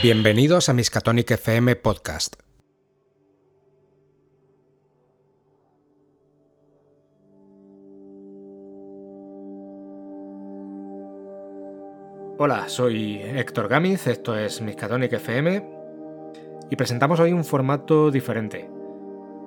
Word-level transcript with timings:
Bienvenidos 0.00 0.68
a 0.68 0.72
Miskatonic 0.72 1.32
FM 1.32 1.74
Podcast. 1.74 2.36
Hola, 12.38 12.68
soy 12.68 13.16
Héctor 13.16 13.66
Gámiz, 13.66 14.06
esto 14.06 14.38
es 14.38 14.62
Miskatonic 14.62 15.14
FM 15.14 15.68
y 16.70 16.76
presentamos 16.76 17.18
hoy 17.18 17.32
un 17.32 17.44
formato 17.44 18.12
diferente. 18.12 18.70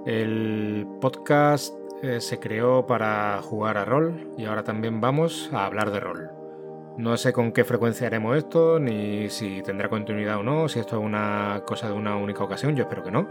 El 0.06 0.86
podcast 1.00 1.79
eh, 2.02 2.22
se 2.22 2.40
creó 2.40 2.86
para 2.86 3.42
jugar 3.42 3.78
a 3.78 3.86
rol 3.86 4.30
y 4.38 4.46
ahora 4.46 4.64
también 4.64 5.02
vamos 5.02 5.50
a 5.54 5.66
hablar 5.66 5.92
de 5.92 6.00
rol. 6.00 6.30
No 6.98 7.16
sé 7.18 7.32
con 7.32 7.52
qué 7.52 7.64
frecuencia 7.64 8.08
haremos 8.08 8.38
esto, 8.38 8.80
ni 8.80 9.30
si 9.30 9.62
tendrá 9.62 9.90
continuidad 9.90 10.38
o 10.40 10.44
no, 10.44 10.68
si 10.68 10.80
esto 10.80 10.98
es 10.98 11.04
una 11.04 11.62
cosa 11.66 11.88
de 11.88 11.94
una 11.94 12.16
única 12.18 12.44
ocasión, 12.44 12.76
yo 12.76 12.84
espero 12.84 13.04
que 13.04 13.12
no. 13.12 13.28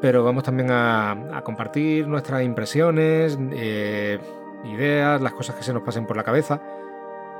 Pero 0.00 0.24
vamos 0.24 0.42
también 0.42 0.70
a, 0.70 1.40
compartir 1.44 2.06
nuestras 2.08 2.42
impresiones, 2.42 3.38
eh, 3.52 4.18
ideas, 4.64 5.20
las 5.20 5.32
cosas 5.32 5.54
que 5.56 5.62
se 5.62 5.72
nos 5.72 5.82
pasen 5.82 6.06
por 6.06 6.16
la 6.16 6.24
cabeza 6.24 6.60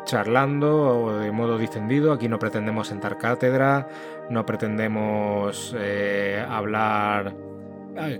charlando 0.04 1.18
de 1.18 1.32
modo 1.32 1.58
distendido. 1.58 2.12
Aquí 2.12 2.28
no 2.28 2.38
pretendemos 2.38 2.88
sentar 2.88 3.18
cátedra, 3.18 3.88
no 4.30 4.46
pretendemos 4.46 5.74
eh, 5.78 6.44
hablar 6.48 7.34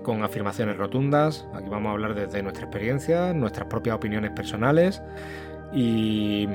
con 0.03 0.22
afirmaciones 0.22 0.77
rotundas. 0.77 1.47
Aquí 1.55 1.69
vamos 1.69 1.91
a 1.91 1.92
hablar 1.92 2.14
desde 2.14 2.42
nuestra 2.42 2.64
experiencia, 2.64 3.33
nuestras 3.33 3.67
propias 3.67 3.97
opiniones 3.97 4.30
personales 4.33 5.03
y 5.72 6.48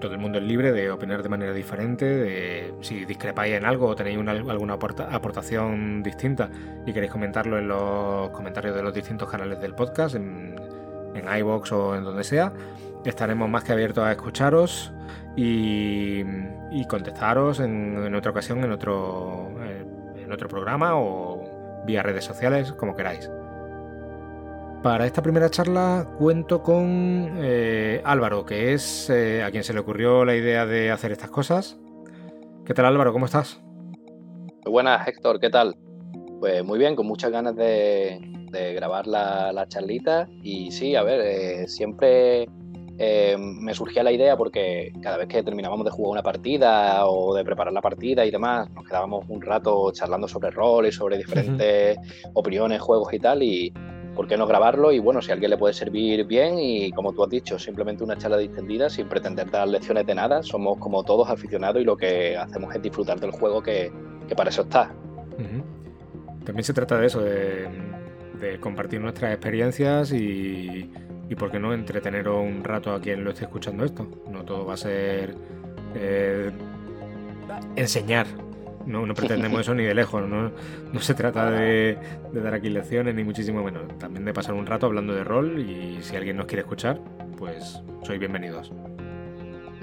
todo 0.00 0.12
el 0.12 0.18
mundo 0.18 0.38
es 0.38 0.44
libre 0.44 0.72
de 0.72 0.90
opinar 0.90 1.22
de 1.22 1.28
manera 1.28 1.52
diferente, 1.52 2.04
de 2.04 2.74
si 2.80 3.04
discrepáis 3.04 3.54
en 3.54 3.64
algo 3.64 3.88
o 3.88 3.96
tenéis 3.96 4.18
alguna 4.18 4.74
aportación 4.74 6.02
distinta 6.02 6.48
y 6.86 6.92
queréis 6.92 7.10
comentarlo 7.10 7.58
en 7.58 7.68
los 7.68 8.30
comentarios 8.30 8.76
de 8.76 8.82
los 8.82 8.94
distintos 8.94 9.28
canales 9.28 9.60
del 9.60 9.74
podcast, 9.74 10.14
en, 10.14 10.54
en 11.14 11.38
iBox 11.38 11.72
o 11.72 11.96
en 11.96 12.04
donde 12.04 12.22
sea 12.22 12.52
estaremos 13.04 13.48
más 13.48 13.64
que 13.64 13.72
abiertos 13.72 14.04
a 14.04 14.12
escucharos 14.12 14.92
y, 15.36 16.24
contestaros 16.88 17.60
en, 17.60 18.14
otra 18.14 18.30
ocasión, 18.30 18.64
en 18.64 18.72
otro, 18.72 19.50
eh, 19.62 19.84
en 20.16 20.32
otro 20.32 20.48
programa 20.48 20.96
o 20.96 21.49
vía 21.90 22.02
redes 22.02 22.24
sociales, 22.24 22.72
como 22.72 22.94
queráis. 22.94 23.28
Para 24.82 25.06
esta 25.06 25.22
primera 25.22 25.50
charla 25.50 26.08
cuento 26.18 26.62
con 26.62 27.34
eh, 27.38 28.00
Álvaro, 28.04 28.46
que 28.46 28.72
es 28.72 29.10
eh, 29.10 29.42
a 29.42 29.50
quien 29.50 29.64
se 29.64 29.74
le 29.74 29.80
ocurrió 29.80 30.24
la 30.24 30.34
idea 30.34 30.64
de 30.66 30.90
hacer 30.90 31.12
estas 31.12 31.30
cosas. 31.30 31.78
¿Qué 32.64 32.72
tal 32.72 32.86
Álvaro? 32.86 33.12
¿Cómo 33.12 33.26
estás? 33.26 33.60
Muy 34.64 34.72
buenas, 34.72 35.06
Héctor, 35.06 35.40
¿qué 35.40 35.50
tal? 35.50 35.76
Pues 36.38 36.64
muy 36.64 36.78
bien, 36.78 36.94
con 36.94 37.06
muchas 37.06 37.30
ganas 37.30 37.56
de, 37.56 38.18
grabar 38.74 39.06
la, 39.06 39.52
la, 39.52 39.66
charlita. 39.66 40.28
Y 40.42 40.70
sí, 40.70 40.94
a 40.94 41.02
ver, 41.02 41.68
siempre 41.68 42.46
eh, 43.02 43.34
me 43.38 43.72
surgía 43.72 44.02
la 44.02 44.12
idea 44.12 44.36
porque 44.36 44.92
cada 45.00 45.16
vez 45.16 45.26
que 45.26 45.42
terminábamos 45.42 45.86
de 45.86 45.90
jugar 45.90 46.12
una 46.12 46.22
partida 46.22 47.06
o 47.06 47.34
de 47.34 47.42
preparar 47.46 47.72
la 47.72 47.80
partida 47.80 48.26
y 48.26 48.30
demás, 48.30 48.68
nos 48.72 48.84
quedábamos 48.84 49.24
un 49.26 49.40
rato 49.40 49.90
charlando 49.90 50.28
sobre 50.28 50.50
roles, 50.50 50.96
sobre 50.96 51.16
diferentes 51.16 51.96
opiniones, 52.34 52.78
juegos 52.82 53.10
y 53.14 53.18
tal, 53.18 53.42
y 53.42 53.72
por 54.14 54.28
qué 54.28 54.36
no 54.36 54.46
grabarlo 54.46 54.92
y 54.92 54.98
bueno, 54.98 55.22
si 55.22 55.30
a 55.30 55.32
alguien 55.32 55.50
le 55.50 55.56
puede 55.56 55.72
servir 55.72 56.26
bien 56.26 56.58
y 56.58 56.92
como 56.92 57.14
tú 57.14 57.24
has 57.24 57.30
dicho, 57.30 57.58
simplemente 57.58 58.04
una 58.04 58.18
charla 58.18 58.36
distendida 58.36 58.90
sin 58.90 59.08
pretender 59.08 59.50
dar 59.50 59.66
lecciones 59.66 60.04
de 60.04 60.14
nada, 60.14 60.42
somos 60.42 60.76
como 60.76 61.02
todos 61.02 61.30
aficionados 61.30 61.80
y 61.80 61.86
lo 61.86 61.96
que 61.96 62.36
hacemos 62.36 62.74
es 62.74 62.82
disfrutar 62.82 63.18
del 63.18 63.30
juego 63.30 63.62
que, 63.62 63.90
para 64.36 64.50
eso 64.50 64.60
está. 64.60 64.94
También 66.44 66.64
se 66.64 66.74
trata 66.74 66.98
de 66.98 67.06
eso, 67.06 67.22
de 67.22 68.60
compartir 68.60 69.00
nuestras 69.00 69.32
experiencias 69.32 70.12
y 70.12 70.92
y 71.30 71.36
por 71.36 71.52
qué 71.52 71.60
no 71.60 71.72
entretener 71.72 72.28
un 72.28 72.64
rato 72.64 72.92
a 72.92 73.00
quien 73.00 73.22
lo 73.22 73.30
esté 73.30 73.44
escuchando 73.44 73.84
esto. 73.84 74.04
No 74.28 74.44
todo 74.44 74.66
va 74.66 74.74
a 74.74 74.76
ser 74.76 75.36
eh, 75.94 76.50
enseñar. 77.76 78.26
No, 78.84 79.06
no 79.06 79.14
pretendemos 79.14 79.60
eso 79.60 79.72
ni 79.72 79.84
de 79.84 79.94
lejos. 79.94 80.24
No, 80.28 80.50
se 81.00 81.14
trata 81.14 81.48
de, 81.52 81.96
dar 82.32 82.54
aquí 82.54 82.68
lecciones 82.68 83.14
ni 83.14 83.22
muchísimo 83.22 83.62
menos. 83.62 83.96
También 83.96 84.24
de 84.24 84.34
pasar 84.34 84.54
un 84.54 84.66
rato 84.66 84.86
hablando 84.86 85.14
de 85.14 85.22
rol 85.22 85.60
y 85.60 86.02
si 86.02 86.16
alguien 86.16 86.36
nos 86.36 86.46
quiere 86.46 86.62
escuchar, 86.62 86.98
pues 87.38 87.80
sois 88.02 88.18
bienvenidos. 88.18 88.72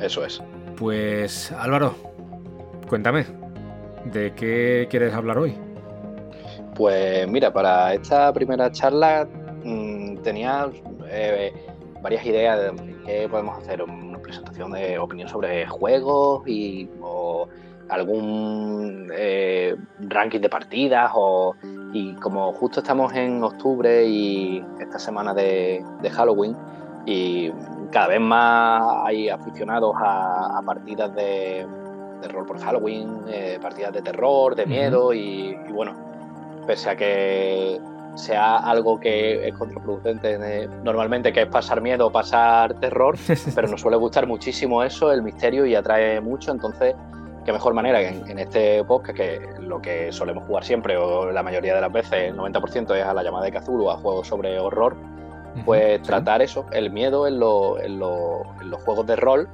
Eso 0.02 0.26
es. 0.26 0.44
Pues 0.76 1.54
Álvaro, 1.54 1.96
cuéntame, 2.90 3.26
¿de 4.04 4.34
qué 4.34 4.88
quieres 4.90 5.14
hablar 5.14 5.38
hoy? 5.38 5.54
Pues 6.76 7.26
mira, 7.30 7.54
para 7.54 7.94
esta 7.94 8.34
primera 8.34 8.70
charla 8.70 9.26
mm, 9.64 10.18
tenía 10.18 10.70
eh, 11.10 11.54
varias 12.02 12.26
ideas 12.26 12.76
de 12.76 12.96
qué 13.06 13.28
podemos 13.30 13.58
hacer, 13.58 13.84
una 13.84 14.20
presentación 14.20 14.72
de 14.72 15.00
opinión 15.00 15.30
sobre 15.30 15.66
juegos 15.68 16.48
y, 16.48 16.90
o 17.02 17.48
algún 17.90 19.10
eh, 19.14 19.76
ranking 20.00 20.40
de 20.40 20.50
partidas 20.50 21.12
o, 21.14 21.56
y 21.94 22.14
como 22.16 22.52
justo 22.54 22.82
estamos 22.82 23.14
en 23.14 23.44
octubre 23.44 24.06
y 24.06 24.64
esta 24.80 25.00
semana 25.00 25.34
de, 25.34 25.84
Halloween 26.12 26.56
y 27.06 27.52
cada 27.92 28.08
vez 28.08 28.20
más 28.20 28.84
hay 29.06 29.30
aficionados 29.30 29.96
a, 29.98 30.62
partidas 30.66 31.14
de, 31.16 31.66
rol 32.30 32.46
por 32.46 32.60
Halloween, 32.60 33.22
eh, 33.30 33.58
partidas 33.62 33.94
de 33.94 34.02
terror, 34.02 34.56
de 34.56 34.66
miedo 34.66 35.14
y, 35.14 35.58
y 35.68 35.72
bueno, 35.72 35.94
pese 36.66 36.90
a 36.90 36.96
que 36.98 37.80
sea 38.18 38.58
algo 38.58 39.00
que 39.00 39.48
es 39.48 39.54
contraproducente 39.54 40.68
normalmente, 40.84 41.32
que 41.32 41.44
es 41.44 41.48
pasar 41.48 41.82
miedo 41.82 42.12
pasar 42.12 42.74
terror, 42.76 43.16
pero 43.56 43.68
nos 43.68 43.82
suele 43.82 43.98
gustar 43.98 44.28
muchísimo 44.28 44.84
eso, 44.84 45.12
el 45.12 45.22
misterio, 45.22 45.66
y 45.66 45.76
atrae 45.76 46.20
mucho, 46.20 46.52
entonces, 46.52 46.96
qué 47.46 47.52
mejor 47.52 47.74
manera 47.74 48.00
que 48.00 48.32
en, 48.32 48.40
este 48.40 48.84
podcast, 48.84 49.18
que 49.18 49.42
lo 49.60 49.82
que 49.82 50.12
solemos 50.12 50.46
jugar 50.46 50.64
siempre, 50.64 50.98
o 50.98 51.32
la 51.32 51.44
mayoría 51.44 51.76
de 51.76 51.82
las 51.82 51.92
veces, 51.92 52.30
el 52.30 52.38
90% 52.38 52.96
es 52.96 53.06
a 53.06 53.14
la 53.14 53.24
llamada 53.24 53.46
de 53.46 53.52
Cthulhu, 53.52 53.90
a 53.90 53.98
juegos 53.98 54.28
sobre 54.28 54.60
horror, 54.60 54.96
pues 55.66 56.02
tratar 56.04 56.42
eso, 56.42 56.66
el 56.72 56.92
miedo 56.92 57.28
en, 57.28 57.36
en, 57.36 58.00
los 58.00 58.84
juegos 58.84 59.08
de 59.08 59.16
rol, 59.16 59.50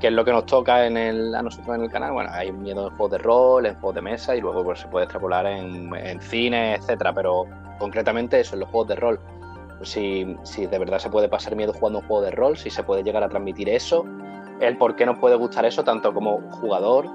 que 0.00 0.08
es 0.08 0.12
lo 0.12 0.24
que 0.24 0.32
nos 0.32 0.46
toca 0.46 0.86
en 0.86 0.96
el, 0.96 1.34
a 1.34 1.42
nosotros 1.42 1.76
en 1.76 1.82
el 1.82 1.90
canal. 1.90 2.12
Bueno, 2.12 2.30
hay 2.32 2.50
miedo 2.50 2.88
en 2.88 2.96
juegos 2.96 3.12
de 3.12 3.18
rol, 3.18 3.66
en 3.66 3.74
juegos 3.74 3.94
de 3.94 4.00
mesa 4.00 4.34
y 4.34 4.40
luego 4.40 4.64
pues, 4.64 4.80
se 4.80 4.88
puede 4.88 5.04
extrapolar 5.04 5.46
en, 5.46 5.94
en 5.94 6.20
cine, 6.20 6.74
etcétera, 6.74 7.12
pero 7.12 7.44
concretamente 7.78 8.40
eso, 8.40 8.54
en 8.54 8.60
los 8.60 8.70
juegos 8.70 8.88
de 8.88 8.96
rol. 8.96 9.20
Si, 9.82 10.36
si 10.42 10.66
de 10.66 10.78
verdad 10.78 10.98
se 10.98 11.08
puede 11.08 11.28
pasar 11.28 11.56
miedo 11.56 11.72
jugando 11.72 12.00
un 12.00 12.06
juego 12.06 12.24
de 12.24 12.30
rol, 12.32 12.56
si 12.56 12.70
se 12.70 12.82
puede 12.82 13.02
llegar 13.02 13.22
a 13.22 13.28
transmitir 13.28 13.68
eso, 13.68 14.04
el 14.60 14.76
por 14.76 14.96
qué 14.96 15.06
nos 15.06 15.18
puede 15.18 15.36
gustar 15.36 15.64
eso, 15.64 15.84
tanto 15.84 16.12
como 16.12 16.40
jugador 16.50 17.06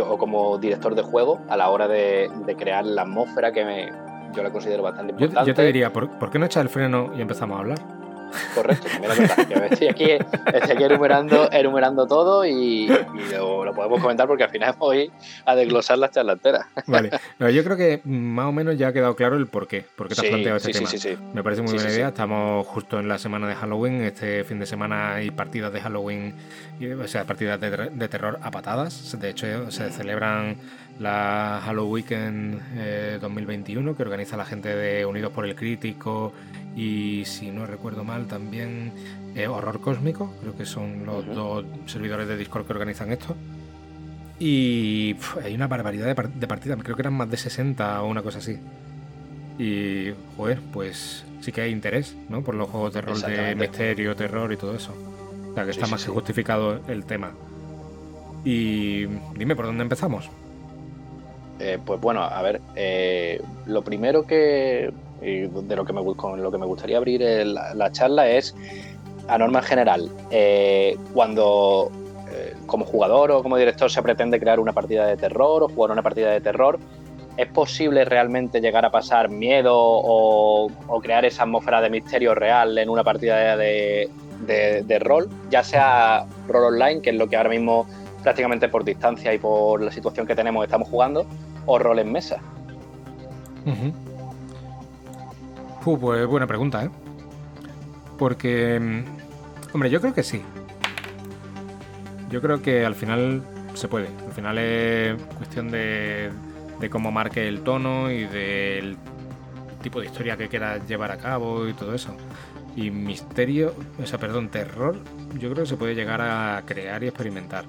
o 0.00 0.18
como 0.18 0.58
director 0.58 0.94
de 0.94 1.02
juego, 1.02 1.40
a 1.48 1.56
la 1.56 1.70
hora 1.70 1.88
de, 1.88 2.30
crear 2.58 2.84
la 2.84 3.02
atmósfera 3.02 3.52
que 3.52 3.64
me, 3.64 3.90
yo 4.34 4.42
la 4.42 4.50
considero 4.50 4.82
bastante 4.82 5.12
importante. 5.12 5.48
Yo, 5.48 5.54
te 5.54 5.64
diría, 5.64 5.92
¿por, 5.92 6.10
¿por, 6.18 6.30
qué 6.30 6.38
no 6.38 6.46
echar 6.46 6.64
el 6.64 6.68
freno 6.68 7.12
y 7.16 7.20
empezamos 7.20 7.56
a 7.56 7.60
hablar? 7.60 7.97
Correcto, 8.54 8.88
también 8.88 9.12
es 9.12 9.18
verdad. 9.18 9.72
estoy 9.72 9.88
aquí, 9.88 10.10
estoy 10.10 10.70
aquí 10.70 10.84
enumerando, 10.84 11.50
enumerando 11.50 12.06
todo 12.06 12.44
y, 12.44 12.88
lo, 13.30 13.74
podemos 13.74 14.00
comentar 14.00 14.26
porque 14.26 14.44
al 14.44 14.50
final 14.50 14.74
voy 14.78 15.10
a 15.44 15.54
desglosar 15.54 15.98
las 15.98 16.10
charlas 16.10 16.38
Vale, 16.86 17.10
yo 17.38 17.64
creo 17.64 17.76
que 17.76 18.00
más 18.04 18.46
o 18.46 18.52
menos 18.52 18.76
ya 18.76 18.88
ha 18.88 18.92
quedado 18.92 19.14
claro 19.16 19.36
el 19.36 19.46
por 19.46 19.66
qué, 19.66 19.84
por 19.96 20.08
qué 20.08 20.14
te 20.14 20.20
has 20.22 20.26
planteado 20.28 20.56
este 20.56 20.72
tema. 20.72 20.88
Sí, 20.88 21.16
Me 21.32 21.42
parece 21.42 21.62
muy 21.62 21.74
buena 21.74 21.90
idea. 21.90 22.08
Estamos 22.08 22.66
justo 22.66 22.98
en 22.98 23.08
la 23.08 23.18
semana 23.18 23.48
de 23.48 23.54
Halloween. 23.54 24.02
Este 24.02 24.44
fin 24.44 24.58
de 24.58 24.66
semana 24.66 25.14
hay 25.14 25.30
partidas 25.30 25.72
de 25.72 25.80
Halloween, 25.80 26.34
o 27.02 27.06
sea, 27.06 27.24
partidas 27.24 27.60
de, 27.60 27.70
de 27.70 28.08
terror 28.08 28.38
a 28.42 28.50
patadas. 28.50 29.18
De 29.18 29.30
hecho, 29.30 29.70
se 29.70 29.90
celebran 29.90 30.56
la 30.98 31.60
Halloween 31.64 31.92
Weekend 31.92 33.20
2021 33.20 33.96
que 33.96 34.02
organiza 34.02 34.36
la 34.36 34.44
gente 34.44 34.74
de 34.74 35.06
Unidos 35.06 35.32
por 35.32 35.44
el 35.46 35.54
Crítico 35.54 36.32
y 36.78 37.24
si 37.24 37.50
no 37.50 37.66
recuerdo 37.66 38.04
mal 38.04 38.26
también 38.26 38.92
eh, 39.34 39.48
Horror 39.48 39.80
Cósmico, 39.80 40.32
creo 40.40 40.56
que 40.56 40.64
son 40.64 41.04
los 41.04 41.26
dos 41.26 41.64
servidores 41.86 42.28
de 42.28 42.36
Discord 42.36 42.66
que 42.66 42.72
organizan 42.72 43.10
esto. 43.10 43.36
Y 44.38 45.16
hay 45.42 45.54
una 45.54 45.66
barbaridad 45.66 46.06
de, 46.06 46.46
partidas, 46.46 46.78
creo 46.82 46.94
que 46.94 47.02
eran 47.02 47.14
más 47.14 47.28
de 47.28 47.36
60 47.36 48.02
o 48.02 48.06
una 48.06 48.22
cosa 48.22 48.38
así. 48.38 48.58
Y, 49.58 50.12
joder, 50.36 50.60
pues 50.72 51.24
sí 51.40 51.50
que 51.50 51.62
hay 51.62 51.72
interés, 51.72 52.16
¿no? 52.28 52.42
Por 52.42 52.54
los 52.54 52.68
juegos 52.68 52.94
de 52.94 53.00
rol 53.00 53.20
de 53.20 53.56
misterio, 53.56 54.14
terror 54.14 54.52
y 54.52 54.56
todo 54.56 54.76
eso. 54.76 54.94
O 55.50 55.54
sea, 55.54 55.64
que 55.64 55.72
está 55.72 55.88
más 55.88 56.04
que 56.04 56.12
justificado 56.12 56.80
el 56.86 57.04
tema. 57.04 57.32
Y 58.44 59.06
dime, 59.36 59.56
¿por 59.56 59.66
dónde 59.66 59.82
empezamos? 59.82 60.30
Eh, 61.60 61.78
pues 61.84 62.00
bueno, 62.00 62.22
a 62.22 62.40
ver, 62.42 62.60
eh, 62.76 63.40
lo 63.66 63.82
primero 63.82 64.24
que 64.26 64.92
de 65.20 65.76
lo 65.76 65.84
que 65.84 65.92
me, 65.92 66.04
con 66.14 66.40
lo 66.40 66.52
que 66.52 66.58
me 66.58 66.66
gustaría 66.66 66.96
abrir 66.96 67.20
la, 67.20 67.90
charla 67.90 68.28
es 68.28 68.54
a 69.26 69.36
norma 69.36 69.62
general, 69.62 70.08
eh, 70.30 70.96
cuando 71.12 71.90
como 72.66 72.84
jugador 72.84 73.32
o 73.32 73.42
como 73.42 73.56
director 73.56 73.90
se 73.90 74.02
pretende 74.02 74.38
crear 74.38 74.60
una 74.60 74.72
partida 74.72 75.06
de 75.06 75.16
terror 75.16 75.62
o 75.62 75.68
jugar 75.68 75.90
una 75.90 76.02
partida 76.02 76.30
de 76.30 76.40
terror, 76.40 76.78
¿es 77.38 77.46
posible 77.46 78.04
realmente 78.04 78.60
llegar 78.60 78.84
a 78.84 78.90
pasar 78.90 79.28
miedo 79.30 79.74
o, 79.74 80.70
crear 81.02 81.24
esa 81.24 81.44
atmósfera 81.44 81.80
de 81.80 81.88
misterio 81.88 82.34
real 82.34 82.76
en 82.76 82.88
una 82.90 83.02
partida 83.02 83.56
de, 83.56 84.10
rol? 85.00 85.28
Ya 85.50 85.64
sea 85.64 86.26
rol 86.46 86.74
online, 86.74 87.00
que 87.00 87.10
es 87.10 87.16
lo 87.16 87.28
que 87.28 87.36
ahora 87.36 87.48
mismo 87.48 87.86
prácticamente 88.22 88.68
por 88.68 88.84
distancia 88.84 89.32
y 89.32 89.38
por 89.38 89.80
la 89.80 89.92
situación 89.92 90.26
que 90.26 90.34
tenemos 90.34 90.64
estamos 90.64 90.88
jugando, 90.88 91.24
o 91.68 91.78
rol 91.78 91.98
en 91.98 92.10
mesa. 92.10 92.40
pues 95.84 96.26
buena 96.26 96.46
pregunta, 96.46 96.84
¿eh? 96.84 96.90
Porque, 98.18 98.80
mm, 98.80 99.74
hombre, 99.74 99.90
yo 99.90 100.00
creo 100.00 100.14
que 100.14 100.22
sí. 100.22 100.42
Yo 102.30 102.40
creo 102.40 102.60
que 102.62 102.84
al 102.84 102.94
final 102.94 103.42
se 103.74 103.86
puede. 103.86 104.08
Al 104.26 104.32
final 104.32 104.58
es 104.58 105.22
cuestión 105.36 105.70
de, 105.70 106.30
de 106.80 106.90
cómo 106.90 107.12
marque 107.12 107.46
el 107.46 107.60
tono 107.60 108.10
y 108.10 108.24
del 108.24 108.96
tipo 109.82 110.00
de 110.00 110.06
historia 110.06 110.36
que 110.36 110.48
quieras 110.48 110.86
llevar 110.88 111.12
a 111.12 111.18
cabo 111.18 111.68
y 111.68 111.74
todo 111.74 111.94
eso. 111.94 112.16
Y 112.76 112.90
misterio, 112.90 113.74
o 114.02 114.06
sea, 114.06 114.18
perdón, 114.18 114.48
terror, 114.48 114.96
yo 115.34 115.50
creo 115.50 115.64
que 115.64 115.66
se 115.66 115.76
puede 115.76 115.94
llegar 115.94 116.22
a 116.22 116.62
crear 116.64 117.02
y 117.04 117.08
experimentar. 117.08 117.64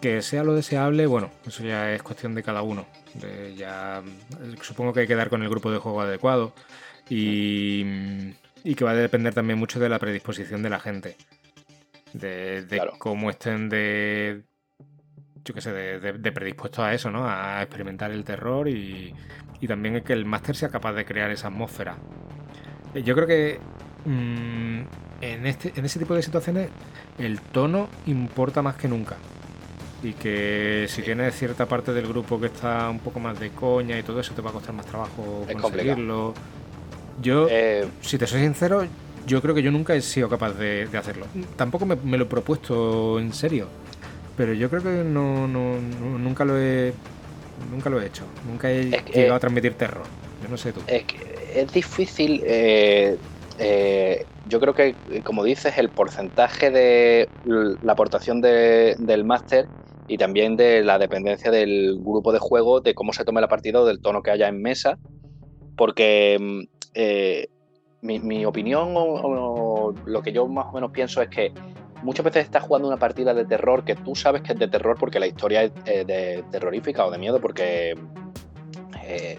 Que 0.00 0.22
sea 0.22 0.44
lo 0.44 0.54
deseable, 0.54 1.06
bueno, 1.06 1.30
eso 1.46 1.64
ya 1.64 1.92
es 1.92 2.02
cuestión 2.02 2.34
de 2.34 2.42
cada 2.42 2.62
uno. 2.62 2.86
ya 3.56 4.02
supongo 4.60 4.92
que 4.92 5.00
hay 5.00 5.06
que 5.06 5.14
dar 5.14 5.30
con 5.30 5.42
el 5.42 5.48
grupo 5.48 5.70
de 5.70 5.78
juego 5.78 6.00
adecuado 6.00 6.52
y, 7.08 7.84
y 8.62 8.74
que 8.74 8.84
va 8.84 8.90
a 8.90 8.94
depender 8.94 9.32
también 9.34 9.58
mucho 9.58 9.80
de 9.80 9.88
la 9.88 9.98
predisposición 9.98 10.62
de 10.62 10.70
la 10.70 10.80
gente. 10.80 11.16
De, 12.12 12.66
cómo 12.98 13.30
estén 13.30 13.68
de, 13.68 14.42
yo 15.44 15.54
qué 15.54 15.60
sé, 15.60 15.72
de, 15.72 16.32
predispuestos 16.32 16.84
a 16.84 16.94
eso, 16.94 17.10
¿no? 17.10 17.28
A 17.28 17.62
experimentar 17.62 18.10
el 18.10 18.24
terror 18.24 18.68
y, 18.68 19.14
y 19.60 19.68
también 19.68 20.02
que 20.02 20.12
el 20.12 20.24
máster 20.24 20.56
sea 20.56 20.68
capaz 20.68 20.92
de 20.92 21.04
crear 21.04 21.30
esa 21.30 21.48
atmósfera. 21.48 21.96
Eh, 22.94 23.02
yo 23.02 23.14
creo 23.14 23.26
que 23.26 23.58
mm, 24.04 24.80
en, 25.20 25.46
este, 25.46 25.72
en 25.76 25.84
ese 25.84 25.98
tipo 25.98 26.14
de 26.14 26.22
situaciones 26.22 26.70
el 27.18 27.40
tono 27.40 27.88
importa 28.06 28.62
más 28.62 28.76
que 28.76 28.88
nunca. 28.88 29.16
Y 30.06 30.12
que 30.12 30.86
si 30.88 31.02
tienes 31.02 31.34
cierta 31.34 31.66
parte 31.66 31.92
del 31.92 32.06
grupo 32.06 32.38
que 32.38 32.46
está 32.46 32.88
un 32.88 33.00
poco 33.00 33.18
más 33.18 33.40
de 33.40 33.50
coña 33.50 33.98
y 33.98 34.04
todo 34.04 34.20
eso, 34.20 34.34
te 34.34 34.40
va 34.40 34.50
a 34.50 34.52
costar 34.52 34.72
más 34.72 34.86
trabajo 34.86 35.44
conseguirlo. 35.60 36.32
Yo, 37.20 37.48
eh, 37.50 37.88
si 38.02 38.16
te 38.16 38.28
soy 38.28 38.42
sincero, 38.42 38.86
yo 39.26 39.42
creo 39.42 39.52
que 39.52 39.62
yo 39.64 39.72
nunca 39.72 39.96
he 39.96 40.00
sido 40.00 40.28
capaz 40.28 40.52
de, 40.52 40.88
hacerlo. 40.96 41.26
Tampoco 41.56 41.86
me, 41.86 42.18
lo 42.18 42.22
he 42.22 42.28
propuesto 42.28 43.18
en 43.18 43.32
serio. 43.32 43.66
Pero 44.36 44.52
yo 44.52 44.70
creo 44.70 44.84
que 44.84 45.02
no, 45.02 45.48
nunca 45.48 46.44
lo 46.44 46.56
he 46.56 46.92
nunca 47.72 47.90
lo 47.90 48.00
he 48.00 48.06
hecho. 48.06 48.22
Nunca 48.48 48.70
he 48.70 48.84
llegado 49.12 49.34
a 49.34 49.40
transmitir 49.40 49.74
terror. 49.74 50.04
Yo 50.40 50.48
no 50.48 50.56
sé 50.56 50.72
tú. 50.72 50.82
Es 50.86 51.02
que 51.02 51.18
es 51.52 51.72
difícil. 51.72 52.44
Eh, 52.46 53.16
eh, 53.58 54.24
yo 54.48 54.60
creo 54.60 54.72
que, 54.72 54.94
como 55.24 55.42
dices, 55.42 55.76
el 55.78 55.88
porcentaje 55.88 56.70
de 56.70 57.28
la 57.44 57.92
aportación 57.92 58.40
del 58.40 59.24
máster 59.24 59.66
y 60.08 60.18
también 60.18 60.56
de 60.56 60.82
la 60.82 60.98
dependencia 60.98 61.50
del 61.50 61.98
grupo 62.00 62.32
de 62.32 62.38
juego, 62.38 62.80
de 62.80 62.94
cómo 62.94 63.12
se 63.12 63.24
tome 63.24 63.40
la 63.40 63.48
partida 63.48 63.80
o 63.80 63.84
del 63.84 64.00
tono 64.00 64.22
que 64.22 64.30
haya 64.30 64.48
en 64.48 64.62
mesa. 64.62 64.98
Porque 65.76 66.66
eh, 66.94 67.48
mi, 68.02 68.44
opinión 68.44 68.94
o, 68.94 69.92
lo 70.04 70.22
que 70.22 70.32
yo 70.32 70.46
más 70.46 70.66
o 70.66 70.72
menos 70.72 70.90
pienso 70.92 71.20
es 71.20 71.28
que 71.28 71.52
muchas 72.02 72.24
veces 72.24 72.44
estás 72.44 72.62
jugando 72.62 72.88
una 72.88 72.98
partida 72.98 73.34
de 73.34 73.44
terror 73.44 73.84
que 73.84 73.96
tú 73.96 74.14
sabes 74.14 74.42
que 74.42 74.52
es 74.52 74.58
de 74.58 74.68
terror 74.68 74.96
porque 74.98 75.18
la 75.18 75.26
historia 75.26 75.64
es 75.64 75.72
eh, 75.86 76.04
de 76.04 76.44
terrorífica 76.50 77.04
o 77.04 77.10
de 77.10 77.18
miedo 77.18 77.40
porque 77.40 77.94
eh, 79.04 79.38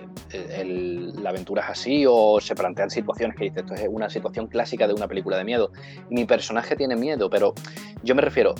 la 1.21 1.29
aventura 1.29 1.63
es 1.63 1.69
así 1.69 2.05
o 2.07 2.39
se 2.41 2.55
plantean 2.55 2.89
situaciones 2.89 3.35
que 3.37 3.45
dices, 3.45 3.63
esto 3.63 3.73
es 3.73 3.87
una 3.89 4.09
situación 4.09 4.47
clásica 4.47 4.87
de 4.87 4.93
una 4.93 5.07
película 5.07 5.37
de 5.37 5.45
miedo. 5.45 5.71
Mi 6.09 6.25
personaje 6.25 6.75
tiene 6.75 6.95
miedo, 6.95 7.29
pero 7.29 7.53
yo 8.03 8.13
me 8.15 8.21
refiero, 8.21 8.53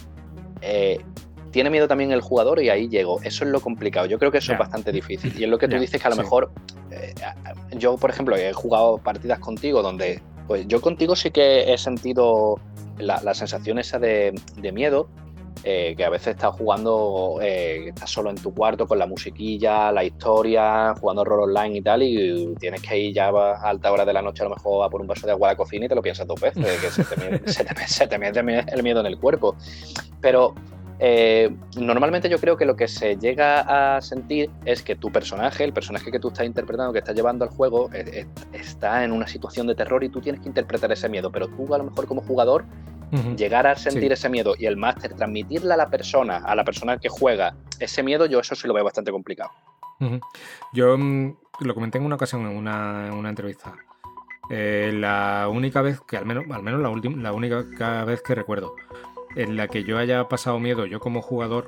tiene 1.52 1.70
miedo 1.70 1.88
también 1.88 2.12
el 2.12 2.22
jugador 2.22 2.62
y 2.62 2.70
ahí 2.70 2.88
llego. 2.88 3.20
Eso 3.24 3.46
es 3.46 3.52
lo 3.52 3.62
complicado. 3.62 4.06
Yo 4.06 4.20
creo 4.20 4.32
que 4.32 4.40
eso 4.40 4.54
es 4.54 4.60
bastante 4.60 4.92
difícil. 4.92 5.34
Y 5.38 5.44
es 5.44 5.50
lo 5.50 5.58
que 5.58 5.68
tú 5.68 5.78
dices 5.80 6.02
que 6.02 6.08
a 6.08 6.12
lo 6.12 6.18
mejor 6.18 6.52
yo, 7.78 7.98
por 7.98 8.10
ejemplo, 8.10 8.36
he 8.36 8.54
jugado 8.54 8.98
partidas 8.98 9.40
contigo 9.40 9.82
donde, 9.82 10.22
pues 10.48 10.68
yo 10.68 10.82
contigo 10.82 11.16
sí 11.16 11.32
que 11.32 11.74
he 11.74 11.78
sentido 11.78 12.60
la, 12.98 13.34
sensación 13.34 13.80
esa 13.80 14.00
de, 14.00 14.34
miedo, 14.74 15.10
eh, 15.64 15.96
que 15.98 16.06
a 16.06 16.10
veces 16.10 16.36
estás 16.36 16.56
jugando, 16.56 17.40
eh, 17.42 17.90
estás 17.90 18.10
solo 18.10 18.30
en 18.30 18.38
tu 18.38 18.54
cuarto 18.54 18.88
con 18.88 19.00
la 19.00 19.06
musiquilla, 19.06 19.92
la 19.92 20.04
historia, 20.04 20.94
jugando 21.00 21.24
rol 21.24 21.50
online 21.50 21.78
y 21.78 21.82
tal, 21.82 22.04
y 22.04 22.56
tienes 22.60 22.82
que 22.82 22.98
ir 22.98 23.14
ya 23.14 23.28
a 23.28 23.70
alta 23.70 23.92
hora 23.92 24.06
de 24.06 24.14
la 24.14 24.22
noche 24.22 24.44
a 24.44 24.46
lo 24.46 24.56
mejor 24.56 24.86
a 24.86 24.90
por 24.90 25.02
un 25.02 25.08
vaso 25.08 25.26
de 25.26 25.34
agua 25.34 25.50
a 25.50 25.52
la 25.54 25.58
cocina 25.58 25.86
y 25.86 25.90
te 25.90 25.96
lo 25.96 26.02
piensas 26.02 26.28
dos 26.28 26.40
veces, 26.40 26.66
que 26.80 27.52
se 27.88 28.08
te, 28.08 28.18
mete 28.18 28.40
el 28.40 28.84
miedo 28.84 29.00
en 29.00 29.06
el 29.06 29.18
cuerpo. 29.20 29.56
Pero 30.22 30.56
eh, 31.00 31.56
normalmente 31.78 32.30
yo 32.30 32.40
creo 32.40 32.58
que 32.58 32.66
lo 32.66 32.76
que 32.76 32.88
se 32.88 33.18
llega 33.18 33.96
a 33.96 34.02
sentir 34.02 34.50
es 34.66 34.82
que 34.82 34.96
tu 34.96 35.12
personaje, 35.12 35.64
el 35.64 35.74
personaje 35.74 36.12
que 36.12 36.20
tú 36.20 36.30
estás 36.30 36.46
interpretando, 36.46 36.94
que 36.94 37.00
estás 37.00 37.16
llevando 37.16 37.46
al 37.46 37.52
juego, 37.52 37.90
está 38.54 39.04
en 39.04 39.12
una 39.12 39.28
situación 39.28 39.68
de 39.68 39.76
terror 39.76 40.04
y 40.04 40.10
tú 40.10 40.22
tienes 40.22 40.42
que 40.42 40.48
interpretar 40.48 40.92
ese 40.92 41.10
miedo, 41.10 41.32
pero 41.32 41.48
tú 41.48 41.74
a 41.74 41.78
lo 41.78 41.86
mejor 41.86 42.08
como 42.08 42.22
jugador 42.22 42.66
llegar 43.38 43.68
a 43.68 43.76
sentir 43.76 44.12
ese 44.12 44.28
miedo 44.28 44.56
y 44.58 44.66
el 44.66 44.76
máster 44.76 45.14
transmitirle 45.14 45.74
a 45.74 45.78
la 45.78 45.90
persona, 45.90 46.38
a 46.38 46.56
la 46.56 46.64
persona 46.64 46.98
que 46.98 47.10
juega 47.10 47.56
ese 47.80 48.04
miedo, 48.04 48.26
yo 48.26 48.40
eso 48.40 48.56
sí 48.56 48.68
lo 48.68 48.74
veo 48.74 48.84
bastante 48.84 49.12
complicado. 49.12 49.52
Yo 50.74 50.98
mm, 50.98 51.36
lo 51.62 51.74
comenté 51.74 51.98
en 51.98 52.06
una 52.06 52.16
ocasión 52.16 52.42
en 52.46 52.58
una, 52.58 53.30
entrevista. 53.30 53.74
Eh, 54.50 54.92
la 54.94 55.48
única 55.50 55.82
vez 55.82 56.00
que, 56.02 56.18
al 56.18 56.26
menos, 56.26 56.46
al 56.52 56.64
menos 56.64 56.82
la, 56.82 56.90
última, 56.90 57.22
la 57.22 57.34
única 57.34 57.64
vez 58.06 58.22
que 58.22 58.36
recuerdo, 58.36 58.76
en 59.38 59.56
la 59.56 59.68
que 59.68 59.84
yo 59.84 59.98
haya 60.00 60.28
pasado 60.28 60.60
miedo 60.60 60.86
yo 60.86 61.00
como 61.00 61.22
jugador 61.22 61.66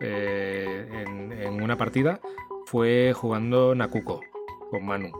eh, 0.00 1.04
en, 1.04 1.62
una 1.62 1.76
partida 1.76 2.20
fue 2.66 3.12
jugando 3.14 3.74
Nakuko 3.74 4.20
con 4.70 4.86
Manu. 4.86 5.10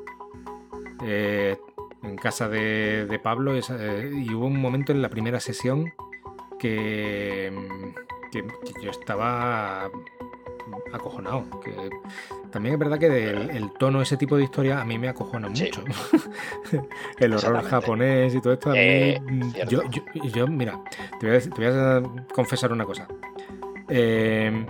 Eh, 1.04 1.56
en 2.02 2.16
casa 2.16 2.48
de, 2.48 3.20
Pablo 3.22 3.56
eh, 3.56 4.12
y 4.14 4.32
hubo 4.32 4.46
un 4.46 4.60
momento 4.60 4.92
en 4.92 5.02
la 5.02 5.08
primera 5.08 5.40
sesión 5.40 5.92
que, 6.60 7.52
que 8.30 8.44
yo 8.82 8.90
estaba 8.90 9.90
acojonado. 10.92 11.44
Que 11.62 11.72
también 12.50 12.74
es 12.74 12.78
verdad 12.78 12.98
que 12.98 13.30
el, 13.30 13.72
tono, 13.78 14.00
ese 14.00 14.16
tipo 14.16 14.36
de 14.36 14.44
historia, 14.44 14.80
a 14.80 14.84
mí 14.84 14.98
me 14.98 15.08
acojona 15.08 15.48
mucho. 15.48 15.82
el 17.18 17.34
horror 17.34 17.62
japonés 17.64 18.34
y 18.34 18.40
todo 18.40 18.52
esto, 18.52 18.70
a 18.70 18.72
mí. 18.72 18.78
Eh, 18.80 19.20
mm, 19.20 19.52
yo, 19.68 19.82
yo, 20.32 20.46
mira, 20.46 20.80
te 21.20 21.26
voy, 21.50 21.66
a, 21.66 22.02
confesar 22.34 22.72
una 22.72 22.84
cosa. 22.84 23.06
Eh, 23.88 24.66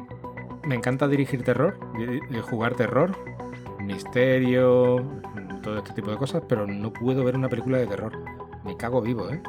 me 0.64 0.74
encanta 0.74 1.08
dirigir 1.08 1.42
terror, 1.42 1.78
jugar 2.50 2.74
terror, 2.74 3.16
misterio, 3.80 5.22
todo 5.62 5.78
este 5.78 5.92
tipo 5.92 6.10
de 6.10 6.16
cosas, 6.16 6.42
pero 6.48 6.66
no 6.66 6.92
puedo 6.92 7.24
ver 7.24 7.36
una 7.36 7.48
película 7.48 7.78
de 7.78 7.86
terror. 7.86 8.12
Me 8.64 8.76
cago 8.76 9.00
vivo, 9.00 9.30
¿eh? 9.30 9.40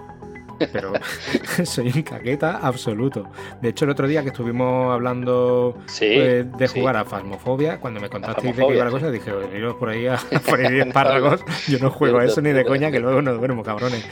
Pero 0.72 0.94
soy 1.64 1.92
un 1.96 2.02
caqueta 2.04 2.58
absoluto. 2.58 3.28
De 3.62 3.70
hecho, 3.70 3.86
el 3.86 3.92
otro 3.92 4.08
día 4.08 4.22
que 4.24 4.30
estuvimos 4.30 4.94
hablando 4.94 5.76
pues, 5.86 6.58
de 6.58 6.68
jugar 6.68 6.98
a 6.98 7.06
Fasmofobia, 7.06 7.80
cuando 7.80 8.00
me 8.00 8.10
contaste 8.10 8.54
que 8.54 8.74
iba 8.74 8.86
la 8.86 8.92
cosa, 8.92 9.12
dije, 9.12 9.32
veniros 9.32 9.76
por 9.76 9.90
ahí 9.90 10.08
a 10.08 10.18
poner 10.50 10.72
10 10.72 10.94
párragos. 10.94 11.42
Yo 11.68 11.80
no 11.80 11.90
juego 11.90 12.20
a 12.20 12.26
eso 12.26 12.42
ni 12.42 12.52
de 12.52 12.66
coña, 12.66 12.92
que 12.92 13.00
luego 13.00 13.22
nos 13.22 13.38
duermo, 13.38 13.64
cabrones. 13.64 14.06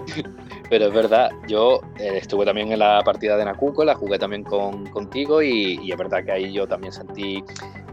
Pero 0.70 0.86
es 0.86 0.92
verdad, 0.92 1.30
yo 1.46 1.80
eh, 1.98 2.18
estuve 2.18 2.44
también 2.44 2.72
en 2.72 2.80
la 2.80 3.02
partida 3.04 3.36
de 3.36 3.44
Nakuko, 3.44 3.84
la 3.84 3.94
jugué 3.94 4.18
también 4.18 4.44
con, 4.44 4.86
contigo 4.86 5.42
y, 5.42 5.90
es 5.90 5.96
verdad 5.96 6.24
que 6.24 6.32
ahí 6.32 6.52
yo 6.52 6.66
también 6.66 6.92
sentí, 6.92 7.42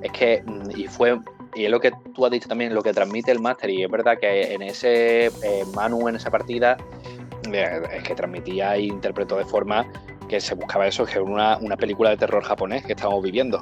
es 0.02 0.12
que, 0.12 0.44
mm, 0.46 0.72
y 0.76 0.88
fue 0.88 1.18
y 1.56 1.64
es 1.64 1.72
lo 1.72 1.80
que 1.80 1.92
tú 2.14 2.26
has 2.26 2.32
dicho 2.32 2.50
también, 2.50 2.76
lo 2.76 2.84
que 2.84 2.92
transmite 2.92 3.32
el 3.32 3.40
máster. 3.40 3.70
Y 3.70 3.84
es 3.84 3.90
verdad 3.90 4.18
que 4.20 4.54
en 4.54 4.62
ese 4.62 5.28
eh, 5.28 5.64
Manu, 5.74 6.08
en 6.10 6.18
esa 6.18 6.30
partida, 6.30 6.76
es 7.64 8.04
que 8.04 8.16
transmitía 8.16 8.76
e 8.76 8.84
interpretó 8.84 9.38
de 9.38 9.46
forma 9.46 9.86
que 10.28 10.40
se 10.40 10.56
buscaba 10.56 10.88
eso, 10.88 11.06
que 11.06 11.20
una, 11.20 11.58
una 11.58 11.78
película 11.78 12.10
de 12.10 12.18
terror 12.18 12.44
japonés 12.44 12.86
que 12.86 12.94
estábamos 12.94 13.24
viviendo. 13.24 13.62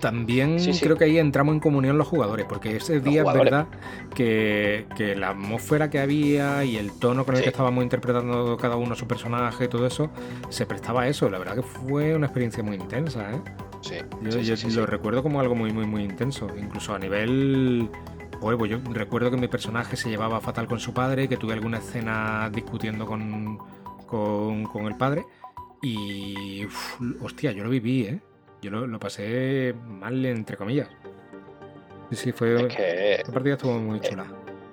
también, 0.00 0.58
eh, 0.58 0.78
creo 0.80 0.96
que 0.96 1.04
ahí 1.04 1.18
entramos 1.18 1.54
en 1.54 1.60
comunión 1.60 1.96
los 1.96 2.08
jugadores, 2.08 2.46
porque 2.48 2.76
ese 2.76 3.00
día 3.00 3.22
es 3.22 3.32
verdad 3.32 3.66
que, 4.14 4.86
la 5.16 5.30
atmósfera 5.30 5.90
que 5.90 6.00
había 6.00 6.64
y 6.64 6.76
el 6.76 6.92
tono 6.98 7.24
con 7.24 7.36
el 7.36 7.42
que 7.42 7.50
estábamos 7.50 7.84
interpretando 7.84 8.56
cada 8.56 8.76
uno 8.76 8.94
su 8.94 9.06
personaje 9.06 9.64
y 9.64 9.68
todo 9.68 9.86
eso, 9.86 10.10
se 10.48 10.66
prestaba 10.66 11.02
a 11.02 11.08
eso. 11.08 11.30
La 11.30 11.38
verdad 11.38 11.56
que 11.56 11.62
fue 11.62 12.14
una 12.14 12.26
experiencia 12.26 12.62
muy 12.62 12.76
intensa, 12.76 13.30
¿eh? 13.32 13.40
Sí. 13.80 13.96
Yo, 14.22 14.70
lo 14.80 14.86
recuerdo 14.86 15.22
como 15.22 15.40
algo 15.40 15.54
muy, 15.54 15.72
muy, 15.72 15.86
muy 15.86 16.04
intenso, 16.04 16.46
incluso 16.56 16.94
a 16.94 16.98
nivel 16.98 17.88
pues 18.42 18.70
yo 18.70 18.78
recuerdo 18.92 19.30
que 19.30 19.36
mi 19.36 19.48
personaje 19.48 19.96
se 19.96 20.10
llevaba 20.10 20.40
fatal 20.40 20.66
con 20.66 20.80
su 20.80 20.92
padre, 20.92 21.28
que 21.28 21.36
tuve 21.36 21.52
alguna 21.52 21.78
escena 21.78 22.50
discutiendo 22.52 23.06
con, 23.06 23.58
con, 24.06 24.86
el 24.86 24.96
padre. 24.96 25.24
Y. 25.80 26.64
hostia, 27.20 27.52
yo 27.52 27.64
lo 27.64 27.70
viví, 27.70 28.02
¿eh? 28.04 28.20
Yo 28.60 28.70
lo, 28.70 29.00
pasé 29.00 29.74
mal, 29.86 30.24
entre 30.26 30.56
comillas. 30.56 30.88
Sí, 32.10 32.16
sí, 32.16 32.32
fue. 32.32 32.66
Es 32.66 32.76
que, 32.76 33.22
la 33.26 33.32
partida 33.32 33.54
estuvo 33.54 33.78
muy 33.78 34.00
chula. 34.00 34.26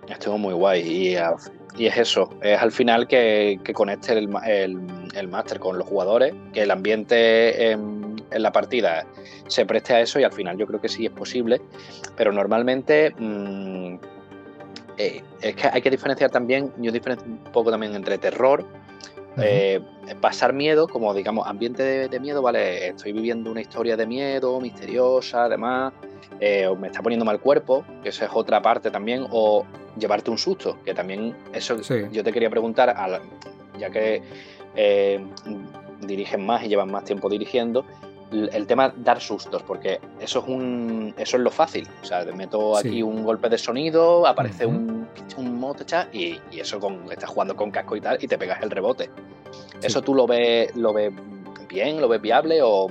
Estuvo 0.07 0.37
muy 0.37 0.53
guay. 0.53 0.81
Y, 0.81 1.81
y 1.81 1.85
es 1.87 1.97
eso. 1.97 2.29
Es 2.41 2.59
al 2.59 2.71
final 2.71 3.07
que, 3.07 3.59
que 3.63 3.73
conecte 3.73 4.13
el, 4.13 4.29
el, 4.45 4.79
el 5.15 5.27
máster 5.27 5.59
con 5.59 5.77
los 5.77 5.87
jugadores, 5.87 6.33
que 6.53 6.63
el 6.63 6.71
ambiente 6.71 7.71
en, 7.71 8.08
en, 8.31 8.43
la 8.43 8.51
partida 8.51 9.05
se 9.47 9.65
preste 9.65 9.93
a 9.93 10.01
eso. 10.01 10.19
Y 10.19 10.23
al 10.23 10.33
final 10.33 10.57
yo 10.57 10.67
creo 10.67 10.81
que 10.81 10.89
sí 10.89 11.05
es 11.05 11.11
posible. 11.11 11.61
Pero 12.15 12.31
normalmente. 12.31 13.13
Mmm, 13.17 13.97
eh, 14.97 15.23
es 15.41 15.55
que 15.55 15.67
hay 15.71 15.81
que 15.81 15.89
diferenciar 15.89 16.29
también. 16.29 16.73
Yo 16.77 16.91
diferencio 16.91 17.25
un 17.25 17.37
poco 17.51 17.71
también 17.71 17.95
entre 17.95 18.17
terror 18.17 18.65
eh, 19.41 19.79
pasar 20.19 20.53
miedo, 20.53 20.87
como 20.87 21.13
digamos, 21.13 21.47
ambiente 21.47 22.09
de, 22.09 22.19
miedo, 22.19 22.41
¿vale? 22.41 22.89
Estoy 22.89 23.13
viviendo 23.13 23.51
una 23.51 23.61
historia 23.61 23.95
de 23.95 24.05
miedo, 24.05 24.59
misteriosa, 24.59 25.45
además, 25.45 25.93
eh, 26.39 26.67
o 26.67 26.75
me 26.75 26.87
está 26.87 27.01
poniendo 27.01 27.23
mal 27.25 27.39
cuerpo, 27.39 27.85
que 28.03 28.09
esa 28.09 28.25
es 28.25 28.31
otra 28.33 28.61
parte 28.61 28.91
también, 28.91 29.25
o 29.29 29.65
llevarte 29.97 30.29
un 30.31 30.37
susto, 30.37 30.77
que 30.83 30.93
también 30.93 31.35
eso 31.53 31.77
yo 32.11 32.23
te 32.23 32.33
quería 32.33 32.49
preguntar, 32.49 32.93
ya 33.77 33.89
que 33.89 34.21
dirigen 36.01 36.45
más 36.45 36.63
y 36.63 36.67
llevan 36.67 36.91
más 36.91 37.05
tiempo 37.05 37.29
dirigiendo, 37.29 37.85
el 38.31 38.67
tema 38.67 38.93
dar 38.95 39.19
sustos, 39.19 39.63
porque 39.63 39.99
eso 40.19 40.39
es 40.39 40.47
un 40.47 41.13
eso 41.17 41.37
es 41.37 41.43
lo 41.43 41.51
fácil. 41.51 41.87
O 42.01 42.05
sea, 42.05 42.23
meto 42.25 42.77
aquí 42.77 43.01
un 43.01 43.23
golpe 43.23 43.49
de 43.49 43.57
sonido, 43.57 44.25
aparece 44.27 44.65
un, 44.65 45.07
un 45.37 45.75
y, 46.13 46.39
y, 46.51 46.59
eso 46.59 46.79
con, 46.79 47.11
estás 47.11 47.29
jugando 47.29 47.55
con 47.55 47.71
casco 47.71 47.95
y 47.95 48.01
tal, 48.01 48.17
y 48.21 48.27
te 48.27 48.37
pegas 48.37 48.61
el 48.61 48.71
rebote. 48.71 49.09
¿Eso 49.81 50.01
tú 50.01 50.13
lo 50.13 50.27
ves, 50.27 50.75
lo 50.75 50.93
ves 50.93 51.11
bien, 51.67 52.01
lo 52.01 52.07
ves 52.07 52.21
viable 52.21 52.61
o...? 52.61 52.87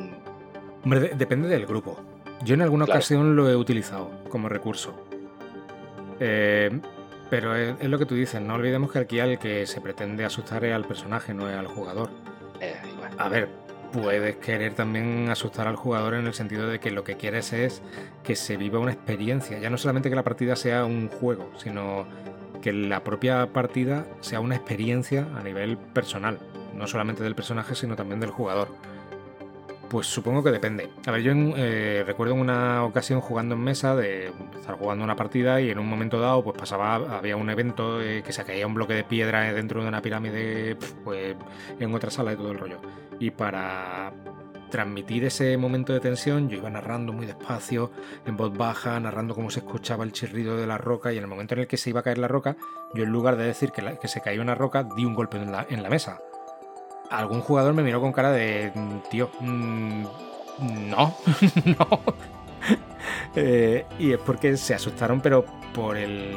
Hombre, 0.84 1.12
depende 1.16 1.48
del 1.48 1.66
grupo. 1.66 1.98
Yo 2.44 2.54
en 2.54 2.62
alguna 2.62 2.84
ocasión 2.84 3.36
lo 3.36 3.48
he 3.50 3.56
utilizado 3.56 4.10
como 4.30 4.48
recurso. 4.48 4.94
Eh, 6.20 6.80
pero 7.30 7.54
es, 7.54 7.82
lo 7.84 7.98
que 7.98 8.06
tú 8.06 8.14
dices, 8.14 8.40
no 8.40 8.54
olvidemos 8.54 8.90
que 8.90 9.00
aquí 9.00 9.20
al 9.20 9.38
que 9.38 9.66
se 9.66 9.80
pretende 9.80 10.24
asustar 10.24 10.64
es 10.64 10.74
al 10.74 10.84
personaje, 10.84 11.34
no 11.34 11.48
es 11.48 11.56
al 11.56 11.66
jugador. 11.66 12.10
Eh, 12.60 12.74
A 13.18 13.28
ver, 13.28 13.48
puedes 13.92 14.36
querer 14.36 14.74
también 14.74 15.28
asustar 15.30 15.66
al 15.66 15.76
jugador 15.76 16.14
en 16.14 16.26
el 16.26 16.34
sentido 16.34 16.68
de 16.68 16.80
que 16.80 16.90
lo 16.90 17.04
que 17.04 17.16
quieres 17.16 17.52
es 17.52 17.82
que 18.22 18.36
se 18.36 18.56
viva 18.56 18.78
una 18.78 18.92
experiencia, 18.92 19.58
ya 19.58 19.70
no 19.70 19.78
solamente 19.78 20.10
que 20.10 20.16
la 20.16 20.24
partida 20.24 20.56
sea 20.56 20.84
un 20.84 21.08
juego, 21.08 21.50
sino 21.56 22.06
que 22.62 22.72
la 22.72 23.04
propia 23.04 23.52
partida 23.52 24.06
sea 24.20 24.40
una 24.40 24.56
experiencia 24.56 25.26
a 25.36 25.42
nivel 25.42 25.78
personal, 25.78 26.38
no 26.74 26.86
solamente 26.86 27.22
del 27.22 27.34
personaje, 27.34 27.74
sino 27.74 27.96
también 27.96 28.20
del 28.20 28.30
jugador. 28.30 28.68
Pues 29.88 30.06
supongo 30.06 30.42
que 30.42 30.50
depende. 30.50 30.90
A 31.06 31.10
ver, 31.10 31.22
yo 31.22 31.32
eh, 31.32 32.04
recuerdo 32.06 32.34
en 32.34 32.40
una 32.40 32.84
ocasión 32.84 33.20
jugando 33.20 33.54
en 33.54 33.62
mesa, 33.62 33.96
de 33.96 34.30
estar 34.54 34.76
jugando 34.76 35.02
una 35.02 35.16
partida 35.16 35.62
y 35.62 35.70
en 35.70 35.78
un 35.78 35.88
momento 35.88 36.20
dado 36.20 36.44
pues 36.44 36.58
pasaba, 36.58 36.96
había 37.16 37.36
un 37.36 37.48
evento 37.48 38.02
eh, 38.02 38.22
que 38.22 38.32
se 38.32 38.44
caía 38.44 38.66
un 38.66 38.74
bloque 38.74 38.92
de 38.92 39.04
piedra 39.04 39.50
dentro 39.52 39.82
de 39.82 39.88
una 39.88 40.02
pirámide, 40.02 40.76
pues 41.04 41.36
en 41.80 41.94
otra 41.94 42.10
sala 42.10 42.32
de 42.32 42.36
todo 42.36 42.52
el 42.52 42.58
rollo. 42.58 42.80
Y 43.18 43.30
para 43.30 44.12
transmitir 44.70 45.24
ese 45.24 45.56
momento 45.56 45.94
de 45.94 46.00
tensión, 46.00 46.50
yo 46.50 46.58
iba 46.58 46.68
narrando 46.68 47.14
muy 47.14 47.24
despacio, 47.24 47.90
en 48.26 48.36
voz 48.36 48.54
baja, 48.54 49.00
narrando 49.00 49.34
cómo 49.34 49.48
se 49.48 49.60
escuchaba 49.60 50.04
el 50.04 50.12
chirrido 50.12 50.58
de 50.58 50.66
la 50.66 50.76
roca 50.76 51.14
y 51.14 51.16
en 51.16 51.22
el 51.22 51.30
momento 51.30 51.54
en 51.54 51.60
el 51.60 51.66
que 51.66 51.78
se 51.78 51.88
iba 51.88 52.00
a 52.00 52.02
caer 52.02 52.18
la 52.18 52.28
roca, 52.28 52.58
yo 52.92 53.04
en 53.04 53.10
lugar 53.10 53.36
de 53.38 53.44
decir 53.44 53.72
que, 53.72 54.08
se 54.08 54.20
caía 54.20 54.42
una 54.42 54.54
roca, 54.54 54.84
di 54.84 55.06
un 55.06 55.14
golpe 55.14 55.38
en 55.38 55.82
la 55.82 55.88
mesa 55.88 56.20
algún 57.10 57.40
jugador 57.40 57.74
me 57.74 57.82
miró 57.82 58.00
con 58.00 58.12
cara 58.12 58.30
de, 58.32 58.72
tío, 59.10 59.30
mm, 59.40 60.04
no, 60.88 61.14
no. 61.64 62.00
Eh, 63.36 63.86
y 63.98 64.12
es 64.12 64.18
porque 64.18 64.56
se 64.56 64.74
asustaron, 64.74 65.20
pero 65.20 65.44
por 65.72 65.96
el 65.96 66.34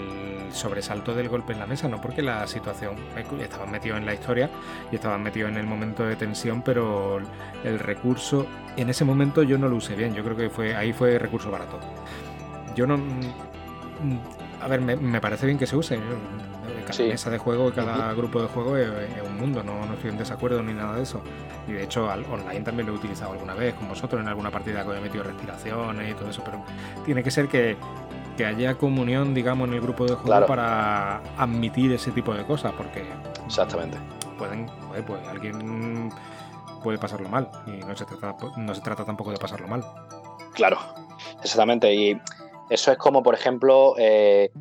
sobresalto 0.51 1.15
del 1.15 1.29
golpe 1.29 1.53
en 1.53 1.59
la 1.59 1.65
mesa, 1.65 1.87
no 1.87 1.99
porque 1.99 2.21
la 2.21 2.45
situación. 2.47 2.95
Estaban 3.41 3.71
metidos 3.71 3.97
en 3.97 4.05
la 4.05 4.13
historia 4.13 4.49
y 4.91 4.95
estaban 4.95 5.23
metidos 5.23 5.51
en 5.51 5.57
el 5.57 5.65
momento 5.65 6.05
de 6.05 6.15
tensión, 6.15 6.61
pero 6.61 7.19
el 7.63 7.79
recurso, 7.79 8.45
en 8.77 8.89
ese 8.89 9.05
momento 9.05 9.43
yo 9.43 9.57
no 9.57 9.67
lo 9.67 9.77
usé 9.77 9.95
bien. 9.95 10.13
Yo 10.13 10.23
creo 10.23 10.35
que 10.35 10.49
fue 10.49 10.75
ahí 10.75 10.93
fue 10.93 11.17
recurso 11.17 11.49
barato. 11.49 11.79
Yo 12.75 12.85
no. 12.85 12.97
Mm, 12.97 14.19
a 14.61 14.67
ver, 14.67 14.81
me, 14.81 15.21
parece 15.21 15.45
bien 15.45 15.57
que 15.57 15.65
se 15.65 15.75
use. 15.75 15.99
Cada 16.91 17.09
mesa 17.09 17.29
de 17.29 17.37
juego 17.37 17.69
y 17.69 17.71
cada 17.71 18.13
grupo 18.13 18.41
de 18.41 18.47
juego 18.47 18.77
es, 18.77 18.89
un 19.25 19.37
mundo, 19.37 19.63
no, 19.63 19.85
no, 19.85 19.93
estoy 19.93 20.11
en 20.11 20.17
desacuerdo 20.17 20.61
ni 20.63 20.73
nada 20.73 20.95
de 20.95 21.03
eso. 21.03 21.21
Y 21.67 21.73
de 21.73 21.83
hecho, 21.83 22.09
al 22.09 22.25
online 22.25 22.61
también 22.61 22.87
lo 22.87 22.93
he 22.93 22.95
utilizado 22.97 23.33
alguna 23.33 23.53
vez 23.53 23.73
con 23.75 23.87
vosotros 23.87 24.21
en 24.21 24.27
alguna 24.27 24.51
partida 24.51 24.83
que 24.83 24.97
he 24.97 25.01
metido 25.01 25.23
respiraciones 25.23 26.11
y 26.11 26.13
todo 26.13 26.29
eso, 26.29 26.43
pero 26.43 26.63
tiene 27.05 27.23
que 27.23 27.31
ser 27.31 27.47
que, 27.47 27.77
que 28.37 28.45
haya 28.45 28.75
comunión, 28.75 29.33
digamos, 29.33 29.67
en 29.67 29.75
el 29.75 29.81
grupo 29.81 30.05
de 30.05 30.15
juego 30.15 30.45
para 30.45 31.21
admitir 31.37 31.91
ese 31.93 32.11
tipo 32.11 32.33
de 32.33 32.43
cosas, 32.45 32.73
porque. 32.73 33.05
Exactamente. 33.45 33.97
Pueden, 34.37 34.65
pues 35.05 35.27
alguien 35.27 36.11
puede 36.83 36.97
pasarlo 36.97 37.29
mal 37.29 37.49
y 37.67 37.83
no 37.85 37.95
se 37.95 38.05
trata, 38.05 38.35
no 38.57 38.75
se 38.75 38.81
trata 38.81 39.05
tampoco 39.05 39.31
de 39.31 39.37
pasarlo 39.37 39.67
mal. 39.67 39.83
Claro, 40.53 40.77
exactamente. 41.43 41.93
Y 41.93 42.19
eso 42.69 42.91
es 42.91 42.97
como, 42.97 43.21
por 43.23 43.35
ejemplo, 43.35 43.95
eh, 43.97 44.51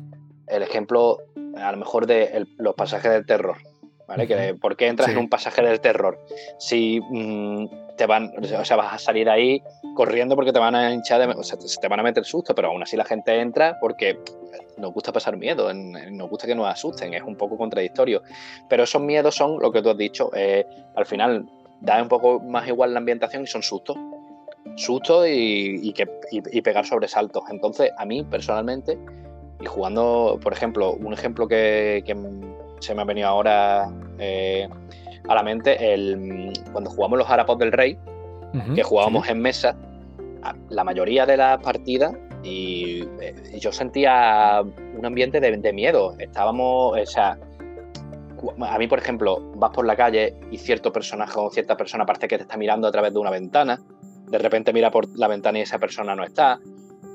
el 0.47 0.63
ejemplo 0.63 1.17
a 1.61 1.71
lo 1.71 1.77
mejor 1.77 2.07
de 2.07 2.45
los 2.57 2.75
pasajes 2.75 3.11
del 3.11 3.25
terror. 3.25 3.57
¿Vale? 4.07 4.27
que, 4.27 4.55
¿Por 4.55 4.75
qué 4.75 4.87
entras 4.87 5.09
en 5.09 5.17
un 5.17 5.29
pasaje 5.29 5.61
del 5.61 5.79
terror? 5.79 6.19
Si 6.59 6.99
mm, 6.99 7.95
te 7.95 8.05
van, 8.05 8.33
o 8.37 8.65
sea, 8.65 8.75
vas 8.75 8.93
a 8.93 8.97
salir 8.97 9.29
ahí 9.29 9.63
corriendo 9.95 10.35
porque 10.35 10.51
te 10.51 10.59
van 10.59 10.75
a 10.75 10.93
hinchar, 10.93 11.29
o 11.29 11.43
sea, 11.43 11.57
te 11.57 11.87
van 11.87 12.01
a 12.01 12.03
meter 12.03 12.25
susto, 12.25 12.53
pero 12.53 12.67
aún 12.67 12.83
así 12.83 12.97
la 12.97 13.05
gente 13.05 13.39
entra 13.39 13.77
porque 13.79 14.19
nos 14.77 14.91
gusta 14.91 15.13
pasar 15.13 15.37
miedo, 15.37 15.73
nos 15.73 16.29
gusta 16.29 16.45
que 16.45 16.55
nos 16.55 16.67
asusten, 16.67 17.13
es 17.13 17.23
un 17.23 17.37
poco 17.37 17.57
contradictorio. 17.57 18.21
Pero 18.67 18.83
esos 18.83 19.01
miedos 19.01 19.35
son 19.35 19.59
lo 19.61 19.71
que 19.71 19.81
tú 19.81 19.91
has 19.91 19.97
dicho, 19.97 20.29
eh, 20.35 20.65
al 20.95 21.05
final 21.05 21.47
da 21.79 22.01
un 22.01 22.09
poco 22.09 22.41
más 22.41 22.67
igual 22.67 22.91
la 22.93 22.99
ambientación 22.99 23.43
y 23.43 23.47
son 23.47 23.63
sustos 23.63 23.97
susto 24.75 25.27
y, 25.27 25.93
que, 25.93 26.07
pegar 26.61 26.85
sobresaltos. 26.85 27.43
Entonces, 27.49 27.91
a 27.97 28.05
mí 28.05 28.23
personalmente, 28.23 28.97
y 29.61 29.65
jugando, 29.65 30.39
por 30.41 30.53
ejemplo, 30.53 30.93
un 30.93 31.13
ejemplo 31.13 31.47
que, 31.47 32.03
se 32.79 32.95
me 32.95 33.01
ha 33.03 33.05
venido 33.05 33.27
ahora 33.27 33.91
eh, 34.17 34.67
a 35.27 35.35
la 35.35 35.43
mente, 35.43 35.93
el, 35.93 36.51
cuando 36.71 36.89
jugamos 36.89 37.19
los 37.19 37.29
Harapos 37.29 37.59
del 37.59 37.71
Rey, 37.71 37.97
que 38.75 38.83
jugábamos 38.83 39.29
en 39.29 39.39
mesa, 39.39 39.77
la 40.69 40.83
mayoría 40.83 41.25
de 41.25 41.37
las 41.37 41.61
partidas, 41.61 42.13
y, 42.43 43.03
eh, 43.21 43.35
yo 43.59 43.71
sentía 43.71 44.61
un 44.61 45.05
ambiente 45.05 45.39
de, 45.39 45.55
de 45.55 45.73
miedo. 45.73 46.15
Estábamos, 46.17 46.97
o 46.99 47.05
sea, 47.05 47.37
a 48.67 48.77
mí, 48.79 48.87
por 48.87 48.97
ejemplo, 48.97 49.39
vas 49.55 49.69
por 49.69 49.85
la 49.85 49.95
calle 49.95 50.35
y 50.49 50.57
cierto 50.57 50.91
personaje 50.91 51.33
o 51.37 51.51
cierta 51.51 51.77
persona 51.77 52.05
parece 52.05 52.27
que 52.27 52.37
te 52.37 52.43
está 52.43 52.57
mirando 52.57 52.87
a 52.87 52.91
través 52.91 53.13
de 53.13 53.19
una 53.19 53.29
ventana 53.29 53.79
de 54.31 54.37
repente 54.37 54.71
mira 54.71 54.89
por 54.89 55.07
la 55.19 55.27
ventana 55.27 55.59
y 55.59 55.61
esa 55.63 55.77
persona 55.77 56.15
no 56.15 56.23
está, 56.23 56.59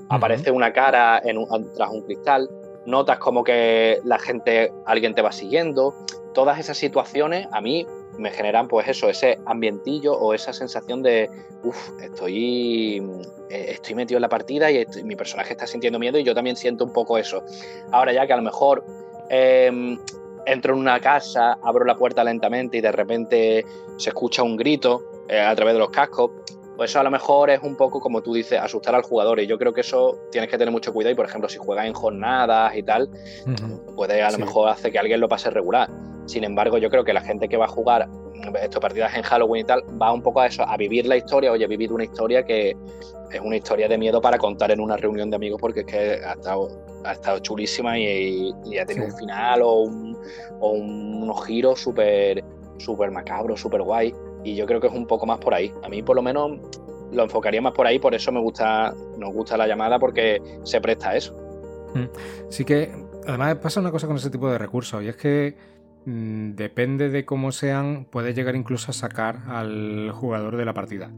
aparece 0.08 0.50
una 0.50 0.72
cara 0.72 1.20
en 1.24 1.38
tras 1.74 1.90
un 1.90 2.02
cristal, 2.02 2.48
notas 2.86 3.18
como 3.18 3.44
que 3.44 4.00
la 4.04 4.18
gente, 4.18 4.72
alguien 4.86 5.14
te 5.14 5.22
va 5.22 5.32
siguiendo, 5.32 5.94
todas 6.32 6.58
esas 6.58 6.76
situaciones 6.76 7.48
a 7.52 7.60
mí 7.60 7.86
me 8.18 8.30
generan 8.30 8.68
pues 8.68 8.88
eso, 8.88 9.08
ese 9.08 9.38
ambientillo 9.46 10.12
o 10.14 10.34
esa 10.34 10.52
sensación 10.52 11.02
de, 11.02 11.30
uff, 11.64 11.90
estoy, 12.00 12.98
eh, 13.50 13.66
estoy 13.70 13.94
metido 13.94 14.18
en 14.18 14.22
la 14.22 14.28
partida 14.28 14.70
y 14.70 14.86
mi 15.04 15.16
personaje 15.16 15.52
está 15.52 15.66
sintiendo 15.66 15.98
miedo 15.98 16.18
y 16.18 16.24
yo 16.24 16.34
también 16.34 16.56
siento 16.56 16.84
un 16.84 16.92
poco 16.92 17.18
eso. 17.18 17.42
Ahora 17.90 18.12
ya 18.12 18.26
que 18.26 18.32
a 18.32 18.36
lo 18.36 18.42
mejor 18.42 18.84
em, 19.28 19.98
entro 20.46 20.74
en 20.74 20.80
una 20.80 21.00
casa, 21.00 21.58
abro 21.62 21.84
la 21.84 21.96
puerta 21.96 22.24
lentamente 22.24 22.78
y 22.78 22.80
de 22.80 22.92
repente 22.92 23.66
se 23.96 24.10
escucha 24.10 24.42
un 24.42 24.56
grito 24.56 25.02
eh, 25.28 25.40
a 25.40 25.54
través 25.54 25.74
de 25.74 25.80
los 25.80 25.90
cascos, 25.90 26.30
pues 26.76 26.90
eso 26.90 27.00
a 27.00 27.02
lo 27.02 27.10
mejor 27.10 27.50
es 27.50 27.60
un 27.62 27.76
poco, 27.76 28.00
como 28.00 28.22
tú 28.22 28.34
dices, 28.34 28.60
asustar 28.60 28.94
al 28.94 29.02
jugador. 29.02 29.40
Y 29.40 29.46
yo 29.46 29.58
creo 29.58 29.72
que 29.72 29.80
eso 29.80 30.18
tienes 30.30 30.50
que 30.50 30.58
tener 30.58 30.72
mucho 30.72 30.92
cuidado. 30.92 31.12
Y 31.12 31.16
por 31.16 31.26
ejemplo, 31.26 31.48
si 31.48 31.58
juegas 31.58 31.86
en 31.86 31.94
jornadas 31.94 32.76
y 32.76 32.82
tal, 32.82 33.08
puede 33.94 34.22
a 34.22 34.30
lo 34.30 34.38
mejor 34.38 34.68
hacer 34.68 34.92
que 34.92 34.98
alguien 34.98 35.20
lo 35.20 35.28
pase 35.28 35.50
regular. 35.50 35.90
Sin 36.26 36.44
embargo, 36.44 36.78
yo 36.78 36.90
creo 36.90 37.04
que 37.04 37.12
la 37.12 37.20
gente 37.20 37.48
que 37.48 37.56
va 37.56 37.66
a 37.66 37.68
jugar 37.68 38.08
estas 38.62 38.80
partidas 38.80 39.14
en 39.14 39.22
Halloween 39.22 39.62
y 39.62 39.64
tal, 39.64 39.82
va 40.00 40.12
un 40.12 40.22
poco 40.22 40.40
a 40.40 40.46
eso, 40.46 40.62
a 40.62 40.76
vivir 40.76 41.06
la 41.06 41.16
historia, 41.16 41.50
oye, 41.50 41.66
vivir 41.66 41.92
una 41.92 42.04
historia 42.04 42.44
que 42.44 42.76
es 43.32 43.40
una 43.40 43.56
historia 43.56 43.88
de 43.88 43.96
miedo 43.96 44.20
para 44.20 44.38
contar 44.38 44.70
en 44.70 44.80
una 44.80 44.96
reunión 44.96 45.30
de 45.30 45.36
amigos 45.36 45.60
porque 45.60 45.80
es 45.80 45.86
que 45.86 45.98
ha 46.24 46.32
estado, 46.32 46.68
ha 47.04 47.12
estado 47.12 47.38
chulísima 47.38 47.98
y, 47.98 48.52
ha 48.78 48.84
tenido 48.84 49.06
un 49.06 49.16
final 49.16 49.62
o, 49.62 49.80
un, 49.82 50.16
o 50.60 50.70
unos 50.70 51.46
giros 51.46 51.80
súper 51.80 52.44
súper 52.78 53.10
macabros, 53.10 53.60
súper 53.60 53.82
guay. 53.82 54.14
Y 54.44 54.54
yo 54.54 54.66
creo 54.66 54.80
que 54.80 54.86
es 54.86 54.92
un 54.92 55.06
poco 55.06 55.26
más 55.26 55.38
por 55.38 55.54
ahí. 55.54 55.72
A 55.82 55.88
mí 55.88 56.02
por 56.02 56.16
lo 56.16 56.22
menos 56.22 56.58
lo 57.12 57.22
enfocaría 57.22 57.60
más 57.60 57.72
por 57.72 57.86
ahí, 57.86 57.98
por 57.98 58.14
eso 58.14 58.32
me 58.32 58.40
gusta, 58.40 58.94
nos 59.18 59.32
gusta 59.32 59.56
la 59.56 59.66
llamada, 59.66 59.98
porque 59.98 60.40
se 60.64 60.80
presta 60.80 61.10
a 61.10 61.16
eso. 61.16 61.36
Mm. 61.94 62.08
Sí 62.50 62.64
que, 62.64 62.92
además 63.26 63.56
pasa 63.56 63.80
una 63.80 63.90
cosa 63.90 64.06
con 64.06 64.16
ese 64.16 64.30
tipo 64.30 64.50
de 64.50 64.58
recursos 64.58 65.02
y 65.02 65.08
es 65.08 65.16
que 65.16 65.56
mm, 66.04 66.52
depende 66.52 67.08
de 67.08 67.24
cómo 67.24 67.52
sean, 67.52 68.06
puede 68.06 68.34
llegar 68.34 68.54
incluso 68.56 68.90
a 68.90 68.94
sacar 68.94 69.42
al 69.48 70.10
jugador 70.12 70.56
de 70.56 70.64
la 70.64 70.74
partida. 70.74 71.10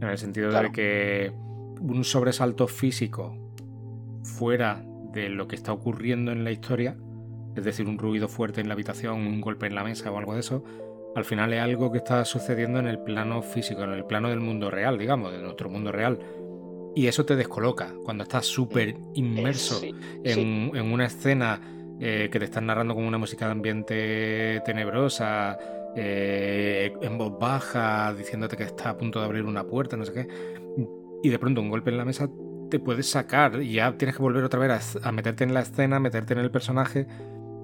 En 0.00 0.08
el 0.08 0.18
sentido 0.18 0.50
de 0.50 0.72
que 0.72 1.32
un 1.80 2.04
sobresalto 2.04 2.66
físico 2.66 3.36
fuera 4.22 4.82
de 5.12 5.28
lo 5.28 5.48
que 5.48 5.56
está 5.56 5.72
ocurriendo 5.72 6.32
en 6.32 6.44
la 6.44 6.50
historia, 6.50 6.96
es 7.56 7.64
decir, 7.64 7.86
un 7.86 7.98
ruido 7.98 8.28
fuerte 8.28 8.60
en 8.60 8.68
la 8.68 8.74
habitación, 8.74 9.26
un 9.26 9.40
golpe 9.40 9.66
en 9.66 9.74
la 9.74 9.84
mesa 9.84 10.10
o 10.10 10.18
algo 10.18 10.34
de 10.34 10.40
eso, 10.40 10.62
al 11.14 11.24
final 11.24 11.52
es 11.52 11.60
algo 11.60 11.90
que 11.90 11.98
está 11.98 12.24
sucediendo 12.24 12.78
en 12.78 12.86
el 12.86 12.98
plano 12.98 13.42
físico, 13.42 13.82
en 13.82 13.92
el 13.92 14.04
plano 14.04 14.28
del 14.28 14.40
mundo 14.40 14.70
real, 14.70 14.98
digamos, 14.98 15.32
de 15.32 15.38
nuestro 15.38 15.68
mundo 15.68 15.92
real. 15.92 16.18
Y 16.94 17.06
eso 17.06 17.24
te 17.24 17.36
descoloca 17.36 17.94
cuando 18.04 18.24
estás 18.24 18.46
súper 18.46 18.96
inmerso 19.14 19.80
en, 20.24 20.92
una 20.92 21.06
escena 21.06 21.60
eh, 22.00 22.28
que 22.32 22.38
te 22.38 22.46
están 22.46 22.66
narrando 22.66 22.94
con 22.94 23.04
una 23.04 23.18
música 23.18 23.46
de 23.46 23.52
ambiente 23.52 24.62
tenebrosa, 24.64 25.58
eh, 25.96 26.92
en 27.00 27.18
voz 27.18 27.38
baja, 27.38 28.14
diciéndote 28.14 28.56
que 28.56 28.64
está 28.64 28.90
a 28.90 28.96
punto 28.96 29.20
de 29.20 29.26
abrir 29.26 29.44
una 29.44 29.64
puerta, 29.64 29.96
no 29.96 30.04
sé 30.04 30.12
qué. 30.12 30.28
Y 31.22 31.28
de 31.28 31.38
pronto 31.38 31.60
un 31.60 31.70
golpe 31.70 31.90
en 31.90 31.98
la 31.98 32.04
mesa 32.04 32.28
te 32.70 32.78
puedes 32.78 33.10
sacar 33.10 33.60
y 33.60 33.72
ya 33.74 33.92
tienes 33.96 34.16
que 34.16 34.22
volver 34.22 34.44
otra 34.44 34.60
vez 34.60 34.96
a, 35.02 35.12
meterte 35.12 35.44
en 35.44 35.52
la 35.52 35.60
escena, 35.60 36.00
meterte 36.00 36.32
en 36.32 36.40
el 36.40 36.50
personaje 36.50 37.06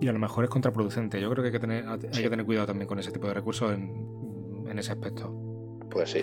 y 0.01 0.09
a 0.09 0.13
lo 0.13 0.19
mejor 0.19 0.45
es 0.45 0.51
contraproducente. 0.51 1.21
Yo 1.21 1.31
creo 1.31 1.43
que 1.43 1.49
hay 1.49 1.53
que 1.53 1.61
tener, 1.61 1.87
hay 1.87 1.99
que 1.99 2.31
tener 2.31 2.45
cuidado 2.45 2.67
también 2.67 2.87
con 2.87 2.99
ese 2.99 3.13
tipo 3.13 3.27
de 3.29 3.35
recursos 3.35 3.73
en, 3.73 4.79
ese 4.79 4.93
aspecto. 4.93 5.33
Pues 5.91 6.11
sí. 6.11 6.23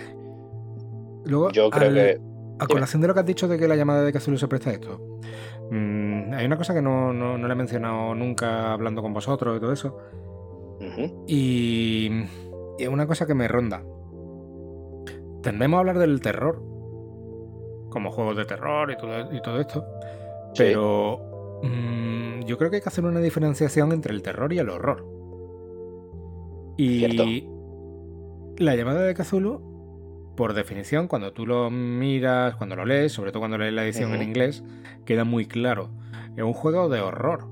Luego, 1.26 1.52
yo 1.52 1.70
creo 1.70 1.92
que. 1.94 2.22
A 2.60 2.68
colación 2.68 3.02
de 3.02 3.08
lo 3.08 3.16
que 3.16 3.20
has 3.22 3.26
dicho 3.26 3.48
de 3.48 3.58
que 3.58 3.68
la 3.68 3.76
llamada 3.76 4.04
de 4.04 4.14
Cthulhu 4.14 4.38
se 4.38 4.48
presta 4.48 4.70
a 4.70 4.74
esto, 4.74 5.20
mm, 5.72 6.34
hay 6.34 6.46
una 6.46 6.56
cosa 6.56 6.74
que 6.76 6.84
no, 6.84 7.12
no, 7.12 7.36
le 7.36 7.52
he 7.52 7.56
mencionado 7.56 8.14
nunca 8.14 8.72
hablando 8.74 9.02
con 9.02 9.12
vosotros 9.12 9.58
y 9.58 9.60
todo 9.60 9.74
eso. 9.74 9.98
y, 11.26 12.12
y 12.78 12.84
es 12.84 12.90
una 12.90 13.08
cosa 13.08 13.26
que 13.26 13.34
me 13.34 13.48
ronda. 13.48 13.84
Tendemos 15.42 15.78
a 15.78 15.80
hablar 15.80 15.98
del 15.98 16.22
terror 16.22 16.62
como 17.94 18.12
juegos 18.12 18.36
de 18.36 18.46
terror 18.46 18.92
y 18.92 18.98
todo, 18.98 19.34
y 19.34 19.42
todo 19.42 19.62
esto. 19.62 19.86
Pero 20.58 21.33
mm, 21.64 22.46
yo 22.46 22.58
creo 22.58 22.70
que 22.70 22.78
hay 22.78 22.82
que 22.82 22.90
hacer 22.90 23.06
una 23.06 23.20
diferenciación 23.20 23.92
entre 23.92 24.14
el 24.14 24.22
terror 24.22 24.52
y 24.54 24.60
el 24.60 24.70
horror. 24.70 25.06
Y 26.78 27.48
la 28.58 28.76
llamada 28.76 29.02
de 29.04 29.14
Cthulhu, 29.14 30.34
por 30.36 30.54
definición, 30.54 31.08
cuando 31.08 31.34
tú 31.34 31.46
lo 31.46 31.70
miras, 31.70 32.56
cuando 32.56 32.76
lo 32.76 32.86
lees, 32.86 33.12
sobre 33.12 33.32
todo 33.32 33.42
cuando 33.42 33.58
lees 33.58 33.74
la 33.74 33.84
edición 33.84 34.14
en 34.14 34.24
inglés, 34.24 34.64
queda 35.06 35.24
muy 35.24 35.46
claro. 35.46 35.92
Es 36.36 36.44
un 36.44 36.54
juego 36.54 36.90
de 36.90 37.00
horror, 37.00 37.48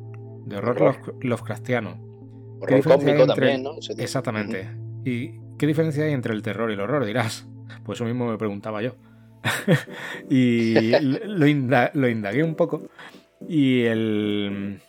de 0.45 0.57
horror, 0.57 1.15
Lovecraftiano. 1.21 1.99
Horror 2.59 2.83
cósmico 2.83 3.27
también, 3.27 3.63
¿no? 3.63 3.71
Exactamente. 3.97 4.69
¿Y 5.05 5.39
qué 5.57 5.67
diferencia 5.67 6.03
hay 6.03 6.13
entre 6.13 6.33
el 6.33 6.41
terror 6.41 6.69
y 6.69 6.73
el 6.73 6.79
horror? 6.79 7.05
Dirás. 7.05 7.47
Pues 7.83 7.97
eso 7.97 8.05
mismo 8.05 8.29
me 8.29 8.37
preguntaba 8.37 8.81
yo. 8.81 8.95
y 10.29 10.91
lo, 11.25 11.47
indagué 11.47 12.43
un 12.43 12.55
poco. 12.55 12.83
Y 13.53 13.83
el, 13.83 14.79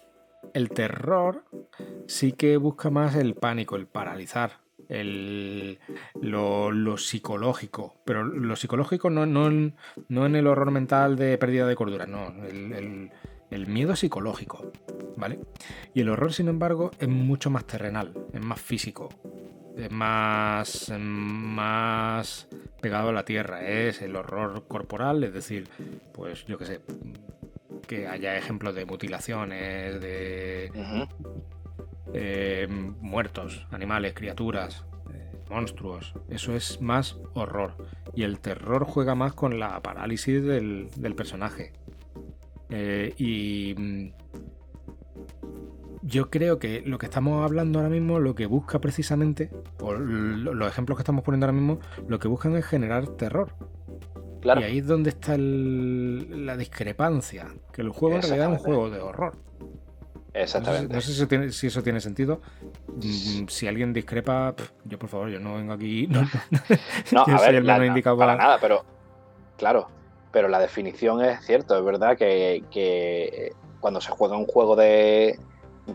terror 0.72 1.42
sí 2.06 2.30
que 2.30 2.56
busca 2.58 2.90
más 2.90 3.16
el 3.16 3.34
pánico, 3.34 3.74
el 3.74 3.88
paralizar, 3.88 4.60
el, 4.88 5.80
lo, 6.20 6.96
psicológico. 6.96 7.96
Pero 8.04 8.22
lo 8.22 8.54
psicológico 8.54 9.10
no, 9.10 9.26
no, 9.26 10.26
en 10.26 10.36
el 10.36 10.46
horror 10.46 10.70
mental 10.70 11.16
de 11.16 11.38
pérdida 11.38 11.66
de 11.66 11.74
cordura, 11.74 12.06
no. 12.06 12.28
El, 12.44 13.10
el, 13.50 13.66
miedo 13.66 13.96
psicológico, 13.96 14.70
¿vale? 15.16 15.40
Y 15.92 16.02
el 16.02 16.10
horror, 16.10 16.32
sin 16.32 16.46
embargo, 16.46 16.92
es 17.00 17.08
mucho 17.08 17.50
más 17.50 17.66
terrenal, 17.66 18.14
es 18.32 18.40
más 18.40 18.60
físico 18.60 19.08
es 19.76 19.90
más, 19.90 20.92
más 20.98 22.48
pegado 22.80 23.08
a 23.08 23.12
la 23.12 23.24
tierra, 23.24 23.68
es 23.68 24.02
el 24.02 24.16
horror 24.16 24.66
corporal, 24.68 25.24
es 25.24 25.32
decir, 25.32 25.68
pues 26.12 26.44
yo 26.46 26.58
qué 26.58 26.66
sé, 26.66 26.80
que 27.86 28.08
haya 28.08 28.36
ejemplos 28.36 28.74
de 28.74 28.84
mutilaciones, 28.84 30.00
de 30.00 30.70
eh, 32.14 32.66
muertos, 33.00 33.66
animales, 33.70 34.12
criaturas, 34.14 34.84
eh, 35.12 35.32
monstruos. 35.48 36.14
Eso 36.28 36.54
es 36.54 36.80
más 36.80 37.18
horror. 37.34 37.76
Y 38.14 38.24
el 38.24 38.38
terror 38.38 38.84
juega 38.84 39.14
más 39.14 39.32
con 39.32 39.58
la 39.58 39.80
parálisis 39.80 40.42
del, 40.42 40.88
personaje. 41.16 41.72
Eh, 42.68 43.14
y 43.16 43.74
mm, 43.76 44.12
yo 46.02 46.30
creo 46.30 46.58
que 46.58 46.82
lo 46.84 46.98
que 46.98 47.06
estamos 47.06 47.44
hablando 47.44 47.78
ahora 47.78 47.90
mismo, 47.90 48.18
lo 48.18 48.34
que 48.34 48.46
busca 48.46 48.80
precisamente, 48.80 49.50
o 49.80 49.94
los 49.94 50.68
ejemplos 50.68 50.98
que 50.98 51.02
estamos 51.02 51.24
poniendo 51.24 51.46
ahora 51.46 51.58
mismo, 51.58 51.80
lo 52.08 52.18
que 52.18 52.28
buscan 52.28 52.56
es 52.56 52.66
generar 52.66 53.06
terror. 53.08 53.54
Claro. 54.42 54.60
Y 54.60 54.64
ahí 54.64 54.78
es 54.78 54.86
donde 54.86 55.10
está 55.10 55.36
la 55.38 56.56
discrepancia, 56.56 57.46
que 57.72 57.80
el 57.80 57.90
juego 57.90 58.16
en 58.16 58.22
realidad 58.22 58.52
es 58.52 58.58
un 58.58 58.64
juego 58.64 58.90
de 58.90 59.00
horror. 59.00 59.36
Exactamente. 60.34 60.94
No 60.94 61.00
sé, 61.00 61.12
si, 61.52 61.66
eso 61.66 61.82
tiene 61.82 62.00
sentido. 62.00 62.40
Mm, 62.88 63.46
si 63.48 63.66
alguien 63.66 63.92
discrepa, 63.92 64.54
yo 64.84 64.98
por 64.98 65.08
favor, 65.08 65.28
yo 65.28 65.38
no 65.38 65.54
vengo 65.54 65.72
aquí. 65.72 66.08
No, 66.08 66.20
a 67.20 67.40
ver, 67.40 67.64
para... 67.64 68.36
nada, 68.36 68.58
pero 68.60 68.84
claro, 69.56 69.88
pero 70.32 70.48
la 70.48 70.58
definición 70.58 71.22
es 71.22 71.44
cierto, 71.44 71.78
es 71.78 71.84
verdad 71.84 72.16
que, 72.16 72.64
que 72.70 73.52
cuando 73.80 74.00
se 74.00 74.10
juega 74.10 74.36
un 74.36 74.46
juego 74.46 74.74
de, 74.74 75.38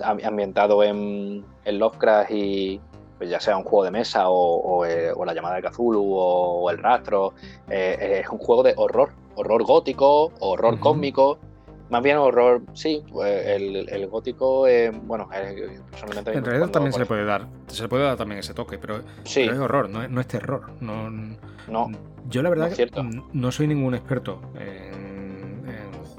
ambientado 0.04 0.84
en, 0.84 1.44
Lovecraft 1.66 2.32
y 2.32 2.80
pues 3.18 3.30
ya 3.30 3.40
sea 3.40 3.58
un 3.58 3.64
juego 3.64 3.84
de 3.84 3.92
mesa 3.92 4.30
o, 4.30 4.86
eh, 4.86 5.12
la 5.26 5.34
llamada 5.34 5.56
de 5.56 5.64
Cthulhu 5.64 6.14
o, 6.16 6.70
el 6.70 6.78
rastro, 6.78 7.34
eh, 7.70 8.22
es 8.24 8.30
un 8.30 8.38
juego 8.38 8.64
de 8.64 8.74
horror, 8.78 9.12
horror 9.36 9.64
gótico, 9.64 10.32
horror 10.40 10.80
cósmico, 10.80 11.40
más 11.90 12.04
bien 12.04 12.18
horror, 12.18 12.62
sí, 12.74 13.04
pues 13.12 13.48
el, 13.48 14.08
gótico, 14.08 14.68
bueno, 15.04 15.30
personalmente... 15.90 16.34
En 16.34 16.44
realidad 16.44 16.70
también 16.70 16.94
se 16.94 17.00
le 17.00 17.06
puede 17.06 17.26
dar, 17.26 17.48
se 17.68 17.84
le 17.84 17.90
puede 17.90 18.04
dar 18.04 18.18
también 18.18 18.40
ese 18.40 18.54
toque, 18.54 18.78
pero, 18.78 19.02
es 19.24 19.60
horror, 19.60 19.90
no, 19.90 20.08
no 20.08 20.22
es 20.22 20.28
terror. 20.28 20.72
No, 20.82 21.10
no, 21.10 21.92
yo 22.30 22.42
la 22.42 22.50
verdad 22.50 22.72
que 22.74 22.90
no 23.34 23.52
soy 23.52 23.68
ningún 23.68 23.96
experto 23.96 24.42
en 24.60 24.97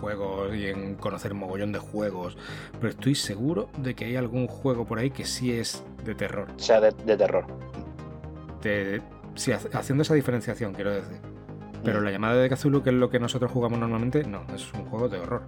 juegos 0.00 0.54
y 0.54 0.66
en 0.66 0.94
conocer 0.94 1.34
mogollón 1.34 1.72
de 1.72 1.78
juegos, 1.78 2.36
pero 2.80 2.90
estoy 2.90 3.14
seguro 3.14 3.68
de 3.78 3.94
que 3.94 4.06
hay 4.06 4.16
algún 4.16 4.46
juego 4.46 4.84
por 4.86 4.98
ahí 4.98 5.10
que 5.10 5.24
sí 5.24 5.52
es 5.52 5.84
de 6.04 6.14
terror. 6.14 6.48
O 6.56 6.58
sea, 6.58 6.80
de, 6.80 6.92
terror. 6.92 7.46
sí, 9.34 9.52
haciendo 9.52 10.02
esa 10.02 10.14
diferenciación, 10.14 10.74
quiero 10.74 10.92
decir. 10.92 11.18
Pero 11.84 12.00
mm. 12.00 12.04
la 12.04 12.10
llamada 12.10 12.36
de 12.36 12.48
Cthulhu, 12.48 12.82
que 12.82 12.90
es 12.90 12.96
lo 12.96 13.10
que 13.10 13.18
nosotros 13.18 13.50
jugamos 13.50 13.78
normalmente, 13.78 14.24
no, 14.24 14.44
es 14.54 14.72
un 14.72 14.84
juego 14.86 15.08
de 15.08 15.18
horror. 15.18 15.42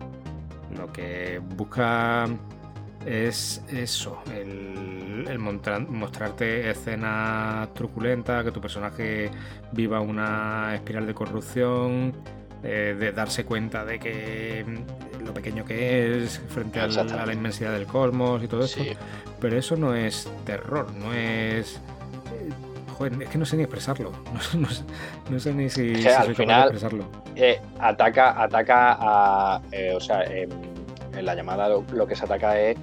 Lo 0.77 0.93
que 0.93 1.41
busca 1.57 2.27
es 3.05 3.65
eso, 3.69 4.23
el, 4.33 5.27
el 5.29 5.39
mostrarte 5.39 6.71
escenas 6.71 7.73
truculentas, 7.75 8.45
que 8.45 8.53
tu 8.53 8.61
personaje 8.61 9.31
viva 9.73 10.01
una 10.01 10.75
espiral 10.75 11.07
de 11.07 11.15
corrupción, 11.15 12.13
eh, 12.63 12.95
de 12.99 13.13
darse 13.13 13.47
cuenta 13.47 13.87
de 13.87 13.99
que 13.99 14.65
mm, 14.67 15.25
lo 15.25 15.33
pequeño 15.33 15.65
que 15.65 16.25
es 16.25 16.39
frente 16.49 16.79
a 16.79 16.87
la, 16.89 17.33
inmensidad 17.33 17.73
del 17.73 17.87
cosmos 17.87 18.43
y 18.43 18.49
todo 18.49 18.65
eso. 18.65 18.83
Pero 19.41 19.57
eso 19.57 19.77
no 19.77 19.95
es 19.95 20.31
terror, 20.45 20.93
no 20.93 21.15
es. 21.15 21.77
Eh, 21.77 22.51
joder, 22.99 23.23
es 23.23 23.29
que 23.31 23.39
no 23.39 23.47
sé 23.47 23.57
ni 23.57 23.63
expresarlo. 23.63 24.13
No, 25.31 25.39
sé 25.39 25.55
ni 25.55 25.71
si, 25.71 26.07
al 26.07 26.35
final, 26.35 26.63
expresarlo. 26.63 27.05
Eh, 27.37 27.61
ataca, 27.79 28.43
ataca 28.43 28.97
a. 29.01 29.63
o 29.95 30.01
sea, 30.01 30.25
en, 30.25 30.51
la 31.23 31.35
llamada 31.35 31.69
lo, 31.69 32.07
que 32.07 32.15
se 32.15 32.25
ataca 32.25 32.61
es. 32.61 32.77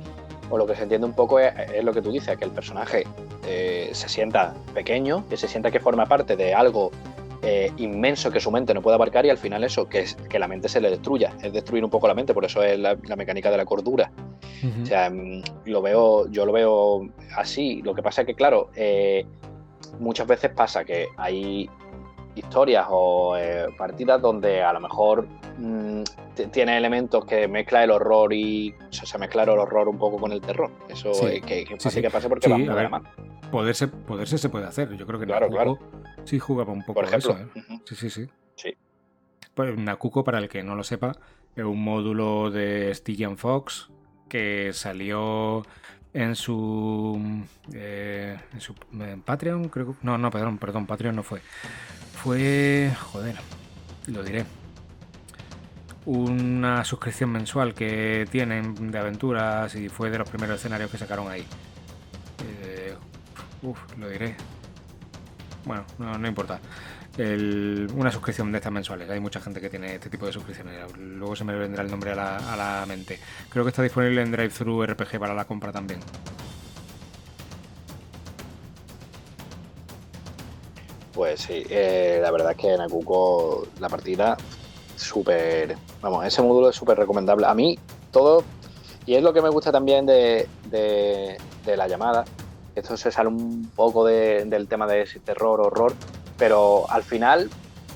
O 0.49 0.57
lo 0.57 0.65
que 0.65 0.75
se 0.75 0.83
entiende 0.83 1.05
un 1.05 1.13
poco 1.13 1.39
es, 1.39 1.53
lo 1.83 1.93
que 1.93 2.01
tú 2.01 2.11
dices, 2.11 2.37
que 2.37 2.45
el 2.45 2.51
personaje 2.51 3.05
se 3.43 4.09
sienta 4.09 4.53
pequeño, 4.73 5.27
que 5.29 5.35
se 5.35 5.47
sienta 5.47 5.71
que 5.71 5.81
forma 5.81 6.05
parte 6.05 6.37
de 6.37 6.53
algo 6.53 6.91
eh, 7.41 7.71
inmenso 7.77 8.31
que 8.31 8.39
su 8.39 8.51
mente 8.51 8.73
no 8.73 8.81
puede 8.81 8.95
abarcar 8.95 9.25
y 9.25 9.29
al 9.29 9.37
final 9.37 9.63
eso, 9.63 9.87
que 9.87 9.99
es 9.99 10.15
que 10.15 10.39
la 10.39 10.47
mente 10.47 10.69
se 10.69 10.81
le 10.81 10.89
destruya, 10.89 11.33
es 11.41 11.53
destruir 11.53 11.83
un 11.83 11.89
poco 11.89 12.07
la 12.07 12.13
mente, 12.13 12.33
por 12.33 12.45
eso 12.45 12.63
es 12.63 12.79
la, 12.79 12.95
mecánica 13.15 13.51
de 13.51 13.57
la 13.57 13.65
cordura. 13.65 14.11
O 14.81 14.85
sea, 14.85 15.09
mm, 15.09 15.43
lo 15.65 15.81
veo, 15.81 16.29
yo 16.29 16.45
lo 16.45 16.51
veo 16.51 17.07
así. 17.35 17.81
Lo 17.83 17.93
que 17.93 18.01
pasa 18.01 18.21
es 18.21 18.27
que, 18.27 18.33
claro, 18.33 18.71
eh, 18.75 19.25
muchas 19.99 20.27
veces 20.27 20.51
pasa 20.51 20.83
que 20.83 21.07
hay 21.17 21.69
historias 22.37 22.87
o 22.89 23.35
eh, 23.37 23.67
partidas 23.77 24.21
donde 24.21 24.61
a 24.61 24.73
lo 24.73 24.79
mejor 24.79 25.27
mm, 25.57 26.03
tiene 26.51 26.77
elementos 26.77 27.25
que 27.25 27.47
mezcla 27.47 27.83
el 27.83 27.91
horror 27.91 28.33
y 28.33 28.73
se 28.89 29.17
mezcla 29.17 29.43
el 29.43 29.49
horror 29.49 29.87
un 29.87 29.97
poco 29.97 30.17
con 30.17 30.31
el 30.31 30.41
terror. 30.41 30.71
Eso 30.89 31.11
es 31.11 31.41
que, 31.41 31.65
que, 31.65 31.77
que 31.77 32.09
pase 32.09 32.29
porque 32.29 32.49
va 32.49 32.55
a 32.55 32.83
la 32.83 32.89
mano. 32.89 33.09
Poderse, 33.51 33.87
poderse 33.87 34.37
se 34.37 34.49
puede 34.49 34.65
hacer. 34.65 34.95
Yo 34.95 35.05
creo 35.05 35.19
que 35.19 35.25
claro, 35.25 35.49
claro. 35.49 35.79
sí 36.23 36.39
jugaba 36.39 36.73
un 36.73 36.81
poco 36.81 36.95
Por 36.95 37.05
ejemplo. 37.05 37.31
eso. 37.31 37.59
¿eh? 37.59 37.79
Sí, 37.85 37.95
sí, 37.95 38.09
sí. 38.09 38.29
Sí. 38.55 38.75
pues, 39.53 39.77
Nakuko, 39.77 40.23
para 40.23 40.39
el 40.39 40.49
que 40.49 40.63
no 40.63 40.75
lo 40.75 40.83
sepa, 40.83 41.13
es 41.55 41.63
un 41.63 41.83
módulo 41.83 42.51
de 42.51 42.93
Stygian 42.93 43.37
Fox 43.37 43.89
que 44.27 44.71
salió 44.73 45.63
en 46.13 46.35
su, 46.35 47.45
eh, 47.73 48.37
en 48.53 48.59
su 48.59 48.73
Patreon, 49.23 49.69
creo 49.69 49.87
que... 49.87 49.93
No, 50.01 50.17
no, 50.17 50.31
perdón, 50.31 50.57
perdón, 50.57 50.85
Patreon 50.87 51.15
no 51.15 51.23
fue. 51.23 51.41
Fue... 52.23 52.91
Joder, 53.11 53.35
lo 54.07 54.23
diré. 54.23 54.45
Una 56.05 56.83
suscripción 56.85 57.31
mensual 57.31 57.73
que 57.73 58.27
tienen 58.31 58.91
de 58.91 58.97
aventuras 58.97 59.75
y 59.75 59.89
fue 59.89 60.09
de 60.09 60.17
los 60.17 60.29
primeros 60.29 60.59
escenarios 60.59 60.89
que 60.89 60.97
sacaron 60.97 61.29
ahí. 61.29 61.45
Eh, 62.45 62.95
uf, 63.61 63.79
lo 63.97 64.09
diré. 64.09 64.35
Bueno, 65.65 65.85
no, 65.99 66.27
importa 66.27 66.59
una 67.93 68.11
suscripción 68.11 68.51
de 68.51 68.59
estas 68.59 68.71
mensuales. 68.71 69.09
Hay 69.09 69.19
mucha 69.19 69.39
gente 69.39 69.59
que 69.59 69.69
tiene 69.69 69.95
este 69.95 70.09
tipo 70.09 70.25
de 70.25 70.33
suscripciones. 70.33 70.75
Luego 70.97 71.35
se 71.35 71.43
me 71.43 71.55
vendrá 71.55 71.83
el 71.83 71.89
nombre 71.89 72.11
a 72.11 72.15
la, 72.15 72.85
mente. 72.87 73.19
Creo 73.49 73.63
que 73.63 73.69
está 73.69 73.81
disponible 73.81 74.21
en 74.21 74.31
DriveThru 74.31 74.85
RPG 74.85 75.19
para 75.19 75.33
la 75.33 75.45
compra 75.45 75.71
también. 75.71 75.99
Pues 81.17 81.39
sí, 81.41 81.63
eh, 81.71 82.19
la 82.21 82.29
verdad 82.29 82.51
es 82.51 82.57
que 82.57 82.71
en 82.71 82.79
Akuko 82.79 83.65
la 83.79 83.89
partida 83.89 84.37
súper... 84.95 85.75
Vamos, 85.99 86.23
ese 86.23 86.43
módulo 86.43 86.69
es 86.69 86.75
súper 86.75 86.95
recomendable. 86.95 87.47
A 87.47 87.55
mí 87.55 87.79
todo... 88.11 88.43
Y 89.07 89.15
es 89.15 89.23
lo 89.23 89.33
que 89.33 89.41
me 89.41 89.49
gusta 89.49 89.71
también 89.71 90.05
de, 90.05 90.47
la 91.65 91.87
llamada. 91.87 92.23
Esto 92.75 92.95
se 92.97 93.11
sale 93.11 93.29
un 93.29 93.71
poco 93.75 94.05
del 94.05 94.67
tema 94.67 94.85
de 94.85 95.05
terror, 95.25 95.59
horror, 95.59 95.95
pero 96.37 96.85
al 96.87 97.01
final 97.01 97.49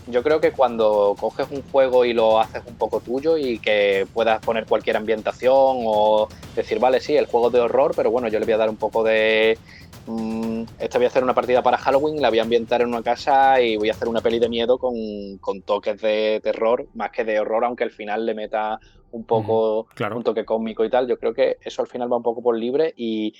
yo 0.07 0.23
creo 0.23 0.41
que 0.41 0.51
cuando 0.51 1.15
coges 1.19 1.45
un 1.51 1.61
juego 1.71 2.05
y 2.05 2.13
lo 2.13 2.39
haces 2.39 2.63
un 2.65 2.75
poco 2.75 3.01
tuyo 3.01 3.37
y 3.37 3.59
que 3.59 4.07
puedas 4.15 4.43
poner 4.43 4.65
cualquier 4.65 4.97
ambientación 4.97 5.53
o 5.53 6.27
decir, 6.55 6.79
vale, 6.79 6.99
sí, 6.99 7.15
el 7.15 7.27
juego 7.27 7.51
de 7.51 7.59
horror, 7.59 7.93
pero 7.95 8.09
bueno, 8.09 8.29
yo 8.29 8.39
le 8.39 8.45
voy 8.45 8.53
a 8.55 8.57
dar 8.57 8.69
un 8.69 8.77
poco 8.77 9.03
de... 9.03 9.59
Mm, 10.07 10.63
esta 10.79 10.97
voy 10.97 11.05
a 11.05 11.07
hacer 11.09 11.23
una 11.23 11.33
partida 11.33 11.61
para 11.61 11.77
Halloween, 11.77 12.21
la 12.21 12.29
voy 12.29 12.39
a 12.39 12.43
ambientar 12.43 12.81
en 12.81 12.87
una 12.87 13.03
casa 13.03 13.61
y 13.61 13.77
voy 13.77 13.89
a 13.89 13.91
hacer 13.91 14.07
una 14.07 14.21
peli 14.21 14.39
de 14.39 14.49
miedo 14.49 14.79
con, 14.79 15.61
toques 15.63 16.01
de 16.01 16.39
terror, 16.43 16.87
más 16.93 17.11
que 17.11 17.23
de 17.23 17.39
horror, 17.39 17.65
aunque 17.65 17.83
al 17.83 17.91
final 17.91 18.25
le 18.25 18.33
meta 18.33 18.79
un 19.11 19.25
poco 19.25 19.87
un 20.13 20.23
toque 20.23 20.45
cómico 20.45 20.83
y 20.83 20.89
tal. 20.89 21.07
Yo 21.07 21.19
creo 21.19 21.33
que 21.33 21.57
eso 21.61 21.81
al 21.81 21.87
final 21.87 22.11
va 22.11 22.17
un 22.17 22.23
poco 22.23 22.41
por 22.41 22.57
libre 22.57 22.93
y 22.95 23.33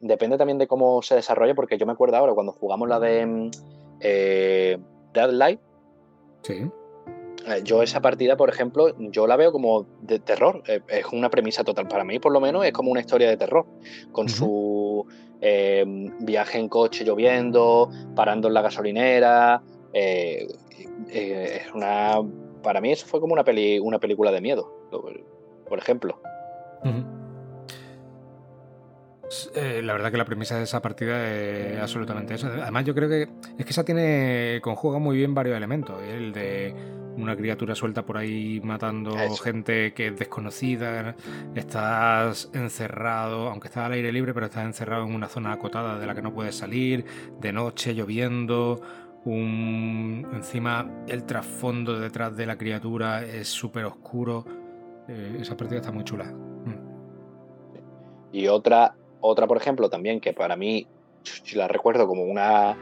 depende 0.00 0.36
también 0.36 0.58
de 0.58 0.66
cómo 0.66 1.00
se 1.02 1.14
desarrolle, 1.14 1.54
porque 1.54 1.78
yo 1.78 1.86
me 1.86 1.92
acuerdo 1.92 2.16
ahora 2.16 2.34
cuando 2.34 2.52
jugamos 2.52 2.88
la 2.88 3.00
de 3.00 3.26
mm, 3.26 3.50
eh, 4.00 4.78
Deadlight. 5.14 5.60
Sí. 6.42 6.70
Eh, 7.46 7.60
yo 7.62 7.82
esa 7.82 8.00
partida, 8.00 8.36
por 8.36 8.48
ejemplo, 8.48 8.94
yo 8.98 9.26
la 9.26 9.36
veo 9.36 9.52
como 9.52 9.86
de 10.02 10.18
terror. 10.18 10.62
Eh, 10.66 10.80
es 10.88 11.06
una 11.12 11.30
premisa 11.30 11.62
total. 11.62 11.86
Para 11.86 12.04
mí, 12.04 12.18
por 12.18 12.32
lo 12.32 12.40
menos, 12.40 12.64
es 12.64 12.72
como 12.72 12.90
una 12.90 13.00
historia 13.00 13.28
de 13.28 13.36
terror. 13.36 13.66
Con 14.10 14.28
su 14.28 14.46
viaje 16.20 16.58
en 16.58 16.68
coche 16.68 17.04
lloviendo, 17.04 17.90
parando 18.14 18.48
en 18.48 18.54
la 18.54 18.62
gasolinera. 18.62 19.62
es 19.92 21.72
una. 21.74 22.20
Para 22.62 22.80
mí, 22.80 22.90
eso 22.92 23.06
fue 23.06 23.20
como 23.20 23.32
una, 23.32 23.44
peli, 23.44 23.78
una 23.78 23.98
película 23.98 24.32
de 24.32 24.40
miedo, 24.40 24.72
por 25.68 25.78
ejemplo. 25.78 26.20
Eh, 29.54 29.80
la 29.82 29.92
verdad 29.92 30.10
que 30.10 30.16
la 30.18 30.24
premisa 30.24 30.56
de 30.56 30.64
esa 30.64 30.80
partida 30.80 31.32
es 31.32 31.80
absolutamente 31.80 32.34
eso. 32.34 32.46
Además, 32.46 32.84
yo 32.84 32.94
creo 32.94 33.08
que 33.08 33.22
es 33.58 33.64
que 33.64 33.70
esa 33.70 33.84
tiene 33.84 34.60
conjuga 34.62 34.98
muy 34.98 35.16
bien 35.16 35.34
varios 35.34 35.56
elementos. 35.56 36.00
¿eh? 36.02 36.16
El 36.16 36.32
de 36.32 36.74
una 37.16 37.36
criatura 37.36 37.74
suelta 37.74 38.04
por 38.04 38.16
ahí 38.16 38.60
matando 38.62 39.16
gente 39.42 39.92
que 39.94 40.08
es 40.08 40.18
desconocida. 40.18 41.14
Estás 41.54 42.50
encerrado, 42.52 43.48
aunque 43.48 43.68
estás 43.68 43.86
al 43.86 43.92
aire 43.92 44.12
libre, 44.12 44.34
pero 44.34 44.46
estás 44.46 44.64
encerrado 44.64 45.04
en 45.04 45.14
una 45.14 45.28
zona 45.28 45.52
acotada 45.52 45.98
de 45.98 46.06
la 46.06 46.14
que 46.14 46.22
no 46.22 46.32
puedes 46.32 46.54
salir. 46.54 47.04
De 47.40 47.52
noche, 47.52 47.94
lloviendo. 47.94 48.80
Un... 49.24 50.26
Encima, 50.32 50.88
el 51.08 51.24
trasfondo 51.24 51.98
detrás 51.98 52.36
de 52.36 52.46
la 52.46 52.56
criatura 52.56 53.24
es 53.24 53.48
súper 53.48 53.84
oscuro. 53.84 54.44
Eh, 55.08 55.38
esa 55.40 55.56
partida 55.56 55.80
está 55.80 55.90
muy 55.90 56.04
chula. 56.04 56.24
Mm. 56.24 56.76
Y 58.32 58.46
otra 58.48 58.94
otra, 59.20 59.46
por 59.46 59.56
ejemplo, 59.56 59.88
también 59.88 60.20
que 60.20 60.32
para 60.32 60.56
mí 60.56 60.86
la 61.54 61.68
recuerdo 61.68 62.06
como 62.06 62.24
una. 62.24 62.76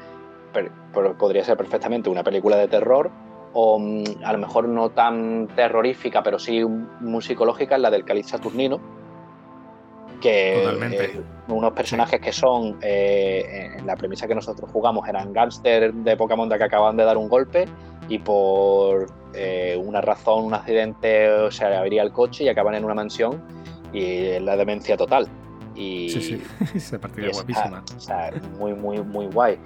podría 1.19 1.45
ser 1.45 1.57
perfectamente 1.57 2.11
una 2.11 2.23
película 2.23 2.57
de 2.57 2.69
terror, 2.69 3.11
o 3.55 3.79
mm, 3.79 4.05
a 4.25 4.33
lo 4.33 4.39
mejor 4.39 4.69
no 4.69 4.91
tan 4.91 5.49
terrorífica, 5.55 6.23
pero 6.23 6.39
sí 6.39 6.63
muy 6.65 7.23
psicológica, 7.23 7.77
es 7.77 7.81
la 7.81 7.91
del 7.91 8.05
Cáliz 8.05 8.27
Saturnino. 8.29 8.81
Que 10.21 11.21
unos 11.49 11.73
personajes 11.73 12.19
que 12.19 12.33
son, 12.33 12.79
eh, 12.81 13.75
en 13.79 13.87
la 13.87 13.95
premisa 13.95 14.27
que 14.27 14.35
nosotros 14.35 14.71
jugamos, 14.73 15.07
eran 15.07 15.33
gángsters 15.33 15.93
de 16.03 16.17
Pokémon 16.17 16.49
que 16.49 16.65
acaban 16.65 16.97
de 16.97 17.05
dar 17.05 17.19
un 17.19 17.29
golpe 17.29 17.67
y 18.09 18.19
por 18.19 19.07
eh, 19.35 19.79
una 19.83 20.01
razón, 20.01 20.45
un 20.45 20.55
accidente, 20.55 21.51
se 21.51 21.69
le 21.69 21.77
abría 21.77 22.03
el 22.03 22.13
coche 22.13 22.45
y 22.45 22.49
acaban 22.49 22.75
en 22.75 22.85
una 22.85 22.95
mansión 22.95 23.43
y 23.93 24.39
la 24.41 24.57
demencia 24.57 24.97
total. 24.97 25.29
Y, 25.75 26.09
sí, 26.09 26.21
sí, 26.23 26.43
esa 26.75 26.99
partida 26.99 27.29
guapísima. 27.33 27.85
O 27.97 28.01
sea, 28.01 28.31
muy, 28.59 28.73
muy, 28.75 29.03
muy 29.03 29.27
guay. 29.27 29.59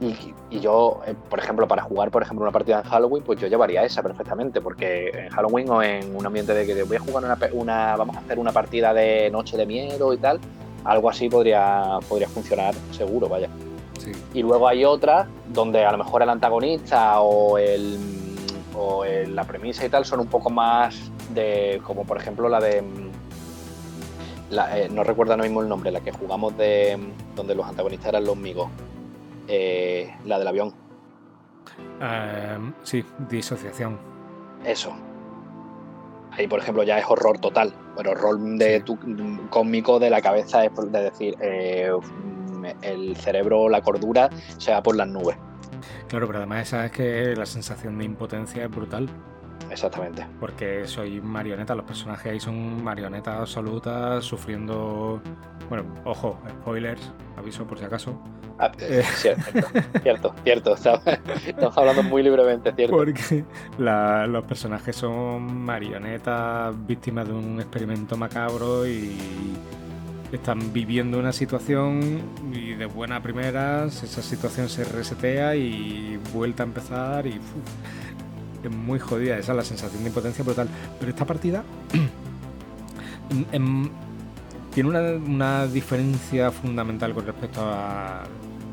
Y, 0.00 0.34
y, 0.50 0.60
yo, 0.60 1.00
eh, 1.06 1.14
por 1.30 1.38
ejemplo, 1.38 1.66
para 1.66 1.82
jugar, 1.82 2.10
por 2.10 2.22
ejemplo, 2.22 2.42
una 2.42 2.52
partida 2.52 2.80
en 2.80 2.84
Halloween, 2.84 3.24
pues 3.24 3.40
yo 3.40 3.46
llevaría 3.46 3.82
esa 3.82 4.02
perfectamente, 4.02 4.60
porque 4.60 5.08
en 5.08 5.30
Halloween 5.30 5.70
o 5.70 5.82
en 5.82 6.14
un 6.14 6.26
ambiente 6.26 6.52
de 6.52 6.66
que 6.66 6.82
voy 6.82 6.96
a 6.96 7.00
jugar 7.00 7.24
una, 7.24 7.38
una 7.52 7.96
vamos 7.96 8.16
a 8.16 8.20
hacer 8.20 8.38
una 8.38 8.52
partida 8.52 8.92
de 8.92 9.30
noche 9.30 9.56
de 9.56 9.64
miedo 9.64 10.12
y 10.12 10.18
tal, 10.18 10.38
algo 10.84 11.08
así 11.08 11.30
podría, 11.30 11.98
podría 12.08 12.28
funcionar 12.28 12.74
seguro, 12.90 13.28
vaya. 13.28 13.48
Sí. 13.98 14.12
Y 14.34 14.42
luego 14.42 14.68
hay 14.68 14.84
otras 14.84 15.26
donde 15.48 15.84
a 15.84 15.92
lo 15.92 15.98
mejor 15.98 16.22
el 16.22 16.28
antagonista 16.28 17.20
o 17.20 17.56
el 17.56 17.98
o 18.78 19.04
la 19.04 19.44
premisa 19.44 19.86
y 19.86 19.88
tal 19.88 20.04
son 20.04 20.20
un 20.20 20.26
poco 20.26 20.50
más 20.50 21.10
de, 21.32 21.80
como 21.82 22.04
por 22.04 22.18
ejemplo 22.18 22.46
la 22.46 22.60
de 22.60 22.84
eh, 24.50 24.88
no 24.92 25.02
recuerdo 25.02 25.32
ahora 25.32 25.44
mismo 25.44 25.60
el 25.60 25.68
nombre, 25.68 25.90
la 25.90 26.00
que 26.00 26.12
jugamos 26.12 26.56
de 26.56 26.96
donde 27.34 27.54
los 27.54 27.66
antagonistas 27.66 28.10
eran 28.10 28.24
los 28.24 28.36
migos. 28.36 28.68
Eh, 29.48 30.14
la 30.24 30.38
del 30.38 30.48
avión. 30.48 30.74
Em, 32.00 32.72
sí, 32.82 33.04
disociación. 33.28 33.98
Eso. 34.64 34.94
Ahí, 36.32 36.46
por 36.46 36.60
ejemplo, 36.60 36.82
ya 36.82 36.98
es 36.98 37.06
horror 37.08 37.38
total. 37.38 37.72
Pero 37.96 38.10
horror 38.12 38.38
de 38.38 38.80
tu, 38.80 38.98
cósmico 39.50 39.98
de 39.98 40.10
la 40.10 40.20
cabeza 40.20 40.64
es 40.64 40.72
de 40.92 41.02
decir, 41.02 41.34
eh, 41.40 41.90
el 42.82 43.16
cerebro, 43.16 43.68
la 43.68 43.80
cordura, 43.80 44.28
se 44.58 44.72
va 44.72 44.82
por 44.82 44.96
las 44.96 45.08
nubes. 45.08 45.36
Claro, 46.08 46.26
pero 46.26 46.38
además 46.38 46.68
esa 46.68 46.86
es 46.86 46.92
que 46.92 47.34
la 47.36 47.46
sensación 47.46 47.98
de 47.98 48.04
impotencia 48.04 48.64
es 48.64 48.70
brutal. 48.70 49.08
Exactamente. 49.70 50.26
Porque 50.40 50.86
soy 50.86 51.20
marioneta, 51.20 51.74
los 51.74 51.84
personajes 51.84 52.32
ahí 52.32 52.40
son 52.40 52.82
marionetas 52.82 53.40
absolutas, 53.40 54.24
sufriendo. 54.24 55.20
Bueno, 55.68 55.84
ojo, 56.04 56.38
spoilers, 56.48 57.12
aviso 57.36 57.66
por 57.66 57.78
si 57.78 57.84
acaso. 57.84 58.18
Ah, 58.58 58.72
eh, 58.78 59.02
cierto, 59.16 59.42
cierto, 60.02 60.34
cierto. 60.42 60.74
Estamos 60.74 61.76
hablando 61.76 62.02
muy 62.02 62.22
libremente, 62.22 62.72
cierto. 62.72 62.96
Porque 62.96 63.44
los 63.78 64.44
personajes 64.44 64.96
son 64.96 65.64
marionetas, 65.64 66.74
víctimas 66.86 67.26
de 67.28 67.34
un 67.34 67.60
experimento 67.60 68.16
macabro 68.16 68.86
y 68.86 69.16
están 70.32 70.72
viviendo 70.72 71.18
una 71.18 71.32
situación 71.32 72.20
y 72.52 72.74
de 72.74 72.86
buena 72.86 73.22
primeras 73.22 74.02
esa 74.02 74.22
situación 74.22 74.68
se 74.68 74.84
resetea 74.84 75.54
y 75.54 76.18
vuelta 76.34 76.64
a 76.64 76.66
empezar 76.66 77.26
y 77.26 77.40
es 78.62 78.70
muy 78.70 78.98
jodida, 78.98 79.38
esa 79.38 79.52
es 79.52 79.56
la 79.56 79.64
sensación 79.64 80.02
de 80.02 80.08
impotencia 80.08 80.44
brutal. 80.44 80.68
Pero 80.98 81.10
esta 81.10 81.24
partida 81.24 81.64
tiene 84.74 84.88
una, 84.88 85.66
diferencia 85.66 86.50
fundamental 86.50 87.14
con 87.14 87.26
respecto 87.26 87.60
a 87.62 88.24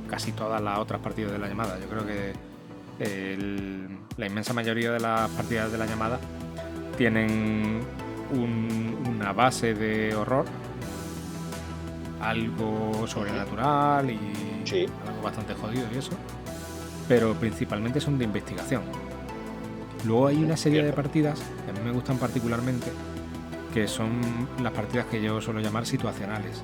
casi 0.10 0.32
todas 0.32 0.62
las 0.62 0.80
otras 0.80 1.02
partidas 1.02 1.32
de 1.32 1.40
la 1.40 1.48
llamada. 1.48 1.80
Yo 1.80 1.88
creo 1.88 2.06
que 2.06 2.34
la 4.18 4.26
inmensa 4.26 4.54
mayoría 4.54 4.92
de 4.92 5.00
las 5.00 5.30
partidas 5.32 5.72
de 5.72 5.78
la 5.78 5.86
llamada 5.86 6.20
tienen 6.98 7.82
una 8.34 9.34
base 9.34 9.74
de 9.74 10.16
horror, 10.16 10.46
algo 12.22 13.06
sobrenatural 13.08 14.10
y 14.10 14.18
algo 15.08 15.22
bastante 15.22 15.54
jodido 15.54 15.86
y 15.94 15.98
eso, 15.98 16.12
pero 17.08 17.34
principalmente 17.36 18.00
son 18.00 18.18
de 18.18 18.26
investigación. 18.26 18.82
Luego 20.06 20.28
hay 20.28 20.44
una 20.44 20.58
serie 20.58 20.84
de 20.84 20.92
partidas 20.94 21.42
que 21.66 21.72
a 21.72 21.74
mí 21.74 21.80
me 21.84 21.92
gustan 21.92 22.18
particularmente, 22.18 22.88
que 23.74 23.88
son 23.88 24.22
las 24.62 24.74
partidas 24.74 25.06
que 25.08 25.22
yo 25.22 25.42
suelo 25.42 25.60
llamar 25.60 25.86
situacionales. 25.86 26.64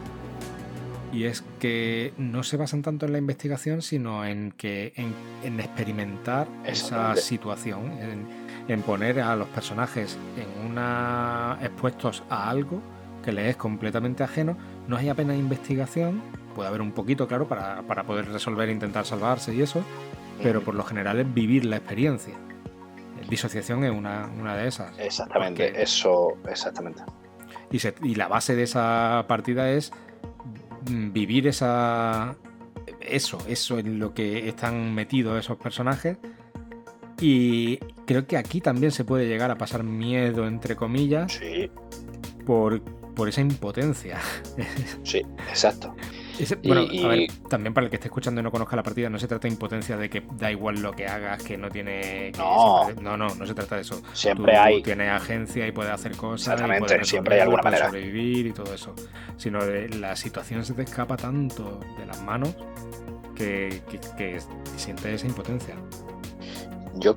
Y 1.11 1.23
es 1.23 1.43
que 1.59 2.13
no 2.17 2.43
se 2.43 2.57
basan 2.57 2.83
tanto 2.83 3.07
en 3.07 3.13
la 3.13 3.17
investigación, 3.17 3.81
sino 3.81 4.25
en 4.25 4.51
que 4.51 4.93
en, 5.43 5.59
experimentar 5.59 6.47
esa 6.65 7.15
situación, 7.15 7.91
en 8.67 8.81
poner 8.83 9.19
a 9.19 9.35
los 9.35 9.47
personajes 9.47 10.17
en 10.37 10.69
una 10.69 11.57
expuestos 11.61 12.23
a 12.29 12.49
algo 12.49 12.81
que 13.23 13.31
les 13.31 13.49
es 13.49 13.57
completamente 13.57 14.23
ajeno. 14.23 14.57
No 14.87 14.97
hay 14.97 15.09
apenas 15.09 15.37
investigación, 15.37 16.21
puede 16.55 16.67
haber 16.69 16.81
un 16.81 16.91
poquito, 16.91 17.27
claro, 17.27 17.47
para, 17.47 17.83
poder 18.03 18.29
resolver 18.29 18.69
e 18.69 18.71
intentar 18.71 19.05
salvarse 19.05 19.53
y 19.53 19.61
eso, 19.61 19.83
pero 20.41 20.61
por 20.61 20.75
lo 20.75 20.83
general 20.83 21.19
es 21.19 21.33
vivir 21.33 21.65
la 21.65 21.77
experiencia. 21.77 22.35
Disociación 23.29 23.83
es 23.83 23.91
una, 23.91 24.27
una 24.27 24.55
de 24.55 24.67
esas. 24.67 24.97
Exactamente, 24.97 25.81
eso, 25.81 26.37
exactamente. 26.49 27.03
Y, 27.71 27.79
y 28.07 28.15
la 28.15 28.27
base 28.27 28.55
de 28.55 28.63
esa 28.63 29.25
partida 29.27 29.69
es 29.69 29.91
mm, 30.89 31.11
vivir 31.11 31.47
esa, 31.47 32.35
eso, 32.99 33.37
eso 33.47 33.79
en 33.79 33.99
lo 33.99 34.13
que 34.13 34.47
están 34.49 34.93
metidos 34.93 35.39
esos 35.39 35.57
personajes. 35.57 36.17
Y 37.21 37.77
creo 38.05 38.25
que 38.25 38.37
aquí 38.37 38.61
también 38.61 38.91
se 38.91 39.03
puede 39.03 39.27
llegar 39.27 39.51
a 39.51 39.57
pasar 39.57 39.83
miedo, 39.83 40.47
entre 40.47 40.75
comillas, 40.75 41.33
sí. 41.33 41.69
por, 42.45 42.81
por 43.13 43.29
esa 43.29 43.41
impotencia. 43.41 44.19
Sí, 45.03 45.25
exacto. 45.49 45.95
Bueno, 46.63 46.81
a 46.81 47.07
ver, 47.07 47.31
también 47.49 47.73
para 47.73 47.85
el 47.85 47.89
que 47.89 47.97
esté 47.97 48.07
escuchando 48.07 48.41
y 48.41 48.43
no 48.43 48.51
conozca 48.51 48.75
la 48.75 48.83
partida, 48.83 49.09
no 49.09 49.19
se 49.19 49.27
trata 49.27 49.47
de 49.47 49.53
impotencia 49.53 49.97
de 49.97 50.09
que 50.09 50.23
da 50.37 50.51
igual 50.51 50.81
lo 50.81 50.91
que 50.91 51.07
hagas, 51.07 51.43
que 51.43 51.57
no 51.57 51.69
tiene. 51.69 52.31
no. 52.37 52.89
no, 53.01 53.17
no, 53.17 53.33
no 53.35 53.45
se 53.45 53.53
trata 53.53 53.75
de 53.75 53.81
eso. 53.81 54.01
Siempre 54.13 54.55
hay. 54.55 54.81
Tienes 54.81 55.09
agencia 55.09 55.67
y 55.67 55.71
puedes 55.71 55.91
hacer 55.91 56.15
cosas. 56.15 56.53
Exactamente, 56.53 57.03
siempre 57.05 57.35
hay 57.35 57.41
alguna 57.41 57.63
manera. 57.63 57.87
sobrevivir 57.87 58.47
y 58.47 58.51
todo 58.51 58.73
eso. 58.73 58.93
Sino 59.37 59.63
de 59.65 59.89
la 59.89 60.15
situación 60.15 60.65
se 60.65 60.73
te 60.73 60.83
escapa 60.83 61.17
tanto 61.17 61.79
de 61.97 62.05
las 62.05 62.21
manos 62.21 62.55
que, 63.35 63.81
que, 64.17 64.39
sientes 64.75 65.05
esa 65.05 65.27
impotencia. 65.27 65.75
Yo, 66.95 67.15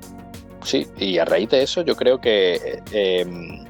sí, 0.63 0.87
y 0.97 1.17
a 1.17 1.25
raíz 1.25 1.49
de 1.49 1.63
eso, 1.63 1.81
yo 1.81 1.95
creo 1.95 2.19
que. 2.19 2.81
Eh, 2.91 3.65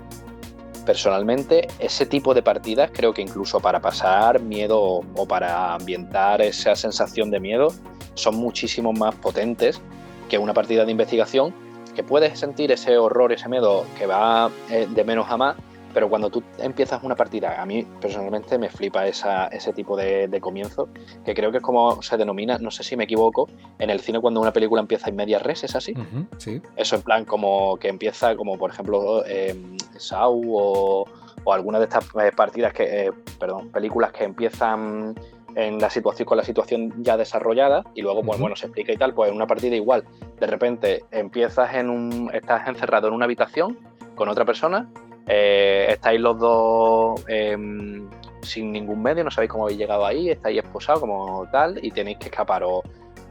personalmente, 0.85 1.67
ese 1.79 2.05
tipo 2.05 2.33
de 2.33 2.43
partidas 2.43 2.91
creo 2.93 3.13
que 3.13 3.21
incluso 3.21 3.59
para 3.59 3.79
pasar 3.79 4.39
miedo 4.41 5.01
o 5.15 5.25
para 5.27 5.73
ambientar 5.75 6.41
esa 6.41 6.75
sensación 6.75 7.31
de 7.31 7.39
miedo 7.39 7.73
son 8.15 8.35
muchísimo 8.35 8.93
más 8.93 9.15
potentes 9.15 9.81
que 10.29 10.37
una 10.37 10.53
partida 10.53 10.85
de 10.85 10.91
investigación 10.91 11.53
que 11.95 12.03
puedes 12.03 12.39
sentir 12.39 12.71
ese 12.71 12.97
horror, 12.97 13.31
ese 13.31 13.49
miedo 13.49 13.85
que 13.97 14.05
va 14.05 14.49
eh, 14.69 14.87
de 14.89 15.03
menos 15.03 15.29
a 15.29 15.37
más, 15.37 15.57
pero 15.93 16.09
cuando 16.09 16.29
tú 16.29 16.43
empiezas 16.57 17.03
una 17.03 17.15
partida, 17.15 17.61
a 17.61 17.65
mí 17.65 17.85
personalmente 18.01 18.57
me 18.57 18.69
flipa 18.69 19.07
ese 19.07 19.73
tipo 19.73 19.95
de, 19.95 20.39
comienzo, 20.41 20.89
que 21.23 21.33
creo 21.33 21.51
que 21.51 21.57
es 21.57 21.63
como 21.63 22.01
se 22.01 22.17
denomina, 22.17 22.57
no 22.57 22.71
sé 22.71 22.83
si 22.83 22.97
me 22.97 23.03
equivoco, 23.03 23.47
en 23.79 23.89
el 23.89 23.99
cine 23.99 24.19
cuando 24.19 24.41
una 24.41 24.51
película 24.51 24.81
empieza 24.81 25.09
en 25.09 25.15
media 25.15 25.39
res, 25.39 25.63
¿es 25.63 25.75
así? 25.75 25.93
sí. 26.37 26.61
Eso 26.75 26.95
en 26.95 27.01
plan 27.03 27.25
como 27.25 27.77
que 27.77 27.89
empieza 27.89 28.35
como 28.35 28.57
por 28.57 28.71
ejemplo 28.71 29.23
eh, 29.25 29.55
o, 30.25 31.05
alguna 31.45 31.77
de 31.77 31.85
estas 31.85 32.05
eh, 32.21 32.31
partidas 32.35 32.73
que, 32.73 33.07
eh, 33.07 33.11
perdón, 33.39 33.69
películas 33.69 34.11
que 34.11 34.23
empiezan 34.23 35.15
en 35.55 35.79
la 35.79 35.89
situación 35.89 36.25
con 36.25 36.37
la 36.37 36.43
situación 36.43 36.93
ya 37.03 37.17
desarrollada 37.17 37.83
y 37.93 38.01
luego 38.01 38.23
pues 38.23 38.39
bueno 38.39 38.55
se 38.55 38.65
explica 38.65 38.91
y 38.91 38.97
tal 38.97 39.13
pues 39.13 39.29
en 39.29 39.35
una 39.35 39.45
partida 39.45 39.75
igual 39.75 40.03
de 40.39 40.47
repente 40.47 41.03
empiezas 41.11 41.75
en 41.75 41.91
un 41.91 42.31
estás 42.33 42.67
encerrado 42.67 43.07
en 43.07 43.13
una 43.13 43.25
habitación 43.25 43.77
con 44.15 44.29
otra 44.29 44.45
persona 44.45 44.89
eh, 45.27 45.87
estáis 45.89 46.19
los 46.19 46.37
dos 46.37 47.23
em, 47.27 48.07
sin 48.41 48.71
ningún 48.71 49.01
medio, 49.01 49.23
no 49.23 49.31
sabéis 49.31 49.51
cómo 49.51 49.65
habéis 49.65 49.79
llegado 49.79 50.05
ahí, 50.05 50.29
estáis 50.29 50.59
esposados 50.59 50.99
como 50.99 51.47
tal 51.51 51.79
y 51.83 51.91
tenéis 51.91 52.17
que 52.17 52.25
escapar. 52.25 52.63
O 52.63 52.83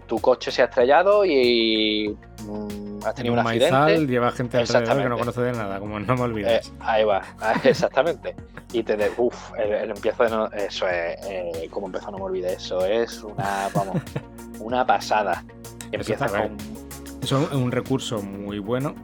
tu 0.06 0.18
coche 0.18 0.50
se 0.50 0.62
ha 0.62 0.66
estrellado 0.66 1.24
y 1.24 2.14
mm, 2.44 2.98
has 3.04 3.14
tenido 3.14 3.34
un, 3.34 3.40
un 3.40 3.46
accidente. 3.46 4.06
lleva 4.06 4.30
gente 4.30 4.58
alrededor 4.58 5.02
que 5.02 5.08
no 5.08 5.18
conoce 5.18 5.40
de 5.42 5.52
nada, 5.52 5.78
como 5.78 5.98
no 6.00 6.14
me 6.14 6.22
olvides. 6.22 6.68
Eh, 6.68 6.72
ahí 6.80 7.04
va, 7.04 7.22
exactamente. 7.64 8.34
y 8.72 8.82
te 8.82 8.96
de, 8.96 9.10
uff, 9.16 9.52
el, 9.58 9.90
empiezo 9.90 10.24
de 10.24 10.30
no, 10.30 10.46
eso 10.52 10.88
es, 10.88 11.16
eh, 11.26 11.68
como 11.70 11.86
empezó 11.86 12.10
no 12.10 12.18
me 12.18 12.24
olvides, 12.24 12.56
eso 12.64 12.84
es 12.84 13.22
una, 13.22 13.68
vamos, 13.74 13.96
una 14.60 14.86
pasada. 14.86 15.44
Empieza 15.90 16.26
con... 16.26 16.56
Eso 17.22 17.42
es 17.42 17.52
un 17.52 17.70
recurso 17.70 18.20
muy 18.20 18.58
bueno 18.58 18.94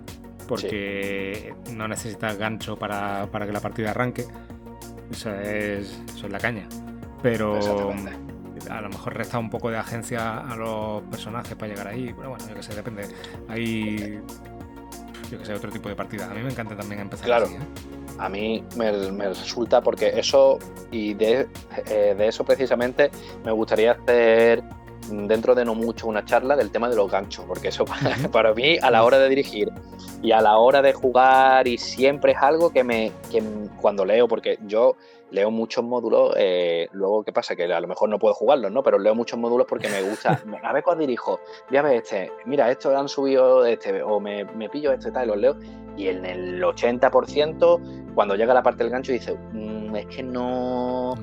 porque 0.48 1.54
no 1.72 1.86
necesitas 1.86 2.36
gancho 2.36 2.76
para, 2.76 3.28
que 3.30 3.52
la 3.52 3.60
partida 3.60 3.90
arranque. 3.90 4.26
Eso 5.10 5.32
es, 5.34 6.00
eso 6.14 6.26
es 6.26 6.32
la 6.32 6.38
caña. 6.38 6.68
Pero 7.22 7.92
a 8.70 8.80
lo 8.80 8.88
mejor 8.88 9.14
resta 9.14 9.38
un 9.38 9.50
poco 9.50 9.70
de 9.70 9.78
agencia 9.78 10.38
a 10.38 10.56
los 10.56 11.02
personajes 11.04 11.54
para 11.54 11.72
llegar 11.72 11.88
ahí. 11.88 12.12
Pero 12.16 12.30
bueno, 12.30 12.48
yo 12.48 12.54
que 12.54 12.62
sé, 12.62 12.74
depende. 12.74 13.08
Hay, 13.48 14.20
yo 15.30 15.38
que 15.38 15.44
sé, 15.44 15.54
otro 15.54 15.70
tipo 15.70 15.88
de 15.88 15.94
partida. 15.94 16.30
A 16.30 16.34
mí 16.34 16.42
me 16.42 16.50
encanta 16.50 16.76
también 16.76 17.02
empezar 17.02 17.26
claro. 17.26 17.46
así. 17.46 17.54
¿eh? 17.54 17.58
A 18.18 18.28
mí 18.28 18.64
me, 18.76 18.90
resulta 18.90 19.80
porque 19.80 20.12
eso, 20.18 20.58
y 20.90 21.14
de, 21.14 21.48
eh, 21.86 22.14
de 22.18 22.26
eso 22.26 22.44
precisamente 22.44 23.10
me 23.44 23.52
gustaría 23.52 23.92
hacer 23.92 24.62
dentro 25.10 25.54
de 25.54 25.64
no 25.64 25.74
mucho 25.74 26.06
una 26.06 26.24
charla 26.24 26.56
del 26.56 26.70
tema 26.70 26.88
de 26.88 26.96
los 26.96 27.10
ganchos, 27.10 27.44
porque 27.46 27.68
eso 27.68 27.84
para, 28.32 28.54
mí 28.54 28.78
a 28.80 28.90
la 28.90 29.04
hora 29.04 29.18
de 29.18 29.28
dirigir 29.28 29.70
y 30.22 30.32
a 30.32 30.40
la 30.40 30.58
hora 30.58 30.82
de 30.82 30.92
jugar 30.92 31.66
y 31.68 31.78
siempre 31.78 32.32
es 32.32 32.38
algo 32.38 32.70
que 32.70 32.84
me 32.84 33.12
que 33.30 33.42
cuando 33.80 34.04
leo, 34.04 34.28
porque 34.28 34.58
yo 34.66 34.96
leo 35.30 35.50
muchos 35.50 35.84
módulos, 35.84 36.34
eh, 36.36 36.88
luego 36.92 37.22
qué 37.22 37.32
pasa, 37.32 37.54
que 37.54 37.64
a 37.64 37.80
lo 37.80 37.88
mejor 37.88 38.08
no 38.08 38.18
puedo 38.18 38.34
jugarlos, 38.34 38.72
¿no? 38.72 38.82
Pero 38.82 38.98
leo 38.98 39.14
muchos 39.14 39.38
módulos 39.38 39.66
porque 39.68 39.88
me 39.88 40.02
gusta, 40.02 40.42
a 40.62 40.72
ver 40.72 40.82
cuál 40.82 40.98
dirijo, 40.98 41.40
voy 41.68 41.78
a 41.78 41.82
ver 41.82 41.96
este, 41.96 42.32
mira, 42.46 42.70
esto 42.70 42.96
han 42.96 43.08
subido 43.08 43.64
este, 43.66 44.02
o 44.02 44.20
me, 44.20 44.44
me 44.44 44.68
pillo 44.68 44.92
este 44.92 45.10
tal, 45.10 45.26
y 45.26 45.28
los 45.28 45.36
leo, 45.36 45.56
y 45.96 46.08
en 46.08 46.24
el 46.24 46.62
80% 46.62 48.14
cuando 48.14 48.34
llega 48.34 48.54
la 48.54 48.62
parte 48.62 48.82
del 48.82 48.90
gancho 48.90 49.12
dice, 49.12 49.36
es 49.96 50.06
que 50.06 50.22
no, 50.22 51.14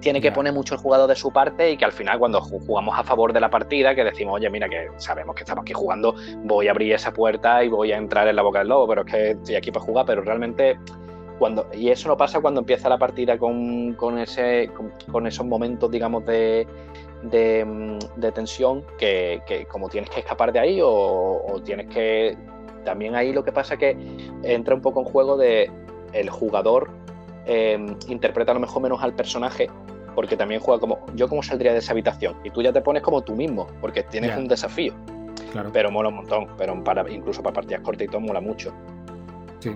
tiene 0.00 0.20
que 0.20 0.32
poner 0.32 0.52
mucho 0.52 0.74
el 0.74 0.80
jugador 0.80 1.08
de 1.08 1.16
su 1.16 1.32
parte 1.32 1.70
y 1.72 1.76
que 1.76 1.84
al 1.84 1.92
final 1.92 2.18
cuando 2.18 2.40
jugamos 2.40 2.98
a 2.98 3.04
favor 3.04 3.32
de 3.32 3.40
la 3.40 3.50
partida, 3.50 3.94
que 3.94 4.04
decimos, 4.04 4.36
oye, 4.36 4.50
mira, 4.50 4.68
que 4.68 4.88
sabemos 4.96 5.34
que 5.34 5.42
estamos 5.42 5.62
aquí 5.62 5.72
jugando, 5.72 6.14
voy 6.44 6.68
a 6.68 6.70
abrir 6.70 6.92
esa 6.92 7.12
puerta 7.12 7.62
y 7.64 7.68
voy 7.68 7.92
a 7.92 7.96
entrar 7.96 8.28
en 8.28 8.36
la 8.36 8.42
boca 8.42 8.60
del 8.60 8.68
lobo, 8.68 8.88
pero 8.88 9.02
es 9.02 9.12
que 9.12 9.30
estoy 9.30 9.54
aquí 9.56 9.70
para 9.70 9.84
jugar, 9.84 10.06
pero 10.06 10.22
realmente 10.22 10.78
cuando, 11.38 11.68
y 11.72 11.90
eso 11.90 12.08
no 12.08 12.16
pasa 12.16 12.40
cuando 12.40 12.60
empieza 12.60 12.88
la 12.88 12.98
partida 12.98 13.38
con, 13.38 13.96
ese, 14.18 14.70
con, 15.10 15.26
esos 15.26 15.46
momentos, 15.46 15.90
digamos, 15.90 16.26
de, 16.26 16.66
de, 17.22 18.32
tensión 18.32 18.84
que, 18.98 19.66
como 19.70 19.88
tienes 19.88 20.10
que 20.10 20.20
escapar 20.20 20.52
de 20.52 20.58
ahí 20.58 20.80
o, 20.80 20.88
o, 20.88 21.62
tienes 21.62 21.86
que... 21.86 22.36
También 22.84 23.14
ahí 23.14 23.32
lo 23.32 23.44
que 23.44 23.52
pasa 23.52 23.74
es 23.74 23.80
que 23.80 23.96
entra 24.42 24.74
un 24.74 24.80
poco 24.80 25.00
en 25.00 25.06
juego 25.06 25.36
de 25.36 25.70
el 26.12 26.30
jugador 26.30 26.90
em, 27.48 27.96
interpreta 28.08 28.52
a 28.52 28.54
lo 28.54 28.60
mejor 28.60 28.82
menos 28.82 29.02
al 29.02 29.14
personaje 29.14 29.68
porque 30.14 30.36
también 30.36 30.60
juega 30.60 30.80
como 30.80 31.06
yo 31.14 31.28
como 31.28 31.42
saldría 31.42 31.72
de 31.72 31.78
esa 31.78 31.92
habitación 31.92 32.36
y 32.44 32.50
tú 32.50 32.60
ya 32.60 32.72
te 32.72 32.80
pones 32.80 33.02
como 33.02 33.22
tú 33.22 33.34
mismo 33.34 33.66
porque 33.80 34.02
tienes 34.02 34.36
un 34.36 34.48
desafío. 34.48 34.92
Pero 35.72 35.90
mola 35.90 36.10
un 36.10 36.16
montón 36.16 36.48
pero 36.58 36.82
para 36.84 37.08
incluso 37.10 37.42
para 37.42 37.54
partidas 37.54 37.82
cortas 37.82 38.06
y 38.06 38.08
todo 38.08 38.20
mola 38.20 38.40
mucho. 38.40 38.72
Sí 39.60 39.70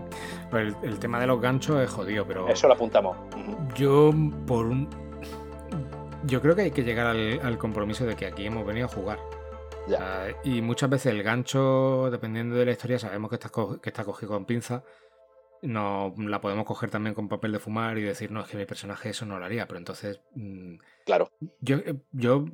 pues 0.50 0.74
el, 0.82 0.98
tema 0.98 1.18
de 1.18 1.26
los 1.26 1.40
ganchos 1.40 1.80
es 1.80 1.90
jodido 1.90 2.26
pero 2.26 2.48
eso 2.48 2.68
lo 2.68 2.74
apuntamos. 2.74 3.16
yo 3.74 4.12
por 4.46 4.66
un 4.66 4.88
yo 6.24 6.40
creo 6.40 6.54
que 6.54 6.62
hay 6.62 6.70
que 6.70 6.85
llegar 6.85 7.06
al, 7.06 7.58
compromiso 7.58 8.04
de 8.04 8.14
que 8.14 8.26
aquí 8.26 8.46
hemos 8.46 8.66
venido 8.66 8.87
a 8.87 8.88
jugar. 8.88 9.18
Y 10.44 10.61
muchas 10.61 10.88
veces 10.90 11.12
el 11.12 11.22
gancho 11.22 12.08
dependiendo 12.11 12.54
de 12.54 12.64
la 12.64 12.72
historia 12.72 12.98
sabemos 12.98 13.28
que 13.28 13.37
está, 13.37 13.50
que 13.80 13.90
está 13.90 14.04
cogido 14.04 14.32
con 14.32 14.44
pinza 14.44 14.85
no 15.62 16.12
la 16.18 16.40
podemos 16.40 16.66
coger 16.66 16.90
también 16.90 17.14
con 17.14 17.29
papel 17.29 17.53
de 17.53 17.61
fumar 17.61 17.96
y 17.96 18.03
decir, 18.03 18.31
no, 18.31 18.40
es 18.40 18.48
que 18.48 18.57
mi 18.57 18.66
personaje 18.66 19.11
eso 19.11 19.25
no 19.25 19.38
lo 19.38 19.44
haría, 19.44 19.66
pero 19.66 19.79
entonces... 19.79 20.20
Mm, 20.35 20.75
claro. 21.07 21.31
Yo, 21.61 21.77
eh, 21.79 21.94
yo, 22.11 22.44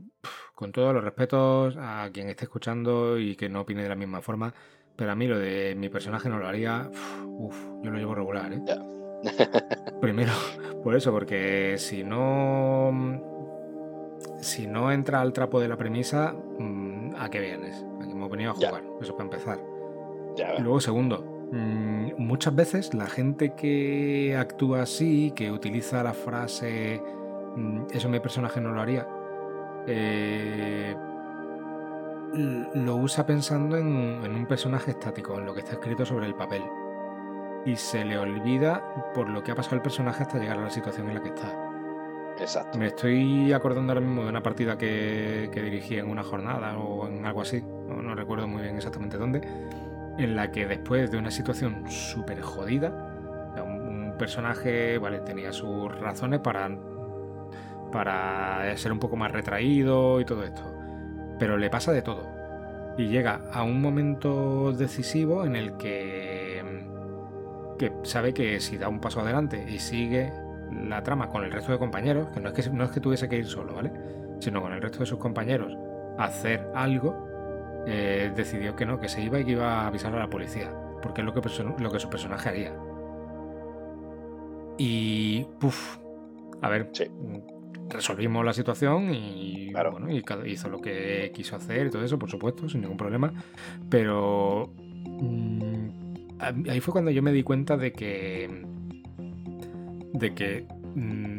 con 0.55 0.73
todos 0.73 0.93
los 0.95 1.03
respetos 1.03 1.77
a 1.79 2.09
quien 2.13 2.29
esté 2.29 2.45
escuchando 2.45 3.19
y 3.19 3.35
que 3.35 3.49
no 3.49 3.63
opine 3.63 3.83
de 3.83 3.89
la 3.89 3.95
misma 3.95 4.21
forma, 4.21 4.55
pero 4.95 5.11
a 5.11 5.15
mí 5.15 5.27
lo 5.27 5.39
de 5.39 5.75
mi 5.75 5.89
personaje 5.89 6.29
no 6.29 6.39
lo 6.39 6.47
haría, 6.47 6.91
uff, 7.25 7.57
yo 7.83 7.91
lo 7.91 7.99
llevo 7.99 8.15
regular, 8.15 8.53
¿eh? 8.53 8.63
Primero, 10.01 10.33
por 10.85 10.95
eso, 10.95 11.11
porque 11.11 11.77
si 11.79 12.05
no... 12.05 13.27
Si 14.41 14.67
no 14.67 14.93
entra 14.93 15.21
al 15.21 15.33
trapo 15.33 15.61
de 15.61 15.69
la 15.69 15.77
premisa, 15.77 16.33
mm, 16.33 17.15
¿a 17.17 17.31
qué 17.31 17.41
vienes? 17.41 17.85
Aquí 18.01 18.11
hemos 18.11 18.31
venido 18.31 18.51
a 18.51 18.55
jugar, 18.55 18.83
eso 19.01 19.17
para 19.17 19.25
empezar. 19.25 19.61
y 20.59 20.63
luego, 20.63 20.81
segundo, 20.81 21.38
Mm, 21.38 21.38
muchas 21.51 22.55
veces 22.55 22.95
la 22.95 23.07
gente 23.07 23.55
que 23.55 24.37
actúa 24.37 24.83
así, 24.83 25.33
que 25.35 25.51
utiliza 25.51 26.03
la 26.03 26.13
frase 26.13 27.03
mm, 27.57 27.87
eso 27.93 28.09
mi 28.09 28.21
personaje 28.21 28.61
no 28.61 28.73
lo 28.73 28.81
haría, 28.81 29.07
eh, 29.87 30.95
lo 32.75 32.97
usa 32.97 33.25
pensando 33.25 33.77
en, 33.79 33.87
un 33.87 34.47
personaje 34.47 34.91
estático, 34.91 35.39
en 35.39 35.47
lo 35.47 35.55
que 35.55 35.61
está 35.61 35.73
escrito 35.73 36.05
sobre 36.05 36.27
el 36.27 36.35
papel. 36.35 36.63
Y 37.65 37.77
se 37.77 38.05
le 38.05 38.19
olvida 38.19 38.83
por 39.15 39.29
lo 39.29 39.43
que 39.43 39.53
ha 39.53 39.55
pasado 39.55 39.77
el 39.77 39.83
personaje 39.83 40.23
hasta 40.23 40.39
llegar 40.39 40.59
a 40.59 40.63
la 40.63 40.71
situación 40.71 41.09
en 41.09 41.15
la 41.15 41.23
que 41.23 41.29
está. 41.31 41.53
Exacto. 42.39 42.79
Me 42.79 42.89
estoy 42.89 43.53
acordando 43.53 43.93
ahora 43.93 44.05
mismo 44.05 44.23
de 44.23 44.29
una 44.29 44.43
partida 44.43 44.77
que, 44.77 45.51
dirigí 45.53 45.97
en 45.97 46.09
una 46.09 46.23
jornada 46.23 46.79
o 46.79 47.09
en 47.09 47.25
algo 47.27 47.41
así, 47.41 47.63
no 47.63 48.15
recuerdo 48.15 48.47
muy 48.47 48.63
bien 48.63 48.77
exactamente 48.77 49.17
dónde 49.17 49.41
en 50.19 50.37
la 50.37 50.51
que 50.51 50.67
después 50.67 51.11
de 51.11 51.19
una 51.19 51.31
situación 51.31 51.89
súper 51.89 52.41
jodida, 52.43 52.93
un, 53.63 54.15
personaje, 54.19 54.99
vale, 54.99 55.21
tenía 55.21 55.53
sus 55.53 55.97
razones 56.01 56.41
para, 56.41 56.69
para 57.93 58.77
ser 58.77 58.91
un 58.91 58.99
poco 58.99 59.17
más 59.17 59.31
retraído 59.31 60.21
y 60.21 60.25
todo 60.25 60.43
esto, 60.43 60.63
pero 61.39 61.57
le 61.57 61.71
pasa 61.71 61.93
de 61.93 62.03
todo. 62.03 62.27
Y 62.99 63.07
llega 63.07 63.43
a 63.53 63.63
un 63.63 63.81
momento 63.81 64.73
decisivo 64.73 65.45
en 65.45 65.55
el 65.55 65.77
que, 65.77 66.65
que 67.79 67.93
sabe 68.03 68.35
que 68.35 68.59
si 68.59 68.77
da 68.77 68.89
un 68.89 69.01
paso 69.01 69.21
adelante 69.21 69.65
y 69.69 69.79
sigue 69.79 70.33
la 70.73 71.03
trama 71.03 71.29
con 71.29 71.45
el 71.45 71.53
resto 71.53 71.71
de 71.71 71.79
compañeros, 71.79 72.29
que 72.31 72.41
no 72.41 72.49
es 72.49 72.55
que, 72.55 72.71
no 72.71 72.85
es 72.85 72.91
que 72.91 73.01
tuviese 73.01 73.29
que 73.29 73.37
ir 73.37 73.47
solo, 73.47 73.75
¿vale? 73.75 73.93
Sino 74.41 74.61
con 74.61 74.73
el 74.73 74.83
resto 74.83 74.99
de 74.99 75.07
sus 75.07 75.19
compañeros, 75.19 75.77
hacer 76.19 76.69
algo, 76.75 77.28
eh, 77.91 78.31
decidió 78.37 78.77
que 78.77 78.85
no, 78.85 79.01
que 79.01 79.09
se 79.09 79.23
iba 79.23 79.41
y 79.41 79.45
que 79.45 79.53
iba 79.53 79.83
a 79.83 79.87
avisar 79.87 80.15
a 80.15 80.19
la 80.19 80.29
policía, 80.29 80.71
porque 81.03 81.23
es 81.23 81.25
lo 81.25 81.33
que, 81.33 81.41
lo 81.83 81.91
que 81.91 81.99
su 81.99 82.11
personaje 82.11 82.49
haría. 82.51 82.77
Y, 84.77 85.47
puff, 85.59 85.97
a 86.61 86.69
ver, 86.69 86.91
resolvimos 87.89 88.45
la 88.45 88.53
situación 88.53 89.15
y, 89.15 89.73
bueno, 89.73 90.11
y 90.11 90.23
hizo 90.51 90.69
lo 90.69 90.81
que 90.81 91.33
quiso 91.35 91.57
hacer 91.57 91.87
y 91.87 91.91
todo 91.91 92.05
eso, 92.05 92.19
por 92.19 92.31
supuesto, 92.31 92.69
sin 92.69 92.83
ningún 92.83 92.99
problema. 92.99 93.33
Pero 93.89 94.71
mm, 95.05 95.89
ahí 96.69 96.81
fue 96.81 96.93
cuando 96.93 97.11
yo 97.11 97.23
me 97.23 97.33
di 97.33 97.43
cuenta 97.43 97.79
de 97.79 97.93
que, 97.93 98.67
de 100.13 100.35
que 100.35 100.67
mm, 100.95 101.38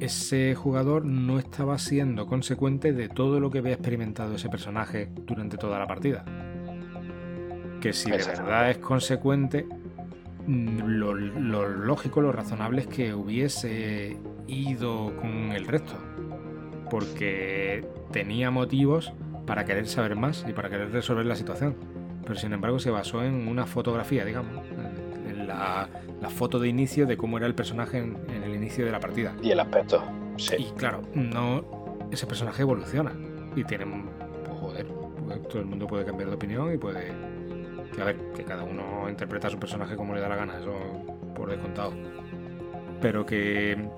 ese 0.00 0.54
jugador 0.54 1.04
no 1.04 1.38
estaba 1.38 1.78
siendo 1.78 2.26
consecuente 2.26 2.92
de 2.92 3.08
todo 3.08 3.40
lo 3.40 3.50
que 3.50 3.58
había 3.58 3.74
experimentado 3.74 4.34
ese 4.36 4.48
personaje 4.48 5.08
durante 5.26 5.56
toda 5.56 5.78
la 5.78 5.86
partida. 5.86 6.24
Que 7.80 7.92
si 7.92 8.10
de 8.10 8.18
verdad 8.18 8.70
es 8.70 8.78
consecuente, 8.78 9.66
mm, 10.46 10.78
lo, 10.80 11.14
lógico, 11.14 12.20
lo 12.20 12.32
razonable 12.32 12.82
es 12.82 12.86
que 12.86 13.14
hubiese 13.14 14.16
ido 14.46 15.14
con 15.16 15.52
el 15.52 15.66
resto. 15.66 15.94
Porque 16.90 17.86
tenía 18.12 18.50
motivos 18.50 19.12
para 19.46 19.64
querer 19.64 19.86
saber 19.86 20.16
más 20.16 20.44
y 20.48 20.52
para 20.52 20.70
querer 20.70 20.90
resolver 20.90 21.26
la 21.26 21.36
situación. 21.36 21.76
Pero 22.22 22.34
sin 22.34 22.52
embargo 22.52 22.78
se 22.78 22.90
basó 22.90 23.22
en 23.22 23.48
una 23.48 23.66
fotografía, 23.66 24.24
digamos, 24.24 24.66
en 25.28 25.46
la, 25.46 25.88
foto 26.30 26.58
de 26.58 26.68
inicio 26.68 27.06
de 27.06 27.16
cómo 27.16 27.38
era 27.38 27.46
el 27.46 27.54
personaje 27.54 27.98
en, 27.98 28.42
el 28.42 28.54
inicio 28.54 28.84
de 28.84 28.92
la 28.92 29.00
partida. 29.00 29.34
Y 29.42 29.50
el 29.50 29.60
aspecto, 29.60 30.02
sí. 30.36 30.56
Y 30.58 30.64
claro, 30.76 31.02
no 31.14 31.64
ese 32.10 32.26
personaje 32.26 32.62
evoluciona 32.62 33.12
y 33.54 33.64
tiene, 33.64 33.86
pues, 33.86 34.58
joder, 34.58 34.86
todo 35.48 35.60
el 35.60 35.66
mundo 35.66 35.86
puede 35.86 36.04
cambiar 36.04 36.30
de 36.30 36.36
opinión 36.36 36.72
y 36.72 36.78
puede 36.78 37.12
que 37.94 38.02
a 38.02 38.04
ver, 38.04 38.16
que 38.34 38.44
cada 38.44 38.64
uno 38.64 39.08
interpreta 39.08 39.48
a 39.48 39.50
su 39.50 39.58
personaje 39.58 39.96
como 39.96 40.14
le 40.14 40.20
da 40.20 40.28
la 40.28 40.36
gana, 40.36 40.58
eso 40.58 40.74
por 41.34 41.50
descontado. 41.50 41.92
Pero 43.00 43.24
que, 43.24 43.90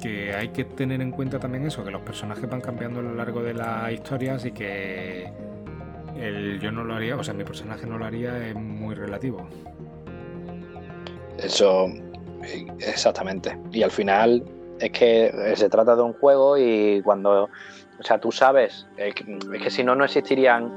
que, 0.00 0.34
hay 0.34 0.48
que 0.48 0.64
tener 0.64 1.00
en 1.00 1.10
cuenta 1.10 1.38
también 1.38 1.66
eso, 1.66 1.84
que 1.84 1.90
los 1.90 2.02
personajes 2.02 2.48
van 2.48 2.60
cambiando 2.60 3.00
a 3.00 3.02
lo 3.02 3.14
largo 3.14 3.42
de 3.42 3.54
las 3.54 3.92
historias 3.92 4.44
y 4.44 4.52
que 4.52 5.32
el 6.16 6.60
yo 6.60 6.70
no 6.72 6.84
lo 6.84 6.94
haría, 6.94 7.16
o 7.16 7.24
sea, 7.24 7.34
mi 7.34 7.44
personaje 7.44 7.86
no 7.86 7.98
lo 7.98 8.04
haría 8.04 8.48
es 8.48 8.54
muy 8.54 8.94
relativo. 8.94 9.48
Eso, 11.38 11.88
exactamente. 12.80 13.58
Y 13.72 13.82
al 13.82 13.90
final 13.90 14.42
es 14.80 14.90
que 14.90 15.52
se 15.56 15.68
trata 15.68 15.96
de 15.96 16.02
un 16.02 16.12
juego 16.14 16.58
y 16.58 17.00
cuando, 17.02 17.44
o 17.44 18.02
sea, 18.02 18.18
tú 18.18 18.32
sabes, 18.32 18.86
es 18.96 19.14
que, 19.14 19.70
si 19.70 19.84
no, 19.84 19.94
no 19.94 20.04
existirían, 20.04 20.70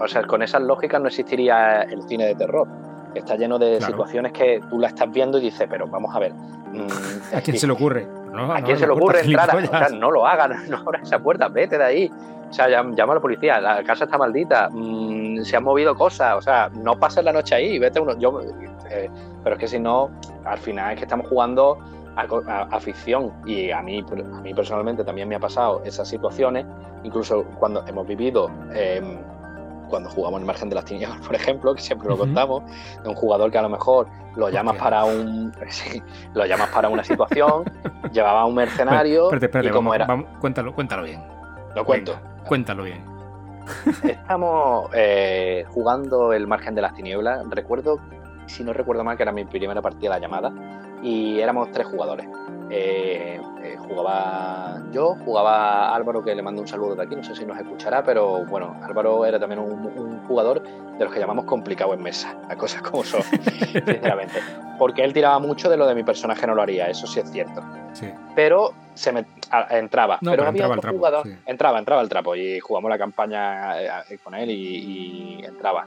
o 0.00 0.08
sea, 0.08 0.24
con 0.26 0.42
esas 0.42 0.62
lógicas 0.62 1.00
no 1.00 1.08
existiría 1.08 1.82
el 1.82 2.02
cine 2.02 2.26
de 2.26 2.34
terror. 2.34 2.68
Está 3.14 3.36
lleno 3.36 3.58
de 3.58 3.80
situaciones 3.80 4.32
que 4.32 4.60
tú 4.68 4.78
la 4.78 4.88
estás 4.88 5.10
viendo 5.10 5.38
y 5.38 5.42
dices, 5.42 5.66
pero 5.70 5.86
vamos 5.86 6.14
a 6.14 6.18
ver. 6.18 6.32
Mm, 6.32 6.88
¿A 7.36 7.40
quién 7.40 7.58
se 7.58 7.66
le 7.66 7.72
ocurre? 7.72 8.06
¿A 8.34 8.62
quién 8.62 8.78
se 8.78 8.86
le 8.86 8.92
ocurre 8.92 9.20
entrar? 9.24 9.56
O 9.64 9.68
sea, 9.68 9.88
no 9.90 10.10
lo 10.10 10.26
hagan, 10.26 10.68
no 10.68 10.78
abras 10.78 11.02
esa 11.02 11.20
puerta, 11.20 11.48
vete 11.48 11.78
de 11.78 11.84
ahí. 11.84 12.10
O 12.54 12.56
sea, 12.56 12.68
llama 12.68 12.94
a 12.94 13.14
la 13.16 13.20
policía, 13.20 13.60
la 13.60 13.82
casa 13.82 14.04
está 14.04 14.16
maldita, 14.16 14.68
mm, 14.70 15.42
se 15.42 15.56
han 15.56 15.64
movido 15.64 15.96
cosas, 15.96 16.36
o 16.36 16.40
sea, 16.40 16.70
no 16.72 16.96
pases 16.96 17.24
la 17.24 17.32
noche 17.32 17.56
ahí, 17.56 17.80
vete 17.80 17.98
uno. 17.98 18.16
Yo, 18.16 18.40
eh, 18.88 19.10
pero 19.42 19.56
es 19.56 19.60
que 19.60 19.66
si 19.66 19.80
no, 19.80 20.08
al 20.44 20.58
final 20.58 20.92
es 20.92 20.98
que 20.98 21.02
estamos 21.02 21.26
jugando 21.26 21.78
a, 22.14 22.78
ficción 22.78 23.32
y 23.44 23.72
a 23.72 23.82
mí, 23.82 24.04
a 24.08 24.40
mí 24.40 24.54
personalmente 24.54 25.02
también 25.02 25.28
me 25.28 25.34
ha 25.34 25.40
pasado 25.40 25.82
esas 25.84 26.06
situaciones, 26.06 26.64
incluso 27.02 27.42
cuando 27.58 27.84
hemos 27.88 28.06
vivido, 28.06 28.48
em, 28.72 29.18
cuando 29.88 30.08
jugamos 30.10 30.38
en 30.38 30.42
el 30.42 30.46
margen 30.46 30.68
de 30.68 30.76
las 30.76 30.84
tinieblas, 30.84 31.26
por 31.26 31.34
ejemplo, 31.34 31.74
que 31.74 31.82
siempre 31.82 32.08
lo 32.08 32.16
contamos, 32.16 32.62
de 33.02 33.08
un 33.08 33.16
jugador 33.16 33.50
que 33.50 33.58
a 33.58 33.62
lo 33.62 33.68
mejor 33.68 34.06
lo 34.36 34.48
llamas 34.48 34.76
para 34.76 35.04
un 35.04 35.52
lo 36.34 36.46
llamas 36.46 36.68
para 36.68 36.88
una 36.88 37.02
situación, 37.02 37.64
llevaba 38.12 38.42
a 38.42 38.44
un 38.44 38.54
mercenario 38.54 39.28
y 39.60 39.68
como 39.70 39.92
era... 39.92 40.06
cuéntalo, 40.38 40.72
cuéntalo 40.72 41.02
bien. 41.02 41.20
Lo 41.74 41.84
cuento. 41.84 42.16
Cuéntalo 42.46 42.84
bien. 42.84 43.04
Estamos 44.04 44.90
eh, 44.94 45.64
jugando 45.68 46.32
el 46.32 46.46
margen 46.46 46.74
de 46.74 46.82
las 46.82 46.94
tinieblas. 46.94 47.44
Recuerdo, 47.50 47.98
si 48.46 48.62
no 48.62 48.72
recuerdo 48.72 49.04
mal, 49.04 49.16
que 49.16 49.22
era 49.22 49.32
mi 49.32 49.44
primera 49.44 49.80
partida 49.80 50.14
de 50.14 50.20
la 50.20 50.26
llamada 50.26 50.52
y 51.02 51.40
éramos 51.40 51.70
tres 51.72 51.86
jugadores. 51.86 52.26
Eh, 52.70 53.40
eh, 53.62 53.76
jugaba 53.78 54.80
yo, 54.90 55.16
jugaba 55.24 55.94
Álvaro, 55.94 56.22
que 56.22 56.34
le 56.34 56.42
mando 56.42 56.62
un 56.62 56.68
saludo 56.68 56.94
de 56.94 57.02
aquí, 57.02 57.16
no 57.16 57.24
sé 57.24 57.34
si 57.34 57.44
nos 57.44 57.58
escuchará, 57.58 58.02
pero 58.02 58.44
bueno, 58.46 58.76
Álvaro 58.82 59.26
era 59.26 59.38
también 59.38 59.60
un, 59.60 60.22
jugador 60.24 60.62
de 60.62 61.04
los 61.04 61.12
que 61.12 61.20
llamamos 61.20 61.44
complicado 61.44 61.92
en 61.92 62.02
mesa, 62.02 62.34
las 62.48 62.56
cosas 62.56 62.80
como 62.80 63.04
son, 63.04 63.22
sinceramente. 63.84 64.40
Porque 64.78 65.04
él 65.04 65.12
tiraba 65.12 65.38
mucho 65.38 65.68
de 65.68 65.76
lo 65.76 65.86
de 65.86 65.94
mi 65.94 66.02
personaje 66.02 66.46
no 66.46 66.54
lo 66.54 66.62
haría, 66.62 66.88
eso 66.88 67.06
sí 67.06 67.20
es 67.20 67.30
cierto. 67.30 67.62
Pero 68.34 68.72
se 68.94 69.12
me 69.12 69.26
entraba. 69.70 70.18
pero, 70.22 70.46
había 70.46 70.68
otro 70.68 70.92
jugador, 70.92 71.26
entraba, 71.44 71.78
entraba 71.78 72.00
el 72.00 72.08
trapo 72.08 72.34
y 72.34 72.58
jugamos 72.60 72.88
la 72.88 72.98
campaña 72.98 74.02
eh, 74.08 74.18
con 74.22 74.34
él 74.34 74.50
y, 74.50 75.40
y 75.40 75.44
entraba 75.44 75.86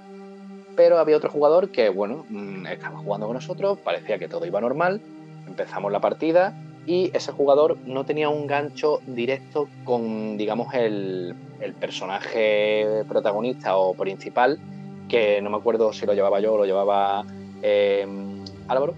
pero 0.76 1.00
había 1.00 1.18
otro 1.18 1.32
jugador 1.32 1.72
que, 1.72 1.90
bueno, 1.90 2.24
mm, 2.30 2.68
estaba 2.68 3.00
jugando 3.00 3.26
con 3.26 3.34
nosotros, 3.34 3.80
parecía 3.80 4.20
que 4.20 4.28
todo 4.28 4.46
iba 4.46 4.62
normal, 4.62 5.02
empezamos 5.48 5.92
la 5.92 6.00
partida 6.00 6.54
y 6.88 7.12
ese 7.14 7.34
jugador 7.34 7.78
no 7.86 8.06
tenía 8.06 8.30
un 8.30 8.48
gancho 8.48 9.02
directo 9.06 9.68
con, 9.84 10.38
digamos, 10.38 10.74
el, 10.74 11.36
personaje 11.82 13.04
protagonista 13.10 13.76
o 13.76 13.94
principal, 13.94 14.58
que 15.10 15.42
no 15.42 15.50
me 15.50 15.58
acuerdo 15.58 15.92
si 15.92 16.06
lo 16.06 16.14
llevaba 16.14 16.40
yo 16.40 16.54
o 16.54 16.58
lo 16.58 16.66
llevaba 16.66 17.26
eh, 17.62 18.08
Álvaro, 18.70 18.94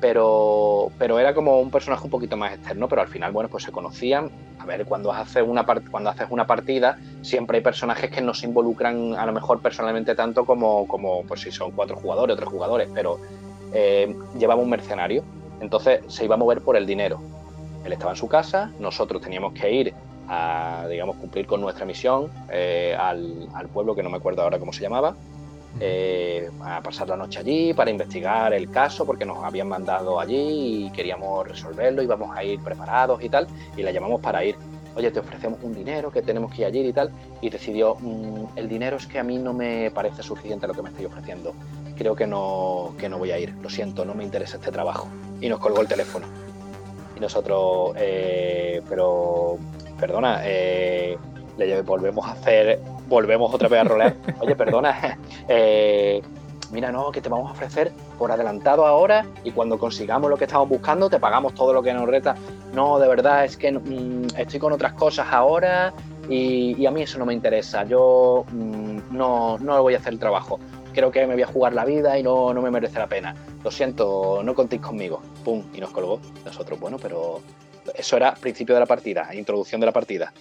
pero, 0.00 0.92
pero 0.98 1.18
era 1.18 1.34
como 1.34 1.60
un 1.60 1.70
personaje 1.70 2.04
un 2.04 2.10
poquito 2.10 2.36
más 2.36 2.52
externo, 2.52 2.88
pero 2.88 3.02
al 3.02 3.08
final, 3.08 3.32
bueno, 3.32 3.48
pues 3.48 3.64
se 3.64 3.72
conocían. 3.72 4.30
A 4.60 4.66
ver, 4.66 4.84
cuando 4.84 5.12
haces 5.12 5.42
una, 5.44 5.66
cuando 5.90 6.10
haces 6.10 6.28
una 6.30 6.46
partida, 6.46 6.98
siempre 7.22 7.58
hay 7.58 7.64
personajes 7.64 8.08
que 8.10 8.20
no 8.20 8.34
se 8.34 8.46
involucran 8.46 9.14
a 9.14 9.26
lo 9.26 9.32
mejor 9.32 9.60
personalmente 9.60 10.14
tanto 10.14 10.44
como, 10.44 10.86
como 10.86 11.24
pues 11.24 11.40
si 11.40 11.50
son 11.50 11.72
cuatro 11.72 11.96
jugadores 11.96 12.34
o 12.34 12.36
tres 12.36 12.48
jugadores, 12.48 12.88
pero 12.94 13.18
eh, 13.72 14.14
llevaba 14.38 14.62
un 14.62 14.70
mercenario, 14.70 15.24
entonces 15.62 16.00
se 16.08 16.24
iba 16.24 16.34
a 16.34 16.38
mover 16.38 16.60
por 16.60 16.76
el 16.76 16.84
dinero. 16.84 17.20
Él 17.84 17.92
estaba 17.92 18.12
en 18.12 18.16
su 18.16 18.28
casa, 18.28 18.70
nosotros 18.78 19.22
teníamos 19.22 19.54
que 19.54 19.72
ir 19.72 19.94
a, 20.28 20.86
digamos, 20.90 21.16
cumplir 21.16 21.46
con 21.46 21.60
nuestra 21.60 21.86
misión 21.86 22.30
eh, 22.50 22.96
al, 22.98 23.48
al 23.54 23.68
pueblo 23.68 23.94
que 23.94 24.02
no 24.02 24.10
me 24.10 24.18
acuerdo 24.18 24.42
ahora 24.42 24.58
cómo 24.58 24.72
se 24.72 24.82
llamaba, 24.82 25.14
eh, 25.80 26.50
a 26.62 26.82
pasar 26.82 27.08
la 27.08 27.16
noche 27.16 27.38
allí 27.38 27.72
para 27.72 27.90
investigar 27.90 28.52
el 28.52 28.70
caso 28.70 29.06
porque 29.06 29.24
nos 29.24 29.42
habían 29.42 29.68
mandado 29.68 30.20
allí 30.20 30.86
y 30.86 30.90
queríamos 30.90 31.48
resolverlo, 31.48 32.02
íbamos 32.02 32.36
a 32.36 32.44
ir 32.44 32.60
preparados 32.60 33.22
y 33.22 33.28
tal, 33.28 33.46
y 33.76 33.82
la 33.82 33.90
llamamos 33.90 34.20
para 34.20 34.44
ir. 34.44 34.56
Oye, 34.94 35.10
te 35.10 35.20
ofrecemos 35.20 35.58
un 35.62 35.74
dinero 35.74 36.10
que 36.10 36.20
tenemos 36.20 36.52
que 36.52 36.62
ir 36.62 36.66
allí 36.66 36.80
y 36.80 36.92
tal, 36.92 37.10
y 37.40 37.48
decidió, 37.48 37.96
mm, 37.98 38.44
el 38.56 38.68
dinero 38.68 38.98
es 38.98 39.06
que 39.06 39.18
a 39.18 39.22
mí 39.22 39.38
no 39.38 39.54
me 39.54 39.90
parece 39.90 40.22
suficiente 40.22 40.66
lo 40.66 40.74
que 40.74 40.82
me 40.82 40.90
estáis 40.90 41.08
ofreciendo, 41.08 41.54
creo 42.02 42.16
que 42.16 42.26
no, 42.26 42.94
que 42.98 43.08
no 43.08 43.16
voy 43.16 43.30
a 43.30 43.38
ir, 43.38 43.54
lo 43.62 43.70
siento, 43.70 44.04
no 44.04 44.12
me 44.12 44.24
interesa 44.24 44.56
este 44.56 44.72
trabajo. 44.72 45.06
Y 45.40 45.48
nos 45.48 45.60
colgó 45.60 45.82
el 45.82 45.86
teléfono. 45.86 46.26
Y 47.16 47.20
nosotros, 47.20 47.92
eh, 47.96 48.82
pero, 48.88 49.56
perdona, 50.00 50.40
eh, 50.42 51.16
le 51.56 51.82
volvemos 51.82 52.26
a 52.26 52.32
hacer, 52.32 52.80
volvemos 53.08 53.54
otra 53.54 53.68
vez 53.68 53.80
a 53.82 53.84
rolear. 53.84 54.16
Oye, 54.40 54.56
perdona, 54.56 55.16
eh, 55.48 56.20
mira, 56.72 56.90
no, 56.90 57.12
que 57.12 57.20
te 57.20 57.28
vamos 57.28 57.50
a 57.50 57.52
ofrecer 57.52 57.92
por 58.18 58.32
adelantado 58.32 58.84
ahora 58.84 59.24
y 59.44 59.52
cuando 59.52 59.78
consigamos 59.78 60.28
lo 60.28 60.36
que 60.36 60.44
estamos 60.46 60.68
buscando 60.68 61.08
te 61.08 61.20
pagamos 61.20 61.54
todo 61.54 61.72
lo 61.72 61.84
que 61.84 61.94
nos 61.94 62.08
reta. 62.08 62.34
No, 62.74 62.98
de 62.98 63.06
verdad, 63.06 63.44
es 63.44 63.56
que 63.56 63.70
mm, 63.70 64.26
estoy 64.36 64.58
con 64.58 64.72
otras 64.72 64.94
cosas 64.94 65.28
ahora 65.30 65.92
y, 66.28 66.84
a 66.84 66.90
mí 66.90 67.02
eso 67.02 67.20
no 67.20 67.26
me 67.26 67.32
interesa. 67.34 67.84
Yo 67.84 68.44
mm, 68.50 69.16
no, 69.16 69.56
no 69.58 69.80
voy 69.82 69.94
a 69.94 69.98
hacer 69.98 70.14
el 70.14 70.18
trabajo. 70.18 70.58
Creo 70.92 71.10
que 71.10 71.26
me 71.26 71.34
voy 71.34 71.42
a 71.42 71.46
jugar 71.46 71.74
la 71.74 71.84
vida 71.84 72.18
y 72.18 72.22
no, 72.22 72.52
no 72.52 72.62
me 72.62 72.70
merece 72.70 72.98
la 72.98 73.08
pena. 73.08 73.34
Lo 73.64 73.70
siento, 73.70 74.42
no 74.42 74.54
contéis 74.54 74.82
conmigo. 74.82 75.22
Pum, 75.44 75.64
y 75.74 75.80
nos 75.80 75.90
colgó. 75.90 76.20
Nosotros, 76.44 76.78
bueno, 76.78 76.98
pero 77.00 77.40
eso 77.94 78.16
era 78.16 78.34
principio 78.34 78.74
de 78.74 78.80
la 78.80 78.86
partida, 78.86 79.34
introducción 79.34 79.80
de 79.80 79.86
la 79.86 79.92
partida. 79.92 80.32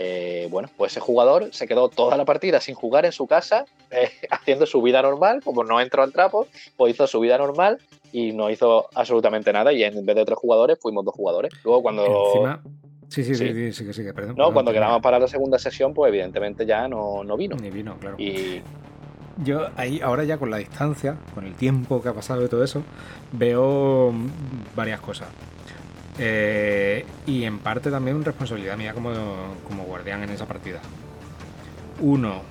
Eh, 0.00 0.46
bueno, 0.50 0.70
pues 0.76 0.92
ese 0.92 1.00
jugador 1.00 1.48
se 1.52 1.66
quedó 1.66 1.88
toda 1.88 2.16
la 2.16 2.24
partida 2.24 2.60
sin 2.60 2.76
jugar 2.76 3.04
en 3.04 3.12
su 3.12 3.26
casa, 3.26 3.64
eh, 3.90 4.10
haciendo 4.30 4.64
su 4.66 4.80
vida 4.80 5.02
normal, 5.02 5.42
como 5.42 5.64
no 5.64 5.80
entró 5.80 6.02
al 6.02 6.12
trapo, 6.12 6.46
pues 6.76 6.94
hizo 6.94 7.06
su 7.06 7.18
vida 7.20 7.36
normal 7.36 7.78
y 8.12 8.32
no 8.32 8.48
hizo 8.48 8.88
absolutamente 8.94 9.52
nada 9.52 9.72
y 9.72 9.82
en 9.82 10.06
vez 10.06 10.16
de 10.16 10.24
tres 10.24 10.38
jugadores 10.38 10.78
fuimos 10.80 11.04
dos 11.04 11.14
jugadores. 11.14 11.52
Luego 11.64 11.82
cuando... 11.82 12.26
Encima... 12.26 12.62
Sí, 13.08 13.24
sí, 13.24 13.34
sí, 13.34 13.72
sí, 13.72 13.72
sí, 13.72 13.92
sí, 13.92 14.12
perdón. 14.12 14.36
No, 14.36 14.52
cuando 14.52 14.70
quedamos 14.70 15.00
para 15.00 15.18
la 15.18 15.26
segunda 15.26 15.58
sesión, 15.58 15.94
pues 15.94 16.10
evidentemente 16.10 16.66
ya 16.66 16.86
no, 16.88 17.24
no 17.24 17.38
vino. 17.38 17.56
Ni 17.56 17.70
vino, 17.70 17.96
claro. 17.98 18.16
Y 18.18 18.60
yo 19.44 19.68
ahí, 19.76 20.00
ahora 20.00 20.24
ya 20.24 20.38
con 20.38 20.50
la 20.50 20.56
distancia, 20.58 21.16
con 21.34 21.44
el 21.46 21.54
tiempo 21.54 22.02
que 22.02 22.08
ha 22.08 22.14
pasado 22.14 22.44
y 22.44 22.48
todo 22.48 22.64
eso, 22.64 22.82
veo 23.32 24.12
varias 24.74 25.00
cosas. 25.00 25.28
Eh, 26.18 27.04
y 27.26 27.44
en 27.44 27.58
parte 27.58 27.90
también 27.90 28.24
responsabilidad 28.24 28.76
mía 28.76 28.92
como, 28.92 29.12
como 29.66 29.84
guardián 29.84 30.22
en 30.24 30.30
esa 30.30 30.46
partida. 30.46 30.80
Uno, 32.00 32.42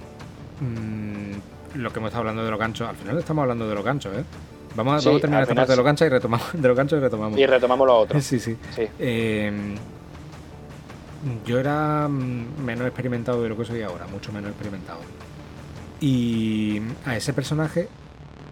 mm, 0.61 1.77
lo 1.79 1.91
que 1.91 1.99
hemos 1.99 2.07
estado 2.07 2.21
hablando 2.21 2.45
de 2.45 2.51
los 2.51 2.59
ganchos, 2.59 2.87
al 2.87 2.95
final 2.95 3.17
estamos 3.17 3.41
hablando 3.41 3.67
de 3.67 3.75
los 3.75 3.83
ganchos, 3.83 4.15
¿eh? 4.15 4.23
Vamos, 4.75 5.05
a, 5.05 5.09
terminar 5.19 5.41
esta 5.41 5.55
parte 5.55 5.71
de 5.71 5.75
los 5.75 5.85
ganchos 5.85 6.05
y 6.05 6.09
retomamos, 6.09 6.47
de 6.53 6.67
los 6.67 6.77
ganchos 6.77 6.99
y 6.99 7.01
retomamos. 7.01 7.39
Y 7.39 7.45
retomamos 7.45 7.87
los 7.87 8.03
otros. 8.03 8.23
sí, 8.23 8.39
sí. 8.39 8.55
Eh, 8.99 9.51
yo 11.45 11.59
era 11.59 12.07
menos 12.07 12.85
experimentado 12.85 13.41
de 13.41 13.49
lo 13.49 13.57
que 13.57 13.65
soy 13.65 13.81
ahora, 13.81 14.05
mucho 14.07 14.31
menos 14.31 14.51
experimentado. 14.51 14.99
Y 15.99 16.81
a 17.05 17.15
ese 17.15 17.33
personaje 17.33 17.87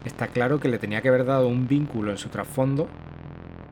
está 0.04 0.28
claro 0.28 0.60
que 0.60 0.68
le 0.68 0.80
tenía 0.80 1.02
que 1.02 1.10
haber 1.10 1.26
dado 1.26 1.48
un 1.48 1.68
vínculo 1.68 2.12
en 2.12 2.18
su 2.18 2.30
trasfondo 2.30 2.88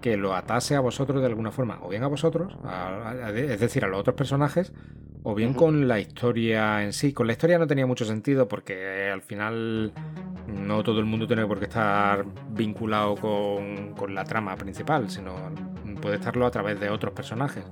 que 0.01 0.17
lo 0.17 0.35
atase 0.35 0.75
a 0.75 0.81
vosotros 0.81 1.21
de 1.21 1.27
alguna 1.27 1.51
forma, 1.51 1.79
o 1.81 1.87
bien 1.87 2.03
a 2.03 2.07
vosotros, 2.07 2.57
es 3.33 3.59
decir, 3.59 3.85
a 3.85 3.87
los 3.87 4.01
otros 4.01 4.17
personajes, 4.17 4.73
o 5.23 5.33
bien 5.33 5.53
con 5.53 5.87
la 5.87 5.97
historia 5.97 6.83
en 6.83 6.91
sí. 6.91 7.13
Con 7.13 7.25
la 7.25 7.33
historia 7.33 7.57
no 7.57 7.67
tenía 7.67 7.87
mucho 7.87 8.03
sentido 8.03 8.49
porque 8.49 9.09
al 9.09 9.21
final 9.21 9.93
no 10.45 10.83
todo 10.83 10.99
el 10.99 11.05
mundo 11.05 11.25
tiene 11.25 11.47
por 11.47 11.59
qué 11.59 11.65
estar 11.65 12.25
vinculado 12.49 13.15
con, 13.15 13.93
con 13.93 14.13
la 14.13 14.25
trama 14.25 14.57
principal, 14.57 15.09
sino 15.09 15.35
puede 16.01 16.17
estarlo 16.17 16.45
a 16.45 16.51
través 16.51 16.81
de 16.81 16.89
otros 16.89 17.13
personajes 17.13 17.63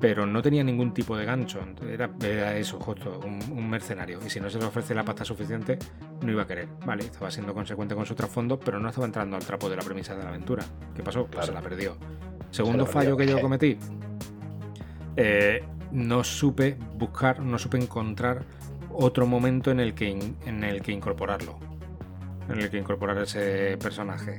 pero 0.00 0.26
no 0.26 0.42
tenía 0.42 0.62
ningún 0.62 0.92
tipo 0.92 1.16
de 1.16 1.24
gancho. 1.24 1.60
Era, 1.82 2.56
eso, 2.56 2.78
justo, 2.78 3.20
un, 3.24 3.68
mercenario. 3.68 4.20
Y 4.24 4.30
si 4.30 4.40
no 4.40 4.48
se 4.48 4.58
le 4.58 4.64
ofrece 4.64 4.94
la 4.94 5.04
pasta 5.04 5.24
suficiente, 5.24 5.78
no 6.22 6.30
iba 6.30 6.42
a 6.42 6.46
querer. 6.46 6.68
Vale, 6.86 7.04
estaba 7.04 7.30
siendo 7.30 7.52
consecuente 7.52 7.94
con 7.94 8.06
su 8.06 8.14
trasfondo, 8.14 8.58
pero 8.58 8.78
no 8.78 8.88
estaba 8.88 9.06
entrando 9.06 9.36
al 9.36 9.44
trapo 9.44 9.68
de 9.68 9.76
la 9.76 9.82
premisa 9.82 10.16
de 10.16 10.22
la 10.22 10.30
aventura. 10.30 10.64
¿Qué 10.94 11.02
pasó? 11.02 11.26
Pues 11.26 11.46
se 11.46 11.52
la 11.52 11.60
perdió. 11.60 11.96
Segundo 12.50 12.86
fallo 12.86 13.16
que 13.16 13.26
yo 13.26 13.40
cometí. 13.40 13.76
Eh, 15.16 15.64
no 15.90 16.22
supe 16.22 16.76
buscar, 16.96 17.40
no 17.40 17.58
supe 17.58 17.78
encontrar 17.78 18.44
otro 18.90 19.26
momento 19.26 19.70
en 19.70 19.80
el 19.80 19.94
que, 19.94 20.10
en 20.46 20.64
el 20.64 20.80
que 20.80 20.92
incorporarlo. 20.92 21.58
En 22.48 22.60
el 22.60 22.70
que 22.70 22.78
incorporar 22.78 23.18
ese 23.18 23.76
personaje 23.78 24.38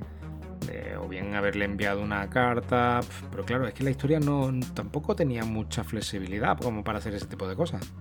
o 0.99 1.07
bien 1.07 1.36
haberle 1.36 1.66
enviado 1.66 2.01
una 2.01 2.30
carta, 2.30 2.99
pero 3.32 3.45
claro, 3.45 3.68
es 3.68 3.74
que 3.74 3.84
la 3.84 3.91
historia 3.91 4.20
no 4.20 4.51
tampoco 4.74 5.16
tenía 5.16 5.43
mucha 5.43 5.84
flexibilidad 5.84 6.57
como 6.57 6.84
para 6.84 6.99
hacer 6.99 7.14
ese 7.14 7.28
tipo 7.28 7.47
de 7.47 7.55
cosas. 7.55 7.91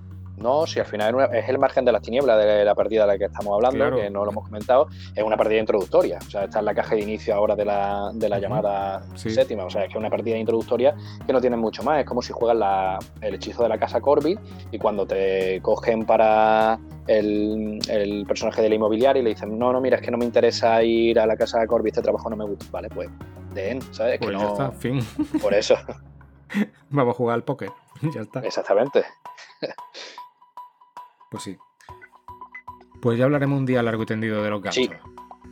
No, 0.40 0.66
si 0.66 0.80
al 0.80 0.86
final 0.86 1.28
es 1.32 1.48
el 1.48 1.58
margen 1.58 1.84
de 1.84 1.92
las 1.92 2.02
tinieblas 2.02 2.38
de 2.38 2.64
la 2.64 2.74
partida 2.74 3.02
de 3.02 3.06
la 3.08 3.18
que 3.18 3.24
estamos 3.24 3.54
hablando, 3.54 3.96
que 3.96 4.10
no 4.10 4.24
lo 4.24 4.30
hemos 4.30 4.44
comentado, 4.44 4.88
es 5.14 5.22
una 5.22 5.36
partida 5.36 5.58
introductoria. 5.58 6.18
O 6.26 6.30
sea, 6.30 6.44
está 6.44 6.60
en 6.60 6.64
la 6.64 6.74
caja 6.74 6.94
de 6.94 7.02
inicio 7.02 7.34
ahora 7.34 7.56
de 7.56 7.64
la, 7.64 8.10
de 8.14 8.28
la 8.28 8.38
llamada 8.38 9.02
séptima. 9.14 9.64
O 9.64 9.70
sea, 9.70 9.82
es 9.82 9.88
que 9.88 9.94
es 9.94 9.98
una 9.98 10.10
partida 10.10 10.36
introductoria 10.36 10.94
que 11.26 11.32
no 11.32 11.40
tiene 11.40 11.56
mucho 11.56 11.82
más. 11.82 12.00
Es 12.00 12.06
como 12.06 12.22
si 12.22 12.32
juegas 12.32 13.04
el 13.20 13.34
hechizo 13.34 13.62
de 13.62 13.68
la 13.68 13.78
casa 13.78 14.00
Corbin 14.00 14.38
y 14.70 14.78
cuando 14.78 15.06
te 15.06 15.60
cogen 15.62 16.04
para 16.06 16.78
el, 17.08 18.24
personaje 18.26 18.62
de 18.62 18.68
la 18.68 18.74
inmobiliaria 18.74 19.20
y 19.20 19.24
le 19.24 19.30
dicen, 19.30 19.58
no, 19.58 19.72
no, 19.72 19.80
mira, 19.80 19.96
es 19.96 20.02
que 20.02 20.10
no 20.10 20.18
me 20.18 20.24
interesa 20.24 20.82
ir 20.82 21.18
a 21.18 21.26
la 21.26 21.36
casa 21.36 21.60
de 21.60 21.66
Corby, 21.66 21.88
este 21.88 22.02
trabajo 22.02 22.28
no 22.30 22.36
me 22.36 22.44
gusta. 22.44 22.66
Vale, 22.70 22.88
pues 22.88 23.08
den, 23.54 23.80
¿sabes? 23.92 24.18
Pues 24.18 24.38
ya 24.38 24.46
está, 24.46 24.70
fin. 24.72 25.00
Por 25.40 25.54
eso. 25.54 25.74
Vamos 26.90 27.14
a 27.14 27.16
jugar 27.16 27.34
al 27.34 27.44
póker, 27.44 27.70
ya 28.14 28.22
está. 28.22 28.40
Exactamente. 28.40 29.04
Pues 31.30 31.42
sí. 31.42 31.56
Pues 33.00 33.18
ya 33.18 33.24
hablaremos 33.24 33.58
un 33.58 33.66
día 33.66 33.82
largo 33.82 34.02
y 34.02 34.06
tendido 34.06 34.42
de 34.42 34.50
los 34.50 34.62
ganchos. 34.62 34.84
Sí. 34.84 34.90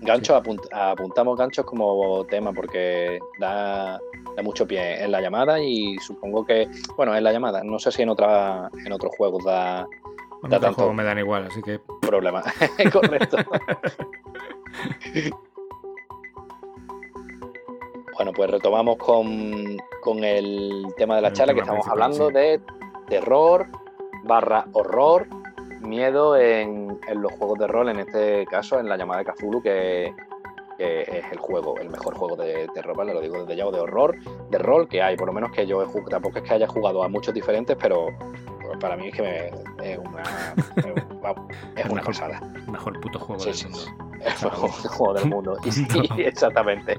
Ganchos, 0.01 0.43
apuntamos 0.73 1.39
ganchos 1.39 1.65
como 1.65 2.27
tema 2.27 2.53
porque 2.53 3.19
da, 3.39 3.99
mucho 4.43 4.67
pie 4.67 5.03
en 5.03 5.11
la 5.11 5.23
llamada 5.23 5.59
y 5.59 5.97
supongo 5.99 6.45
que, 6.45 6.69
bueno, 6.97 7.17
en 7.17 7.25
la 7.25 7.33
llamada, 7.33 7.65
no 7.65 7.79
sé 7.79 7.91
si 7.91 8.03
en 8.03 8.11
otra 8.11 8.71
en 8.85 8.93
otros 8.93 9.17
juegos 9.17 9.43
da, 9.45 9.87
da 10.43 10.61
tanto. 10.61 10.93
me 10.93 11.03
dan 11.03 11.19
igual, 11.19 11.47
así 11.47 11.63
que. 11.63 11.81
Problema. 12.03 12.43
Correcto. 12.93 13.39
bueno, 18.17 18.33
pues 18.35 18.51
retomamos 18.51 18.99
con, 18.99 19.79
con, 20.03 20.23
el 20.23 20.89
tema 20.99 21.17
de 21.17 21.23
la 21.23 21.33
charla 21.33 21.55
que 21.55 21.61
estamos 21.61 21.89
hablando 21.89 22.29
de 22.29 22.61
terror 23.09 23.67
barra 24.27 24.67
horror, 24.73 25.27
miedo 25.87 26.37
en, 26.37 26.99
en, 27.09 27.23
los 27.23 27.33
juegos 27.33 27.59
de 27.59 27.67
rol, 27.67 27.89
en 27.89 28.01
este 28.01 28.45
caso 28.47 28.79
en 28.79 28.89
la 28.89 28.97
llamada 28.97 29.23
de 29.23 29.33
Cthulhu, 29.33 29.63
que, 29.63 30.15
que 30.77 31.03
es 31.03 31.33
el 31.33 31.39
juego, 31.39 31.77
el 31.79 31.89
mejor 31.89 32.15
juego 32.15 32.37
de 32.37 32.69
terror, 32.75 32.97
¿vale? 32.97 33.15
Lo 33.15 33.21
digo 33.21 33.41
desde 33.41 33.57
ya, 33.57 33.67
o 33.67 33.73
de 33.73 33.81
horror, 33.81 34.17
de 34.51 34.59
rol 34.59 34.89
que 34.89 35.03
hay, 35.03 35.17
por 35.17 35.27
lo 35.27 35.33
menos 35.33 35.51
que 35.53 35.67
yo 35.67 35.83
he 35.83 35.87
jugado, 35.87 36.11
tampoco 36.11 36.39
es 36.39 36.45
que 36.45 36.55
haya 36.55 36.67
jugado 36.67 37.03
a 37.03 37.09
muchos 37.09 37.33
diferentes, 37.33 37.77
pero 37.81 38.09
para 38.81 38.97
mí 38.97 39.09
es 39.09 39.15
que 39.15 39.23
me, 39.23 39.91
es 39.91 39.99
una, 39.99 40.23
es, 41.77 41.87
una 41.87 42.03
pasada. 42.03 42.41
Mejor 42.71 43.01
puto 43.01 43.19
juego 43.19 43.45
del 43.45 43.55
mundo. 43.65 43.79
Es 44.25 44.43
el 44.43 44.51
mejor 44.51 44.71
juego 44.71 45.15
del 45.15 45.27
mundo. 45.27 45.59
Y, 45.65 45.71
sí, 45.71 45.87
exactamente. 46.19 46.99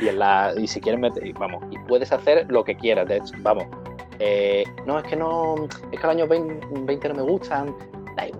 Y, 0.00 0.08
en 0.08 0.18
la, 0.18 0.52
y 0.56 0.66
si 0.66 0.80
quieres 0.80 1.00
meter, 1.00 1.32
vamos, 1.34 1.62
y 1.70 1.78
puedes 1.80 2.12
hacer 2.12 2.46
lo 2.50 2.64
que 2.64 2.76
quieras, 2.76 3.08
de 3.08 3.18
hecho, 3.18 3.34
vamos. 3.38 3.66
Eh, 4.18 4.64
no, 4.86 4.98
es 4.98 5.04
que 5.04 5.16
no, 5.16 5.66
es 5.90 6.00
que 6.00 6.06
el 6.06 6.10
año 6.10 6.26
20, 6.28 6.66
20 6.82 7.08
no 7.08 7.14
me 7.14 7.22
gustan, 7.22 7.74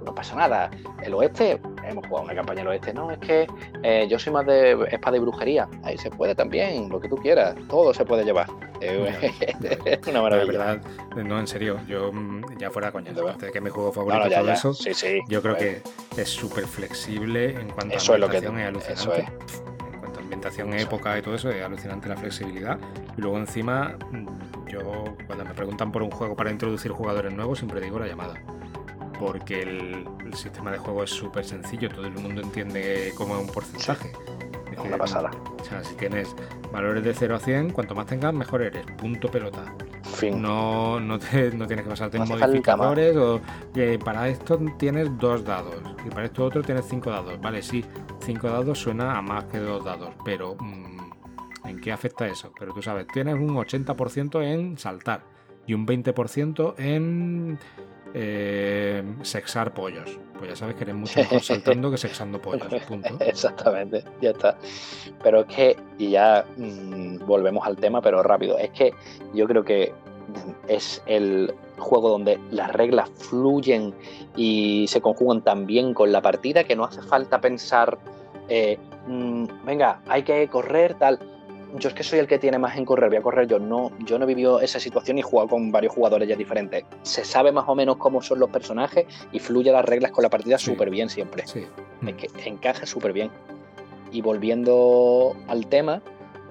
no 0.05 0.14
pasa 0.14 0.37
nada. 0.37 0.70
El 1.03 1.14
oeste, 1.14 1.61
hemos 1.85 2.07
jugado 2.07 2.27
una 2.27 2.35
campaña 2.35 2.62
el 2.62 2.68
oeste, 2.68 2.93
no, 2.93 3.11
es 3.11 3.18
que 3.18 3.47
eh, 3.83 4.07
yo 4.09 4.18
soy 4.18 4.33
más 4.33 4.47
de 4.47 4.73
espada 4.91 5.16
y 5.16 5.20
brujería. 5.20 5.68
Ahí 5.83 5.99
se 5.99 6.11
puede 6.11 6.35
también, 6.35 6.89
lo 6.89 7.01
que 7.01 7.09
tú 7.09 7.16
quieras, 7.16 7.55
todo 7.68 7.93
se 7.95 8.05
puede 8.05 8.25
llevar. 8.25 8.47
Es 8.83 10.07
una 10.09 10.23
maravilla. 10.23 10.59
verdad, 10.59 10.83
no, 11.14 11.39
en 11.39 11.47
serio, 11.47 11.79
yo 11.87 12.12
mm, 12.12 12.59
ya 12.59 12.68
fuera 12.68 12.91
coña, 12.91 13.12
de 13.12 13.53
que 13.53 13.61
mi 13.61 13.70
juego 13.70 13.93
favorito 13.93 14.29
todo 14.29 14.51
eso, 14.51 14.75
yo 15.29 15.41
creo 15.41 15.57
que 15.57 15.83
es 16.16 16.29
súper 16.29 16.66
flexible 16.66 17.51
en 17.51 17.70
cuanto 17.70 17.97
a 17.97 18.14
ambientación 18.14 18.59
es, 18.59 18.66
alucinante. 18.66 19.20
En 19.93 20.01
cuanto 20.01 20.18
a 20.18 20.23
ambientación, 20.23 20.73
época 20.75 21.16
y 21.16 21.23
todo 21.23 21.37
eso, 21.37 21.51
es 21.51 21.62
alucinante 21.62 22.09
la 22.09 22.16
flexibilidad. 22.16 22.77
Y 23.16 23.20
luego 23.20 23.39
encima, 23.39 23.97
mm, 24.11 24.66
yo 24.66 25.05
cuando 25.29 25.45
me 25.45 25.55
preguntan 25.55 25.93
por 25.93 26.03
un 26.03 26.11
juego 26.11 26.35
para 26.35 26.51
introducir 26.51 26.91
jugadores 26.91 27.33
nuevos, 27.33 27.59
siempre 27.59 27.81
digo 27.81 28.01
la 28.01 28.09
llamada 28.09 28.35
porque 29.23 29.62
el, 29.62 30.35
sistema 30.35 30.73
de 30.73 30.79
juego 30.79 31.05
es 31.05 31.11
súper 31.11 31.45
sencillo, 31.45 31.89
todo 31.91 32.07
el 32.07 32.14
mundo 32.14 32.41
entiende 32.41 33.12
cómo 33.16 33.37
es 33.37 33.43
un 33.43 33.53
porcentaje. 33.53 34.11
Es 34.73 34.79
una 34.79 34.97
pasada. 34.97 35.31
O 35.61 35.64
sea, 35.64 35.85
si 35.85 35.95
tienes 35.95 36.35
valores 36.73 37.05
de 37.05 37.14
0 37.14 37.37
a 37.37 37.39
100, 37.39 37.70
cuanto 37.70 37.95
más 37.95 38.07
tengas, 38.07 38.33
mejor 38.35 38.62
eres. 38.62 38.85
Punto 38.97 39.31
pelota. 39.31 39.62
Fin. 40.03 40.41
No, 40.43 40.99
no, 40.99 41.18
tienes 41.18 41.55
que 41.55 41.83
pasarte 41.83 42.16
en 42.16 42.27
modificadores 42.27 43.16
o 43.16 43.41
que 43.73 43.99
para 43.99 44.29
esto 44.29 44.59
tienes 44.79 45.16
dos 45.18 45.45
dados 45.45 45.77
y 46.05 46.11
para 46.11 46.25
esto 46.25 46.45
otro 46.45 46.62
tienes 46.62 46.87
cinco 46.89 47.11
dados. 47.11 47.41
Vale, 47.41 47.62
sí, 47.62 47.85
cinco 48.20 48.49
dados 48.49 48.79
suena 48.79 49.16
a 49.16 49.23
más 49.23 49.45
que 49.45 49.59
dos 49.59 49.85
dados, 49.85 50.14
pero 50.25 50.57
mm, 50.59 51.68
¿en 51.68 51.81
qué 51.81 51.93
afecta 51.93 52.27
eso? 52.27 52.53
Pero 52.59 52.73
tú 52.73 52.83
sabes, 52.83 53.07
tienes 53.07 53.35
un 53.35 53.55
80% 53.55 54.43
en 54.43 54.79
saltar 54.79 55.23
y 55.66 55.75
un 55.75 55.87
20% 55.87 56.75
en 56.79 57.59
eh, 58.15 59.03
sexar 59.23 59.73
pollos. 59.73 60.19
Pues 60.39 60.51
ya 60.51 60.57
sabes 60.57 60.75
que 60.75 60.85
eres 60.85 60.95
mucho 60.95 61.19
mejor 61.21 61.43
saltando 61.43 61.91
que 61.91 61.99
sexando 61.99 62.41
pollos. 62.41 62.67
Punto. 62.87 63.17
Exactamente, 63.21 64.05
ya 64.21 64.31
está. 64.31 64.57
Pero 65.23 65.41
es 65.41 65.47
que, 65.47 65.77
y 65.99 66.11
ya 66.11 66.45
mm, 66.57 67.27
volvemos 67.27 67.67
al 67.67 67.77
tema, 67.77 68.01
pero 68.01 68.23
rápido, 68.23 68.59
es 68.59 68.71
que 68.71 68.93
yo 69.35 69.47
creo 69.47 69.65
que 69.65 69.93
es 70.69 71.03
el 71.07 71.55
juego 71.79 72.09
donde 72.09 72.39
las 72.51 72.73
reglas 72.73 73.11
fluyen 73.11 73.95
y 74.37 74.87
se 74.89 75.01
conjugan 75.01 75.43
tan 75.43 75.67
bien 75.67 75.95
con 75.95 76.13
la 76.13 76.23
partida 76.23 76.65
que 76.65 76.77
no 76.77 76.85
hace 76.85 77.03
falta 77.03 77.41
pensar, 77.41 77.99
eh, 78.49 78.79
mm, 79.07 79.47
venga, 79.65 80.01
hay 80.07 80.23
que 80.23 80.49
correr, 80.49 80.95
tal 80.95 81.19
yo 81.75 81.89
es 81.89 81.95
que 81.95 82.03
soy 82.03 82.18
el 82.18 82.27
que 82.27 82.39
tiene 82.39 82.59
más 82.59 82.77
en 82.77 82.85
correr, 82.85 83.09
voy 83.09 83.18
a 83.18 83.23
correr 83.23 83.47
yo. 83.47 83.59
No, 83.59 83.93
yo 84.01 84.18
no 84.18 84.25
he 84.25 84.29
vivido 84.29 84.61
esa 84.61 84.79
situación 84.79 85.18
y 85.18 85.20
he 85.20 85.25
jugado 85.25 85.49
con 85.49 85.73
varios 85.73 85.95
jugadores 85.95 86.29
ya 86.29 86.37
diferentes. 86.37 86.85
Se 87.03 87.25
sabe 87.25 87.53
más 87.53 87.64
o 87.68 87.75
menos 87.75 87.97
cómo 87.97 88.23
son 88.23 88.39
los 88.39 88.51
personajes 88.51 89.07
y 89.33 89.39
fluye 89.39 89.73
las 89.73 89.85
reglas 89.85 90.11
con 90.12 90.23
la 90.23 90.31
partida 90.31 90.59
súper 90.59 90.91
bien 90.91 91.09
siempre. 91.09 91.47
Sí. 91.47 91.66
que 92.16 92.49
encaja 92.49 92.87
súper 92.87 93.12
bien. 93.12 93.31
Y 94.11 94.20
volviendo 94.20 95.35
al 95.49 95.66
tema, 95.68 96.03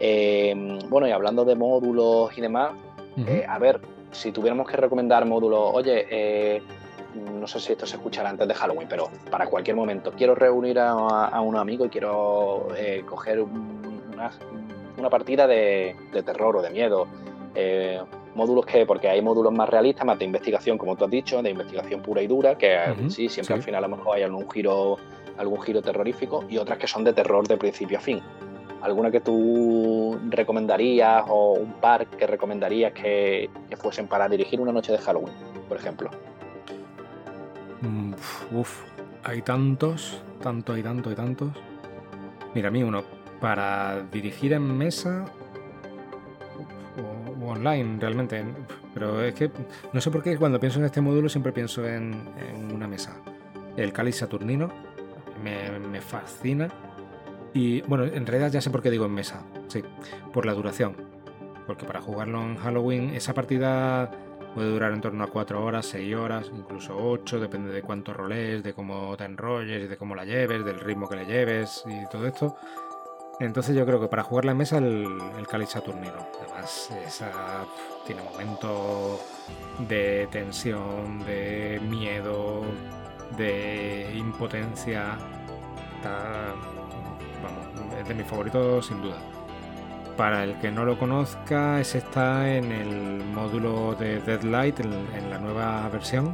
eh, 0.03 0.79
bueno, 0.89 1.07
y 1.07 1.11
hablando 1.11 1.45
de 1.45 1.55
módulos 1.55 2.35
y 2.35 2.41
demás, 2.41 2.71
eh, 3.17 3.45
a 3.47 3.59
ver, 3.59 3.79
si 4.09 4.31
tuviéramos 4.31 4.67
que 4.67 4.75
recomendar 4.75 5.25
módulos, 5.27 5.69
oye, 5.73 6.07
eh, 6.09 6.63
no 7.39 7.45
sé 7.45 7.59
si 7.59 7.73
esto 7.73 7.85
se 7.85 7.97
escuchará 7.97 8.31
antes 8.31 8.47
de 8.47 8.55
Halloween, 8.55 8.87
pero 8.89 9.11
para 9.29 9.45
cualquier 9.45 9.75
momento, 9.75 10.11
quiero 10.17 10.33
reunir 10.33 10.79
a, 10.79 11.39
un 11.39 11.55
amigo 11.55 11.85
y 11.85 11.89
quiero 11.89 12.69
coger 13.05 13.45
una, 15.01 15.09
partida 15.09 15.47
de, 15.47 15.95
terror 16.25 16.57
o 16.57 16.61
de 16.61 16.69
miedo. 16.69 17.07
Eh, 17.55 17.99
módulos 18.35 18.65
que, 18.65 18.85
porque 18.85 19.09
hay 19.09 19.21
módulos 19.21 19.53
más 19.53 19.69
realistas, 19.69 20.05
más 20.05 20.17
de 20.17 20.25
investigación, 20.25 20.77
como 20.77 20.95
tú 20.95 21.05
has 21.05 21.11
dicho, 21.11 21.41
de 21.41 21.49
investigación 21.49 22.01
pura 22.01 22.21
y 22.21 22.27
dura, 22.27 22.57
que 22.57 22.79
sí, 23.09 23.27
siempre 23.27 23.55
al 23.55 23.63
final 23.63 23.83
a 23.83 23.87
lo 23.87 23.97
mejor 23.97 24.15
hay 24.15 24.23
algún 24.23 24.49
giro, 24.49 24.97
algún 25.37 25.61
giro 25.61 25.81
terrorífico, 25.81 26.45
y 26.49 26.57
otras 26.57 26.77
que 26.77 26.87
son 26.87 27.03
de 27.03 27.13
terror 27.13 27.47
de 27.47 27.57
principio 27.57 27.97
a 27.97 28.01
fin. 28.01 28.21
¿Alguna 28.81 29.11
que 29.11 29.19
tú 29.19 30.17
recomendarías 30.29 31.23
o 31.27 31.53
un 31.53 31.73
par 31.73 32.07
que 32.07 32.25
recomendarías 32.25 32.93
que, 32.93 33.49
que 33.69 33.77
fuesen 33.77 34.07
para 34.07 34.27
dirigir 34.27 34.59
una 34.59 34.71
noche 34.71 34.91
de 34.91 34.97
Halloween, 34.97 35.33
por 35.67 35.77
ejemplo? 35.77 36.09
Mm, 37.81 38.13
uf, 38.53 38.83
hay 39.23 39.41
tantos, 39.41 40.23
tanto 40.41 40.77
y 40.77 40.83
tanto 40.83 41.11
y 41.11 41.15
tantos. 41.15 41.49
Mira, 42.55 42.69
a 42.69 42.71
mí 42.71 42.81
uno, 42.83 43.03
para 43.41 44.03
dirigir 44.11 44.53
en 44.53 44.77
mesa 44.77 45.25
o, 46.97 47.45
online 47.45 47.97
realmente, 47.99 48.45
pero 48.93 49.21
es 49.21 49.33
que 49.33 49.51
no 49.91 49.99
sé 49.99 50.11
por 50.11 50.23
qué 50.23 50.37
cuando 50.37 50.59
pienso 50.59 50.79
en 50.79 50.85
este 50.85 51.01
módulo 51.01 51.27
siempre 51.27 51.51
pienso 51.51 51.85
en, 51.85 52.23
una 52.73 52.87
mesa. 52.87 53.17
El 53.75 53.91
cáliz 53.91 54.17
saturnino 54.17 54.69
me, 55.43 56.01
fascina. 56.01 56.69
Y 57.53 57.81
bueno, 57.81 58.05
en 58.05 58.25
realidad 58.25 58.51
ya 58.51 58.61
sé 58.61 58.69
por 58.69 58.81
qué 58.81 58.91
digo 58.91 59.05
en 59.05 59.13
mesa. 59.13 59.41
Sí, 59.67 59.83
por 60.31 60.45
la 60.45 60.53
duración. 60.53 60.95
Porque 61.65 61.85
para 61.85 62.01
jugarlo 62.01 62.41
en 62.41 62.55
Halloween, 62.57 63.09
esa 63.15 63.33
partida 63.33 64.09
Puede 64.53 64.69
durar 64.69 64.91
en 64.91 64.99
torno 64.99 65.23
a 65.23 65.27
4 65.27 65.63
horas, 65.63 65.85
6 65.85 66.13
horas, 66.13 66.51
incluso 66.53 66.93
8, 66.97 67.39
depende 67.39 67.71
de 67.71 67.81
cuánto 67.81 68.13
roles, 68.13 68.61
de 68.61 68.73
cómo 68.73 69.15
te 69.15 69.23
enrolles 69.23 69.87
de 69.89 69.95
cómo 69.95 70.13
la 70.13 70.25
lleves, 70.25 70.65
del 70.65 70.79
ritmo 70.81 71.07
que 71.07 71.15
le 71.15 71.25
lleves 71.25 71.83
y 71.87 72.09
todo 72.09 72.27
esto. 72.27 72.57
Entonces 73.41 73.75
yo 73.75 73.85
creo 73.87 73.99
que 73.99 74.07
para 74.07 74.21
jugar 74.23 74.45
la 74.45 74.53
mesa 74.53 74.77
el, 74.77 75.07
el 75.37 75.47
Cáliz 75.47 75.69
Saturnino. 75.69 76.27
Además, 76.39 76.91
esa, 77.07 77.31
tiene 78.05 78.21
momentos 78.21 79.19
de 79.79 80.27
tensión, 80.31 81.25
de 81.25 81.81
miedo, 81.89 82.61
de 83.37 84.13
impotencia. 84.15 85.17
vamos, 86.03 87.99
es 87.99 88.07
de 88.07 88.13
mis 88.13 88.27
favoritos 88.27 88.85
sin 88.85 89.01
duda. 89.01 89.17
Para 90.15 90.43
el 90.43 90.59
que 90.59 90.69
no 90.69 90.85
lo 90.85 90.99
conozca, 90.99 91.79
ese 91.79 91.97
está 91.97 92.47
en 92.47 92.71
el 92.71 93.23
módulo 93.25 93.95
de 93.95 94.19
Deadlight, 94.19 94.81
en, 94.81 95.29
la 95.31 95.39
nueva 95.39 95.89
versión, 95.89 96.33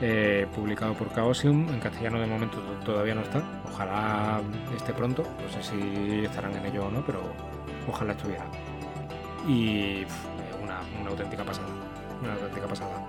eh, 0.00 0.46
publicado 0.54 0.94
por 0.94 1.12
Chaosium. 1.14 1.68
En 1.68 1.80
castellano 1.80 2.20
de 2.20 2.26
momento 2.26 2.58
todavía 2.84 3.14
no 3.14 3.22
está. 3.22 3.42
Ojalá 3.72 4.40
esté 4.76 4.92
pronto. 4.92 5.22
No 5.22 5.48
sé 5.50 5.62
si 5.62 6.24
estarán 6.24 6.56
en 6.56 6.66
ello 6.66 6.86
o 6.86 6.90
no, 6.90 7.04
pero 7.04 7.20
ojalá 7.88 8.12
estuviera. 8.12 8.44
Y 9.48 10.04
una, 10.62 10.80
una 11.00 11.10
auténtica 11.10 11.44
pasada. 11.44 11.68
Una 12.22 12.34
auténtica 12.34 12.66
pasada. 12.66 13.06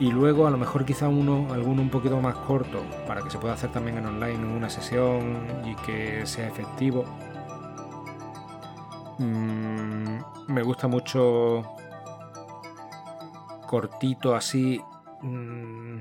Y 0.00 0.10
luego 0.10 0.46
a 0.46 0.50
lo 0.50 0.56
mejor 0.56 0.84
quizá 0.84 1.08
uno, 1.08 1.52
alguno 1.52 1.82
un 1.82 1.90
poquito 1.90 2.20
más 2.20 2.34
corto, 2.34 2.82
para 3.06 3.22
que 3.22 3.30
se 3.30 3.38
pueda 3.38 3.54
hacer 3.54 3.70
también 3.70 3.98
en 3.98 4.06
online 4.06 4.44
una 4.44 4.68
sesión 4.68 5.46
y 5.64 5.76
que 5.76 6.26
sea 6.26 6.48
efectivo 6.48 7.04
Mm, 9.18 10.18
me 10.48 10.62
gusta 10.62 10.88
mucho 10.88 11.62
cortito 13.66 14.34
así. 14.34 14.80
Mm, 15.22 15.98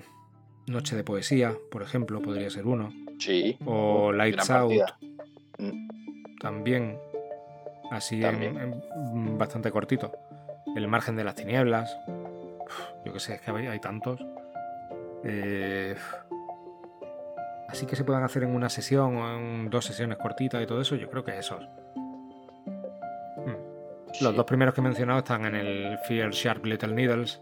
Noche 0.68 0.96
de 0.96 1.04
poesía, 1.04 1.56
por 1.72 1.82
ejemplo, 1.82 2.22
podría 2.22 2.50
ser 2.50 2.66
uno. 2.66 2.94
Sí. 3.20 3.58
O 3.66 4.12
Lights 4.12 4.50
Out. 4.50 4.74
Mm. 5.58 5.88
También. 6.40 6.98
Así 7.92 8.22
bastante 9.38 9.72
cortito. 9.72 10.12
El 10.76 10.88
margen 10.88 11.16
de 11.16 11.24
las 11.24 11.36
tinieblas. 11.36 11.98
Yo 13.06 13.12
que 13.12 13.20
sé, 13.20 13.36
es 13.36 13.42
que 13.42 13.52
hay, 13.52 13.80
tantos. 13.80 14.20
Eh, 15.26 15.96
así 17.68 17.86
que 17.86 17.96
se 17.96 18.04
puedan 18.04 18.24
hacer 18.24 18.44
en 18.44 18.56
una 18.56 18.70
sesión 18.70 19.18
o 19.18 19.38
en 19.38 19.70
dos 19.70 19.86
sesiones 19.86 20.18
cortitas 20.18 20.64
y 20.64 20.66
todo 20.66 20.80
eso, 20.80 20.96
yo 20.96 21.10
creo 21.10 21.24
que 21.24 21.38
esos. 21.38 21.68
Los 24.20 24.36
dos 24.36 24.46
primeros 24.46 24.74
que 24.74 24.82
he 24.82 24.84
mencionado 24.84 25.20
están 25.20 25.46
en 25.46 25.56
el 25.56 25.98
Fear 26.00 26.32
Sharp 26.32 26.66
Little 26.66 26.94
Needles, 26.94 27.42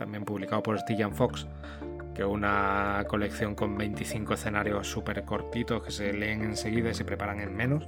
también 0.00 0.24
publicado 0.24 0.62
por 0.62 0.78
Stillan 0.78 1.14
Fox, 1.14 1.46
que 2.14 2.22
es 2.22 2.28
una 2.28 3.04
colección 3.06 3.54
con 3.54 3.76
25 3.76 4.32
escenarios 4.32 4.88
súper 4.88 5.24
cortitos 5.24 5.82
que 5.82 5.90
se 5.90 6.14
leen 6.14 6.42
enseguida 6.42 6.88
y 6.88 6.94
se 6.94 7.04
preparan 7.04 7.38
en 7.38 7.54
menos. 7.54 7.86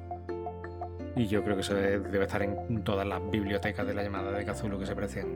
Y 1.16 1.26
yo 1.26 1.42
creo 1.42 1.56
que 1.56 1.62
eso 1.62 1.74
debe 1.74 2.24
estar 2.24 2.42
en 2.42 2.84
todas 2.84 3.06
las 3.06 3.18
bibliotecas 3.30 3.86
de 3.86 3.94
la 3.94 4.02
llamada 4.02 4.30
de 4.30 4.44
Cthulhu 4.44 4.78
que 4.78 4.84
se 4.84 4.94
precien. 4.94 5.26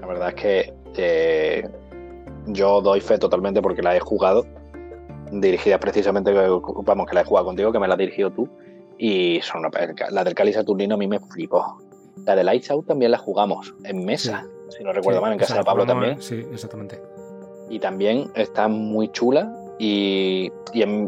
La 0.00 0.06
verdad 0.06 0.28
es 0.28 0.34
que 0.34 0.72
eh, 0.96 1.68
yo 2.46 2.80
doy 2.80 3.00
fe 3.00 3.18
totalmente 3.18 3.60
porque 3.60 3.82
la 3.82 3.96
he 3.96 4.00
jugado, 4.00 4.46
dirigida 5.32 5.80
precisamente, 5.80 6.32
vamos, 6.32 7.08
que 7.08 7.14
la 7.16 7.22
he 7.22 7.24
jugado 7.24 7.46
contigo, 7.46 7.72
que 7.72 7.80
me 7.80 7.88
la 7.88 7.94
has 7.94 7.98
dirigido 7.98 8.30
tú 8.30 8.48
y 8.98 9.40
la 10.10 10.22
del 10.22 10.34
Cáliz 10.34 10.54
Saturnino 10.54 10.94
a 10.94 10.98
mí 10.98 11.08
me 11.08 11.18
flipó. 11.18 11.82
La 12.24 12.36
de 12.36 12.44
Lights 12.44 12.70
Out 12.70 12.86
también 12.86 13.10
la 13.10 13.18
jugamos 13.18 13.74
en 13.84 14.04
mesa, 14.04 14.46
si 14.68 14.84
no 14.84 14.92
recuerdo 14.92 15.20
mal, 15.20 15.32
en 15.32 15.38
casa 15.38 15.56
de 15.56 15.64
Pablo 15.64 15.86
también. 15.86 16.20
Sí, 16.20 16.44
exactamente. 16.52 17.00
Y 17.68 17.78
también 17.78 18.30
está 18.34 18.68
muy 18.68 19.08
chula 19.08 19.52
y, 19.78 20.52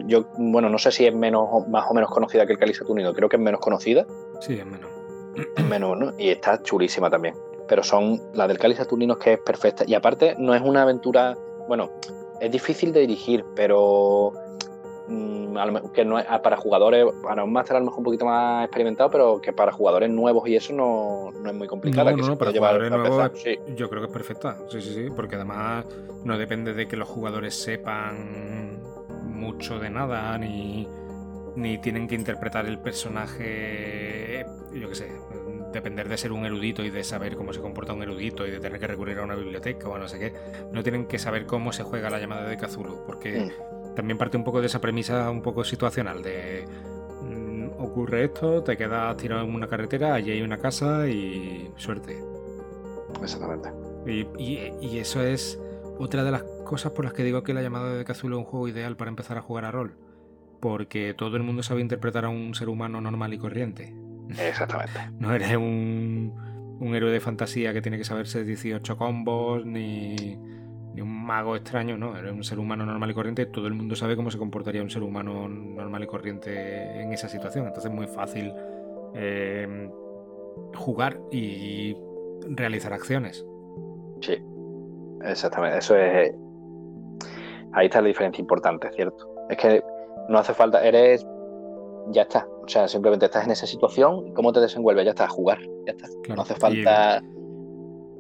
yo, 0.07 0.25
bueno, 0.37 0.69
no 0.69 0.79
sé 0.79 0.91
si 0.91 1.07
es 1.07 1.15
menos 1.15 1.69
más 1.69 1.87
o 1.89 1.95
menos 1.95 2.11
conocida 2.11 2.47
que 2.47 2.55
el 2.55 2.59
Cáliz 2.59 2.79
Saturnino, 2.79 3.13
creo 3.13 3.29
que 3.29 3.37
es 3.37 3.43
menos 3.43 3.61
conocida. 3.61 4.07
Sí, 4.41 4.55
es 4.55 4.67
menos. 4.67 4.91
Es 5.57 5.65
menos, 5.65 5.97
¿no? 5.99 6.13
Y 6.19 6.31
está 6.31 6.61
chulísima 6.63 7.09
también. 7.09 7.37
Pero 7.69 7.83
son 7.83 8.21
la 8.35 8.49
del 8.49 8.59
Cáliz 8.59 8.79
Saturnino 8.79 9.19
que 9.19 9.35
es 9.35 9.39
perfecta. 9.39 9.85
Y 9.87 9.95
aparte 9.95 10.35
no 10.39 10.55
es 10.55 10.63
una 10.63 10.83
aventura, 10.83 11.39
bueno, 11.69 11.91
es 12.41 12.51
difícil 12.51 12.93
de 12.93 13.01
dirigir, 13.01 13.45
pero 13.55 14.33
que 15.93 16.05
no 16.05 16.19
es, 16.19 16.27
para 16.43 16.57
jugadores, 16.57 17.07
para 17.23 17.45
un 17.45 17.53
máster 17.53 17.77
a 17.77 17.81
lo 17.81 17.87
mejor 17.87 17.99
un 17.99 18.05
poquito 18.05 18.25
más 18.25 18.65
experimentado, 18.65 19.11
pero 19.11 19.41
que 19.41 19.53
para 19.53 19.73
jugadores 19.73 20.11
nuevos 20.11 20.49
y 20.49 20.57
eso 20.57 20.73
no, 20.73 21.31
es 21.47 21.55
muy 21.55 21.69
complicado. 21.69 22.17
No, 22.17 22.39
para 22.39 22.53
jugadores 22.53 22.91
nuevos 22.91 23.33
yo 23.77 23.91
creo 23.91 24.03
que 24.03 24.07
es 24.07 24.13
perfecta, 24.13 24.59
sí, 24.69 24.81
sí, 24.81 24.95
sí, 24.95 25.11
porque 25.15 25.37
además 25.37 25.85
no 26.25 26.39
depende 26.39 26.73
de 26.75 26.89
que 26.89 26.97
los 26.97 27.09
jugadores 27.09 27.55
sepan 27.55 28.81
mucho 29.25 29.79
de 29.79 29.91
nada, 29.91 30.39
ni, 30.39 30.89
ni 31.57 31.79
tienen 31.79 32.09
que 32.09 32.15
interpretar 32.15 32.67
el 32.67 32.79
personaje, 32.79 34.47
yo 34.73 34.89
qué 34.89 34.95
sé, 34.95 35.13
depender 35.73 36.09
de 36.09 36.17
ser 36.17 36.33
un 36.33 36.47
erudito 36.47 36.83
y 36.83 36.91
de 36.91 37.05
saber 37.05 37.37
cómo 37.37 37.53
se 37.53 37.61
comporta 37.61 37.93
un 37.93 38.03
erudito 38.03 38.47
y 38.47 38.51
de 38.51 38.61
tener 38.61 38.81
que 38.81 38.87
recurrir 38.87 39.19
a 39.19 39.25
una 39.25 39.35
biblioteca 39.35 39.89
o 39.89 39.99
no 39.99 40.09
sé 40.09 40.19
qué, 40.19 40.33
no 40.73 40.83
tienen 40.83 41.07
que 41.07 41.19
saber 41.19 41.47
cómo 41.47 41.73
se 41.73 41.83
juega 41.83 42.09
la 42.09 42.19
llamada 42.19 42.49
de 42.49 42.57
Cthulhu, 42.57 43.05
porque... 43.05 43.53
También 43.95 44.19
parte 44.19 44.37
un 44.37 44.45
poco 44.45 44.61
de 44.61 44.67
esa 44.67 44.81
premisa 44.81 45.31
un 45.31 45.43
poco 45.43 45.65
situacional 45.65 46.23
de 46.23 46.65
mm, 47.23 47.81
ocurre 47.81 48.25
esto, 48.25 48.63
te 48.63 48.77
quedas 48.77 49.17
tirado 49.17 49.45
en 49.45 49.55
una 49.55 49.69
carretera, 49.69 50.15
allí 50.15 50.33
hay 50.33 50.43
una 50.43 50.59
casa 50.59 51.09
y 51.09 51.71
suerte. 51.77 52.23
Exactamente. 53.23 53.71
Y, 54.07 54.99
eso 54.99 55.23
es 55.23 55.59
otra 55.99 56.25
de 56.25 56.31
las 56.31 56.43
cosas 56.65 56.93
por 56.93 57.05
las 57.05 57.15
que 57.15 57.25
digo 57.25 57.43
que 57.43 57.55
la 57.55 57.63
llamada 57.63 57.95
de 57.95 58.05
Cthulhu 58.05 58.37
es 58.37 58.45
un 58.45 58.45
juego 58.45 58.69
ideal 58.69 58.97
para 58.97 59.09
empezar 59.09 59.39
a 59.39 59.43
jugar 59.43 59.65
a 59.65 59.71
rol. 59.71 59.97
Porque 60.61 61.15
todo 61.15 61.37
el 61.37 61.43
mundo 61.43 61.63
sabe 61.63 61.81
interpretar 61.81 62.25
a 62.25 62.29
un 62.29 62.55
ser 62.55 62.69
humano 62.69 63.01
normal 63.01 63.33
y 63.35 63.39
corriente. 63.39 63.95
Exactamente. 64.39 64.99
no 65.19 65.35
eres 65.35 65.57
un, 65.57 66.35
un 66.81 66.95
héroe 66.95 67.11
de 67.11 67.21
fantasía 67.21 67.73
que 67.73 67.83
tiene 67.83 67.99
que 67.99 68.05
saberse 68.05 68.45
18 68.45 68.97
combos 68.97 69.65
ni 69.65 70.39
ni 70.95 71.01
un 71.01 71.27
mago 71.27 71.57
extraño, 71.57 71.99
no, 71.99 72.17
era 72.17 72.33
un 72.33 72.45
ser 72.45 72.61
humano 72.61 72.87
normal 72.87 73.11
y 73.11 73.15
corriente, 73.15 73.47
todo 73.47 73.67
el 73.67 73.75
mundo 73.75 73.97
sabe 73.97 74.15
cómo 74.15 74.31
se 74.31 74.39
comportaría 74.39 74.81
un 74.81 74.91
ser 74.91 75.03
humano 75.03 75.49
normal 75.49 76.05
y 76.05 76.07
corriente 76.07 77.01
en 77.03 77.13
esa 77.13 77.29
situación, 77.29 77.67
entonces 77.67 77.91
es 77.91 77.97
muy 77.97 78.07
fácil 78.07 78.53
eh, 79.15 79.91
jugar 80.77 81.19
y 81.33 81.97
realizar 82.49 82.93
acciones. 82.93 83.45
Sí, 84.21 84.39
exactamente, 85.25 85.79
eso 85.79 85.97
es... 85.97 86.33
Ahí 87.73 87.87
está 87.87 88.01
la 88.01 88.07
diferencia 88.07 88.41
importante, 88.41 88.89
¿cierto? 88.93 89.29
Es 89.51 89.57
que 89.57 89.83
no 90.29 90.39
hace 90.39 90.55
falta, 90.55 90.85
eres... 90.85 91.27
Ya 92.11 92.23
está, 92.23 92.47
o 92.63 92.69
sea, 92.69 92.87
simplemente 92.87 93.27
estás 93.27 93.47
en 93.47 93.51
esa 93.51 93.67
situación, 93.67 94.33
¿cómo 94.35 94.53
te 94.53 94.61
desenvuelves? 94.61 95.07
Ya 95.07 95.11
está, 95.11 95.27
jugar, 95.27 95.59
ya 95.87 95.93
está. 95.93 96.07
no 96.37 96.43
hace 96.43 96.55
falta... 96.55 97.21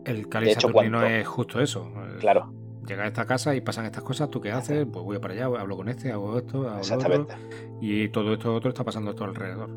El, 0.06 0.28
cáliz 0.28 0.58
no 0.90 1.06
es 1.06 1.26
justo 1.26 1.60
eso. 1.60 1.88
Claro 2.18 2.52
llega 2.86 3.04
a 3.04 3.06
esta 3.06 3.26
casa 3.26 3.54
y 3.54 3.60
pasan 3.60 3.86
estas 3.86 4.02
cosas, 4.02 4.30
¿tú 4.30 4.40
qué 4.40 4.52
haces? 4.52 4.86
Pues 4.90 5.04
voy 5.04 5.18
para 5.18 5.34
allá, 5.34 5.44
hablo 5.60 5.76
con 5.76 5.88
este, 5.88 6.12
hago 6.12 6.38
esto, 6.38 6.68
hago 6.68 6.78
Exactamente. 6.78 7.34
y 7.80 8.08
todo 8.08 8.34
esto 8.34 8.54
otro 8.54 8.70
está 8.70 8.84
pasando 8.84 9.12
a 9.12 9.14
tu 9.14 9.24
alrededor. 9.24 9.70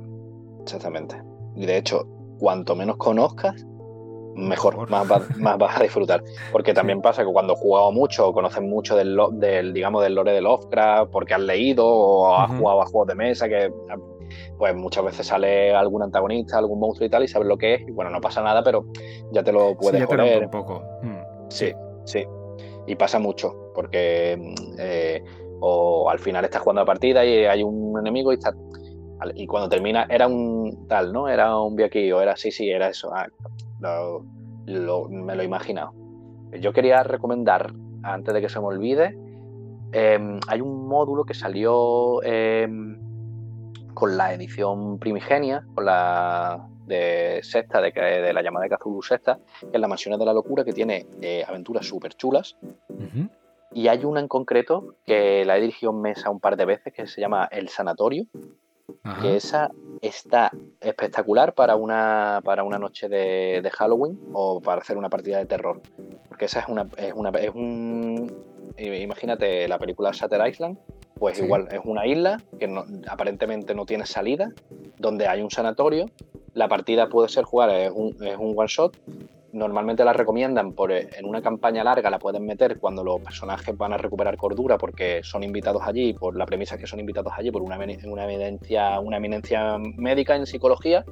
Exactamente. 0.62 1.22
Y 1.56 1.66
de 1.66 1.78
hecho, 1.78 2.06
cuanto 2.40 2.76
menos 2.76 2.98
conozcas, 2.98 3.66
mejor, 4.38 4.90
Más, 4.90 5.08
vas 5.08 5.80
a 5.80 5.82
disfrutar. 5.82 6.24
Porque 6.52 6.74
también 6.74 7.02
pasa 7.02 7.24
que 7.24 7.32
cuando 7.32 7.54
has 7.54 7.60
jugado 7.60 7.92
mucho, 7.92 8.28
o 8.28 8.34
conoces 8.34 8.62
mucho 8.62 8.96
del, 8.96 9.18
del, 9.34 9.74
digamos, 9.74 10.04
del 10.04 10.16
lore 10.16 10.32
de 10.32 10.42
Lovecraft, 10.42 11.12
porque 11.12 11.34
has 11.34 11.42
leído 11.42 11.86
o 11.88 12.36
has 12.36 12.52
jugado 12.52 12.82
a 12.82 12.86
juegos 12.86 13.08
de 13.08 13.16
mesa, 13.16 13.50
que 13.50 13.72
pues 14.58 14.76
muchas 14.76 15.06
veces 15.06 15.28
sale 15.28 15.74
algún 15.74 16.04
antagonista, 16.04 16.58
algún 16.58 16.80
monstruo 16.80 17.08
y 17.08 17.10
tal, 17.10 17.24
y 17.24 17.28
sabes 17.28 17.48
lo 17.48 17.58
que 17.58 17.76
es, 17.76 17.82
y 17.88 17.92
bueno, 17.92 18.12
no 18.12 18.20
pasa 18.20 18.42
nada, 18.42 18.64
pero 18.64 18.86
ya 19.32 19.44
te 19.44 19.52
lo 19.52 19.76
puedes 19.78 20.02
sí, 20.02 20.16
ya 20.16 20.40
un 20.40 20.52
poco. 20.52 20.84
Mm. 21.02 21.18
Sí, 21.50 21.74
sí. 22.06 22.26
Y 22.88 22.96
pasa 22.96 23.20
mucho, 23.20 23.72
porque 23.76 24.40
eh, 24.80 25.24
o 25.60 26.10
al 26.10 26.20
final 26.20 26.46
estás 26.46 26.62
jugando 26.62 26.82
la 26.82 26.86
partida 26.86 27.26
y 27.26 27.46
hay 27.46 27.64
un 27.64 27.98
enemigo 28.00 28.32
y 28.32 28.36
está 28.36 28.54
y 29.36 29.48
cuando 29.48 29.70
termina 29.70 30.06
era 30.10 30.28
un 30.28 30.88
tal, 30.88 31.12
¿no? 31.12 31.28
Era 31.28 31.60
un 31.60 31.82
aquí 31.82 32.12
o 32.12 32.22
era 32.22 32.36
sí, 32.36 32.52
sí, 32.52 32.70
era 32.70 32.90
eso. 32.90 33.12
Ah, 33.14 33.28
me 34.68 35.36
lo 35.36 35.42
he 35.42 35.46
imaginado. 35.46 35.94
Yo 36.60 36.72
quería 36.72 37.04
recomendar, 37.04 37.74
antes 38.04 38.34
de 38.34 38.42
que 38.42 38.50
se 38.50 38.60
me 38.60 38.68
olvide, 38.68 39.18
em, 39.92 40.40
hay 40.48 40.62
un 40.62 40.88
módulo 40.88 41.24
que 41.26 41.34
salió 41.34 42.22
em, 42.24 42.98
con 43.94 44.18
la 44.18 44.34
edición 44.34 45.00
primigenia, 45.00 45.66
con 45.74 45.86
la 45.86 46.68
de 46.88 47.42
sexta, 47.44 47.82
de, 47.82 47.92
de 47.92 48.34
la 48.34 48.42
llamada 48.42 48.68
de 48.68 48.76
Cthulhu 48.76 49.02
sexta, 49.02 49.40
que 49.60 49.72
es 49.74 49.80
la 49.80 49.88
Mansión 49.88 50.18
de 50.18 50.26
la 50.26 50.34
Locura, 50.34 50.64
que 50.64 50.74
tiene 50.74 51.06
eh, 51.22 51.44
aventuras 51.48 51.86
súper 51.86 52.16
chulas. 52.16 52.58
Y 53.74 53.90
hay 53.90 54.06
una 54.06 54.22
en 54.22 54.28
concreto 54.28 54.96
que 55.06 55.46
la 55.46 55.58
he 55.58 55.62
dirigido 55.62 55.92
en 55.92 56.02
mesa 56.02 56.30
un 56.30 56.40
par 56.40 56.56
de 56.56 56.66
veces, 56.66 56.94
que 56.94 57.06
se 57.06 57.22
llama 57.22 57.48
El 57.52 57.70
Sanatorio, 57.70 58.26
que 59.22 59.36
esa 59.36 59.70
está 60.02 60.52
espectacular 60.80 61.54
para 61.54 61.76
una, 61.76 62.42
para 62.44 62.64
una 62.64 62.78
noche 62.78 63.10
de, 63.10 63.70
Halloween 63.74 64.18
o 64.34 64.62
para 64.62 64.82
hacer 64.82 64.98
una 64.98 65.10
partida 65.10 65.38
de 65.38 65.46
terror. 65.46 65.82
Porque 66.30 66.46
esa 66.46 66.62
es 66.62 66.68
una, 66.68 66.88
es 66.98 67.14
una 67.14 67.30
es 67.32 67.54
un 67.54 68.32
imagínate 68.78 69.68
la 69.68 69.80
película 69.80 70.12
Shutter 70.12 70.48
Island, 70.48 70.78
pues 71.20 71.40
igual 71.40 71.68
es 71.72 71.82
una 71.84 72.06
isla 72.06 72.42
que 72.60 72.74
aparentemente 73.08 73.74
no 73.76 73.86
tiene 73.86 74.06
salida, 74.06 74.52
donde 74.98 75.28
hay 75.28 75.42
un 75.42 75.52
sanatorio. 75.52 76.06
La 76.54 76.68
partida 76.68 77.10
puede 77.10 77.30
ser 77.30 77.44
jugar, 77.44 77.70
es 77.70 77.92
un, 77.94 78.16
es 78.24 78.38
un 78.38 78.54
one 78.58 78.68
shot, 78.68 78.98
normalmente 79.58 80.04
la 80.04 80.14
recomiendan 80.14 80.74
por, 80.74 80.92
eh, 80.92 81.10
en 81.18 81.26
una 81.26 81.42
campaña 81.42 81.84
larga, 81.84 82.10
la 82.10 82.20
pueden 82.20 82.46
meter 82.46 82.80
cuando 82.80 83.04
los 83.04 83.20
personajes 83.22 83.76
van 83.78 83.94
a 83.94 83.98
recuperar 83.98 84.38
cordura 84.38 84.78
porque 84.78 85.22
son 85.24 85.44
invitados 85.44 85.82
allí, 85.86 86.14
por 86.14 86.38
la 86.38 86.46
premisa 86.46 86.78
que 86.78 86.88
son 86.88 87.00
invitados 87.00 87.34
allí 87.36 87.52
por 87.52 87.62
una, 87.62 87.78
una, 88.06 88.26
evidencia, 88.26 89.00
una 89.00 89.18
eminencia 89.18 89.78
médica 89.78 90.36
en 90.36 90.46
psicología. 90.46 91.04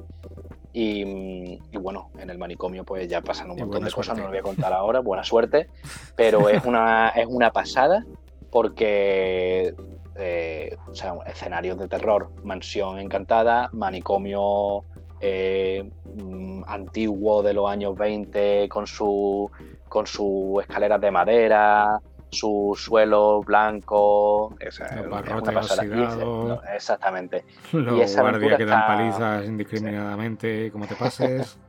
Y, 0.78 1.58
bueno, 1.72 2.10
en 2.18 2.28
el 2.28 2.36
manicomio 2.36 2.84
pues 2.84 3.08
ya 3.08 3.22
pasan 3.22 3.50
un 3.50 3.56
montón 3.56 3.82
de 3.82 3.90
cosas, 3.90 4.18
no 4.18 4.24
lo 4.24 4.28
voy 4.28 4.38
a 4.38 4.42
contar 4.42 4.74
ahora, 4.74 5.00
buena 5.00 5.24
suerte, 5.24 5.68
pero 6.16 6.50
es 6.50 6.66
una, 6.66 7.08
es 7.16 7.26
una 7.26 7.50
pasada 7.50 8.04
porque 8.50 9.74
eh, 10.18 10.76
o 10.88 10.94
sea, 10.94 11.14
escenarios 11.26 11.78
de 11.78 11.88
terror, 11.88 12.30
mansión 12.42 12.98
encantada, 12.98 13.68
manicomio 13.72 14.84
eh, 15.20 15.88
mm, 16.16 16.62
antiguo 16.66 17.42
de 17.42 17.54
los 17.54 17.68
años 17.68 17.96
20 17.96 18.68
con 18.68 18.86
su 18.86 19.50
con 19.88 20.06
sus 20.06 20.62
escaleras 20.62 21.00
de 21.00 21.10
madera, 21.10 22.00
su 22.30 22.74
suelo 22.76 23.40
blanco, 23.42 24.54
es, 24.58 24.80
una 24.80 26.60
exactamente. 26.74 27.44
Los 27.72 27.98
y 27.98 28.00
esa 28.02 28.22
guardias 28.22 28.58
que 28.58 28.64
dan 28.64 28.86
palizas 28.86 29.46
indiscriminadamente, 29.46 30.70
como 30.70 30.86
te 30.86 30.96
pases. 30.96 31.58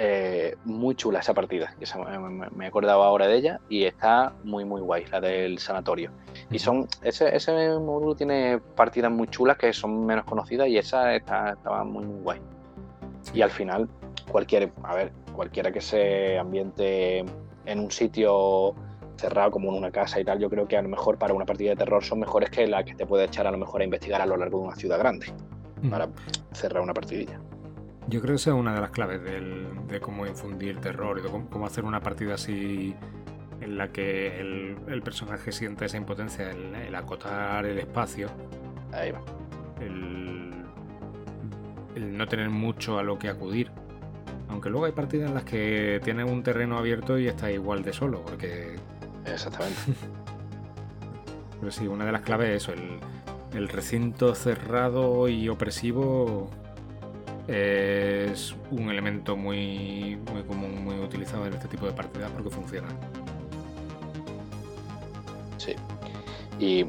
Eh, 0.00 0.54
muy 0.64 0.94
chula 0.94 1.18
esa 1.18 1.34
partida, 1.34 1.74
que 1.76 1.84
me, 2.54 2.64
he 2.64 2.68
acordado 2.68 3.02
ahora 3.02 3.26
de 3.26 3.34
ella 3.34 3.60
y 3.68 3.82
está 3.82 4.32
muy 4.44 4.64
muy 4.64 4.80
guay, 4.80 5.04
la 5.06 5.20
del 5.20 5.58
sanatorio. 5.58 6.12
Y 6.52 6.60
son 6.60 6.86
ese, 7.02 7.34
ese 7.34 7.76
módulo 7.80 8.14
tiene 8.14 8.60
partidas 8.76 9.10
muy 9.10 9.26
chulas 9.26 9.58
que 9.58 9.72
son 9.72 10.06
menos 10.06 10.24
conocidas 10.24 10.68
y 10.68 10.78
esa 10.78 11.16
está, 11.16 11.50
estaba 11.50 11.82
muy 11.82 12.06
muy 12.06 12.20
guay. 12.20 12.40
Y 13.34 13.42
al 13.42 13.50
final, 13.50 13.88
cualquier, 14.30 14.72
a 14.84 14.94
ver, 14.94 15.10
cualquiera 15.34 15.72
que 15.72 15.80
se 15.80 16.38
ambiente 16.38 17.24
en 17.66 17.80
un 17.80 17.90
sitio 17.90 18.76
cerrado 19.16 19.50
como 19.50 19.70
en 19.72 19.78
una 19.78 19.90
casa 19.90 20.20
y 20.20 20.24
tal, 20.24 20.38
yo 20.38 20.48
creo 20.48 20.68
que 20.68 20.76
a 20.76 20.82
lo 20.82 20.88
mejor 20.88 21.18
para 21.18 21.34
una 21.34 21.44
partida 21.44 21.70
de 21.70 21.76
terror 21.76 22.04
son 22.04 22.20
mejores 22.20 22.50
que 22.50 22.68
la 22.68 22.84
que 22.84 22.94
te 22.94 23.04
puede 23.04 23.24
echar 23.24 23.48
a 23.48 23.50
lo 23.50 23.58
mejor 23.58 23.80
a 23.80 23.84
investigar 23.84 24.20
a 24.20 24.26
lo 24.26 24.36
largo 24.36 24.60
de 24.60 24.66
una 24.68 24.76
ciudad 24.76 24.96
grande 24.96 25.26
para 25.90 26.08
cerrar 26.52 26.84
una 26.84 26.94
partidilla. 26.94 27.40
Yo 28.08 28.22
creo 28.22 28.32
que 28.32 28.36
esa 28.36 28.50
es 28.50 28.56
una 28.56 28.74
de 28.74 28.80
las 28.80 28.90
claves 28.90 29.20
de 29.22 30.00
cómo 30.00 30.26
infundir 30.26 30.80
terror 30.80 31.18
y 31.18 31.22
de 31.22 31.28
cómo, 31.28 31.66
hacer 31.66 31.84
una 31.84 32.00
partida 32.00 32.34
así 32.34 32.94
en 33.60 33.76
la 33.76 33.92
que 33.92 34.40
el, 34.40 35.02
personaje 35.02 35.52
siente 35.52 35.84
esa 35.84 35.98
impotencia, 35.98 36.50
el, 36.50 36.94
acotar 36.94 37.66
el 37.66 37.78
espacio. 37.78 38.30
Ahí 38.92 39.10
va. 39.10 39.20
El, 39.80 40.64
no 42.16 42.26
tener 42.26 42.48
mucho 42.48 42.98
a 42.98 43.02
lo 43.02 43.18
que 43.18 43.28
acudir. 43.28 43.70
Aunque 44.48 44.70
luego 44.70 44.86
hay 44.86 44.92
partidas 44.92 45.28
en 45.28 45.34
las 45.34 45.44
que 45.44 46.00
tienes 46.02 46.30
un 46.30 46.42
terreno 46.42 46.78
abierto 46.78 47.18
y 47.18 47.28
está 47.28 47.50
igual 47.50 47.82
de 47.82 47.92
solo, 47.92 48.22
porque. 48.22 48.76
Exactamente. 49.26 49.78
Pero 51.60 51.70
sí, 51.70 51.86
una 51.86 52.06
de 52.06 52.12
las 52.12 52.22
claves 52.22 52.48
es 52.48 52.62
eso, 52.68 52.72
el 53.52 53.68
recinto 53.68 54.34
cerrado 54.34 55.28
y 55.28 55.50
opresivo 55.50 56.48
es 57.48 58.54
un 58.70 58.90
elemento 58.90 59.36
muy, 59.36 60.18
muy 60.32 60.42
común, 60.42 60.84
muy 60.84 60.98
utilizado 60.98 61.46
en 61.46 61.54
este 61.54 61.66
tipo 61.68 61.86
de 61.86 61.92
partidas 61.92 62.30
porque 62.30 62.50
funciona. 62.50 62.88
Sí. 65.56 65.74
Y 66.60 66.84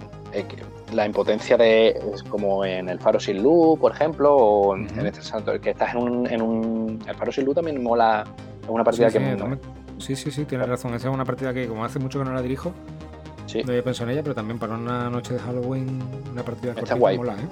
la 0.93 1.05
impotencia 1.05 1.57
de, 1.57 1.99
como 2.29 2.65
en 2.65 2.89
el 2.89 2.99
Faro 2.99 3.19
sin 3.19 3.41
luz, 3.41 3.79
por 3.79 3.93
ejemplo, 3.93 4.35
o 4.35 4.75
en 4.75 5.05
este 5.05 5.21
santo, 5.21 5.59
que 5.61 5.69
estás 5.71 5.93
en 5.93 6.01
un, 6.01 6.27
en 6.27 6.41
un. 6.41 6.99
El 7.07 7.15
Faro 7.15 7.31
sin 7.31 7.45
luz 7.45 7.55
también 7.55 7.81
mola. 7.81 8.25
Es 8.61 8.69
una 8.69 8.83
partida 8.83 9.09
que. 9.09 9.57
Sí, 9.97 10.15
sí, 10.15 10.31
sí, 10.31 10.45
tienes 10.45 10.67
razón. 10.67 10.93
Esa 10.93 11.09
es 11.09 11.13
una 11.13 11.25
partida 11.25 11.53
que, 11.53 11.67
como 11.67 11.85
hace 11.85 11.99
mucho 11.99 12.19
que 12.19 12.25
no 12.25 12.33
la 12.33 12.41
dirijo, 12.41 12.73
sí. 13.45 13.61
no 13.63 13.69
había 13.69 13.83
pensado 13.83 14.09
en 14.09 14.15
ella, 14.15 14.23
pero 14.23 14.35
también 14.35 14.59
para 14.59 14.75
una 14.75 15.09
noche 15.09 15.33
de 15.33 15.39
Halloween, 15.39 16.01
una 16.31 16.43
partida 16.43 16.73
Está 16.73 16.95
guay. 16.95 17.17
mola, 17.17 17.33
¿eh? 17.33 17.47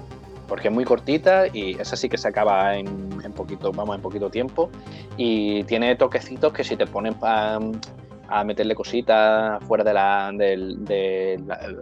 Porque 0.47 0.69
es 0.69 0.73
muy 0.73 0.85
cortita 0.85 1.47
y 1.47 1.79
esa 1.79 1.95
sí 1.95 2.09
que 2.09 2.17
se 2.17 2.27
acaba 2.27 2.75
en, 2.75 3.09
poquito, 3.35 3.71
vamos, 3.71 3.95
en 3.95 4.01
poquito 4.01 4.29
tiempo. 4.29 4.69
Y 5.17 5.63
tiene 5.63 5.95
toquecitos 5.95 6.53
que 6.53 6.63
si 6.63 6.75
te 6.75 6.87
ponen 6.87 7.15
a 7.21 8.43
meterle 8.43 8.75
cositas 8.75 9.63
fuera 9.65 9.83
de 9.83 9.93
la, 9.93 10.31
de, 10.33 11.33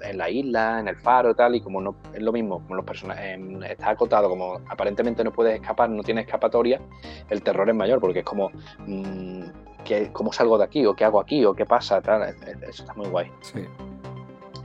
en 0.03 0.18
la 0.18 0.30
isla, 0.30 0.80
en 0.80 0.88
el 0.88 0.95
faro 0.95 1.32
y 1.32 1.36
tal, 1.36 1.55
y 1.55 1.61
como 1.61 1.82
no 1.82 1.95
es 2.13 2.22
lo 2.22 2.32
mismo, 2.32 2.61
como 2.61 2.76
los 2.76 2.86
personajes 2.86 3.39
está 3.70 3.91
acotado, 3.91 4.30
como 4.30 4.61
aparentemente 4.68 5.24
no 5.24 5.32
puedes 5.32 5.55
escapar, 5.55 5.89
no 5.89 6.03
tiene 6.03 6.22
escapatoria, 6.22 6.80
el 7.30 7.41
terror 7.41 7.70
es 7.70 7.76
mayor, 7.76 7.99
porque 7.99 8.20
es 8.20 8.26
como 8.26 8.51
mmm, 8.86 9.43
¿cómo 10.11 10.32
salgo 10.32 10.57
de 10.57 10.63
aquí? 10.63 10.86
o 10.86 10.95
qué 10.95 11.05
hago 11.05 11.20
aquí, 11.20 11.45
o 11.45 11.53
qué 11.53 11.66
pasa, 11.66 12.01
tal, 12.01 12.24
eso 12.24 12.84
está 12.84 12.93
muy 12.93 13.07
guay. 13.07 13.32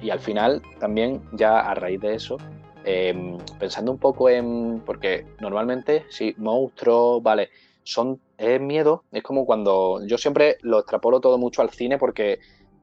Y 0.03 0.11
al 0.11 0.21
final 0.21 0.63
también 0.79 1.21
ya 1.33 1.61
a 1.61 1.75
raíz 1.75 2.01
de 2.01 2.15
eso 2.15 2.39
Em, 2.85 3.39
pensando 3.59 3.93
un 3.93 3.99
poco 3.99 4.29
en. 4.29 4.83
Porque 4.85 5.25
normalmente, 5.41 6.07
si 6.09 6.35
monstruos, 6.39 7.23
vale, 7.23 7.51
son. 7.83 8.21
Es 8.39 8.61
miedo, 8.61 9.05
es 9.13 9.23
como 9.23 9.45
cuando. 9.45 10.01
Yo 10.07 10.17
siempre 10.17 10.57
lo 10.63 10.79
extrapolo 10.79 11.21
todo 11.21 11.39
mucho 11.39 11.63
al 11.63 11.71
cine 11.71 11.99
porque 11.99 12.39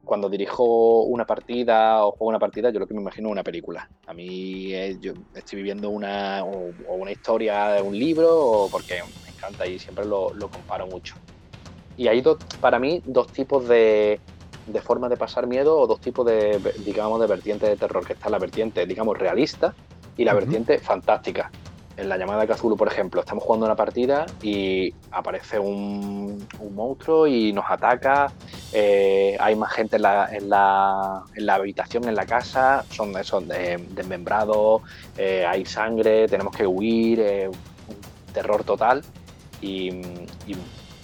cuando 0.08 0.30
dirijo 0.30 1.02
una 1.02 1.26
partida 1.26 2.04
o 2.06 2.12
juego 2.12 2.30
una 2.30 2.38
partida, 2.38 2.70
yo 2.70 2.80
lo 2.80 2.86
que 2.86 2.94
me 2.94 3.02
imagino 3.02 3.28
es 3.28 3.32
una 3.32 3.42
película. 3.42 3.90
A 4.06 4.14
mí 4.14 4.70
yo 5.00 5.12
estoy 5.34 5.56
viviendo 5.56 5.90
una, 5.90 6.44
o, 6.44 6.72
una 6.94 7.12
historia 7.12 7.72
de 7.72 7.82
un 7.82 7.96
libro 7.96 8.34
o 8.34 8.70
porque 8.70 9.02
me 9.22 9.30
encanta 9.30 9.66
y 9.66 9.78
siempre 9.78 10.06
lo, 10.06 10.32
comparo 10.48 10.86
mucho. 10.86 11.14
Y 11.96 12.08
hay 12.08 12.22
dos, 12.22 12.38
para 12.60 12.78
mí 12.78 13.02
dos 13.04 13.30
tipos 13.32 13.68
de, 13.68 14.18
de 14.68 14.80
formas 14.80 15.10
de 15.10 15.16
pasar 15.16 15.46
miedo 15.46 15.78
o 15.78 15.86
dos 15.86 16.00
tipos 16.00 16.26
de, 16.26 16.60
digamos, 16.84 17.20
de 17.20 17.26
vertientes 17.26 17.68
de 17.68 17.76
terror, 17.76 18.06
que 18.06 18.12
está 18.12 18.28
la 18.30 18.38
vertiente, 18.38 18.86
digamos, 18.86 19.18
realista, 19.18 19.74
y 20.16 20.24
la 20.24 20.34
vertiente 20.34 20.78
fantástica. 20.78 21.50
En 21.96 22.08
la 22.08 22.16
llamada 22.16 22.44
de 22.44 22.54
Cthulhu, 22.54 22.76
por 22.76 22.86
ejemplo, 22.86 23.20
estamos 23.20 23.42
jugando 23.42 23.66
una 23.66 23.74
partida 23.74 24.26
y 24.40 24.94
aparece 25.10 25.58
un, 25.58 26.46
monstruo 26.72 27.26
y 27.26 27.52
nos 27.52 27.64
ataca. 27.68 28.32
Eh, 28.72 29.36
hay 29.40 29.56
más 29.56 29.72
gente 29.72 29.96
en 29.96 30.02
la, 30.02 30.28
en, 30.30 30.48
la, 30.48 31.24
en 31.34 31.46
la, 31.46 31.54
habitación, 31.54 32.06
en 32.08 32.14
la 32.14 32.24
casa, 32.24 32.84
son, 32.90 33.12
son 33.24 33.48
desmembrados, 33.48 34.82
eh, 35.16 35.44
hay 35.44 35.64
sangre, 35.64 36.28
tenemos 36.28 36.54
que 36.54 36.66
huir, 36.66 37.18
eh, 37.20 37.48
un 37.48 38.32
terror 38.32 38.62
total. 38.62 39.02
Y, 39.60 39.88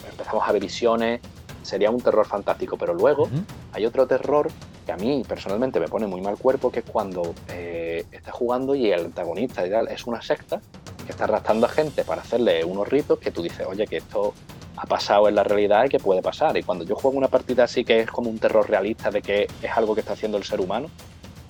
empezamos 0.09 0.49
a 0.49 0.53
ver 0.53 0.63
visiones. 0.63 1.21
Sería 1.65 1.91
un 1.91 2.01
terror 2.01 2.27
fantástico, 2.27 2.77
pero 2.77 2.95
luego 2.95 3.29
hay 3.73 3.87
otro 3.87 4.07
terror 4.07 4.49
que 4.85 4.93
a 4.93 4.97
mí 4.97 5.23
personalmente 5.27 5.81
me 5.81 5.89
pone 5.89 6.07
muy 6.07 6.21
mal 6.21 6.37
cuerpo, 6.37 6.71
que 6.71 6.81
es 6.81 6.85
cuando 6.85 7.35
eh, 7.49 8.05
estás 8.13 8.35
jugando 8.35 8.75
y 8.75 8.91
el 8.91 9.07
antagonista 9.07 9.67
y 9.67 9.71
tal, 9.71 9.89
es 9.89 10.07
una 10.07 10.21
secta 10.21 10.61
que 11.05 11.13
estás 11.13 11.29
raptando 11.29 11.67
a 11.67 11.69
gente 11.69 12.05
para 12.05 12.23
hacerle 12.23 12.65
unos 12.65 12.89
ritos 12.89 13.19
que 13.19 13.31
tú 13.31 13.43
dices, 13.43 13.67
oye, 13.67 13.87
que 13.87 13.99
esto 13.99 14.35
ha 14.77 14.87
pasado 14.87 15.29
en 15.29 15.35
la 15.35 15.45
realidad 15.45 15.85
y 15.87 15.89
que 15.89 15.99
puede 15.99 16.23
pasar. 16.23 16.57
Y 16.57 16.63
cuando 16.63 16.85
yo 16.85 16.97
juego 16.97 17.17
una 17.17 17.29
partida 17.29 17.65
así 17.65 17.85
que 17.85 18.01
es 18.01 18.11
como 18.11 18.31
un 18.31 18.39
terror 18.39 18.69
realista 18.69 19.11
de 19.11 19.23
que 19.23 19.47
es 19.63 19.71
algo 19.77 19.95
que 19.95 20.01
está 20.01 20.15
haciendo 20.15 20.37
el 20.37 20.45
ser 20.45 20.61
humano, 20.61 20.89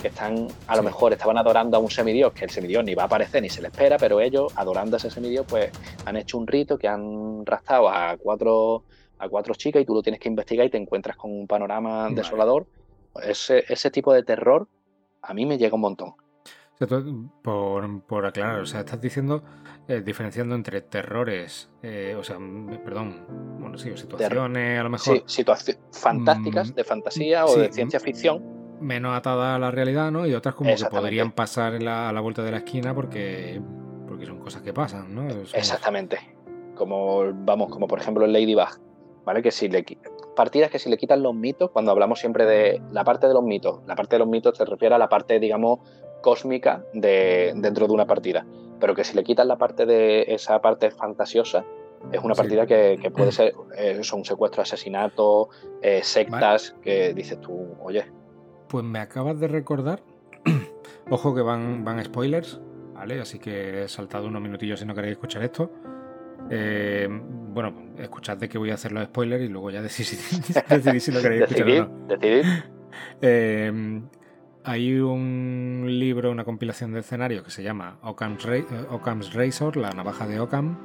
que 0.01 0.09
están, 0.09 0.49
a 0.67 0.77
lo 0.77 0.83
mejor 0.83 1.15
estaban 1.15 1.39
adorando 1.39 1.79
a 1.79 1.81
un 1.81 1.91
semidios, 1.91 2.33
que 2.35 2.45
el 2.45 2.51
semidios 2.51 2.85
ni 2.85 2.95
va 2.95 3.05
a 3.05 3.07
aparecer 3.07 3.41
ni 3.41 3.49
se 3.49 3.63
le 3.63 3.69
espera, 3.69 3.97
pero 3.97 4.21
ellos, 4.21 4.53
adorando 4.55 4.97
a 4.97 4.99
ese 4.99 5.11
semidios, 5.11 5.47
pues 5.49 5.71
han 6.05 6.17
hecho 6.17 6.37
un 6.37 6.47
rito 6.47 6.77
que 6.77 6.89
han 6.89 7.47
raptado 7.47 7.89
a 7.89 8.17
cuatro, 8.19 8.85
a 9.19 9.29
cuatro 9.29 9.55
chicas 9.55 9.83
y 9.83 9.85
tú 9.85 9.95
lo 9.95 10.03
tienes 10.03 10.21
que 10.21 10.29
investigar 10.29 10.67
y 10.67 10.71
te 10.71 10.79
encuentras 10.79 11.17
con 11.17 11.31
un 11.33 11.47
panorama 11.47 12.09
desolador. 12.11 12.67
Ese, 13.23 13.65
ese 13.69 13.91
tipo 13.91 14.13
de 14.13 14.23
terror 14.23 14.69
a 15.23 15.35
mí 15.35 15.47
me 15.47 15.59
llega 15.59 15.75
un 15.75 15.81
montón. 15.81 16.15
Por, 17.43 18.03
por 18.03 18.27
aclarar, 18.27 18.61
o 18.61 18.67
sea, 18.67 18.81
estás 18.81 19.01
diciendo, 19.01 19.45
eh, 19.87 20.03
diferenciando 20.05 20.57
entre 20.57 20.81
terrores, 20.83 21.71
eh, 21.83 22.17
o 22.19 22.25
sea, 22.25 22.37
perdón, 22.85 23.25
bueno, 23.61 23.79
sí, 23.79 23.97
situaciones, 23.97 24.81
a 24.81 24.83
lo 24.83 24.91
mejor. 24.91 25.19
Sí, 25.19 25.23
situaciones 25.27 25.81
fantásticas, 25.93 26.73
mm, 26.73 26.75
de 26.75 26.85
fantasía 26.85 27.47
o 27.47 27.57
de 27.57 27.73
ciencia 27.73 28.01
ficción. 28.01 28.43
Menos 28.81 29.17
atada 29.17 29.55
a 29.55 29.59
la 29.59 29.71
realidad, 29.71 30.11
¿no? 30.11 30.27
Y 30.27 30.35
otras 30.35 30.57
como 30.57 30.75
que 30.75 30.85
podrían 30.91 31.31
pasar 31.31 31.75
a 31.75 32.13
la 32.13 32.21
vuelta 32.21 32.43
de 32.43 32.51
la 32.51 32.59
esquina 32.59 32.93
porque, 32.93 33.63
porque 34.09 34.27
son 34.27 34.41
cosas 34.41 34.61
que 34.63 34.73
pasan, 34.73 35.15
¿no? 35.15 35.29
Exactamente. 35.55 36.19
Como, 36.75 37.33
vamos, 37.33 37.71
como 37.71 37.87
por 37.87 38.01
ejemplo 38.01 38.25
el 38.25 38.33
Ladybug, 38.33 38.81
¿vale? 39.25 39.43
Que 39.43 39.51
si 39.51 39.69
le 39.69 39.85
partidas 40.35 40.71
que 40.71 40.79
si 40.79 40.91
le 40.91 40.97
quitan 40.97 41.23
los 41.23 41.35
mitos, 41.35 41.71
cuando 41.71 41.93
hablamos 41.93 42.21
siempre 42.21 42.45
de 42.45 42.83
la 42.91 43.05
parte 43.05 43.29
de 43.29 43.35
los 43.35 43.43
mitos, 43.43 43.81
la 43.87 43.95
parte 43.95 44.17
de 44.17 44.21
los 44.21 44.29
mitos 44.29 44.57
se 44.57 44.65
refiere 44.65 44.95
a 44.95 44.99
la 44.99 45.09
parte, 45.09 45.39
digamos, 45.39 45.81
cósmica 46.21 46.85
de, 46.93 47.53
dentro 47.57 47.87
de 47.87 47.93
una 47.93 48.07
partida. 48.07 48.47
Pero 48.81 48.95
que 48.95 49.05
si 49.05 49.15
le 49.15 49.25
quitas 49.25 49.47
la 49.47 49.57
parte 49.57 49.87
de 49.87 50.25
esa 50.29 50.61
parte 50.61 50.91
fantasiosa, 50.91 51.65
es 52.13 52.23
una 52.23 52.35
partida 52.35 52.67
que, 52.67 52.99
puede 53.15 53.33
ser 53.33 53.55
eh, 53.77 54.01
un 54.13 54.25
secuestro, 54.25 54.63
asesinato, 54.63 55.49
eh, 55.81 56.03
sectas, 56.03 56.75
que 56.83 57.15
dices 57.15 57.41
tú, 57.41 57.77
oye. 57.83 58.05
Pues 58.69 58.85
me 58.85 58.99
acabas 58.99 59.39
de 59.41 59.49
recordar, 59.49 60.03
ojo 61.11 61.35
que 61.35 61.41
van, 61.41 61.85
van 61.85 62.05
spoilers, 62.05 62.61
¿vale? 62.93 63.21
Así 63.21 63.39
que 63.39 63.85
he 63.85 63.89
saltado 63.89 64.27
unos 64.27 64.43
minutillos 64.43 64.81
si 64.81 64.87
no 64.87 64.95
queréis 64.95 65.13
escuchar 65.13 65.43
esto. 65.43 65.71
Eh, 66.51 67.09
bueno, 67.09 67.73
escuchad 67.99 68.37
de 68.37 68.49
que 68.49 68.59
voy 68.59 68.71
a 68.71 68.75
hacer 68.75 68.93
los 68.93 69.05
spoilers 69.05 69.45
y 69.45 69.49
luego 69.49 69.71
ya 69.71 69.83
decidís, 69.83 71.03
si 71.03 71.13
lo 71.13 71.21
queréis 71.21 71.43
escuchar 71.43 71.69
o 71.69 71.79
no. 71.79 71.91
Hay 74.67 74.99
un 74.99 75.85
libro, 75.87 76.31
una 76.31 76.45
compilación 76.45 76.95
de 76.95 77.01
escenarios 77.01 77.45
que 77.45 77.51
se 77.51 77.63
llama 77.63 77.99
Occam's, 78.01 78.47
eh, 78.47 78.65
Razor, 79.35 79.77
la 79.77 79.91
navaja 79.91 80.27
de 80.27 80.41
Occam. 80.41 80.79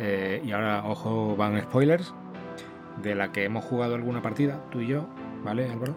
Eh, 0.00 0.42
y 0.44 0.50
ahora, 0.50 0.82
ojo, 0.84 1.36
van 1.36 1.62
spoilers, 1.62 2.12
de 3.00 3.14
la 3.14 3.30
que 3.30 3.44
hemos 3.44 3.64
jugado 3.64 3.94
alguna 3.94 4.22
partida, 4.22 4.60
tú 4.72 4.80
y 4.80 4.88
yo, 4.88 5.06
¿vale, 5.44 5.70
Álvaro? 5.70 5.94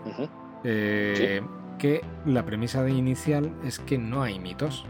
Eh, 0.64 1.42
que 1.80 2.02
la 2.28 2.46
premisa 2.46 2.84
de 2.84 2.92
inicial 2.92 3.52
es 3.66 3.80
que 3.80 3.98
no 3.98 4.22
hay 4.22 4.38
mitos. 4.38 4.86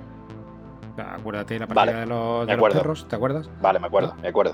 Acuérdate 0.99 1.55
de 1.55 1.59
la 1.61 1.67
partida 1.67 1.99
de, 1.99 2.05
los, 2.05 2.73
perros, 2.73 3.07
¿te 3.07 3.15
acuerdas? 3.15 3.49
Vale, 3.61 3.79
me 3.79 3.87
acuerdo, 3.87 4.15
me 4.21 4.27
acuerdo. 4.27 4.53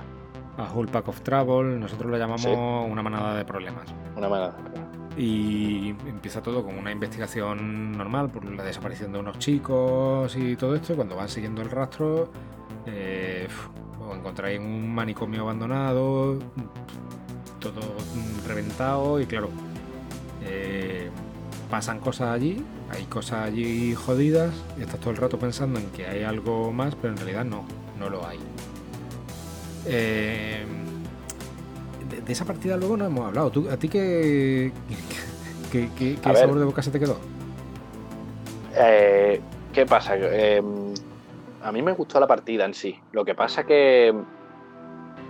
A 0.58 0.72
Whole 0.74 0.90
Pack 0.90 1.10
of 1.10 1.22
Trouble, 1.22 1.78
nosotros 1.78 2.10
lo 2.10 2.18
llamamos 2.18 2.46
una 2.46 3.04
manada 3.04 3.36
de 3.36 3.46
problemas. 3.46 3.94
Una 4.16 4.30
manada 4.30 4.52
de. 4.52 5.22
Y 5.22 5.90
empieza 6.08 6.42
todo 6.42 6.64
con 6.64 6.78
una 6.78 6.92
investigación 6.92 7.94
normal 7.94 8.30
por 8.30 8.44
la 8.46 8.64
desaparición 8.64 9.14
de 9.14 9.20
unos 9.20 9.40
chicos 9.40 10.36
y 10.36 10.56
todo 10.58 10.76
esto. 10.76 10.94
Y 10.94 10.96
cuando 10.98 11.16
van 11.16 11.30
siguiendo 11.30 11.62
el 11.62 11.72
rastro, 11.72 12.30
eh, 12.86 13.48
os 14.00 14.18
encontráis 14.18 14.60
en 14.60 14.66
un 14.66 14.94
manicomio 14.94 15.42
abandonado, 15.42 16.38
todo 17.60 17.82
reventado 18.46 19.20
y 19.20 19.26
claro, 19.26 19.50
eh, 20.44 21.10
pasan 21.70 22.00
cosas 22.00 22.30
allí, 22.30 22.64
hay 22.90 23.04
cosas 23.06 23.48
allí 23.48 23.94
jodidas 23.96 24.54
y 24.78 24.82
estás 24.82 25.00
todo 25.00 25.12
el 25.12 25.18
rato 25.18 25.40
pensando 25.40 25.80
en 25.80 25.88
que 25.92 26.06
hay 26.06 26.24
algo 26.24 26.72
más, 26.72 26.96
pero 26.96 27.14
en 27.14 27.18
realidad 27.18 27.46
no, 27.46 27.66
no 28.00 28.10
lo 28.10 28.26
hay. 28.26 28.40
Eh, 29.86 30.66
de, 32.26 32.32
esa 32.32 32.46
partida 32.46 32.78
luego 32.78 32.98
no 32.98 33.06
hemos 33.06 33.28
hablado. 33.28 33.52
¿Tú, 33.52 33.70
¿A 33.70 33.78
ti 33.78 33.90
qué, 33.90 34.72
qué, 35.72 36.18
sabor 36.22 36.60
de 36.60 36.66
boca 36.66 36.82
se 36.82 36.92
te 36.92 37.00
quedó? 37.00 37.18
Eh, 38.76 39.42
¿Qué 39.74 39.86
pasa? 39.86 40.16
Eh, 40.18 40.62
a 41.64 41.72
mí 41.72 41.82
me 41.82 41.94
gustó 41.94 42.20
la 42.20 42.28
partida 42.28 42.66
en 42.66 42.74
sí. 42.74 43.00
Lo 43.12 43.26
que 43.26 43.36
pasa 43.36 43.66
que, 43.66 44.14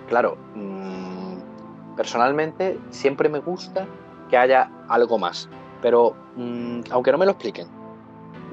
claro, 0.07 0.37
mm, 0.55 1.95
personalmente 1.95 2.79
siempre 2.89 3.29
me 3.29 3.39
gusta 3.39 3.87
que 4.29 4.37
haya 4.37 4.69
algo 4.87 5.17
más. 5.17 5.49
Pero 5.81 6.15
mm, 6.35 6.81
aunque 6.91 7.11
no 7.11 7.17
me 7.17 7.25
lo 7.25 7.31
expliquen, 7.31 7.67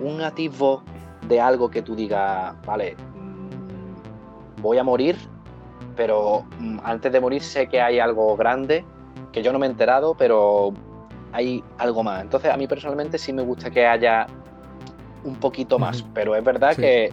un 0.01 0.21
atisbo 0.21 0.83
de 1.29 1.41
algo 1.41 1.71
que 1.71 1.83
tú 1.83 1.95
digas, 1.95 2.55
vale, 2.67 2.97
mm, 2.97 4.63
voy 4.63 4.79
a 4.79 4.85
morir 4.85 5.17
pero 5.97 6.45
mm, 6.59 6.79
antes 6.85 7.13
de 7.13 7.21
morir 7.21 7.43
sé 7.43 7.67
que 7.67 7.81
hay 7.81 7.99
algo 7.99 8.37
grande 8.37 8.85
que 9.33 9.43
yo 9.43 9.53
no 9.53 9.59
me 9.59 9.67
he 9.67 9.71
enterado, 9.71 10.15
pero 10.15 10.73
hay 11.33 11.65
algo 11.79 12.03
más. 12.03 12.23
Entonces 12.23 12.51
a 12.51 12.57
mí 12.57 12.67
personalmente 12.67 13.19
sí 13.19 13.33
me 13.33 13.43
gusta 13.43 13.71
que 13.71 13.87
haya 13.87 14.27
un 15.25 15.37
poquito 15.37 15.79
más, 15.79 16.05
pero 16.15 16.35
es 16.37 16.45
verdad 16.45 16.77
que 16.77 17.11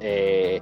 eh, 0.00 0.60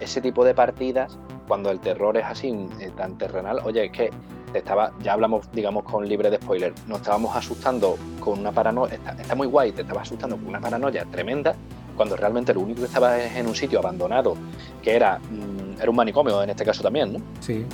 ese 0.00 0.20
tipo 0.20 0.44
de 0.44 0.54
partidas, 0.54 1.18
cuando 1.48 1.70
el 1.70 1.80
terror 1.80 2.16
es 2.16 2.24
así, 2.24 2.68
eh, 2.80 2.90
tan 2.96 3.18
terrenal, 3.18 3.60
oye, 3.64 3.86
es 3.86 3.92
que 3.92 4.10
te 4.56 4.60
estaba, 4.60 4.92
ya 5.02 5.12
hablamos, 5.12 5.50
digamos, 5.52 5.84
con 5.84 6.08
libre 6.08 6.30
de 6.30 6.36
spoiler, 6.36 6.72
nos 6.86 6.98
estábamos 6.98 7.36
asustando 7.36 7.98
con 8.20 8.38
una 8.38 8.52
paranoia, 8.52 8.94
está, 8.94 9.12
está 9.12 9.34
muy 9.34 9.46
guay, 9.46 9.72
te 9.72 9.82
estaba 9.82 10.00
asustando 10.00 10.36
con 10.36 10.46
una 10.46 10.60
paranoia 10.60 11.04
tremenda, 11.04 11.54
cuando 11.94 12.16
realmente 12.16 12.54
lo 12.54 12.60
único 12.60 12.80
que 12.80 12.86
estaba 12.86 13.18
es 13.18 13.36
en 13.36 13.46
un 13.46 13.54
sitio 13.54 13.78
abandonado, 13.78 14.36
que 14.82 14.94
era 14.94 15.18
mm, 15.18 15.56
era 15.80 15.90
un 15.90 15.96
manicomio 15.96 16.42
en 16.42 16.50
este 16.50 16.64
caso 16.64 16.82
también, 16.82 17.12
¿no? 17.12 17.20
Sí. 17.40 17.64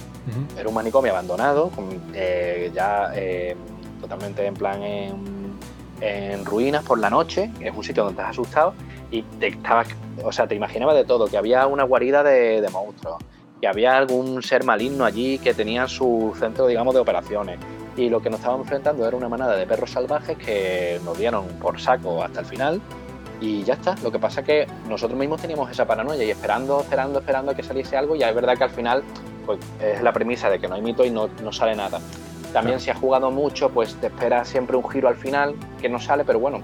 Era 0.59 0.69
un 0.69 0.75
manicomio 0.75 1.13
abandonado, 1.13 1.71
eh, 2.15 2.71
ya 2.75 3.13
eh, 3.15 3.57
totalmente 4.01 4.45
en 4.47 4.55
plan 4.55 4.83
en, 4.83 5.23
ruinas 6.45 6.83
por 6.85 6.99
la 6.99 7.09
noche, 7.11 7.51
es 7.61 7.73
un 7.75 7.85
sitio 7.85 8.03
donde 8.03 8.21
estás 8.21 8.33
asustado 8.33 8.75
y 9.13 9.23
te 9.23 9.49
estabas, 9.49 9.87
o 10.25 10.33
sea, 10.33 10.49
te 10.49 10.57
imaginabas 10.57 10.97
de 10.97 11.05
todo, 11.05 11.29
que 11.29 11.37
había 11.37 11.69
una 11.69 11.85
guarida 11.85 12.25
de, 12.25 12.69
monstruos, 12.73 13.23
que 13.63 13.69
había 13.69 13.97
algún 13.97 14.43
ser 14.43 14.65
maligno 14.65 15.05
allí 15.05 15.39
que 15.39 15.55
tenía 15.55 15.87
su 15.87 16.35
centro, 16.37 16.67
digamos, 16.67 16.95
de 16.95 17.01
operaciones. 17.01 17.61
Y 17.97 18.09
lo 18.09 18.21
que 18.21 18.29
nos 18.29 18.41
estábamos 18.41 18.67
enfrentando 18.67 19.07
era 19.07 19.17
una 19.17 19.29
manada 19.29 19.55
de 19.55 19.65
perros 19.69 19.93
salvajes 19.93 20.37
que 20.37 21.01
nos 21.05 21.17
dieron 21.17 21.47
por 21.61 21.81
saco 21.81 22.25
hasta 22.25 22.41
el 22.41 22.47
final 22.47 22.81
y 23.41 23.63
ya 23.63 23.75
está. 23.75 23.95
Lo 24.03 24.11
que 24.11 24.19
pasa 24.19 24.41
es 24.41 24.47
que 24.47 24.67
nosotros 24.89 25.17
mismos 25.17 25.41
teníamos 25.41 25.71
esa 25.71 25.87
paranoia 25.87 26.25
y 26.25 26.31
esperando, 26.31 26.81
esperando, 26.81 27.21
esperando 27.21 27.53
a 27.53 27.55
que 27.55 27.63
saliese 27.63 27.97
algo. 27.97 28.17
Y 28.17 28.25
es 28.25 28.35
verdad 28.35 28.59
que 28.59 28.65
al 28.65 28.71
final 28.71 29.05
pues, 29.47 29.61
es 29.81 30.03
la 30.03 30.13
premisa 30.13 30.51
de 30.51 30.59
que 30.59 30.67
no 30.67 30.75
hay 30.75 30.83
mito 30.83 31.05
y 31.05 31.11
no, 31.11 31.29
sale 31.53 31.77
nada. 31.77 32.01
También 32.53 32.81
si 32.81 32.91
has 32.91 32.99
jugado 32.99 33.31
mucho, 33.31 33.71
pues 33.71 33.95
te 33.95 34.09
espera 34.09 34.45
siempre 34.45 34.77
un 34.77 34.91
giro 34.91 35.07
al 35.07 35.17
final 35.17 35.55
que 35.81 35.89
no 35.89 36.01
sale, 36.01 36.25
pero 36.25 36.41
bueno. 36.41 36.63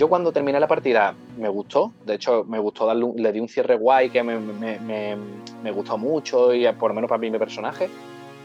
Yo 0.00 0.08
cuando 0.08 0.32
terminé 0.32 0.58
la 0.58 0.66
partida 0.66 1.14
me 1.36 1.50
gustó, 1.50 1.92
de 2.06 2.14
hecho 2.14 2.42
me 2.44 2.58
gustó 2.58 2.86
darle 2.86 3.06
le 3.16 3.32
di 3.32 3.38
un 3.38 3.50
cierre 3.50 3.76
guay 3.76 4.08
que 4.08 4.22
me, 4.22 4.38
me, 4.38 5.70
gustó 5.72 5.98
mucho 5.98 6.54
y 6.54 6.66
por 6.72 6.92
lo 6.92 6.94
menos 6.94 7.10
para 7.10 7.20
mí 7.20 7.30
mi 7.30 7.38
personaje. 7.38 7.90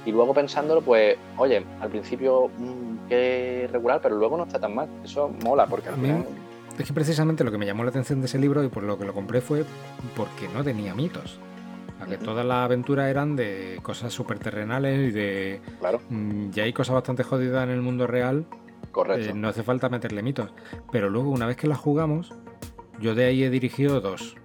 Y 0.06 0.12
luego 0.12 0.34
pensándolo, 0.34 0.82
pues, 0.82 1.16
oye, 1.38 1.66
al 1.80 1.90
principio 1.90 2.50
mm, 2.58 3.08
qué 3.08 3.70
regular, 3.72 4.02
pero 4.04 4.18
luego 4.18 4.36
no 4.36 4.44
está 4.44 4.60
tan 4.60 4.76
mal. 4.76 4.90
Eso 5.06 5.32
mola 5.46 5.66
porque 5.66 5.88
al 5.88 5.96
final... 5.96 6.26
Es 6.78 6.88
que 6.88 6.94
precisamente 6.94 7.46
lo 7.46 7.52
que 7.52 7.58
me 7.58 7.66
llamó 7.66 7.86
la 7.86 7.90
atención 7.90 8.20
de 8.20 8.26
ese 8.26 8.38
libro 8.38 8.62
y 8.62 8.68
por 8.68 8.84
lo 8.84 9.00
que 9.00 9.06
lo 9.06 9.14
compré 9.14 9.40
fue 9.40 9.64
porque 10.18 10.50
no 10.54 10.62
tenía 10.62 10.94
mitos. 10.94 11.40
que 12.10 12.18
todas 12.18 12.46
las 12.46 12.66
aventuras 12.66 13.10
eran 13.10 13.38
de 13.38 13.80
cosas 13.82 14.12
súper 14.12 14.40
terrenales 14.40 15.08
y 15.08 15.12
de. 15.12 15.62
Claro. 15.80 16.02
Mm, 16.10 16.50
ya 16.50 16.64
hay 16.64 16.74
cosas 16.74 16.96
bastante 16.96 17.24
jodidas 17.24 17.64
en 17.64 17.70
el 17.70 17.82
mundo 17.82 18.08
real. 18.08 18.46
Correcto. 18.96 19.32
Eh, 19.32 19.34
no 19.34 19.50
hace 19.50 19.62
falta 19.62 19.90
meterle 19.90 20.24
mitos. 20.24 20.54
Pero 20.90 21.10
luego, 21.10 21.30
una 21.30 21.46
vez 21.46 21.58
que 21.58 21.68
las 21.68 21.78
jugamos, 21.78 22.34
yo 23.02 23.14
de 23.14 23.26
ahí 23.26 23.44
he 23.44 23.50
dirigido 23.50 24.00
dos. 24.00 24.38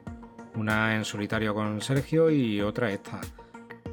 Una 0.57 0.97
en 0.97 1.05
solitario 1.05 1.55
con 1.55 1.81
Sergio 1.81 2.31
y 2.33 2.61
otra 2.61 2.91
esta. 2.91 3.21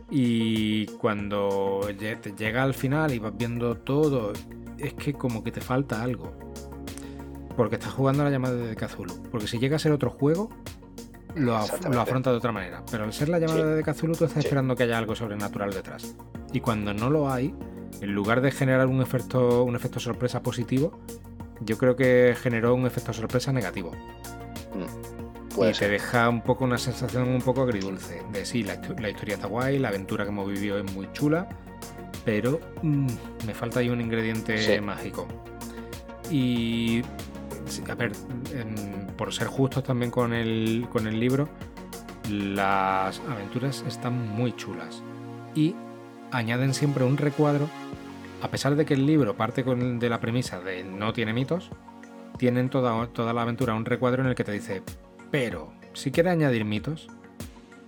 Y 0.09 0.87
cuando 0.97 1.81
te 1.95 2.33
llega 2.35 2.63
al 2.63 2.73
final 2.73 3.13
y 3.13 3.19
vas 3.19 3.37
viendo 3.37 3.77
todo, 3.77 4.33
es 4.79 4.95
que 4.95 5.13
como 5.13 5.43
que 5.43 5.51
te 5.51 5.61
falta 5.61 6.01
algo 6.01 6.33
porque 7.55 7.75
estás 7.75 7.93
jugando 7.93 8.23
a 8.23 8.25
la 8.25 8.31
llamada 8.31 8.55
de 8.55 8.75
Cthulhu. 8.75 9.29
Porque 9.29 9.45
si 9.45 9.59
llega 9.59 9.75
a 9.75 9.79
ser 9.79 9.91
otro 9.91 10.09
juego, 10.09 10.49
lo, 11.35 11.55
afronta 11.55 12.31
de 12.31 12.37
otra 12.37 12.51
manera. 12.51 12.83
Pero 12.89 13.03
al 13.03 13.13
ser 13.13 13.29
la 13.29 13.37
llamada 13.37 13.75
de 13.75 13.83
Cthulhu, 13.83 14.15
tú 14.15 14.25
estás 14.25 14.43
esperando 14.43 14.75
que 14.75 14.83
haya 14.83 14.97
algo 14.97 15.15
sobrenatural 15.15 15.71
detrás. 15.71 16.15
Y 16.51 16.61
cuando 16.61 16.95
no 16.95 17.11
lo 17.11 17.29
hay, 17.29 17.53
en 18.01 18.13
lugar 18.13 18.41
de 18.41 18.51
generar 18.51 18.87
un 18.87 19.01
efecto, 19.01 19.63
un 19.63 19.75
efecto 19.75 19.99
sorpresa 19.99 20.41
positivo, 20.41 20.99
yo 21.61 21.77
creo 21.77 21.95
que 21.95 22.35
generó 22.39 22.75
un 22.75 22.85
efecto 22.85 23.13
sorpresa 23.13 23.51
negativo. 23.51 23.91
Mm. 24.73 25.63
y 25.63 25.71
te 25.73 25.87
deja 25.87 26.29
un 26.29 26.41
poco 26.41 26.65
una 26.65 26.77
sensación 26.77 27.27
un 27.29 27.41
poco 27.41 27.63
agridulce. 27.63 28.21
De 28.31 28.45
sí, 28.45 28.63
la, 28.63 28.75
historia 29.09 29.35
está 29.35 29.47
guay, 29.47 29.79
la 29.79 29.89
aventura 29.89 30.23
que 30.23 30.29
hemos 30.29 30.47
vivido 30.47 30.77
es 30.77 30.93
muy 30.93 31.11
chula, 31.13 31.49
pero 32.25 32.59
mm, 32.83 33.07
me 33.45 33.53
falta 33.53 33.79
ahí 33.79 33.89
un 33.89 34.01
ingrediente 34.01 34.79
mágico. 34.81 35.27
Y 36.29 37.01
a 37.89 37.95
ver, 37.95 38.11
por 39.17 39.33
ser 39.33 39.47
justos 39.47 39.83
también 39.83 40.11
con 40.11 40.33
el, 40.33 40.87
con 40.91 41.07
el 41.07 41.19
libro, 41.19 41.49
las 42.29 43.19
aventuras 43.29 43.83
están 43.87 44.35
muy 44.35 44.53
chulas. 44.55 45.01
Y 45.55 45.75
añaden 46.31 46.73
siempre 46.73 47.03
un 47.03 47.17
recuadro, 47.17 47.69
a 48.41 48.49
pesar 48.49 48.75
de 48.75 48.85
que 48.85 48.93
el 48.93 49.05
libro 49.05 49.35
parte 49.35 49.63
con, 49.63 49.99
de 49.99 50.09
la 50.09 50.19
premisa 50.19 50.59
de 50.59 50.83
no 50.83 51.13
tiene 51.13 51.33
mitos, 51.33 51.69
tienen 52.37 52.69
toda, 52.69 53.07
toda 53.07 53.33
la 53.33 53.41
aventura 53.41 53.73
un 53.73 53.85
recuadro 53.85 54.23
en 54.23 54.29
el 54.29 54.35
que 54.35 54.43
te 54.43 54.51
dice, 54.51 54.83
pero 55.31 55.73
si 55.93 56.11
quiere 56.11 56.29
añadir 56.29 56.65
mitos, 56.65 57.07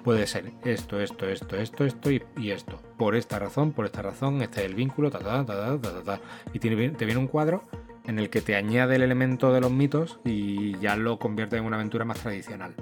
puede 0.04 0.26
ser 0.28 0.52
esto, 0.66 1.00
esto, 1.00 1.28
esto, 1.28 1.56
esto, 1.56 1.86
esto 1.86 2.12
y, 2.12 2.52
esto. 2.52 2.82
Por 2.98 3.16
esta 3.16 3.38
razón, 3.40 3.72
por 3.72 3.86
esta 3.86 4.02
razón, 4.02 4.42
este 4.42 4.62
es 4.62 4.66
el 4.66 4.76
vínculo, 4.76 5.12
ta, 5.12 5.20
ta, 5.20 5.46
ta, 5.46 5.78
ta, 5.80 6.04
ta, 6.04 6.20
Y 6.54 6.60
tiene, 6.60 6.90
te 6.92 7.06
viene 7.06 7.20
un 7.20 7.28
cuadro 7.28 7.64
en 8.08 8.18
el 8.18 8.30
que 8.30 8.42
te 8.42 8.56
añade 8.56 8.96
el 8.96 9.04
elemento 9.04 9.54
de 9.54 9.62
los 9.62 9.72
mitos 9.72 10.20
y 10.26 10.78
ya 10.80 10.96
lo 10.96 11.20
convierte 11.20 11.58
en 11.58 11.66
una 11.66 11.76
aventura 11.76 12.06
más 12.06 12.20
tradicional. 12.20 12.74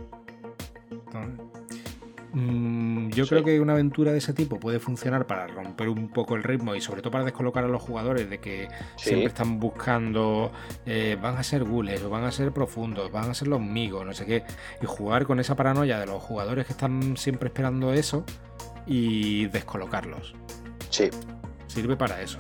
Mm, 2.33 2.76
yo 3.09 3.27
creo 3.27 3.43
que 3.43 3.59
una 3.59 3.73
aventura 3.73 4.11
de 4.11 4.19
ese 4.19 4.33
tipo 4.33 4.59
puede 4.59 4.79
funcionar 4.79 5.27
para 5.27 5.47
romper 5.47 5.89
un 5.89 6.09
poco 6.09 6.35
el 6.35 6.43
ritmo 6.43 6.75
y 6.75 6.81
sobre 6.81 7.01
todo 7.01 7.11
para 7.11 7.25
descolocar 7.25 7.63
a 7.63 7.67
los 7.67 7.81
jugadores 7.81 8.29
de 8.29 8.39
que 8.39 8.67
siempre 8.95 9.27
están 9.27 9.59
buscando 9.59 10.51
eh, 10.85 11.17
van 11.21 11.37
a 11.37 11.43
ser 11.43 11.63
gules 11.63 12.01
o 12.03 12.09
van 12.09 12.23
a 12.23 12.31
ser 12.31 12.51
profundos, 12.51 13.11
van 13.11 13.29
a 13.29 13.33
ser 13.33 13.47
los 13.47 13.61
migos, 13.61 14.05
no 14.05 14.13
sé 14.13 14.25
qué, 14.25 14.43
y 14.81 14.85
jugar 14.85 15.25
con 15.25 15.39
esa 15.39 15.55
paranoia 15.55 15.99
de 15.99 16.05
los 16.05 16.21
jugadores 16.21 16.65
que 16.65 16.73
están 16.73 17.17
siempre 17.17 17.47
esperando 17.47 17.93
eso 17.93 18.23
y 18.85 19.47
descolocarlos. 19.47 20.35
Sí. 20.89 21.09
Sirve 21.67 21.97
para 21.97 22.21
eso. 22.21 22.39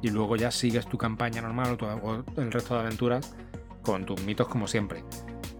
Y 0.00 0.10
luego 0.10 0.36
ya 0.36 0.50
sigues 0.50 0.86
tu 0.86 0.98
campaña 0.98 1.42
normal 1.42 1.78
o 1.80 2.24
el 2.40 2.50
resto 2.50 2.74
de 2.74 2.80
aventuras 2.80 3.34
con 3.82 4.04
tus 4.04 4.22
mitos 4.22 4.48
como 4.48 4.66
siempre 4.66 5.04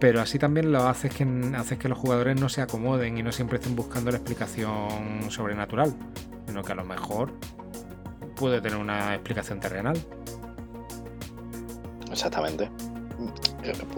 pero 0.03 0.19
así 0.19 0.37
también 0.37 0.69
lo 0.73 0.85
haces 0.89 1.13
que, 1.13 1.25
haces 1.55 1.77
que 1.79 1.87
los 1.87 1.97
jugadores 1.97 2.37
no 2.37 2.49
se 2.49 2.61
acomoden 2.61 3.17
y 3.17 3.23
no 3.23 3.31
siempre 3.31 3.57
estén 3.57 3.73
buscando 3.73 4.11
la 4.11 4.17
explicación 4.17 5.31
sobrenatural, 5.31 5.93
sino 6.45 6.61
que 6.61 6.73
a 6.73 6.75
lo 6.75 6.83
mejor 6.83 7.31
puede 8.35 8.59
tener 8.59 8.77
una 8.77 9.13
explicación 9.13 9.61
terrenal. 9.61 9.97
Exactamente. 12.11 12.69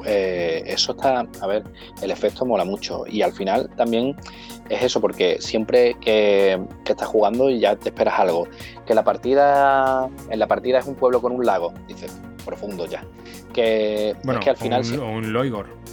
Eh, 0.06 0.62
eso 0.68 0.92
está, 0.92 1.26
a 1.42 1.48
ver, 1.48 1.64
el 2.04 2.12
efecto 2.12 2.46
mola 2.46 2.66
mucho 2.66 3.06
y 3.08 3.24
al 3.24 3.34
final 3.34 3.68
también 3.76 4.16
es 4.70 4.84
eso, 4.84 5.02
porque 5.02 5.38
siempre 5.40 5.96
que, 6.02 6.62
estás 6.86 7.08
jugando 7.08 7.50
y 7.50 7.62
ya 7.62 7.78
te 7.78 7.90
esperas 7.90 8.20
algo, 8.20 8.48
que 8.86 8.94
la 8.94 9.04
partida, 9.04 10.08
en 10.30 10.38
la 10.38 10.46
partida 10.46 10.78
es 10.78 10.86
un 10.86 10.94
pueblo 10.94 11.20
con 11.20 11.32
un 11.32 11.44
lago, 11.48 11.74
dices, 11.88 12.16
profundo 12.46 12.86
ya, 12.86 13.04
que 13.54 14.12
es 14.12 14.40
que 14.40 14.50
al 14.52 14.58
final... 14.58 14.84
Un, 15.00 15.02
un 15.02 15.34
Loigor 15.34 15.86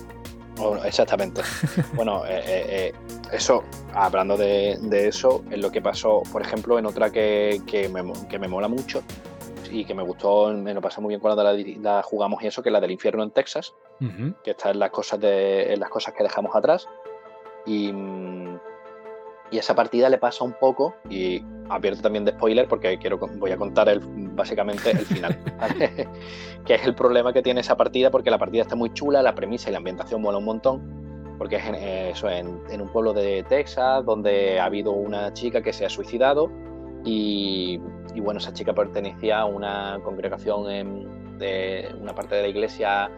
exactamente. 0.85 1.43
bueno, 1.95 2.25
eh, 2.27 2.43
eh, 2.47 2.65
eh, 2.69 2.93
eso, 3.33 3.65
hablando 3.95 4.37
de, 4.37 4.79
eso, 5.07 5.45
es 5.51 5.59
lo 5.59 5.71
que 5.71 5.81
pasó, 5.81 6.23
por 6.33 6.43
ejemplo, 6.43 6.79
en 6.79 6.87
otra 6.87 7.11
que, 7.11 7.61
me, 7.93 8.49
mola 8.49 8.69
mucho 8.69 9.03
y 9.71 9.85
que 9.85 9.95
me 9.95 10.03
gustó, 10.03 10.53
me 10.53 10.75
lo 10.75 10.81
pasé 10.81 11.01
muy 11.01 11.11
bien 11.11 11.21
cuando 11.21 11.43
la, 11.43 12.03
jugamos 12.03 12.43
y 12.43 12.47
eso, 12.47 12.63
que 12.63 12.69
es 12.69 12.73
la 12.73 12.81
del 12.81 12.91
infierno 12.91 13.23
en 13.23 13.31
Texas, 13.31 13.75
que 14.43 14.51
está 14.51 14.71
en 14.71 14.79
las 14.79 14.91
cosas 14.91 15.21
de 15.21 15.73
en 15.73 15.81
las 15.81 15.91
cosas 15.91 16.15
que 16.15 16.23
dejamos 16.23 16.55
atrás. 16.55 16.89
Y, 17.65 17.93
mm, 17.93 18.59
y 19.53 19.59
esa 19.59 19.75
partida 19.75 20.09
le 20.09 20.17
pasa 20.17 20.45
un 20.45 20.55
poco, 20.55 20.97
y 21.11 21.45
abierto 21.69 22.01
también 22.01 22.25
de 22.25 22.33
spoiler 22.33 22.67
porque 22.67 22.99
quiero, 22.99 23.19
voy 23.19 23.51
a 23.51 23.57
contar 23.59 23.89
el, 23.91 24.01
básicamente 24.01 24.91
el 24.91 25.05
final, 25.05 25.39
que 26.65 26.75
es 26.75 26.85
el 26.85 26.95
problema 26.95 27.35
que 27.35 27.43
tiene 27.43 27.61
esa 27.61 27.77
partida 27.77 28.11
porque 28.11 28.31
la 28.31 28.39
partida 28.39 28.63
está 28.63 28.75
muy 28.75 28.93
chula, 28.95 29.23
la 29.23 29.35
premisa 29.35 29.69
y 29.69 29.73
la 29.73 29.79
ambientación 29.79 30.23
mola 30.23 30.39
un 30.39 30.47
montón, 30.47 31.37
porque 31.37 31.57
es 31.57 31.67
en, 31.67 31.75
eso, 31.75 32.31
en, 32.31 32.81
un 32.81 32.89
pueblo 32.89 33.13
de 33.13 33.45
Texas 33.47 34.05
donde 34.07 34.59
ha 34.59 34.65
habido 34.65 34.93
una 34.93 35.35
chica 35.35 35.61
que 35.61 35.75
se 35.75 35.85
ha 35.85 35.91
suicidado 35.91 36.51
y, 37.05 37.79
bueno, 38.17 38.39
esa 38.39 38.55
chica 38.55 38.73
pertenecía 38.73 39.41
a 39.41 39.45
una 39.45 40.01
congregación 40.03 40.67
de 41.39 41.95
una 42.01 42.15
parte 42.15 42.37
de 42.37 42.43
la 42.43 42.49
iglesia 42.49 43.11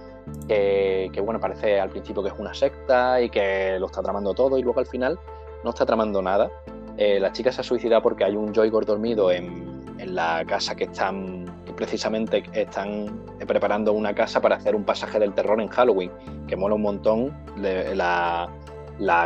que, 0.49 1.11
que, 1.13 1.21
bueno, 1.21 1.39
parece 1.39 1.79
al 1.79 1.91
principio 1.91 2.23
que 2.25 2.31
es 2.31 2.39
una 2.39 2.55
secta 2.55 3.21
y 3.21 3.31
que 3.31 3.77
lo 3.79 3.87
está 3.87 4.03
tramando 4.03 4.35
todo 4.35 4.59
y 4.59 4.63
luego 4.63 4.81
al 4.81 4.87
final 4.87 5.19
no 5.65 5.71
está 5.71 5.85
tramando 5.85 6.23
nada. 6.23 6.51
Eh, 6.97 7.19
la 7.19 7.33
chica 7.33 7.51
se 7.51 7.63
ha 7.63 7.65
suicidado 7.65 8.03
porque 8.03 8.25
hay 8.25 8.37
un 8.37 8.55
Joygor 8.55 8.87
dormido 8.87 9.33
en, 9.33 9.73
la 10.07 10.45
casa 10.47 10.75
que 10.75 10.85
están, 10.85 11.47
precisamente 11.77 12.43
están 12.53 13.25
preparando 13.47 13.95
una 13.95 14.15
casa 14.15 14.39
para 14.39 14.57
hacer 14.57 14.77
un 14.77 14.85
pasaje 14.85 15.19
del 15.19 15.33
terror 15.33 15.59
en 15.63 15.69
Halloween, 15.69 16.11
que 16.47 16.57
mola 16.57 16.75
un 16.75 16.83
montón. 16.83 17.33
La, 17.57 18.49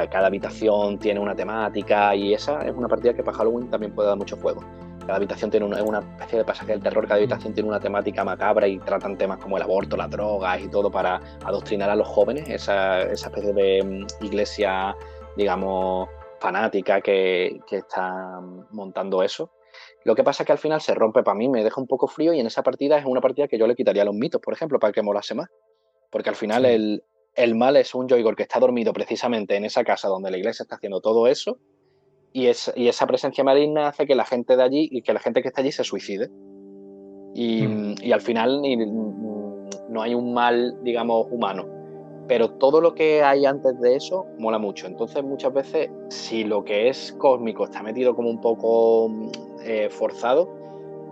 cada 0.08 0.28
habitación 0.28 0.98
tiene 0.98 1.18
una 1.18 1.34
temática 1.34 2.14
y 2.14 2.32
esa 2.32 2.60
es 2.60 2.72
una 2.76 2.86
partida 2.86 3.12
que 3.12 3.24
para 3.24 3.36
Halloween 3.38 3.68
también 3.68 3.92
puede 3.92 4.08
dar 4.08 4.16
mucho 4.16 4.36
juego. 4.36 4.62
Cada 5.00 5.16
habitación 5.16 5.50
tiene 5.50 5.66
una, 5.66 5.82
una, 5.82 5.98
especie 5.98 6.38
de 6.38 6.44
pasaje 6.44 6.72
del 6.72 6.82
terror, 6.82 7.04
cada 7.06 7.16
habitación 7.16 7.54
tiene 7.54 7.68
una 7.68 7.80
temática 7.80 8.22
macabra 8.22 8.68
y 8.68 8.78
tratan 8.78 9.16
temas 9.16 9.38
como 9.38 9.56
el 9.56 9.62
aborto, 9.64 9.96
las 9.96 10.10
drogas 10.10 10.60
y 10.62 10.68
todo 10.68 10.90
para 10.90 11.20
adoctrinar 11.44 11.90
a 11.90 11.96
los 11.96 12.06
jóvenes, 12.06 12.48
esa, 12.48 13.02
esa 13.02 13.28
especie 13.28 13.52
de 13.52 13.82
mm, 13.82 14.24
iglesia, 14.24 14.94
digamos, 15.36 16.08
fanática 16.40 17.00
que, 17.00 17.60
está 17.70 18.40
montando 18.70 19.22
eso. 19.22 19.50
Lo 20.04 20.14
que 20.14 20.24
pasa 20.24 20.42
es 20.42 20.46
que 20.46 20.52
al 20.52 20.58
final 20.58 20.80
se 20.80 20.94
rompe 20.94 21.22
para 21.22 21.36
mí, 21.36 21.48
me 21.48 21.62
deja 21.62 21.80
un 21.80 21.86
poco 21.86 22.08
frío 22.08 22.32
y 22.32 22.40
en 22.40 22.46
esa 22.46 22.62
partida 22.62 22.98
es 22.98 23.04
una 23.04 23.20
partida 23.20 23.48
que 23.48 23.58
yo 23.58 23.66
le 23.66 23.74
quitaría 23.74 24.04
los 24.04 24.14
mitos, 24.14 24.40
por 24.40 24.54
ejemplo, 24.54 24.78
para 24.78 24.92
que 24.92 25.02
molase 25.02 25.34
más. 25.34 25.48
Porque 26.10 26.30
al 26.30 26.36
final 26.36 26.64
el, 26.64 27.54
mal 27.54 27.76
es 27.76 27.94
un 27.94 28.08
Joygor 28.08 28.34
que 28.34 28.44
está 28.44 28.58
dormido 28.58 28.92
precisamente 28.92 29.56
en 29.56 29.64
esa 29.64 29.84
casa 29.84 30.08
donde 30.08 30.30
la 30.30 30.38
iglesia 30.38 30.62
está 30.62 30.76
haciendo 30.76 31.00
todo 31.00 31.26
eso 31.26 31.58
y, 32.32 32.46
es, 32.46 32.72
y 32.74 32.88
esa 32.88 33.06
presencia 33.06 33.44
maligna 33.44 33.88
hace 33.88 34.06
que 34.06 34.14
la 34.14 34.24
gente 34.24 34.56
de 34.56 34.62
allí 34.62 34.88
y 34.90 35.02
que 35.02 35.12
la 35.12 35.20
gente 35.20 35.42
que 35.42 35.48
está 35.48 35.60
allí 35.60 35.72
se 35.72 35.84
suicide. 35.84 36.30
Y, 37.34 37.66
mm. 37.66 37.94
y 38.02 38.12
al 38.12 38.20
final 38.20 38.62
no 38.62 40.02
hay 40.02 40.14
un 40.14 40.32
mal, 40.32 40.82
digamos, 40.82 41.26
humano 41.30 41.77
pero 42.28 42.50
todo 42.50 42.80
lo 42.80 42.94
que 42.94 43.22
hay 43.22 43.46
antes 43.46 43.80
de 43.80 43.96
eso 43.96 44.26
mola 44.38 44.58
mucho. 44.58 44.86
Entonces 44.86 45.24
muchas 45.24 45.52
veces 45.52 45.90
si 46.10 46.44
lo 46.44 46.62
que 46.62 46.88
es 46.88 47.12
cósmico 47.18 47.64
está 47.64 47.82
metido 47.82 48.14
como 48.14 48.28
un 48.28 48.40
poco 48.40 49.10
eh, 49.64 49.88
forzado, 49.90 50.58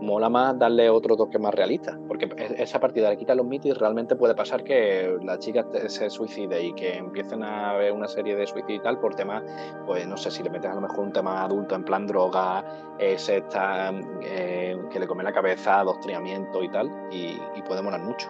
mola 0.00 0.28
más 0.28 0.58
darle 0.58 0.90
otro 0.90 1.16
toque 1.16 1.38
más 1.38 1.54
realista, 1.54 1.98
porque 2.06 2.28
esa 2.58 2.78
partida 2.78 3.08
le 3.08 3.16
quita 3.16 3.34
los 3.34 3.46
mitos 3.46 3.78
realmente 3.78 4.14
puede 4.14 4.34
pasar 4.34 4.62
que 4.62 5.16
la 5.22 5.38
chica 5.38 5.66
se 5.86 6.10
suicide 6.10 6.62
y 6.62 6.74
que 6.74 6.98
empiecen 6.98 7.42
a 7.42 7.74
ver 7.76 7.92
una 7.92 8.06
serie 8.06 8.36
de 8.36 8.46
suicidios 8.46 8.80
y 8.80 8.84
tal 8.84 8.98
por 8.98 9.14
temas, 9.14 9.42
pues 9.86 10.06
no 10.06 10.18
sé, 10.18 10.30
si 10.30 10.42
le 10.42 10.50
metes 10.50 10.70
a 10.70 10.74
lo 10.74 10.82
mejor 10.82 11.00
un 11.00 11.12
tema 11.12 11.42
adulto 11.42 11.74
en 11.74 11.84
plan 11.84 12.06
droga, 12.06 12.62
ese 12.98 13.38
está, 13.38 13.90
eh, 14.22 14.78
que 14.90 15.00
le 15.00 15.06
come 15.06 15.24
la 15.24 15.32
cabeza, 15.32 15.80
adoctrinamiento 15.80 16.62
y 16.62 16.68
tal, 16.68 16.90
y, 17.10 17.40
y 17.54 17.62
puede 17.66 17.80
molar 17.80 18.02
mucho. 18.02 18.28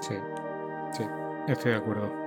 Sí, 0.00 0.16
sí, 0.92 1.04
estoy 1.48 1.72
de 1.72 1.78
acuerdo 1.78 2.25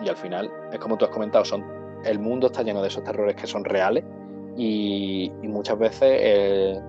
y 0.00 0.08
al 0.08 0.16
final, 0.16 0.50
es 0.72 0.78
como 0.78 0.96
tú 0.96 1.04
has 1.04 1.10
comentado, 1.10 1.44
son, 1.44 1.64
el 2.04 2.18
mundo 2.18 2.48
está 2.48 2.62
lleno 2.62 2.82
de 2.82 2.88
esos 2.88 3.02
terrores 3.04 3.36
que 3.36 3.46
son 3.46 3.64
reales 3.64 4.04
y, 4.56 5.32
muchas 5.42 5.78
veces 5.78 6.80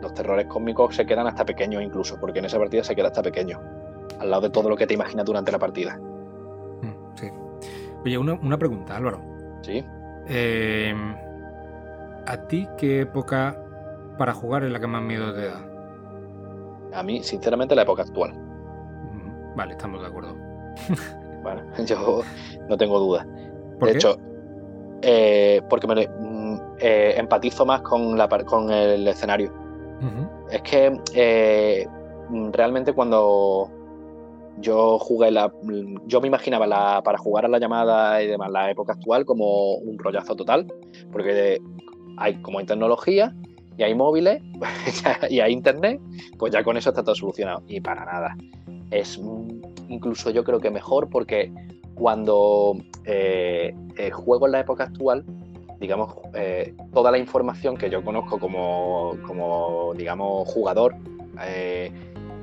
los 0.00 0.14
terrores 0.14 0.46
cósmicos 0.46 0.96
se 0.96 1.06
quedan 1.06 1.26
hasta 1.26 1.44
pequeños 1.44 1.82
incluso, 1.82 2.18
porque 2.18 2.38
en 2.38 2.46
esa 2.46 2.58
partida 2.58 2.82
se 2.82 2.94
queda 2.94 3.08
hasta 3.08 3.22
pequeño, 3.22 3.60
al 4.18 4.30
lado 4.30 4.42
de 4.42 4.50
todo 4.50 4.68
lo 4.68 4.76
que 4.76 4.86
te 4.86 4.94
imaginas 4.94 5.24
durante 5.24 5.52
la 5.52 5.58
partida. 5.58 5.98
Mm, 6.82 7.16
sí. 7.16 7.30
Oye, 8.04 8.18
una, 8.18 8.58
pregunta, 8.58 8.96
Álvaro. 8.96 9.20
Sí. 9.62 9.84
Em, 10.26 11.14
¿A 12.26 12.36
ti 12.48 12.68
qué 12.78 13.00
época 13.00 13.56
para 14.18 14.32
jugar 14.32 14.64
es 14.64 14.72
la 14.72 14.80
que 14.80 14.86
más 14.86 15.02
miedo 15.02 15.32
te 15.34 15.46
da? 15.46 15.60
A 16.94 17.02
mí, 17.02 17.22
sinceramente, 17.22 17.74
la 17.74 17.82
época 17.82 18.02
actual. 18.02 18.32
Mm, 18.32 19.56
vale, 19.56 19.72
estamos 19.72 20.00
de 20.00 20.06
acuerdo. 20.06 20.36
Bueno, 21.42 21.62
yo 21.86 22.22
no 22.68 22.76
tengo 22.76 22.98
duda. 22.98 23.26
de 23.80 23.92
hecho, 23.92 24.16
eh, 25.02 25.60
porque 25.68 25.86
me 25.86 26.06
mm, 26.06 26.60
eh, 26.80 27.14
empatizo 27.16 27.66
más 27.66 27.82
con, 27.82 28.16
la, 28.16 28.28
con 28.28 28.70
el 28.70 29.06
escenario. 29.08 29.52
Es 30.50 30.62
que 30.62 31.00
eh, 31.14 31.86
realmente 32.52 32.92
cuando 32.92 33.70
yo 34.58 34.98
jugué 34.98 35.30
la. 35.30 35.52
Yo 36.06 36.20
me 36.20 36.26
imaginaba 36.26 36.66
la, 36.66 37.02
para 37.04 37.18
jugar 37.18 37.44
a 37.44 37.48
la 37.48 37.58
llamada 37.58 38.22
y 38.22 38.26
demás 38.26 38.50
la 38.50 38.70
época 38.70 38.94
actual 38.94 39.24
como 39.24 39.74
un 39.74 39.98
rollazo 39.98 40.34
total, 40.34 40.66
porque 41.12 41.60
hay 42.18 42.40
como 42.42 42.58
hay 42.58 42.66
tecnología 42.66 43.34
y 43.76 43.84
hay 43.84 43.94
móviles 43.94 44.42
y 45.30 45.40
hay 45.40 45.52
internet, 45.52 46.00
pues 46.38 46.52
ya 46.52 46.62
con 46.62 46.76
eso 46.76 46.90
está 46.90 47.02
todo 47.02 47.14
solucionado. 47.14 47.62
Y 47.68 47.80
para 47.80 48.04
nada. 48.04 48.36
Es 48.90 49.18
incluso 49.92 50.30
yo 50.30 50.42
creo 50.42 50.58
que 50.58 50.70
mejor 50.70 51.08
porque 51.08 51.52
cuando 51.94 52.76
eh, 53.04 53.74
eh, 53.96 54.10
juego 54.10 54.46
en 54.46 54.52
la 54.52 54.60
época 54.60 54.84
actual, 54.84 55.24
digamos, 55.78 56.14
eh, 56.34 56.74
toda 56.92 57.10
la 57.10 57.18
información 57.18 57.76
que 57.76 57.90
yo 57.90 58.02
conozco 58.02 58.38
como, 58.38 59.16
como 59.26 59.92
digamos, 59.94 60.48
jugador 60.48 60.94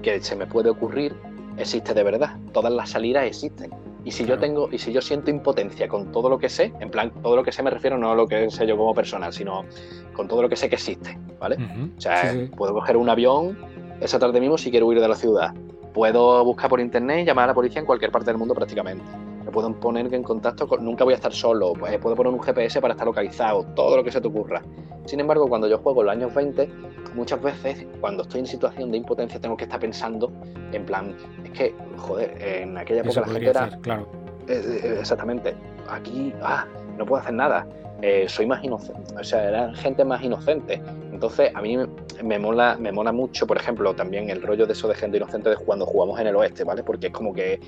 que 0.02 0.22
se 0.22 0.36
me 0.36 0.46
puede 0.46 0.70
ocurrir 0.70 1.16
existe 1.58 1.94
de 1.94 2.04
verdad. 2.04 2.38
Todas 2.54 2.72
las 2.72 2.92
salidas 2.92 3.26
existen. 3.26 3.72
Y 4.06 4.12
si 4.12 4.26
yo 4.26 4.38
tengo, 4.38 4.70
y 4.72 4.78
si 4.78 4.94
yo 4.94 5.02
siento 5.02 5.30
impotencia 5.30 5.88
con 5.88 6.12
todo 6.12 6.30
lo 6.30 6.40
que 6.40 6.50
sé, 6.50 6.74
en 6.80 6.90
plan, 6.90 7.12
todo 7.22 7.36
lo 7.36 7.44
que 7.44 7.52
sé 7.52 7.62
me 7.64 7.70
refiero 7.70 7.98
no 7.98 8.12
a 8.12 8.16
lo 8.16 8.28
que 8.28 8.50
sé 8.50 8.66
yo 8.66 8.78
como 8.78 8.94
persona, 8.94 9.32
sino 9.32 9.66
con 10.14 10.28
todo 10.28 10.42
lo 10.42 10.50
que 10.50 10.56
sé 10.56 10.70
que 10.70 10.76
existe, 10.76 11.18
¿vale? 11.40 11.58
O 11.98 12.02
sea, 12.02 12.34
puedo 12.56 12.74
coger 12.74 12.96
un 12.98 13.10
avión 13.10 13.58
esa 14.00 14.20
tarde 14.20 14.40
mismo 14.40 14.58
si 14.58 14.72
quiero 14.72 14.88
huir 14.88 15.02
de 15.02 15.08
la 15.08 15.16
ciudad. 15.16 15.54
Puedo 15.94 16.44
buscar 16.46 16.70
por 16.70 16.80
internet 16.80 17.20
y 17.22 17.26
llamar 17.26 17.46
a 17.46 17.48
la 17.48 17.54
policía 17.54 17.80
en 17.80 17.86
cualquier 17.86 18.12
parte 18.12 18.30
del 18.30 18.38
mundo 18.38 18.54
prácticamente. 18.54 19.04
Me 19.44 19.52
puedo 19.52 19.74
poner 19.80 20.14
en 20.14 20.24
contacto 20.24 20.68
con. 20.68 20.84
Nunca 20.86 21.04
voy 21.04 21.14
a 21.14 21.16
estar 21.16 21.34
solo. 21.34 21.74
Pues, 21.74 21.98
puedo 21.98 22.16
poner 22.16 22.32
un 22.32 22.40
GPS 22.40 22.80
para 22.82 22.94
estar 22.94 23.08
localizado. 23.08 23.66
Todo 23.76 23.98
lo 23.98 24.04
que 24.04 24.12
se 24.12 24.22
te 24.22 24.28
ocurra. 24.28 24.62
Sin 25.06 25.20
embargo, 25.20 25.48
cuando 25.48 25.68
yo 25.68 25.80
juego 25.80 26.02
en 26.02 26.06
los 26.06 26.16
años 26.16 26.34
20, 26.36 26.70
muchas 27.16 27.42
veces 27.42 27.88
cuando 28.00 28.24
estoy 28.24 28.42
en 28.42 28.46
situación 28.46 28.92
de 28.92 28.98
impotencia 28.98 29.40
tengo 29.40 29.58
que 29.58 29.64
estar 29.64 29.80
pensando 29.80 30.32
en 30.72 30.86
plan. 30.86 31.16
Es 31.44 31.52
que, 31.52 31.76
joder, 31.98 32.38
en 32.40 32.78
aquella 32.78 33.02
época 33.02 33.22
la 33.22 33.28
gente 33.28 33.50
era. 33.50 33.70
claro. 33.82 34.08
Eh, 34.48 34.82
eh, 34.84 34.98
exactamente. 35.00 35.56
Aquí, 35.90 36.34
ah, 36.42 36.66
no 36.98 37.06
puedo 37.06 37.22
hacer 37.22 37.34
nada. 37.34 37.68
Eh, 38.02 38.26
soy 38.30 38.46
más 38.46 38.64
inocente, 38.64 39.14
o 39.14 39.24
sea, 39.24 39.48
eran 39.48 39.76
gente 39.76 40.06
más 40.06 40.24
inocente. 40.24 40.82
Entonces, 41.12 41.52
a 41.54 41.62
mí 41.62 41.78
me 42.24 42.40
mola, 42.40 42.78
me 42.80 42.94
mola 42.94 43.12
mucho, 43.12 43.46
por 43.46 43.58
ejemplo, 43.58 43.94
también 43.94 44.30
el 44.30 44.42
rollo 44.42 44.66
de 44.66 44.74
eso 44.74 44.88
de 44.88 44.96
gente 44.96 45.18
inocente 45.18 45.50
de 45.50 45.58
cuando 45.58 45.86
jugamos 45.86 46.18
en 46.20 46.28
el 46.28 46.36
oeste, 46.38 46.64
¿vale? 46.64 46.84
Porque 46.84 47.08
es 47.08 47.14
como 47.14 47.34
que 47.34 47.60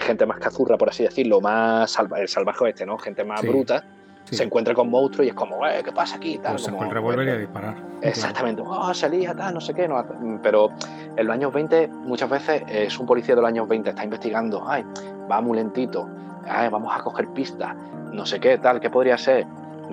gente 0.00 0.26
más 0.26 0.38
cazurra, 0.38 0.76
por 0.76 0.90
así 0.90 1.04
decirlo, 1.04 1.40
más 1.40 1.96
el 2.16 2.28
salvaje 2.28 2.64
oeste, 2.64 2.84
¿no? 2.84 2.98
Gente 2.98 3.24
más 3.24 3.40
bruta. 3.42 3.84
Se 4.24 4.44
encuentra 4.44 4.74
con 4.74 4.90
monstruos 4.90 5.26
y 5.26 5.30
es 5.30 5.34
como, 5.34 5.66
eh, 5.66 5.80
¿qué 5.82 5.90
pasa 5.90 6.16
aquí? 6.16 6.38
Tal, 6.38 6.52
pues 6.52 6.68
como, 6.68 6.84
el 6.84 6.90
revólver 6.90 7.26
y 7.26 7.30
a 7.30 7.36
disparar. 7.36 7.74
Exactamente, 8.02 8.62
oh, 8.64 8.94
salía, 8.94 9.34
tal, 9.34 9.54
no 9.54 9.60
sé 9.60 9.74
qué. 9.74 9.88
No, 9.88 10.04
pero 10.42 10.70
en 11.16 11.26
los 11.26 11.34
años 11.34 11.52
20, 11.52 11.88
muchas 11.88 12.30
veces 12.30 12.62
es 12.68 12.96
un 12.98 13.06
policía 13.06 13.34
de 13.34 13.40
los 13.40 13.48
años 13.48 13.66
20, 13.66 13.90
está 13.90 14.04
investigando, 14.04 14.62
ay, 14.68 14.84
va 15.28 15.40
muy 15.40 15.56
lentito, 15.56 16.08
ay, 16.46 16.68
vamos 16.68 16.94
a 16.94 17.02
coger 17.02 17.28
pistas, 17.30 17.74
no 18.12 18.24
sé 18.24 18.38
qué, 18.38 18.58
tal, 18.58 18.78
¿qué 18.78 18.90
podría 18.90 19.18
ser? 19.18 19.46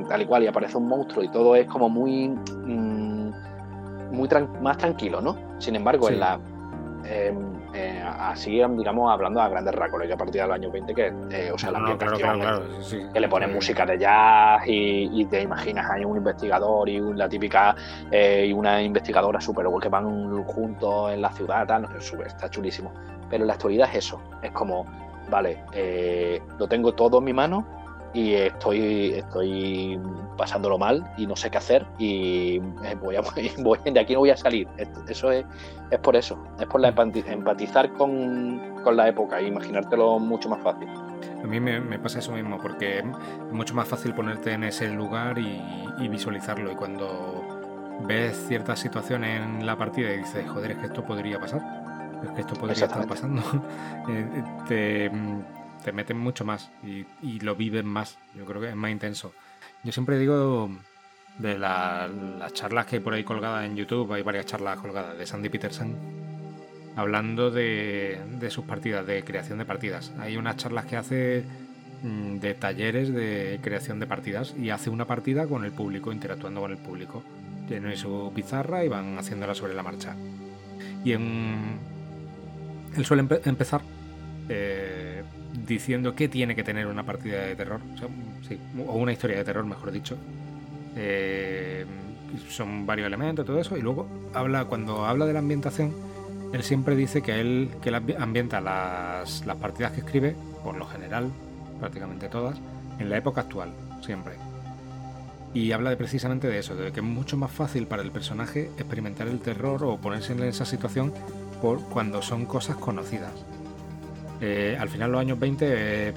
Tal 0.05 0.21
y 0.21 0.25
cual, 0.25 0.43
y 0.43 0.47
aparece 0.47 0.77
un 0.77 0.87
monstruo 0.87 1.23
y 1.23 1.29
todo 1.29 1.55
es 1.55 1.67
como 1.67 1.89
muy, 1.89 2.29
mm, 2.29 3.31
muy 4.11 4.29
más 4.61 4.77
tranquilo, 4.77 5.21
¿no? 5.21 5.37
Sin 5.59 5.75
embargo, 5.75 6.09
en 6.09 6.19
la 6.19 6.39
em, 7.05 7.57
eh, 7.73 8.01
así, 8.03 8.51
digamos, 8.51 9.11
hablando 9.11 9.41
a 9.41 9.49
grandes 9.49 9.75
rasgos, 9.75 10.01
que 10.03 10.13
a 10.13 10.17
partir 10.17 10.41
del 10.41 10.51
año 10.51 10.71
20, 10.71 10.93
que, 10.93 11.13
eh, 11.31 11.51
o 11.53 11.57
sea, 11.57 11.71
la 11.71 11.79
ambientación, 11.79 12.41
que 13.13 13.19
le 13.19 13.27
ponen 13.27 13.53
música 13.53 13.85
de 13.85 13.99
jazz 13.99 14.63
y, 14.65 15.25
te 15.25 15.41
imaginas 15.41 15.89
hay 15.91 16.05
un 16.05 16.17
investigador 16.17 16.87
y 16.89 16.99
la 17.13 17.27
típica, 17.27 17.75
eh, 18.09 18.45
y 18.47 18.53
una 18.53 18.81
investigadora 18.81 19.41
súper 19.41 19.67
que 19.81 19.89
van 19.89 20.43
juntos 20.45 21.11
en 21.11 21.21
la 21.21 21.31
ciudad, 21.31 21.67
tal, 21.67 21.87
está 22.25 22.49
chulísimo. 22.49 22.91
Pero 23.29 23.43
en 23.43 23.47
la 23.47 23.53
actualidad 23.53 23.89
es 23.89 24.05
eso, 24.05 24.21
es 24.41 24.51
como, 24.51 24.85
vale, 25.29 25.63
lo 26.57 26.67
tengo 26.67 26.93
todo 26.93 27.19
en 27.19 27.25
mi 27.25 27.33
mano, 27.33 27.76
y 28.13 28.33
estoy, 28.33 29.13
estoy 29.15 29.99
pasándolo 30.37 30.77
mal 30.77 31.11
y 31.17 31.27
no 31.27 31.35
sé 31.35 31.49
qué 31.49 31.57
hacer 31.57 31.85
y 31.97 32.57
eh, 32.83 32.95
voy 33.01 33.15
a, 33.15 33.21
voy, 33.59 33.79
de 33.83 33.99
aquí 33.99 34.13
no 34.13 34.19
voy 34.19 34.29
a 34.29 34.37
salir. 34.37 34.67
Eso 35.07 35.31
es, 35.31 35.45
es 35.91 35.99
por 35.99 36.15
eso, 36.15 36.37
es 36.59 36.65
por 36.67 36.81
la 36.81 36.89
empatizar 36.89 37.91
con, 37.93 38.75
la 38.95 39.09
época 39.09 39.39
e 39.39 39.47
imaginártelo 39.47 40.17
mucho 40.17 40.47
más 40.47 40.61
fácil. 40.61 40.87
A 40.87 41.45
mí 41.45 41.59
me, 41.59 41.99
pasa 41.99 42.19
eso 42.19 42.31
mismo, 42.31 42.57
porque 42.57 42.99
es 42.99 43.05
mucho 43.51 43.73
más 43.75 43.87
fácil 43.87 44.13
ponerte 44.13 44.53
en 44.53 44.63
ese 44.63 44.87
lugar 44.89 45.37
y, 45.37 46.07
visualizarlo. 46.07 46.71
Y 46.71 46.75
cuando 46.75 47.43
ves 48.07 48.45
ciertas 48.47 48.79
situaciones 48.79 49.41
en 49.41 49.65
la 49.65 49.75
partida 49.75 50.13
y 50.13 50.19
dices, 50.19 50.49
joder, 50.49 50.71
es 50.71 50.77
que 50.77 50.85
esto 50.85 51.03
podría 51.03 51.39
pasar, 51.39 51.61
es 52.23 52.31
que 52.31 52.41
esto 52.41 52.55
podría 52.55 52.85
estar 52.85 53.05
pasando, 53.07 53.41
eh, 54.09 54.43
te, 54.67 55.11
te 55.87 55.93
meten 55.93 56.17
mucho 56.17 56.43
más 56.43 56.69
y, 56.83 57.39
lo 57.39 57.55
viven 57.55 57.85
más. 57.85 58.17
Yo 58.35 58.43
creo 58.43 58.59
que 58.59 58.67
es 58.67 58.75
más 58.75 58.91
intenso. 58.91 59.31
Yo 59.85 59.93
siempre 59.93 60.19
digo 60.19 60.69
de 61.39 61.57
las 61.57 62.51
charlas 62.51 62.87
que 62.87 62.97
hay 62.97 63.01
por 63.01 63.13
ahí 63.13 63.23
colgadas 63.23 63.65
en 63.65 63.77
YouTube, 63.77 64.11
hay 64.11 64.21
varias 64.21 64.47
charlas 64.47 64.79
colgadas 64.79 65.17
de 65.17 65.25
Sandy 65.25 65.47
Peterson, 65.47 65.95
hablando 66.97 67.51
de, 67.51 68.19
sus 68.49 68.65
partidas, 68.65 69.07
de 69.07 69.23
creación 69.23 69.59
de 69.59 69.63
partidas. 69.63 70.11
Hay 70.19 70.35
unas 70.35 70.57
charlas 70.57 70.83
que 70.87 70.97
hace 70.97 71.45
mm, 72.03 72.39
de 72.39 72.53
talleres 72.53 73.13
de 73.13 73.61
creación 73.63 74.01
de 74.01 74.07
partidas 74.07 74.55
y 74.59 74.71
hace 74.71 74.89
una 74.89 75.05
partida 75.05 75.47
con 75.47 75.63
el 75.63 75.71
público, 75.71 76.11
interactuando 76.11 76.59
con 76.59 76.71
el 76.71 76.79
público. 76.79 77.23
Tiene 77.65 77.95
su 77.95 78.29
pizarra 78.35 78.83
y 78.83 78.89
van 78.89 79.17
haciéndola 79.17 79.55
sobre 79.55 79.73
la 79.73 79.83
marcha. 79.83 80.17
Y 81.05 81.13
en, 81.13 81.79
él 82.97 83.05
suele 83.05 83.25
empezar 83.45 83.79
eh, 84.49 85.23
diciendo 85.65 86.15
qué 86.15 86.27
tiene 86.27 86.55
que 86.55 86.63
tener 86.63 86.87
una 86.87 87.03
partida 87.03 87.41
de 87.41 87.55
terror, 87.55 87.79
o, 88.87 88.93
una 88.93 89.11
historia 89.11 89.37
de 89.37 89.43
terror, 89.43 89.65
mejor 89.65 89.91
dicho. 89.91 90.17
Eh, 90.95 91.85
son 92.49 92.85
varios 92.85 93.07
elementos, 93.07 93.45
todo 93.45 93.59
eso, 93.59 93.77
y 93.77 93.81
luego 93.81 94.07
habla, 94.33 94.65
cuando 94.65 95.05
habla 95.05 95.25
de 95.25 95.33
la 95.33 95.39
ambientación, 95.39 95.93
él 96.53 96.63
siempre 96.63 96.95
dice 96.95 97.21
que 97.21 97.39
él, 97.39 97.69
que 97.81 97.93
ambienta 98.17 98.61
las, 98.61 99.45
las 99.45 99.57
partidas 99.57 99.93
que 99.93 99.99
escribe, 100.01 100.35
por 100.63 100.77
lo 100.77 100.85
general, 100.85 101.31
prácticamente 101.79 102.29
todas, 102.29 102.57
en 102.99 103.09
la 103.09 103.17
época 103.17 103.41
actual, 103.41 103.71
siempre. 104.01 104.33
Y 105.53 105.71
habla 105.71 105.89
de 105.89 105.97
precisamente 105.97 106.47
de 106.47 106.59
eso, 106.59 106.75
de 106.75 106.91
que 106.91 106.99
es 106.99 107.05
mucho 107.05 107.37
más 107.37 107.51
fácil 107.51 107.87
para 107.87 108.03
el 108.03 108.11
personaje 108.11 108.69
experimentar 108.77 109.27
el 109.27 109.39
terror 109.39 109.83
o 109.83 109.97
ponerse 109.97 110.33
en 110.33 110.43
esa 110.43 110.65
situación 110.65 111.13
por 111.61 111.81
cuando 111.89 112.21
son 112.21 112.45
cosas 112.45 112.75
conocidas. 112.75 113.31
Eh, 114.41 114.77
al 114.79 114.89
final 114.89 115.11
los 115.11 115.21
años 115.21 115.39
20 115.39 115.65
eh, 115.67 116.13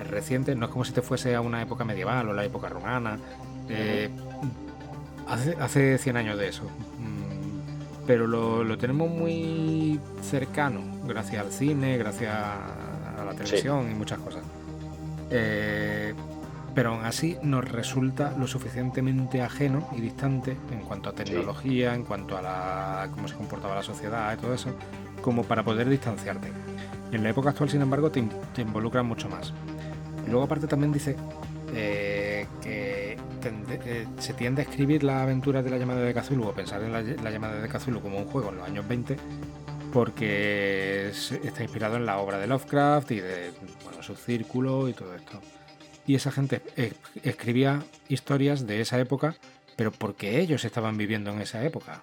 es 0.00 0.06
reciente, 0.08 0.54
no 0.54 0.66
es 0.66 0.72
como 0.72 0.84
si 0.84 0.92
te 0.92 1.02
fuese 1.02 1.34
a 1.34 1.40
una 1.40 1.62
época 1.62 1.84
medieval 1.84 2.28
o 2.28 2.32
la 2.32 2.44
época 2.44 2.68
romana. 2.68 3.18
Eh, 3.68 4.10
hace, 5.28 5.56
hace 5.60 5.98
100 5.98 6.16
años 6.16 6.38
de 6.38 6.48
eso. 6.48 6.64
Mm, 6.64 8.06
pero 8.06 8.26
lo, 8.26 8.76
tenemos 8.78 9.10
muy 9.10 10.00
cercano, 10.22 10.80
gracias 11.06 11.44
al 11.44 11.52
cine, 11.52 11.96
gracias 11.98 12.34
a 12.34 13.24
la 13.24 13.32
televisión 13.34 13.90
y 13.90 13.94
muchas 13.94 14.18
cosas. 14.18 14.42
pero 16.74 16.94
aún 16.94 17.04
así 17.04 17.36
nos 17.42 17.70
resulta 17.70 18.34
lo 18.38 18.46
suficientemente 18.46 19.42
ajeno 19.42 19.88
y 19.96 20.00
distante 20.00 20.56
en 20.70 20.80
cuanto 20.80 21.10
a 21.10 21.12
tecnología, 21.12 21.94
en 21.94 22.04
cuanto 22.04 22.36
a 22.36 22.42
la, 22.42 23.08
cómo 23.14 23.28
se 23.28 23.36
comportaba 23.36 23.74
la 23.74 23.82
sociedad 23.82 24.32
y 24.32 24.40
todo 24.40 24.54
eso, 24.54 24.70
como 25.20 25.44
para 25.44 25.62
poder 25.62 25.88
distanciarte. 25.88 26.48
En 27.12 27.22
la 27.22 27.28
época 27.28 27.50
actual, 27.50 27.68
sin 27.68 27.82
embargo, 27.82 28.10
te, 28.10 28.24
involucran 28.56 29.06
mucho 29.06 29.28
más. 29.28 29.52
Luego 30.26 30.44
aparte 30.44 30.66
también 30.66 30.92
dice 30.92 31.14
eh, 31.74 32.46
que 32.62 33.18
eh, 33.44 34.06
se 34.18 34.34
tiende 34.34 34.62
a 34.62 34.64
escribir 34.64 35.04
la 35.04 35.22
aventura 35.22 35.62
de 35.62 35.70
la 35.70 35.76
llamada 35.76 36.00
de 36.00 36.14
Cthulhu 36.14 36.48
o 36.48 36.52
pensar 36.52 36.82
en 36.82 36.92
la, 36.92 37.30
llamada 37.30 37.60
de 37.60 37.68
Cthulhu 37.68 38.00
como 38.00 38.18
un 38.18 38.26
juego 38.26 38.50
en 38.50 38.56
los 38.56 38.66
años 38.66 38.88
20 38.88 39.16
porque 39.92 41.08
está 41.08 41.62
inspirado 41.62 41.96
en 41.96 42.06
la 42.06 42.18
obra 42.18 42.38
de 42.38 42.46
Lovecraft 42.46 43.10
y 43.10 43.20
de 43.20 43.52
bueno, 43.84 44.02
su 44.02 44.16
círculo 44.16 44.88
y 44.88 44.94
todo 44.94 45.14
esto. 45.14 45.38
Y 46.06 46.14
esa 46.14 46.32
gente 46.32 46.62
escribía 47.22 47.82
historias 48.08 48.66
de 48.66 48.80
esa 48.80 48.98
época, 48.98 49.36
pero 49.76 49.92
porque 49.92 50.40
ellos 50.40 50.64
estaban 50.64 50.96
viviendo 50.96 51.30
en 51.30 51.42
esa 51.42 51.62
época. 51.62 52.02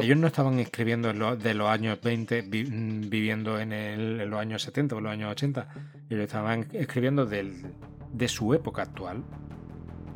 Ellos 0.00 0.16
no 0.16 0.26
estaban 0.26 0.58
escribiendo 0.58 1.12
de 1.36 1.54
los 1.54 1.68
años 1.68 1.98
20 2.02 2.42
mm, 2.42 3.08
viviendo 3.08 3.58
en, 3.58 4.30
los 4.30 4.40
años 4.40 4.62
70 4.62 4.96
o 4.96 5.00
los 5.00 5.12
años 5.12 5.30
80. 5.32 5.68
Ellos 6.10 6.22
estaban 6.22 6.66
escribiendo 6.72 7.26
de 7.26 8.28
su 8.28 8.54
época 8.54 8.82
actual. 8.82 9.22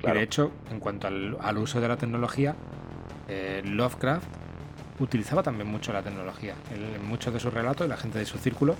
Y 0.02 0.10
de 0.10 0.22
hecho, 0.22 0.52
en 0.70 0.80
cuanto 0.80 1.08
al, 1.08 1.58
uso 1.58 1.80
de 1.80 1.88
la 1.88 1.96
tecnología, 1.96 2.54
eh, 3.28 3.62
Lovecraft 3.64 4.26
utilizaba 5.00 5.42
también 5.42 5.68
mucho 5.68 5.92
la 5.92 6.02
tecnología. 6.02 6.54
En, 6.72 7.04
muchos 7.06 7.32
de 7.32 7.40
sus 7.40 7.52
relatos, 7.52 7.88
la 7.88 7.96
gente 7.96 8.18
de 8.18 8.26
su 8.26 8.38
círculo 8.38 8.76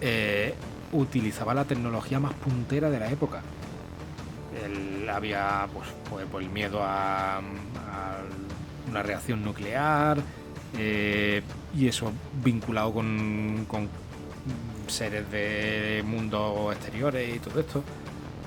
eh, 0.00 0.54
utilizaba 0.92 1.54
la 1.54 1.64
tecnología 1.64 2.20
más 2.20 2.34
puntera 2.34 2.90
de 2.90 3.00
la 3.00 3.10
época. 3.10 3.42
Él 4.64 5.08
había 5.08 5.66
pues, 5.72 5.88
pues, 6.10 6.26
pues 6.30 6.46
el 6.46 6.52
miedo 6.52 6.80
a 6.82 7.40
una 8.90 9.02
reacción 9.02 9.44
nuclear 9.44 10.18
eh, 10.76 11.42
y 11.74 11.88
eso 11.88 12.12
vinculado 12.42 12.92
con, 12.92 13.66
seres 14.86 15.30
de 15.30 16.02
mundos 16.06 16.74
exteriores 16.74 17.36
y 17.36 17.38
todo 17.38 17.60
esto. 17.60 17.84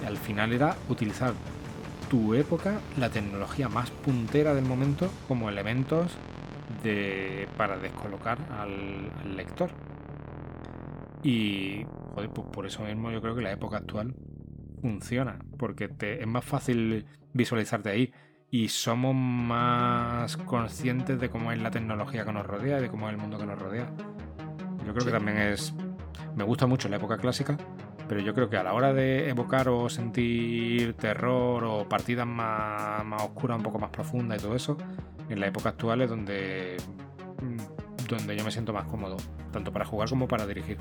al 0.06 0.18
final 0.18 0.52
era 0.54 0.76
utilizar 0.90 1.34
tu 2.10 2.34
época, 2.34 2.82
la 2.98 3.10
tecnología 3.10 3.70
más 3.70 3.90
puntera 3.92 4.54
del 4.54 4.66
momento, 4.66 5.10
como 5.28 5.50
elementos 5.50 6.12
de, 6.84 7.48
para 7.58 7.78
descolocar 7.78 8.38
al, 8.60 9.36
lector. 9.36 9.70
Y 11.24 11.86
joder, 12.14 12.30
pues 12.32 12.48
por 12.52 12.66
eso 12.66 12.84
mismo 12.84 13.12
yo 13.12 13.22
creo 13.22 13.36
que 13.36 13.42
la 13.42 13.52
época 13.52 13.78
actual 13.78 14.16
funciona, 14.82 15.38
porque 15.58 15.90
es 16.00 16.28
más 16.28 16.44
fácil 16.44 17.06
visualizarte 17.34 17.90
ahí 17.90 18.12
y 18.52 18.68
somos 18.68 19.16
más 19.16 20.36
conscientes 20.36 21.20
de 21.20 21.30
cómo 21.30 21.54
es 21.54 21.62
la 21.62 21.72
tecnología 21.72 22.26
que 22.26 22.34
nos 22.34 22.46
rodea 22.46 22.80
y 22.80 22.82
de 22.82 22.90
cómo 22.90 23.08
es 23.08 23.16
el 23.16 23.22
mundo 23.22 23.38
que 23.38 23.46
nos 23.46 23.58
rodea. 23.58 23.90
Yo 24.86 24.94
creo 24.94 25.06
que 25.06 25.12
también 25.12 25.38
es... 25.38 25.74
Me 26.36 26.44
gusta 26.44 26.68
mucho 26.68 26.90
la 26.90 26.98
época 26.98 27.18
clásica, 27.18 27.58
pero 28.10 28.20
yo 28.20 28.34
creo 28.34 28.50
que 28.50 28.58
a 28.58 28.64
la 28.64 28.74
hora 28.74 28.94
de 28.94 29.30
evocar 29.30 29.70
o 29.70 29.88
sentir 29.88 30.96
terror 30.96 31.64
o 31.64 31.88
partidas 31.88 32.28
más, 32.28 33.06
más 33.06 33.24
oscuras, 33.24 33.58
un 33.58 33.64
poco 33.64 33.80
más 33.80 33.90
profundas 33.90 34.40
y 34.40 34.46
todo 34.46 34.56
eso, 34.56 34.78
en 35.30 35.40
la 35.40 35.48
época 35.48 35.70
actual 35.70 36.02
es 36.02 36.10
donde, 36.10 36.76
mm, 37.42 38.10
donde 38.10 38.36
yo 38.36 38.44
me 38.44 38.52
siento 38.52 38.74
más 38.74 38.86
cómodo, 38.86 39.16
tanto 39.54 39.72
para 39.72 39.86
jugar 39.86 40.10
como 40.10 40.28
para 40.28 40.46
dirigir. 40.46 40.78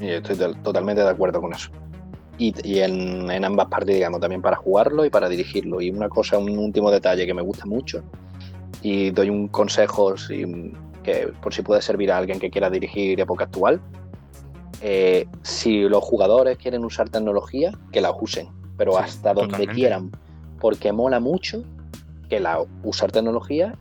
Y 0.00 0.10
estoy 0.10 0.36
totalmente 0.62 1.02
de 1.02 1.08
acuerdo 1.08 1.40
con 1.40 1.52
eso. 1.52 1.70
Y, 2.38 2.80
en, 2.80 3.44
ambas 3.44 3.68
partes, 3.68 3.94
digamos, 3.94 4.20
también 4.20 4.42
para 4.42 4.56
jugarlo 4.56 5.04
y 5.04 5.10
para 5.10 5.28
dirigirlo. 5.28 5.80
Y 5.80 5.90
una 5.90 6.08
cosa, 6.08 6.36
un 6.36 6.58
último 6.58 6.90
detalle 6.90 7.26
que 7.26 7.32
me 7.32 7.42
gusta 7.42 7.64
mucho, 7.64 8.02
y 8.82 9.10
doy 9.10 9.30
un 9.30 9.48
consejo 9.48 10.14
que 11.02 11.32
por 11.40 11.54
si 11.54 11.62
puede 11.62 11.80
servir 11.80 12.12
a 12.12 12.18
alguien 12.18 12.38
que 12.38 12.50
quiera 12.50 12.68
dirigir 12.68 13.18
época 13.20 13.44
actual. 13.44 13.80
Eh, 14.82 15.26
si 15.42 15.82
los 15.88 16.04
jugadores 16.04 16.58
quieren 16.58 16.84
usar 16.84 17.08
tecnología, 17.08 17.72
que 17.92 18.00
la 18.00 18.10
usen, 18.10 18.48
pero 18.76 18.98
hasta 18.98 19.32
donde 19.32 19.66
quieran, 19.68 20.10
porque 20.60 20.92
mola 20.92 21.20
mucho 21.20 21.62
que 22.28 22.40
la 22.40 22.62
usar 22.82 23.12
tecnología, 23.12 23.74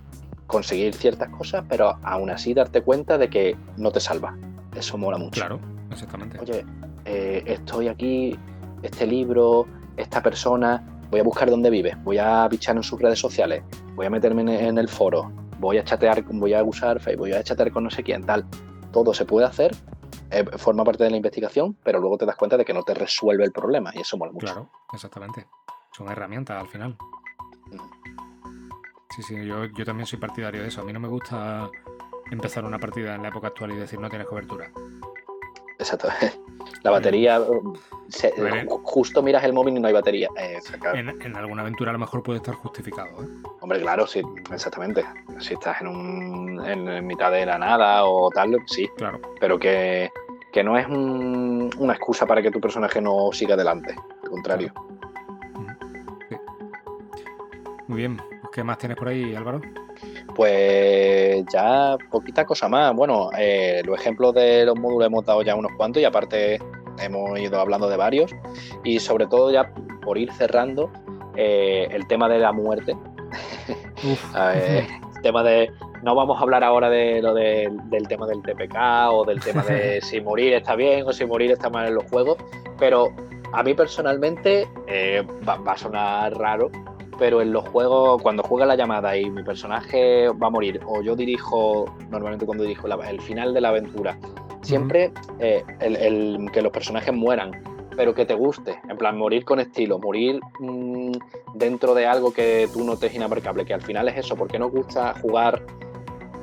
conseguir 0.47 0.93
ciertas 0.93 1.29
cosas, 1.29 1.65
pero 1.67 1.97
aún 2.03 2.29
así 2.29 2.53
darte 2.53 2.81
cuenta 2.81 3.17
de 3.17 3.29
que 3.29 3.57
no 3.77 3.91
te 3.91 3.99
salva. 3.99 4.37
Eso 4.75 4.97
mola 4.97 5.17
mucho. 5.17 5.41
Claro, 5.41 5.59
exactamente. 5.91 6.39
Oye, 6.39 6.63
eh, 7.05 7.43
estoy 7.45 7.87
aquí, 7.87 8.37
este 8.81 9.05
libro, 9.05 9.67
esta 9.95 10.21
persona, 10.21 10.83
voy 11.09 11.19
a 11.19 11.23
buscar 11.23 11.49
dónde 11.49 11.69
vive, 11.69 11.95
voy 12.03 12.17
a 12.17 12.47
bichar 12.47 12.75
en 12.75 12.83
sus 12.83 12.99
redes 12.99 13.19
sociales, 13.19 13.63
voy 13.95 14.07
a 14.07 14.09
meterme 14.09 14.41
en, 14.41 14.77
el 14.77 14.89
foro, 14.89 15.31
voy 15.59 15.77
a 15.77 15.83
chatear, 15.83 16.23
voy 16.23 16.53
a 16.53 16.63
usar 16.63 16.99
Facebook, 16.99 17.27
voy 17.27 17.33
a 17.33 17.43
chatear 17.43 17.71
con 17.71 17.83
no 17.83 17.89
sé 17.89 18.03
quién, 18.03 18.25
tal. 18.25 18.45
Todo 18.91 19.13
se 19.13 19.25
puede 19.25 19.45
hacer, 19.45 19.75
eh, 20.31 20.45
forma 20.57 20.83
parte 20.83 21.03
de 21.03 21.11
la 21.11 21.17
investigación, 21.17 21.77
pero 21.83 21.99
luego 21.99 22.17
te 22.17 22.25
das 22.25 22.35
cuenta 22.35 22.57
de 22.57 22.65
que 22.65 22.73
no 22.73 22.83
te 22.83 22.93
resuelve 22.93 23.43
el 23.43 23.51
problema 23.51 23.91
y 23.93 24.01
eso 24.01 24.17
mola 24.17 24.31
mucho. 24.31 24.47
Claro, 24.47 24.71
exactamente. 24.93 25.47
Son 25.91 26.09
herramientas 26.09 26.61
al 26.61 26.67
final. 26.67 26.97
Sí, 29.15 29.21
sí, 29.23 29.45
yo, 29.45 29.65
yo 29.65 29.85
también 29.85 30.05
soy 30.05 30.19
partidario 30.19 30.61
de 30.61 30.67
eso. 30.67 30.81
A 30.81 30.83
mí 30.83 30.91
no 30.91 30.99
me 30.99 31.07
gusta 31.07 31.69
empezar 32.31 32.65
una 32.65 32.79
partida 32.79 33.15
en 33.15 33.21
la 33.21 33.29
época 33.29 33.47
actual 33.47 33.71
y 33.71 33.75
decir 33.75 33.99
no 33.99 34.09
tienes 34.09 34.27
cobertura. 34.27 34.71
Exacto. 35.85 36.07
La 36.83 36.91
batería, 36.91 37.41
justo 38.83 39.23
miras 39.23 39.43
el 39.43 39.53
móvil 39.53 39.77
y 39.77 39.79
no 39.79 39.87
hay 39.87 39.93
batería. 39.93 40.29
Eh, 40.37 40.59
en, 40.93 41.35
alguna 41.35 41.63
aventura 41.63 41.89
a 41.89 41.93
lo 41.93 41.99
mejor 41.99 42.21
puede 42.21 42.37
estar 42.37 42.53
justificado. 42.55 43.23
¿eh? 43.23 43.27
Hombre, 43.61 43.81
claro, 43.81 44.05
sí, 44.05 44.21
exactamente. 44.51 45.03
Si 45.39 45.55
estás 45.55 45.81
en, 45.81 45.87
un, 45.87 46.63
en, 46.63 47.05
mitad 47.05 47.31
de 47.31 47.45
la 47.45 47.57
nada 47.57 48.05
o 48.05 48.29
tal, 48.29 48.55
sí. 48.67 48.87
Claro. 48.97 49.19
Pero 49.39 49.57
que, 49.57 50.11
no 50.63 50.77
es 50.77 50.87
una 50.87 51.93
excusa 51.93 52.27
para 52.27 52.41
que 52.41 52.51
tu 52.51 52.61
personaje 52.61 53.01
no 53.01 53.31
siga 53.31 53.55
adelante. 53.55 53.95
Al 54.23 54.29
contrario. 54.29 54.73
Muy 57.87 57.97
bien. 57.97 58.21
¿Qué 58.51 58.63
más 58.63 58.77
tienes 58.77 58.97
por 58.97 59.07
ahí, 59.07 59.35
Álvaro? 59.35 59.61
Pues 60.35 61.45
ya 61.51 61.97
poquita 62.11 62.45
cosa 62.45 62.67
más. 62.67 62.93
Bueno, 62.93 63.29
eh, 63.37 63.81
los 63.85 63.99
ejemplos 63.99 64.33
de 64.33 64.65
los 64.65 64.77
módulos 64.77 65.07
hemos 65.07 65.25
dado 65.25 65.41
ya 65.41 65.55
unos 65.55 65.71
cuantos 65.77 66.01
y 66.01 66.05
aparte 66.05 66.59
hemos 66.99 67.39
ido 67.39 67.59
hablando 67.59 67.89
de 67.89 67.97
varios. 67.97 68.31
Y 68.83 68.99
sobre 68.99 69.27
todo 69.27 69.51
ya 69.51 69.71
por 70.03 70.17
ir 70.17 70.31
cerrando, 70.33 70.91
eh, 71.35 71.87
el 71.91 72.07
tema 72.07 72.29
de 72.29 72.39
la 72.39 72.51
muerte. 72.51 72.95
el 74.35 75.21
tema 75.21 75.43
de... 75.43 75.71
No 76.03 76.13
vamos 76.13 76.37
a 76.37 76.41
hablar 76.41 76.63
ahora 76.63 76.89
de 76.89 77.19
lo 77.21 77.33
del 77.33 78.07
tema 78.07 78.27
del 78.27 78.43
TPK 78.43 78.75
o 79.09 79.25
del 79.25 79.39
tema 79.39 79.63
de 79.63 80.01
si 80.03 80.21
morir 80.21 80.53
está 80.53 80.75
bien 80.75 81.07
o 81.07 81.11
si 81.11 81.25
morir 81.25 81.51
está 81.51 81.69
mal 81.69 81.87
en 81.87 81.95
los 81.95 82.03
juegos, 82.11 82.37
pero 82.77 83.11
a 83.53 83.63
mí 83.63 83.73
personalmente 83.73 84.67
eh, 84.85 85.25
va, 85.47 85.59
a 85.65 85.77
sonar 85.77 86.33
raro, 86.37 86.69
pero 87.17 87.41
en 87.41 87.53
los 87.53 87.67
juegos, 87.69 88.21
cuando 88.21 88.43
juega 88.43 88.65
la 88.65 88.75
llamada 88.75 89.17
y 89.17 89.29
mi 89.29 89.43
personaje 89.43 90.27
va 90.29 90.47
a 90.47 90.49
morir, 90.49 90.81
o 90.85 91.01
yo 91.01 91.15
dirijo, 91.15 91.85
normalmente 92.09 92.45
cuando 92.45 92.63
dirijo 92.63 92.87
el 92.87 93.21
final 93.21 93.53
de 93.53 93.61
la 93.61 93.69
aventura, 93.69 94.17
siempre 94.61 95.11
eh, 95.39 95.63
el, 95.79 96.49
que 96.51 96.61
los 96.61 96.71
personajes 96.71 97.13
mueran, 97.13 97.51
pero 97.95 98.13
que 98.13 98.25
te 98.25 98.33
guste, 98.33 98.79
en 98.89 98.97
plan, 98.97 99.17
morir 99.17 99.45
con 99.45 99.59
estilo, 99.59 99.99
morir 99.99 100.41
mm, 100.59 101.11
dentro 101.53 101.93
de 101.93 102.05
algo 102.05 102.33
que 102.33 102.67
tú 102.73 102.83
notes 102.83 103.13
inabarcable, 103.13 103.65
que 103.65 103.73
al 103.73 103.81
final 103.81 104.09
es 104.09 104.17
eso, 104.17 104.35
porque 104.35 104.59
nos 104.59 104.71
gusta 104.71 105.13
jugar 105.21 105.61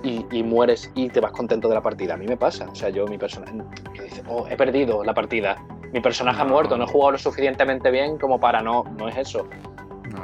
y, 0.05 0.43
mueres 0.43 0.91
y 0.97 1.09
te 1.11 1.21
vas 1.21 1.31
contento 1.31 1.69
de 1.69 1.75
la 1.75 1.83
partida. 1.83 2.15
A 2.15 2.17
mí 2.17 2.27
me 2.27 2.37
pasa, 2.37 2.69
o 2.69 2.75
sea, 2.75 2.89
yo, 2.89 3.07
mi 3.07 3.19
personaje, 3.19 3.53
dice, 3.93 4.23
oh, 4.29 4.49
he 4.49 4.57
perdido 4.57 5.05
la 5.05 5.15
partida, 5.15 5.65
mi 5.93 6.01
personaje 6.01 6.41
ha 6.41 6.45
muerto, 6.45 6.77
no 6.77 6.85
he 6.85 6.89
jugado 6.89 7.13
lo 7.13 7.19
suficientemente 7.19 7.91
bien 7.91 8.19
como 8.19 8.41
para 8.41 8.63
no, 8.63 8.85
no 8.99 9.09
es 9.09 9.17
eso 9.17 9.47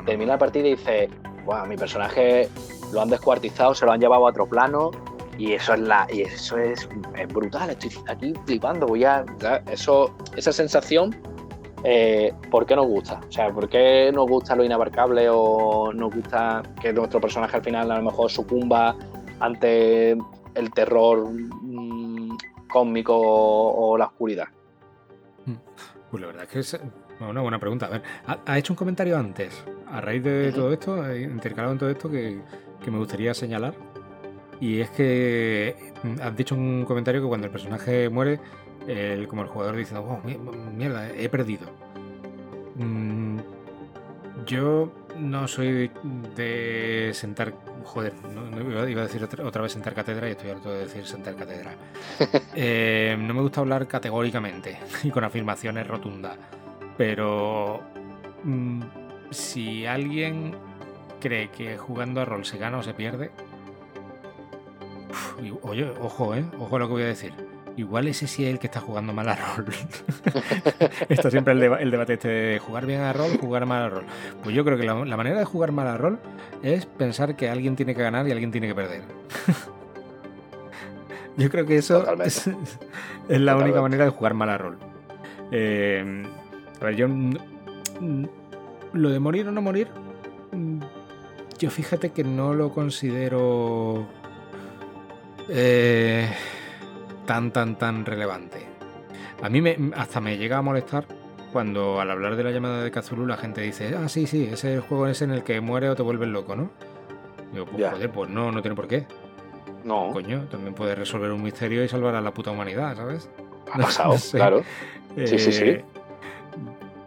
termina 0.04 0.32
la 0.32 0.38
partida 0.38 0.68
y 0.68 0.70
dice, 0.70 1.08
wow, 1.44 1.66
mi 1.66 1.76
personaje 1.76 2.48
lo 2.92 3.00
han 3.00 3.10
descuartizado, 3.10 3.74
se 3.74 3.84
lo 3.84 3.92
han 3.92 4.00
llevado 4.00 4.26
a 4.26 4.30
otro 4.30 4.46
plano 4.46 4.90
y 5.36 5.52
eso 5.52 5.74
es 5.74 5.80
la 5.80 6.06
y 6.12 6.22
eso 6.22 6.58
es, 6.58 6.88
brutal, 7.28 7.70
estoy 7.70 7.90
aquí 8.08 8.34
flipando, 8.44 8.86
voy 8.86 9.04
a 9.04 9.24
eso 9.70 10.14
esa 10.36 10.52
sensación 10.52 11.14
eh, 11.84 12.34
¿por 12.50 12.66
qué 12.66 12.74
nos 12.74 12.86
gusta? 12.86 13.20
O 13.28 13.32
sea, 13.32 13.52
¿por 13.52 13.68
qué 13.68 14.10
nos 14.12 14.26
gusta 14.26 14.56
lo 14.56 14.64
inabarcable 14.64 15.28
o 15.30 15.92
nos 15.92 16.14
gusta 16.14 16.62
que 16.80 16.92
nuestro 16.92 17.20
personaje 17.20 17.56
al 17.56 17.62
final 17.62 17.90
a 17.90 17.98
lo 17.98 18.02
mejor 18.02 18.30
sucumba 18.30 18.96
ante 19.40 20.12
el 20.54 20.70
terror 20.74 21.30
mm, 21.30 22.36
cósmico 22.68 23.16
o, 23.16 23.96
la 23.96 24.06
oscuridad? 24.06 24.48
Mm. 25.46 25.54
Pues 26.10 26.20
la 26.20 26.26
verdad 26.26 26.44
es 26.44 26.50
que 26.50 26.58
es 26.58 26.80
una 27.20 27.42
buena 27.42 27.58
pregunta. 27.58 27.86
A 27.86 27.90
ver, 27.90 28.02
ha, 28.44 28.58
hecho 28.58 28.72
un 28.72 28.76
comentario 28.76 29.16
antes 29.16 29.64
a 29.90 30.00
raíz 30.00 30.22
de 30.22 30.52
todo 30.52 30.72
esto, 30.72 31.14
intercalado 31.16 31.72
en 31.72 31.78
todo 31.78 31.90
esto, 31.90 32.10
que, 32.10 32.40
me 32.86 32.98
gustaría 32.98 33.34
señalar. 33.34 33.74
Y 34.60 34.80
es 34.80 34.90
que 34.90 35.92
mm, 36.02 36.20
has 36.22 36.36
dicho 36.36 36.54
un 36.54 36.84
comentario 36.84 37.20
que 37.20 37.28
cuando 37.28 37.46
el 37.46 37.52
personaje 37.52 38.08
muere, 38.08 38.40
el, 38.86 39.28
como 39.28 39.42
el 39.42 39.48
jugador 39.48 39.76
dice, 39.76 39.96
oh, 39.96 40.20
mierda, 40.74 41.08
he 41.10 41.28
perdido. 41.28 41.66
Mm, 42.76 43.38
yo 44.46 44.92
no 45.18 45.48
soy 45.48 45.90
de 46.36 47.10
sentar. 47.12 47.52
Joder, 47.84 48.12
no, 48.34 48.88
iba 48.88 49.02
a 49.02 49.06
decir 49.06 49.22
otra 49.24 49.62
vez 49.62 49.72
sentar 49.72 49.94
cátedra 49.94 50.28
y 50.28 50.32
estoy 50.32 50.50
harto 50.50 50.70
de 50.70 50.80
decir 50.80 51.06
sentar 51.06 51.36
cátedra. 51.36 51.74
Eh, 52.60 53.16
no 53.18 53.34
me 53.34 53.42
gusta 53.42 53.60
hablar 53.60 53.86
categóricamente 53.86 54.78
y 55.04 55.10
con 55.10 55.22
afirmaciones 55.24 55.86
rotundas. 55.86 56.36
Pero 56.96 57.80
mm, 58.42 58.82
si 59.30 59.86
alguien 59.86 60.54
cree 61.20 61.50
que 61.50 61.76
jugando 61.76 62.20
a 62.20 62.24
rol 62.24 62.44
se 62.44 62.58
gana 62.58 62.78
o 62.78 62.82
se 62.82 62.94
pierde, 62.94 63.30
oye, 65.62 65.90
ojo, 66.00 66.34
¿eh? 66.34 66.44
Ojo 66.58 66.76
a 66.76 66.78
lo 66.78 66.86
que 66.86 66.92
voy 66.92 67.02
a 67.02 67.06
decir. 67.06 67.32
Igual 67.76 68.08
ese 68.08 68.26
sí 68.26 68.44
es 68.44 68.50
el 68.50 68.58
que 68.58 68.66
está 68.66 68.80
jugando 68.80 69.12
mal 69.12 69.28
a 69.28 69.36
rol. 69.36 69.66
Esto 71.08 71.30
siempre 71.30 71.52
el, 71.52 71.62
el, 71.62 71.90
debate 71.92 72.14
este 72.14 72.28
de 72.28 72.58
jugar 72.58 72.86
bien 72.86 73.02
a 73.02 73.12
rol, 73.12 73.38
jugar 73.38 73.66
mal 73.66 73.84
a 73.84 73.88
rol. 73.88 74.04
Pues 74.42 74.54
yo 74.54 74.64
creo 74.64 74.76
que 74.76 74.84
la, 74.84 75.16
manera 75.16 75.38
de 75.38 75.44
jugar 75.44 75.70
mal 75.70 75.86
a 75.86 75.96
rol 75.96 76.18
es 76.62 76.86
pensar 76.86 77.36
que 77.36 77.48
alguien 77.48 77.76
tiene 77.76 77.94
que 77.94 78.02
ganar 78.02 78.26
y 78.26 78.32
alguien 78.32 78.50
tiene 78.50 78.66
que 78.66 78.74
perder. 78.74 79.02
yo 81.36 81.48
creo 81.50 81.66
que 81.66 81.76
eso 81.76 82.04
es, 82.20 82.50
la 83.28 83.56
única 83.56 83.80
manera 83.80 84.04
de 84.04 84.10
jugar 84.10 84.34
mal 84.34 84.50
a 84.50 84.58
rol. 84.58 84.78
Eh, 85.52 86.24
a 86.80 86.84
ver, 86.84 86.96
yo 86.96 87.06
lo 88.92 89.10
de 89.10 89.18
morir 89.18 89.48
o 89.48 89.52
no 89.52 89.62
morir, 89.62 89.88
mm, 90.52 90.80
yo 91.58 91.70
fíjate 91.70 92.10
que 92.10 92.24
no 92.24 92.54
lo 92.54 92.70
considero 92.72 94.06
eh, 95.48 96.28
tan, 97.26 97.52
tan, 97.52 97.76
tan 97.76 98.04
relevante. 98.04 98.66
A 99.42 99.48
mí 99.48 99.60
me, 99.60 99.76
hasta 99.96 100.20
me 100.20 100.36
llega 100.36 100.58
a 100.58 100.62
molestar 100.62 101.06
cuando 101.52 102.00
al 102.00 102.10
hablar 102.10 102.36
de 102.36 102.44
la 102.44 102.50
llamada 102.50 102.82
de 102.82 102.90
Kazulu 102.90 103.26
la 103.26 103.36
gente 103.36 103.60
dice, 103.62 103.94
ah, 103.96 104.08
sí, 104.08 104.26
sí, 104.26 104.48
ese 104.52 104.80
juego 104.80 105.06
es 105.06 105.22
en 105.22 105.30
el 105.30 105.42
que 105.42 105.60
muere 105.60 105.88
o 105.88 105.96
te 105.96 106.02
vuelves 106.02 106.28
loco, 106.28 106.54
¿no? 106.54 106.70
Digo, 107.52 107.66
pues 107.66 107.90
joder, 107.90 108.10
pues 108.10 108.30
no, 108.30 108.52
no 108.52 108.60
tiene 108.60 108.74
por 108.74 108.86
qué. 108.86 109.06
No. 109.84 110.10
Coño, 110.12 110.44
también 110.50 110.74
puedes 110.74 110.98
resolver 110.98 111.30
un 111.32 111.42
misterio 111.42 111.82
y 111.82 111.88
salvar 111.88 112.14
a 112.14 112.20
la 112.20 112.32
puta 112.34 112.50
humanidad, 112.50 112.96
¿sabes? 112.96 113.30
Ha 113.72 113.78
pasado, 113.78 114.16
claro. 114.32 114.62
sí, 115.16 115.38
sí, 115.38 115.52
sí. 115.52 115.76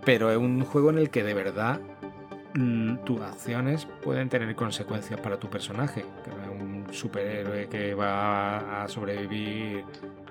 Pero 0.06 0.32
es 0.32 0.38
un 0.38 0.64
juego 0.66 0.90
en 0.90 0.98
el 0.98 1.10
que 1.10 1.24
de 1.24 1.34
verdad 1.34 1.80
mm, 2.56 2.98
tus 3.06 3.22
acciones 3.22 3.88
pueden 4.04 4.30
tener 4.30 4.56
consecuencias 4.56 5.20
para 5.20 5.38
tu 5.38 5.50
personaje, 5.50 6.06
que 6.24 6.30
es 6.30 6.62
un 6.62 6.88
superhéroe 6.92 7.68
que 7.70 7.94
va 7.94 8.84
a 8.84 8.88
sobrevivir 8.88 9.86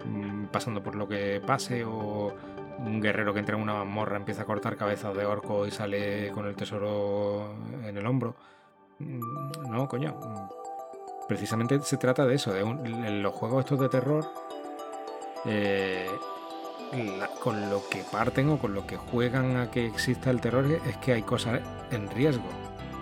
mm, 0.05 0.47
pasando 0.47 0.82
por 0.82 0.97
lo 0.97 1.06
que 1.09 1.40
pase 1.44 1.84
o 1.84 2.34
un 2.78 3.01
guerrero 3.01 3.32
que 3.32 3.40
entra 3.40 3.56
en 3.56 3.62
una 3.62 3.74
mazmorra 3.74 4.16
empieza 4.16 4.42
a 4.42 4.44
cortar 4.47 4.76
cabezas 4.76 5.14
de 5.14 5.24
orco 5.26 5.66
y 5.66 5.70
sale 5.70 6.30
con 6.30 6.47
el 6.47 6.56
tesoro 6.56 7.55
en 7.84 7.97
el 7.97 8.06
hombro. 8.06 8.34
Mm, 8.98 9.70
no, 9.70 9.88
coño. 9.88 10.16
Precisamente 11.28 11.78
se 11.80 11.97
trata 11.97 12.26
de 12.26 12.34
eso, 12.34 12.52
de 12.52 12.64
los 13.22 13.32
juegos 13.32 13.64
estos 13.64 13.78
de 13.78 13.88
terror, 13.88 14.26
eh, 15.47 16.10
con 17.42 17.70
lo 17.70 17.88
que 17.88 18.02
parten 18.10 18.50
o 18.50 18.58
con 18.58 18.74
lo 18.74 18.86
que 18.86 18.96
juegan 18.96 19.56
a 19.56 19.70
que 19.70 19.86
exista 19.86 20.30
el 20.30 20.40
terror 20.40 20.66
es 20.66 20.96
que 20.98 21.12
hay 21.12 21.22
cosas 21.22 21.60
en 21.90 22.10
riesgo, 22.10 22.48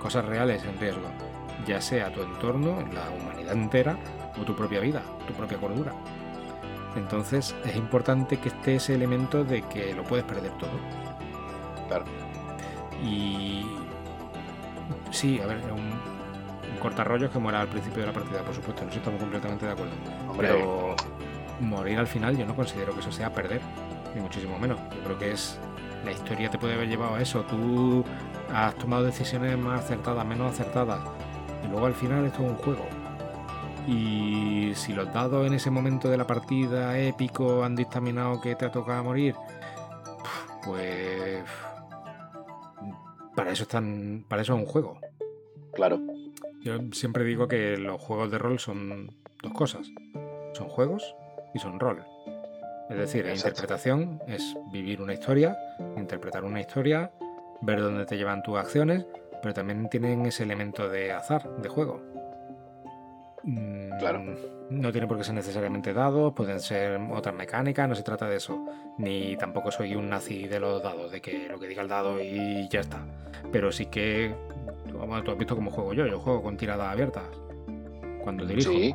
cosas 0.02 0.24
reales 0.24 0.64
en 0.64 0.78
riesgo, 0.78 1.08
ya 1.66 1.80
sea 1.80 2.12
tu 2.12 2.22
entorno, 2.22 2.82
la 2.92 3.08
humanidad 3.10 3.54
entera 3.54 3.96
o 4.40 4.44
tu 4.44 4.54
propia 4.54 4.80
vida, 4.80 5.02
tu 5.26 5.32
propia 5.32 5.58
cordura. 5.58 5.92
Entonces 6.96 7.54
es 7.64 7.76
importante 7.76 8.38
que 8.38 8.48
esté 8.48 8.76
ese 8.76 8.94
elemento 8.94 9.44
de 9.44 9.62
que 9.62 9.94
lo 9.94 10.04
puedes 10.04 10.24
perder 10.24 10.52
todo. 10.58 10.70
Claro. 11.88 12.04
Y 13.02 13.64
sí, 15.10 15.40
a 15.40 15.46
ver, 15.46 15.58
un, 15.72 15.90
cortarrollos 16.78 17.30
que 17.30 17.38
muera 17.38 17.60
al 17.60 17.68
principio 17.68 18.00
de 18.00 18.06
la 18.08 18.12
partida, 18.12 18.42
por 18.42 18.54
supuesto, 18.54 18.84
no 18.84 18.90
estamos 18.90 19.20
completamente 19.20 19.66
de 19.66 19.72
acuerdo. 19.72 19.94
Pero 20.36 20.96
morir 21.60 21.98
al 21.98 22.06
final 22.06 22.36
yo 22.36 22.46
no 22.46 22.54
considero 22.54 22.94
que 22.94 23.00
eso 23.00 23.12
sea 23.12 23.32
perder, 23.32 23.60
ni 24.18 24.24
muchísimo 24.24 24.58
menos. 24.58 24.78
Yo 24.94 25.02
creo 25.04 25.18
que 25.18 25.32
es 25.32 25.58
la 26.04 26.12
historia 26.12 26.50
te 26.50 26.58
puede 26.58 26.74
haber 26.74 26.88
llevado 26.88 27.14
a 27.14 27.22
eso. 27.22 27.42
Tú 27.44 28.04
has 28.52 28.74
tomado 28.76 29.04
decisiones 29.04 29.56
más 29.58 29.84
acertadas, 29.84 30.26
menos 30.26 30.52
acertadas. 30.52 31.00
Y 31.64 31.68
luego 31.68 31.86
al 31.86 31.94
final 31.94 32.24
esto 32.26 32.44
es 32.44 32.50
un 32.50 32.56
juego. 32.56 32.86
Y 33.86 34.72
si 34.74 34.92
los 34.92 35.12
dados 35.12 35.46
en 35.46 35.54
ese 35.54 35.70
momento 35.70 36.10
de 36.10 36.18
la 36.18 36.26
partida 36.26 36.98
épico 36.98 37.64
han 37.64 37.74
dictaminado 37.74 38.40
que 38.40 38.54
te 38.54 38.66
ha 38.66 38.70
tocado 38.70 39.04
morir, 39.04 39.34
pues 40.64 41.42
para 43.34 43.52
eso 43.52 43.62
están, 43.62 44.24
para 44.28 44.42
eso 44.42 44.54
es 44.54 44.60
un 44.60 44.66
juego. 44.66 44.98
Claro. 45.72 46.00
Yo 46.60 46.78
siempre 46.92 47.24
digo 47.24 47.48
que 47.48 47.78
los 47.78 48.00
juegos 48.00 48.30
de 48.30 48.38
rol 48.38 48.58
son 48.58 49.10
dos 49.42 49.52
cosas. 49.52 49.90
Son 50.52 50.68
juegos 50.68 51.14
y 51.54 51.58
son 51.58 51.80
rol. 51.80 52.04
Es 52.90 52.96
decir, 52.96 53.26
la 53.26 53.34
interpretación 53.34 54.20
es 54.26 54.56
vivir 54.72 55.00
una 55.02 55.12
historia, 55.14 55.56
interpretar 55.96 56.44
una 56.44 56.60
historia, 56.60 57.10
ver 57.60 57.80
dónde 57.80 58.06
te 58.06 58.16
llevan 58.16 58.42
tus 58.42 58.56
acciones, 58.56 59.04
pero 59.42 59.54
también 59.54 59.88
tienen 59.88 60.24
ese 60.26 60.44
elemento 60.44 60.88
de 60.88 61.12
azar, 61.12 61.48
de 61.58 61.68
juego. 61.68 62.02
Claro. 63.98 64.20
Mm, 64.20 64.36
no 64.70 64.92
tiene 64.92 65.06
por 65.06 65.16
qué 65.16 65.24
ser 65.24 65.34
necesariamente 65.34 65.92
dados, 65.92 66.34
pueden 66.34 66.60
ser 66.60 67.00
otras 67.10 67.34
mecánicas, 67.34 67.88
no 67.88 67.94
se 67.94 68.02
trata 68.02 68.28
de 68.28 68.36
eso. 68.36 68.66
Ni 68.98 69.36
tampoco 69.36 69.70
soy 69.70 69.94
un 69.94 70.08
nazi 70.08 70.46
de 70.46 70.60
los 70.60 70.82
dados, 70.82 71.10
de 71.10 71.20
que 71.20 71.48
lo 71.48 71.58
que 71.58 71.68
diga 71.68 71.82
el 71.82 71.88
dado 71.88 72.20
y 72.22 72.68
ya 72.68 72.80
está. 72.80 73.00
Pero 73.50 73.72
sí 73.72 73.86
que, 73.86 74.34
bueno, 74.92 75.22
tú 75.22 75.30
has 75.30 75.38
visto 75.38 75.54
cómo 75.54 75.70
juego 75.70 75.94
yo, 75.94 76.06
yo 76.06 76.18
juego 76.18 76.42
con 76.42 76.56
tiradas 76.56 76.92
abiertas. 76.92 77.24
Cuando 78.22 78.44
dirijo. 78.44 78.72
Sí, 78.72 78.94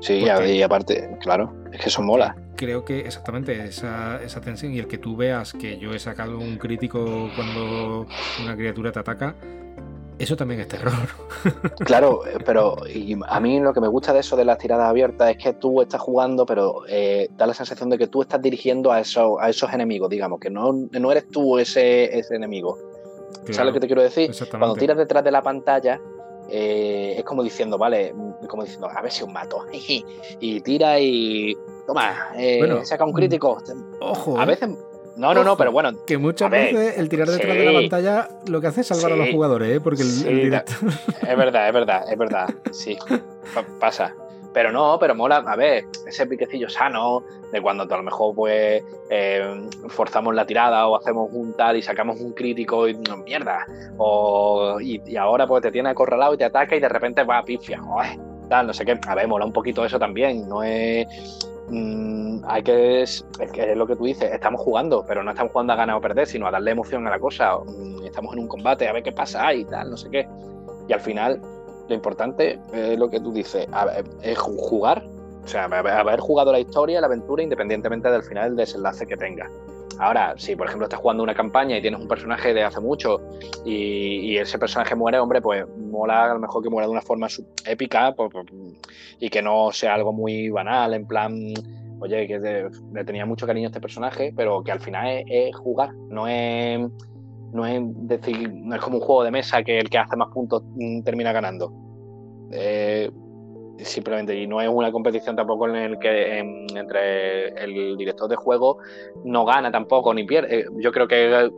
sí 0.00 0.24
y 0.24 0.62
aparte, 0.62 1.16
claro, 1.20 1.52
es 1.72 1.80
que 1.80 1.88
eso 1.88 2.02
mola. 2.02 2.36
Creo 2.56 2.84
que 2.84 3.00
exactamente 3.00 3.64
esa, 3.64 4.20
esa 4.22 4.40
tensión 4.40 4.74
y 4.74 4.78
el 4.78 4.88
que 4.88 4.98
tú 4.98 5.16
veas 5.16 5.52
que 5.52 5.78
yo 5.78 5.94
he 5.94 5.98
sacado 5.98 6.38
un 6.38 6.58
crítico 6.58 7.30
cuando 7.36 8.06
una 8.42 8.56
criatura 8.56 8.90
te 8.90 8.98
ataca, 8.98 9.36
eso 10.18 10.36
también 10.36 10.60
es 10.60 10.68
terror. 10.68 10.92
Claro, 11.84 12.22
pero 12.44 12.76
a 13.28 13.40
mí 13.40 13.60
lo 13.60 13.72
que 13.72 13.80
me 13.80 13.88
gusta 13.88 14.12
de 14.12 14.20
eso 14.20 14.36
de 14.36 14.44
las 14.44 14.58
tiradas 14.58 14.88
abiertas 14.88 15.30
es 15.30 15.36
que 15.36 15.52
tú 15.52 15.80
estás 15.80 16.00
jugando, 16.00 16.44
pero 16.44 16.82
eh, 16.88 17.28
da 17.36 17.46
la 17.46 17.54
sensación 17.54 17.88
de 17.90 17.98
que 17.98 18.08
tú 18.08 18.22
estás 18.22 18.42
dirigiendo 18.42 18.90
a, 18.90 19.00
eso, 19.00 19.40
a 19.40 19.48
esos 19.48 19.72
enemigos, 19.72 20.10
digamos, 20.10 20.40
que 20.40 20.50
no, 20.50 20.72
no 20.72 21.12
eres 21.12 21.28
tú 21.28 21.58
ese, 21.58 22.18
ese 22.18 22.34
enemigo. 22.34 22.76
¿Sabes 23.50 23.66
lo 23.66 23.72
que 23.72 23.80
te 23.80 23.86
quiero 23.86 24.02
decir? 24.02 24.30
Cuando 24.50 24.74
tiras 24.74 24.96
detrás 24.96 25.24
de 25.24 25.30
la 25.30 25.42
pantalla, 25.42 26.00
eh, 26.48 27.14
es 27.18 27.24
como 27.24 27.42
diciendo, 27.42 27.78
vale, 27.78 28.14
como 28.48 28.64
diciendo, 28.64 28.88
a 28.88 29.02
ver 29.02 29.12
si 29.12 29.22
os 29.22 29.30
mato. 29.30 29.66
y 29.72 30.60
tira 30.60 30.98
y. 31.00 31.56
Toma, 31.86 32.30
eh, 32.36 32.80
saca 32.84 33.04
un 33.04 33.12
crítico. 33.12 33.58
Ojo. 34.00 34.38
A 34.38 34.44
veces 34.44 34.68
no, 35.18 35.34
no, 35.34 35.42
no, 35.42 35.56
pero 35.56 35.72
bueno. 35.72 35.90
Que 36.06 36.16
muchas 36.16 36.48
veces 36.48 36.96
el 36.96 37.08
tirar 37.08 37.28
detrás 37.28 37.56
de 37.56 37.64
la 37.64 37.72
pantalla 37.72 38.28
lo 38.46 38.60
que 38.60 38.68
hace 38.68 38.82
es 38.82 38.86
salvar 38.86 39.12
a 39.12 39.16
los 39.16 39.30
jugadores, 39.30 39.76
¿eh? 39.76 39.80
Porque 39.80 40.02
el, 40.02 40.42
directo... 40.42 40.72
Es 41.28 41.36
verdad, 41.36 41.66
es 41.66 41.74
verdad, 41.74 42.12
es 42.12 42.18
verdad. 42.18 42.54
Sí, 42.70 42.96
pasa. 43.80 44.14
Pero 44.52 44.72
no, 44.72 44.98
pero 44.98 45.14
mola, 45.14 45.36
a 45.36 45.56
ver, 45.56 45.84
ese 46.06 46.26
piquecillo 46.26 46.68
sano 46.68 47.22
de 47.52 47.60
cuando 47.60 47.82
a 47.82 47.96
lo 47.96 48.02
mejor 48.02 48.34
pues 48.34 48.82
eh, 49.10 49.68
forzamos 49.88 50.34
la 50.34 50.46
tirada 50.46 50.86
o 50.88 50.96
hacemos 50.96 51.28
un 51.32 51.52
tal 51.52 51.76
y 51.76 51.82
sacamos 51.82 52.20
un 52.20 52.32
crítico 52.32 52.88
y 52.88 52.94
no, 52.94 53.18
mierda. 53.18 53.66
O, 53.98 54.80
y, 54.80 55.16
ahora 55.16 55.46
pues 55.46 55.62
te 55.62 55.70
tiene 55.70 55.90
acorralado 55.90 56.34
y 56.34 56.38
te 56.38 56.44
ataca 56.44 56.76
y 56.76 56.80
de 56.80 56.88
repente 56.88 57.24
va 57.24 57.38
a 57.38 57.44
pifia. 57.44 57.80
tal, 58.48 58.66
no 58.66 58.72
sé 58.72 58.84
qué. 58.84 58.98
A 59.06 59.14
ver, 59.14 59.28
mola 59.28 59.44
un 59.44 59.52
poquito 59.52 59.84
eso 59.84 59.98
también. 59.98 60.48
No 60.48 60.62
es 60.62 61.06
Mm, 61.70 62.40
hay 62.46 62.62
que 62.62 63.02
es, 63.02 63.26
es, 63.40 63.76
lo 63.76 63.86
que 63.86 63.96
tú 63.96 64.04
dices, 64.04 64.32
estamos 64.32 64.60
jugando, 64.60 65.04
pero 65.06 65.22
no 65.22 65.30
estamos 65.30 65.52
jugando 65.52 65.74
a 65.74 65.76
ganar 65.76 65.96
o 65.96 66.00
perder, 66.00 66.26
sino 66.26 66.46
a 66.46 66.50
darle 66.50 66.70
emoción 66.70 67.06
a 67.06 67.10
la 67.10 67.18
cosa. 67.18 67.58
Mm, 67.58 68.04
estamos 68.06 68.32
en 68.34 68.40
un 68.40 68.48
combate, 68.48 68.88
a 68.88 68.92
ver 68.92 69.02
qué 69.02 69.12
pasa 69.12 69.52
y 69.52 69.64
tal, 69.64 69.90
no 69.90 69.96
sé 69.96 70.08
qué. 70.10 70.26
Y 70.88 70.92
al 70.92 71.00
final, 71.00 71.40
lo 71.88 71.94
importante 71.94 72.60
es 72.72 72.98
lo 72.98 73.08
que 73.10 73.20
tú 73.20 73.32
dices, 73.32 73.66
es 74.22 74.38
jugar, 74.38 75.04
o 75.42 75.46
sea, 75.46 75.64
haber 75.64 76.20
jugado 76.20 76.52
la 76.52 76.60
historia, 76.60 77.00
la 77.00 77.06
aventura, 77.06 77.42
independientemente 77.42 78.10
del 78.10 78.22
final, 78.22 78.50
del 78.50 78.56
desenlace 78.56 79.06
que 79.06 79.16
tenga. 79.16 79.50
Ahora, 79.98 80.34
si 80.36 80.54
por 80.54 80.66
ejemplo 80.66 80.84
estás 80.84 81.00
jugando 81.00 81.24
una 81.24 81.34
campaña 81.34 81.76
y 81.76 81.82
tienes 81.82 82.00
un 82.00 82.06
personaje 82.06 82.54
de 82.54 82.62
hace 82.62 82.80
mucho 82.80 83.20
y, 83.64 84.36
ese 84.36 84.58
personaje 84.58 84.94
muere, 84.94 85.18
hombre, 85.18 85.40
pues 85.40 85.66
mola 85.76 86.30
a 86.30 86.34
lo 86.34 86.40
mejor 86.40 86.62
que 86.62 86.70
muera 86.70 86.86
de 86.86 86.92
una 86.92 87.02
forma 87.02 87.26
épica 87.66 88.14
y 89.18 89.28
que 89.28 89.42
no 89.42 89.72
sea 89.72 89.94
algo 89.94 90.12
muy 90.12 90.50
banal, 90.50 90.94
en 90.94 91.06
plan, 91.06 91.34
oye, 91.98 92.28
que 92.28 92.38
le 92.38 93.04
tenía 93.04 93.26
mucho 93.26 93.46
cariño 93.46 93.66
a 93.66 93.70
este 93.70 93.80
personaje, 93.80 94.32
pero 94.36 94.62
que 94.62 94.70
al 94.70 94.80
final 94.80 95.24
es, 95.26 95.56
jugar, 95.56 95.92
no 95.94 96.28
es, 96.28 96.80
no 97.52 97.66
es 97.66 97.80
decir, 98.08 98.52
no 98.52 98.74
es 98.74 98.80
como 98.80 98.98
un 98.98 99.02
juego 99.02 99.24
de 99.24 99.30
mesa 99.30 99.62
que 99.62 99.78
el 99.78 99.88
que 99.88 99.98
hace 99.98 100.16
más 100.16 100.28
puntos 100.32 100.62
mm, 100.74 101.02
termina 101.02 101.32
ganando. 101.32 101.72
Eh, 102.50 103.10
simplemente 103.78 104.36
y 104.36 104.46
no 104.46 104.60
es 104.60 104.68
una 104.68 104.90
competición 104.90 105.36
tampoco 105.36 105.68
en 105.68 105.76
el 105.76 105.98
que 105.98 106.38
entre 106.38 107.48
el 107.62 107.96
director 107.96 108.28
de 108.28 108.36
juego 108.36 108.78
no 109.24 109.44
gana 109.44 109.70
tampoco 109.70 110.12
ni 110.14 110.24
pierde. 110.24 110.60
Eh, 110.60 110.64
yo 110.78 110.92
creo 110.92 111.06
que 111.06 111.50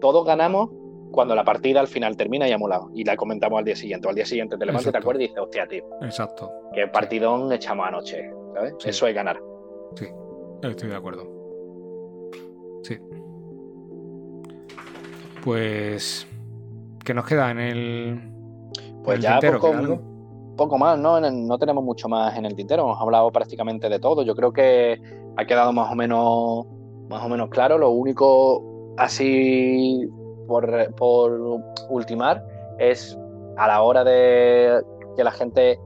todos 0.00 0.24
ganamos 0.26 0.70
cuando 1.10 1.34
la 1.34 1.44
partida 1.44 1.80
al 1.80 1.88
final 1.88 2.16
termina 2.16 2.48
y 2.48 2.52
ha 2.52 2.58
molado 2.58 2.90
y 2.92 3.04
la 3.04 3.16
comentamos 3.16 3.58
al 3.58 3.64
día 3.64 3.76
siguiente. 3.76 4.06
O 4.06 4.10
al 4.10 4.16
día 4.16 4.26
siguiente 4.26 4.56
te 4.56 4.66
levantas 4.66 4.88
y 4.88 4.92
te 4.92 4.98
acuerdas 4.98 5.22
y 5.22 5.26
dices, 5.28 5.38
hostia, 5.38 5.66
tío. 5.66 5.84
Exacto. 6.02 6.50
Qué 6.74 6.86
partidón 6.88 7.52
echamos 7.52 7.86
anoche. 7.86 8.30
¿sabes? 8.54 8.74
Eso 8.84 9.06
es 9.06 9.14
ganar. 9.14 9.40
Sí, 9.96 10.06
estoy 10.62 10.88
de 10.88 10.96
acuerdo. 10.96 11.28
Sí. 12.82 12.98
Pues. 15.44 16.26
¿Qué 17.04 17.12
nos 17.12 17.26
queda 17.26 17.50
en 17.50 17.58
el. 17.58 18.32
Pues 19.04 19.20
ya 19.20 19.36
algo? 19.36 20.00
poco 20.56 20.78
más, 20.78 20.98
¿no? 20.98 21.20
No 21.20 21.58
tenemos 21.58 21.84
mucho 21.84 22.08
más 22.08 22.36
en 22.38 22.46
el 22.46 22.54
tintero, 22.54 22.84
hemos 22.84 23.00
hablado 23.00 23.30
prácticamente 23.30 23.88
de 23.88 23.98
todo. 23.98 24.22
Yo 24.22 24.34
creo 24.34 24.52
que 24.52 24.98
ha 25.36 25.44
quedado 25.44 25.72
más 25.72 25.92
o 25.92 25.94
menos, 25.94 26.66
más 27.10 27.22
o 27.22 27.28
menos 27.28 27.50
claro. 27.50 27.76
Lo 27.76 27.90
único 27.90 28.94
así 28.96 30.08
por, 30.46 30.88
ultimar 31.90 32.42
es 32.78 33.18
a 33.56 33.66
la 33.68 33.82
hora 33.82 34.02
de 34.04 34.80
que 35.16 35.24
la 35.24 35.32
gente. 35.32 35.78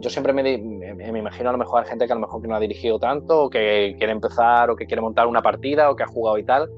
Yo 0.00 0.10
siempre 0.10 0.32
me, 0.32 0.42
me, 0.42 1.18
imagino 1.18 1.50
a 1.50 1.52
lo 1.52 1.58
mejor 1.58 1.82
a 1.82 1.84
gente 1.84 2.06
que 2.06 2.12
a 2.12 2.16
lo 2.16 2.22
mejor 2.22 2.40
que 2.40 2.48
no 2.48 2.56
ha 2.56 2.60
dirigido 2.60 2.98
tanto, 2.98 3.44
o 3.44 3.50
que 3.50 3.94
quiere 3.98 4.12
empezar, 4.12 4.70
o 4.70 4.76
que 4.76 4.86
quiere 4.86 5.02
montar 5.02 5.26
una 5.26 5.42
partida, 5.42 5.90
o 5.90 5.96
que 5.96 6.04
ha 6.04 6.08
jugado 6.08 6.38
y 6.38 6.44
tal. 6.44 6.68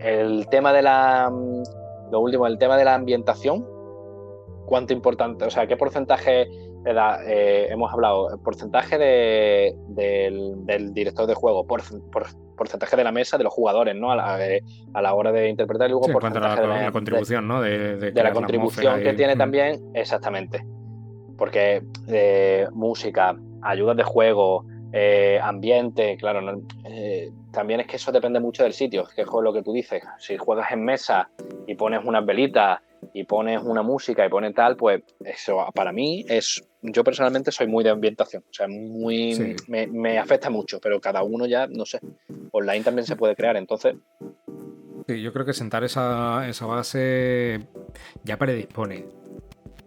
El 0.00 0.48
tema 0.48 0.72
de 0.72 0.82
la. 0.82 1.30
Lo 2.10 2.20
último, 2.20 2.46
el 2.46 2.58
tema 2.58 2.76
de 2.76 2.84
la 2.84 2.94
ambientación, 2.94 3.64
cuánto 4.66 4.92
importante, 4.92 5.44
o 5.44 5.50
sea, 5.50 5.66
qué 5.66 5.76
porcentaje 5.76 6.48
le 6.84 6.94
da, 6.94 7.20
eh, 7.26 7.68
hemos 7.70 7.92
hablado, 7.92 8.32
el 8.32 8.38
porcentaje 8.40 8.98
del, 8.98 10.94
director 10.94 11.26
de 11.26 11.34
juego, 11.34 11.66
por, 11.66 11.82
porcentaje 12.56 12.96
de 12.96 13.04
la 13.04 13.12
mesa, 13.12 13.36
de 13.36 13.44
los 13.44 13.52
jugadores, 13.52 13.94
¿no? 13.94 14.10
A 14.10 14.16
la, 14.16 14.46
eh, 14.46 14.62
hora 15.12 15.32
de 15.32 15.48
interpretar 15.48 15.88
y 15.88 15.90
luego 15.90 16.06
por 16.06 16.22
porcentaje 16.22 16.66
la, 16.66 16.78
de 16.78 16.84
la, 16.84 16.92
contribución, 16.92 17.46
¿no? 17.46 17.60
De, 17.60 18.12
la 18.14 18.32
contribución 18.32 19.02
que 19.02 19.12
tiene 19.12 19.36
también, 19.36 19.80
exactamente. 19.94 20.64
Porque 21.36 21.82
eh, 22.08 22.66
música, 22.72 23.36
ayudas 23.62 23.96
de 23.96 24.04
juego, 24.04 24.64
ambiente, 25.42 26.16
claro, 26.16 26.62
también 27.52 27.80
es 27.80 27.86
que 27.86 27.96
eso 27.96 28.12
depende 28.12 28.40
mucho 28.40 28.62
del 28.62 28.72
sitio, 28.72 29.06
que 29.14 29.22
es 29.22 29.28
lo 29.28 29.52
que 29.52 29.62
tú 29.62 29.72
dices. 29.72 30.02
Si 30.18 30.36
juegas 30.36 30.72
en 30.72 30.84
mesa 30.84 31.30
y 31.66 31.74
pones 31.74 32.04
unas 32.04 32.24
velitas 32.24 32.80
y 33.12 33.24
pones 33.24 33.62
una 33.62 33.82
música 33.82 34.24
y 34.24 34.28
pones 34.28 34.54
tal, 34.54 34.76
pues 34.76 35.02
eso 35.24 35.64
para 35.74 35.92
mí 35.92 36.24
es, 36.28 36.62
yo 36.82 37.04
personalmente 37.04 37.50
soy 37.50 37.66
muy 37.66 37.84
de 37.84 37.90
ambientación, 37.90 38.42
o 38.48 38.52
sea, 38.52 38.68
muy, 38.68 39.56
me, 39.68 40.18
afecta 40.18 40.50
mucho, 40.50 40.80
pero 40.80 41.00
cada 41.00 41.22
uno 41.22 41.46
ya, 41.46 41.66
no 41.66 41.84
sé, 41.84 42.00
online 42.52 42.84
también 42.84 43.06
se 43.06 43.16
puede 43.16 43.34
crear, 43.36 43.56
entonces... 43.56 43.96
Sí, 45.06 45.22
yo 45.22 45.32
creo 45.32 45.44
que 45.44 45.52
sentar 45.52 45.82
esa, 45.82 46.48
esa 46.48 46.66
base 46.66 47.66
ya 48.22 48.36
predispone. 48.36 49.06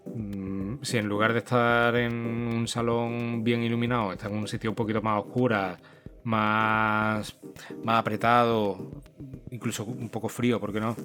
Mm, 0.06 0.82
si 0.82 0.98
en 0.98 1.08
lugar 1.08 1.34
de 1.34 1.40
estar 1.40 1.96
en 1.96 2.14
un 2.14 2.68
salón 2.68 3.44
bien 3.44 3.64
iluminado, 3.64 4.12
está 4.12 4.28
en 4.28 4.36
un 4.36 4.48
sitio 4.48 4.70
un 4.70 4.76
poquito 4.76 5.02
más 5.02 5.20
oscura, 5.24 5.78
más, 6.24 7.38
más 7.84 8.00
apretado, 8.00 8.92
incluso 9.52 9.86
un 9.86 10.10
poco 10.10 10.30
frío, 10.30 10.60
¿por 10.60 10.74
qué 10.74 10.80
no? 10.80 10.96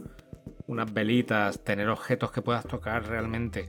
Unas 0.66 0.92
velitas, 0.92 1.62
tener 1.64 1.88
objetos 1.88 2.30
que 2.32 2.42
puedas 2.42 2.66
tocar 2.66 3.06
realmente. 3.06 3.68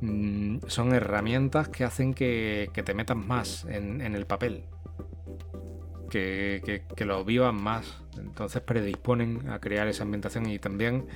Mm, 0.00 0.58
son 0.68 0.94
herramientas 0.94 1.68
que 1.68 1.84
hacen 1.84 2.14
que, 2.14 2.70
te 2.72 2.94
metas 2.94 3.16
más 3.16 3.64
en, 3.68 4.00
el 4.00 4.26
papel. 4.26 4.64
Que, 6.08 6.82
que, 6.96 7.04
lo 7.04 7.24
vivan 7.24 7.60
más. 7.62 8.02
Entonces 8.16 8.62
predisponen 8.62 9.50
a 9.50 9.58
crear 9.58 9.88
esa 9.88 10.04
ambientación. 10.04 10.48
Y 10.48 10.58
también 10.58 11.06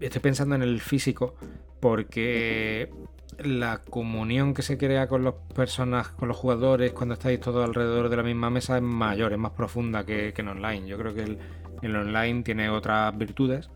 estoy 0.00 0.20
pensando 0.22 0.54
en 0.54 0.62
el 0.62 0.80
físico, 0.80 1.34
porque 1.82 2.90
la 3.38 3.78
comunión 3.78 4.54
que 4.54 4.62
se 4.62 4.78
crea 4.78 5.08
con 5.08 5.24
las 5.24 5.34
personas, 5.52 6.10
con 6.10 6.28
los 6.28 6.36
jugadores, 6.36 6.92
cuando 6.92 7.14
estáis 7.14 7.40
todos 7.40 7.66
alrededor 7.66 8.08
de 8.08 8.16
la 8.16 8.22
misma 8.22 8.50
mesa 8.50 8.76
es 8.76 8.84
mayor, 8.84 9.32
es 9.32 9.38
más 9.40 9.50
profunda 9.50 10.06
que, 10.06 10.32
en 10.36 10.46
online. 10.46 10.86
Yo 10.86 10.96
creo 10.96 11.12
que 11.12 11.38
el, 11.82 11.96
online 11.96 12.44
tiene 12.44 12.70
otras 12.70 13.18
virtudes, 13.18 13.68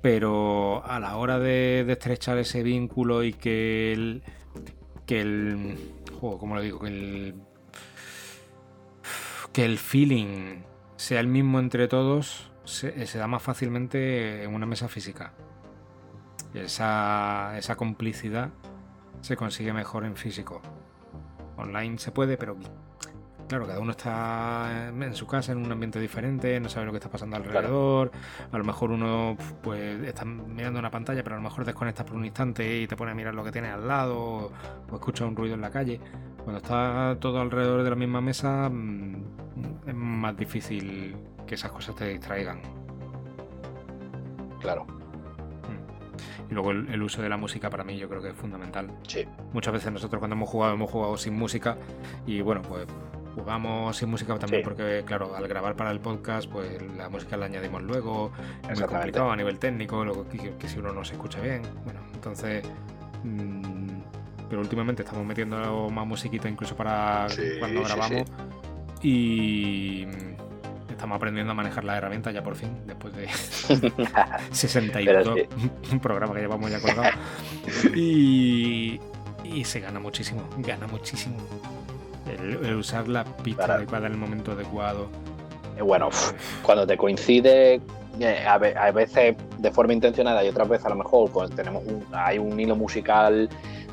pero 0.00 0.84
a 0.86 1.00
la 1.00 1.16
hora 1.16 1.40
de, 1.40 1.84
estrechar 1.88 2.38
ese 2.38 2.62
vínculo 2.62 3.24
y 3.24 3.32
que 3.32 3.92
el. 3.94 4.22
que 5.04 5.20
el. 5.20 5.76
¿cómo 6.20 6.54
lo 6.54 6.60
digo? 6.60 6.78
Que 6.78 6.86
el. 6.86 7.34
que 9.52 9.64
el 9.64 9.76
feeling 9.78 10.62
sea 10.94 11.18
el 11.18 11.26
mismo 11.26 11.58
entre 11.58 11.88
todos, 11.88 12.52
se, 12.62 13.08
se 13.08 13.18
da 13.18 13.26
más 13.26 13.42
fácilmente 13.42 14.44
en 14.44 14.54
una 14.54 14.66
mesa 14.66 14.86
física. 14.86 15.32
Esa, 16.54 17.56
esa 17.58 17.76
complicidad 17.76 18.50
se 19.20 19.36
consigue 19.36 19.72
mejor 19.72 20.04
en 20.04 20.16
físico. 20.16 20.60
Online 21.56 21.98
se 21.98 22.10
puede, 22.10 22.36
pero 22.36 22.56
claro, 23.50 23.66
cada 23.66 23.80
uno 23.80 23.90
está 23.90 24.88
en 24.88 25.14
su 25.14 25.26
casa, 25.26 25.50
en 25.50 25.58
un 25.58 25.72
ambiente 25.72 25.98
diferente, 25.98 26.60
no 26.60 26.68
sabe 26.68 26.86
lo 26.86 26.92
que 26.92 26.98
está 26.98 27.10
pasando 27.10 27.36
alrededor. 27.36 28.12
A 28.52 28.56
lo 28.56 28.62
mejor 28.62 28.92
uno 28.92 29.36
pues 29.60 30.00
está 30.04 30.24
mirando 30.24 30.78
una 30.78 30.90
pantalla, 30.90 31.24
pero 31.24 31.34
a 31.34 31.38
lo 31.38 31.42
mejor 31.42 31.64
desconectas 31.64 32.06
por 32.06 32.16
un 32.16 32.24
instante 32.24 32.80
y 32.80 32.86
te 32.86 32.96
pone 32.96 33.10
a 33.10 33.14
mirar 33.14 33.34
lo 33.34 33.42
que 33.42 33.50
tienes 33.50 33.72
al 33.72 33.88
lado 33.88 34.18
o, 34.18 34.52
escucha 34.94 35.26
un 35.26 35.34
ruido 35.34 35.56
en 35.56 35.60
la 35.60 35.70
calle. 35.70 36.00
Cuando 36.44 36.58
está 36.58 37.16
todo 37.20 37.40
alrededor 37.40 37.82
de 37.82 37.90
la 37.90 37.96
misma 37.96 38.20
mesa 38.20 38.68
mm, 38.70 39.24
es 39.86 39.94
más 39.94 40.36
difícil 40.36 41.16
que 41.44 41.56
esas 41.56 41.72
cosas 41.72 41.96
te 41.96 42.06
distraigan. 42.06 42.60
Claro. 44.60 44.99
Y 46.50 46.54
luego 46.54 46.70
el, 46.70 47.02
uso 47.02 47.22
de 47.22 47.28
la 47.28 47.36
música 47.36 47.70
para 47.70 47.84
mí 47.84 47.96
yo 47.96 48.08
creo 48.08 48.22
que 48.22 48.30
es 48.30 48.36
fundamental. 48.36 48.90
Sí. 49.06 49.26
Muchas 49.52 49.72
veces 49.72 49.92
nosotros 49.92 50.18
cuando 50.18 50.36
hemos 50.36 50.48
jugado 50.48 50.74
hemos 50.74 50.90
jugado 50.90 51.16
sin 51.16 51.34
música 51.34 51.76
y 52.26 52.40
bueno, 52.40 52.62
pues 52.62 52.86
jugamos 53.34 53.96
sin 53.96 54.10
música 54.10 54.38
también 54.38 54.62
porque 54.62 55.02
claro, 55.06 55.34
al 55.36 55.46
grabar 55.46 55.76
para 55.76 55.90
el 55.90 56.00
podcast 56.00 56.50
pues 56.50 56.82
la 56.96 57.08
música 57.08 57.36
la 57.36 57.46
añadimos 57.46 57.82
luego, 57.82 58.32
es 58.68 58.78
muy 58.78 58.88
complicado 58.88 59.30
a 59.30 59.36
nivel 59.36 59.58
técnico, 59.58 60.04
luego 60.04 60.26
que, 60.28 60.68
si 60.68 60.78
uno 60.78 60.92
no 60.92 61.04
se 61.04 61.14
escucha 61.14 61.40
bien. 61.40 61.62
Bueno, 61.84 62.00
entonces... 62.14 62.64
Mm, 63.22 64.00
pero 64.48 64.62
últimamente 64.62 65.04
estamos 65.04 65.24
metiendo 65.24 65.88
más 65.90 66.04
musiquita 66.04 66.48
incluso 66.48 66.74
para 66.74 67.28
cuando 67.60 67.84
grabamos. 67.84 68.24
Y 69.00 70.04
estamos 71.00 71.16
aprendiendo 71.16 71.52
a 71.52 71.54
manejar 71.54 71.82
la 71.82 71.96
herramienta 71.96 72.30
ya 72.30 72.42
por 72.42 72.56
fin, 72.56 72.76
después 72.86 73.14
de 73.16 73.26
62 74.52 75.48
programas 76.02 76.36
que 76.36 76.42
llevamos 76.42 76.70
ya 76.70 76.78
colgados. 76.78 77.14
Y, 77.96 79.00
y 79.42 79.64
se 79.64 79.80
gana 79.80 79.98
muchísimo, 79.98 80.42
gana 80.58 80.86
muchísimo. 80.86 81.36
El, 82.28 82.76
usar 82.76 83.08
la 83.08 83.24
pista 83.24 83.76
adecuada 83.76 84.08
en 84.08 84.12
el 84.12 84.18
momento 84.18 84.52
adecuado. 84.52 85.08
Eh, 85.78 85.82
bueno, 85.82 86.10
cuando 86.62 86.86
te 86.86 86.98
coincide, 86.98 87.80
eh, 88.20 88.44
a, 88.46 88.58
veces 88.90 89.36
de 89.56 89.70
forma 89.70 89.94
intencionada 89.94 90.44
y 90.44 90.48
otras 90.48 90.68
veces 90.68 90.84
a 90.84 90.90
lo 90.90 90.96
mejor 90.96 91.30
pues 91.30 91.50
tenemos 91.52 91.82
hay 92.12 92.38
un 92.38 92.60
hilo 92.60 92.76
musical 92.76 93.48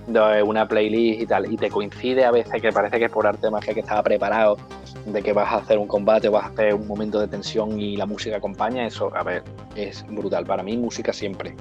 de 0.07 0.41
una 0.41 0.67
playlist 0.67 1.21
y 1.21 1.25
tal, 1.25 1.51
y 1.51 1.57
te 1.57 1.69
coincide 1.69 2.25
a 2.25 2.31
veces 2.31 2.61
que 2.61 2.71
parece 2.71 2.97
que 2.97 3.05
es 3.05 3.11
por 3.11 3.27
arte 3.27 3.47
de 3.47 3.51
magia 3.51 3.73
que 3.73 3.81
estaba 3.81 4.01
preparado 4.01 4.57
de 5.05 5.21
que 5.21 5.33
vas 5.33 5.51
a 5.51 5.57
hacer 5.57 5.77
un 5.77 5.87
combate 5.87 6.27
o 6.29 6.31
vas 6.31 6.45
a 6.45 6.47
hacer 6.47 6.73
un 6.73 6.87
momento 6.87 7.19
de 7.19 7.27
tensión 7.27 7.79
y 7.79 7.97
la 7.97 8.05
música 8.05 8.37
acompaña, 8.37 8.85
eso, 8.85 9.11
a 9.15 9.23
ver, 9.23 9.43
es 9.75 10.05
brutal. 10.07 10.45
Para 10.45 10.63
mí, 10.63 10.77
música 10.77 11.13
siempre. 11.13 11.55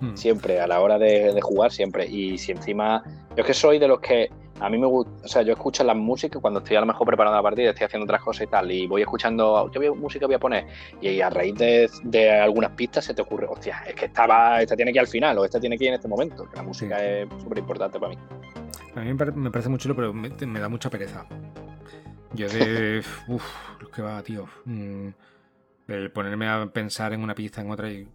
Hmm. 0.00 0.16
Siempre, 0.16 0.60
a 0.60 0.66
la 0.66 0.80
hora 0.80 0.98
de, 0.98 1.38
jugar, 1.40 1.70
siempre. 1.70 2.06
Y 2.06 2.38
si 2.38 2.52
encima. 2.52 3.02
Yo 3.36 3.42
es 3.42 3.46
que 3.46 3.54
soy 3.54 3.78
de 3.78 3.88
los 3.88 4.00
que. 4.00 4.30
A 4.62 4.70
mí 4.70 4.78
me 4.78 4.86
gusta. 4.86 5.10
O 5.24 5.28
sea, 5.28 5.42
yo 5.42 5.52
escucho 5.52 5.84
la 5.84 5.94
música 5.94 6.38
cuando 6.38 6.60
estoy 6.60 6.76
a 6.76 6.80
lo 6.80 6.86
mejor 6.86 7.06
preparando 7.06 7.36
la 7.36 7.42
partida, 7.42 7.70
estoy 7.70 7.86
haciendo 7.86 8.04
otras 8.04 8.22
cosas 8.22 8.46
y 8.46 8.46
tal. 8.46 8.70
Y 8.70 8.86
voy 8.86 9.02
escuchando. 9.02 9.70
¿Qué 9.72 9.90
música 9.90 10.26
voy 10.26 10.36
a 10.36 10.38
poner? 10.38 10.66
Y 11.00 11.20
a 11.20 11.28
raíz 11.30 11.54
de, 11.56 12.30
algunas 12.30 12.70
pistas 12.72 13.04
se 13.04 13.14
te 13.14 13.22
ocurre, 13.22 13.46
hostia, 13.48 13.82
es 13.86 13.94
que 13.94 14.06
esta, 14.06 14.62
esta 14.62 14.76
tiene 14.76 14.92
que 14.92 14.98
ir 14.98 15.00
al 15.00 15.08
final 15.08 15.38
o 15.38 15.44
esta 15.44 15.58
tiene 15.58 15.76
que 15.76 15.84
ir 15.84 15.88
en 15.88 15.94
este 15.94 16.08
momento. 16.08 16.48
Que 16.48 16.56
la 16.56 16.62
música 16.62 17.04
es 17.04 17.28
súper 17.42 17.58
importante 17.58 17.98
para 17.98 18.10
mí. 18.10 18.18
A 18.94 19.00
mí 19.00 19.14
me 19.14 19.50
parece 19.50 19.68
muy 19.68 19.78
chulo, 19.78 19.96
pero 19.96 20.12
me 20.12 20.60
da 20.60 20.68
mucha 20.68 20.88
pereza. 20.90 21.26
Yo 22.34 22.48
de. 22.48 23.02
Uf, 23.28 23.44
que 23.94 24.02
va, 24.02 24.22
tío. 24.22 24.46
Mm, 24.64 25.08
el 25.88 26.10
ponerme 26.10 26.48
a 26.48 26.66
pensar 26.66 27.12
en 27.12 27.22
una 27.22 27.34
pista, 27.34 27.60
en 27.60 27.70
otra. 27.70 27.90
Y... 27.90 28.08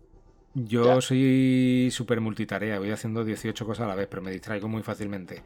Yo 0.53 1.01
soy 1.01 1.89
súper 1.91 2.19
multitarea, 2.19 2.79
voy 2.79 2.89
haciendo 2.89 3.23
18 3.23 3.65
cosas 3.65 3.85
a 3.85 3.89
la 3.89 3.95
vez, 3.95 4.07
pero 4.09 4.21
me 4.21 4.31
distraigo 4.31 4.67
muy 4.67 4.81
fácilmente. 4.81 5.43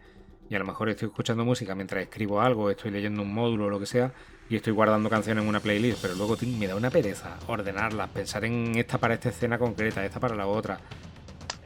Y 0.52 0.56
a 0.56 0.60
lo 0.60 0.65
mejor 0.65 0.90
estoy 0.90 1.07
escuchando 1.07 1.45
música 1.45 1.73
mientras 1.76 2.03
escribo 2.03 2.41
algo, 2.41 2.69
estoy 2.69 2.91
leyendo 2.91 3.22
un 3.22 3.34
módulo 3.34 3.68
o 3.68 3.69
lo 3.69 3.80
que 3.80 3.86
sea, 3.86 4.11
y 4.49 4.57
estoy 4.57 4.73
guardando 4.73 5.10
canciones 5.10 5.44
en 5.44 5.48
una 5.48 5.61
playlist, 5.61 5.99
pero 6.02 6.14
luego 6.14 6.36
me 6.45 6.68
da 6.68 6.76
una 6.76 6.90
pereza 6.90 7.38
ordenarlas, 7.48 8.10
pensar 8.10 8.44
en 8.44 8.76
esta 8.76 8.98
para 8.98 9.14
esta 9.14 9.30
escena 9.30 9.57
concreta, 9.57 10.03
esta 10.03 10.19
para 10.19 10.36
la 10.36 10.48
otra. 10.48 10.78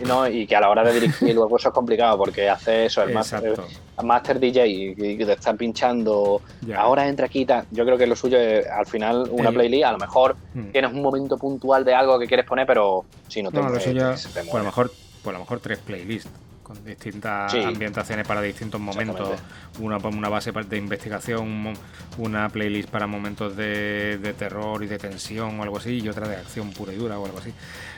No, 0.06 0.28
y 0.28 0.45
que 0.45 0.56
a 0.56 0.62
la 0.62 0.70
hora 0.70 0.84
de 0.84 0.94
dirigir 0.94 1.34
luego 1.36 1.57
eso 1.57 1.70
es 1.70 1.74
complicado 1.74 2.16
porque 2.16 2.48
hace 2.48 2.86
eso, 2.86 3.02
el 3.02 3.12
master, 3.12 3.60
master, 4.03 4.40
DJ 4.40 4.68
y, 4.68 4.94
te 4.94 5.34
están 5.34 5.57
pinchando, 5.57 6.44
ahora 6.78 7.07
entra 7.07 7.26
aquí, 7.26 7.44
yo 7.72 7.86
creo 7.86 7.98
que 7.98 8.06
lo 8.06 8.16
suyo 8.16 8.38
es 8.38 8.68
al 8.68 8.86
final 8.86 9.28
una 9.32 9.52
playlist, 9.52 9.86
a 9.86 9.94
lo 9.94 9.98
mejor 9.98 10.36
hmm. 10.53 10.70
tienes 10.72 10.94
un 10.94 11.02
momento 11.02 11.40
puntual 11.40 11.84
de 11.84 11.95
algo 11.95 12.20
que 12.20 12.28
quieres 12.28 12.45
poner, 12.45 12.68
pero 12.68 13.03
si 13.30 13.41
no 13.41 13.49
te, 13.49 13.60
no, 13.60 13.68
lo 13.68 13.80
suyo, 13.80 14.10
a 14.10 14.57
lo 14.60 14.64
mejor, 14.64 14.91
pues 15.24 15.36
a 15.36 15.40
lo 15.40 15.40
mejor 15.40 15.60
tres 15.60 15.80
playlists 15.80 16.30
con 16.66 16.84
distintas 16.84 17.54
ambientaciones 17.54 18.28
para 18.28 18.42
distintos 18.42 18.82
momentos, 18.82 19.40
una, 19.80 19.98
una 19.98 20.30
base 20.30 20.52
de 20.52 20.78
investigación, 20.78 21.76
una 22.18 22.50
playlist 22.50 22.90
para 22.90 23.06
momentos 23.06 23.56
de, 23.56 24.18
de 24.18 24.34
terror 24.34 24.84
y 24.84 24.88
de 24.88 24.98
tensión 24.98 25.60
o 25.60 25.64
algo 25.64 25.78
así, 25.78 26.00
y 26.00 26.10
otra 26.10 26.28
de 26.28 26.38
acción 26.38 26.72
pura 26.72 26.92
y 26.92 26.96
dura 26.96 27.20
o 27.20 27.26
algo 27.28 27.38
así. 27.38 27.54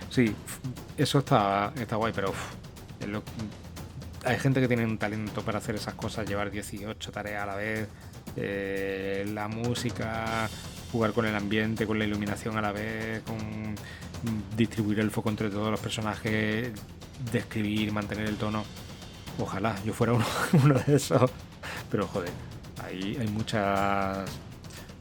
Sí, 0.10 0.36
eso 0.98 1.20
está, 1.20 1.72
está 1.78 1.96
guay, 1.96 2.12
pero 2.14 2.34
hay 4.26 4.38
gente 4.38 4.60
que 4.60 4.68
tiene 4.68 4.84
un 4.84 4.98
talento 4.98 5.44
para 5.44 5.60
hacer 5.60 5.76
esas 5.76 5.94
cosas, 5.94 6.28
llevar 6.28 6.52
18 6.52 7.12
tareas 7.12 7.44
a 7.44 7.46
la 7.46 7.56
vez, 7.56 7.88
eh, 8.36 9.26
la 9.34 9.48
música, 9.48 10.50
jugar 10.92 11.14
con 11.14 11.26
el 11.26 11.36
ambiente, 11.36 11.88
con 11.88 12.00
la 12.00 12.04
iluminación 12.04 12.58
a 12.58 12.62
la 12.62 12.74
vez, 12.74 13.22
con 13.22 13.38
distribuir 14.58 15.00
el 15.00 15.12
foco 15.12 15.30
entre 15.30 15.50
todos 15.50 15.72
los 15.72 15.80
personajes, 15.80 16.72
describir, 17.32 17.94
mantener 17.94 18.28
el 18.28 18.36
tono. 18.36 18.64
Ojalá 19.40 19.76
yo 19.86 19.94
fuera 19.94 20.14
uno, 20.14 20.26
de 20.86 20.96
esos. 20.96 21.32
Pero 21.90 22.08
joder, 22.08 22.32
hay, 22.84 23.16
hay 23.18 23.28
muchas 23.28 24.30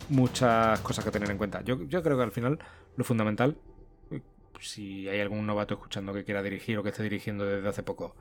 muchas 0.09 0.79
cosas 0.81 1.05
que 1.05 1.11
tener 1.11 1.31
en 1.31 1.39
cuenta. 1.39 1.63
Yo, 1.63 1.83
yo 1.85 2.03
creo 2.03 2.17
que 2.17 2.23
al 2.23 2.31
final 2.31 2.61
lo 2.97 3.05
fundamental 3.05 3.57
si 4.61 5.09
hay 5.09 5.21
algún 5.21 5.47
novato 5.47 5.75
escuchando 5.75 6.13
que 6.13 6.25
quiera 6.25 6.43
dirigir 6.43 6.79
o 6.79 6.83
que 6.83 6.91
esté 6.91 7.03
dirigiendo 7.03 7.45
desde 7.45 7.69
hace 7.69 7.83
poco, 7.83 8.15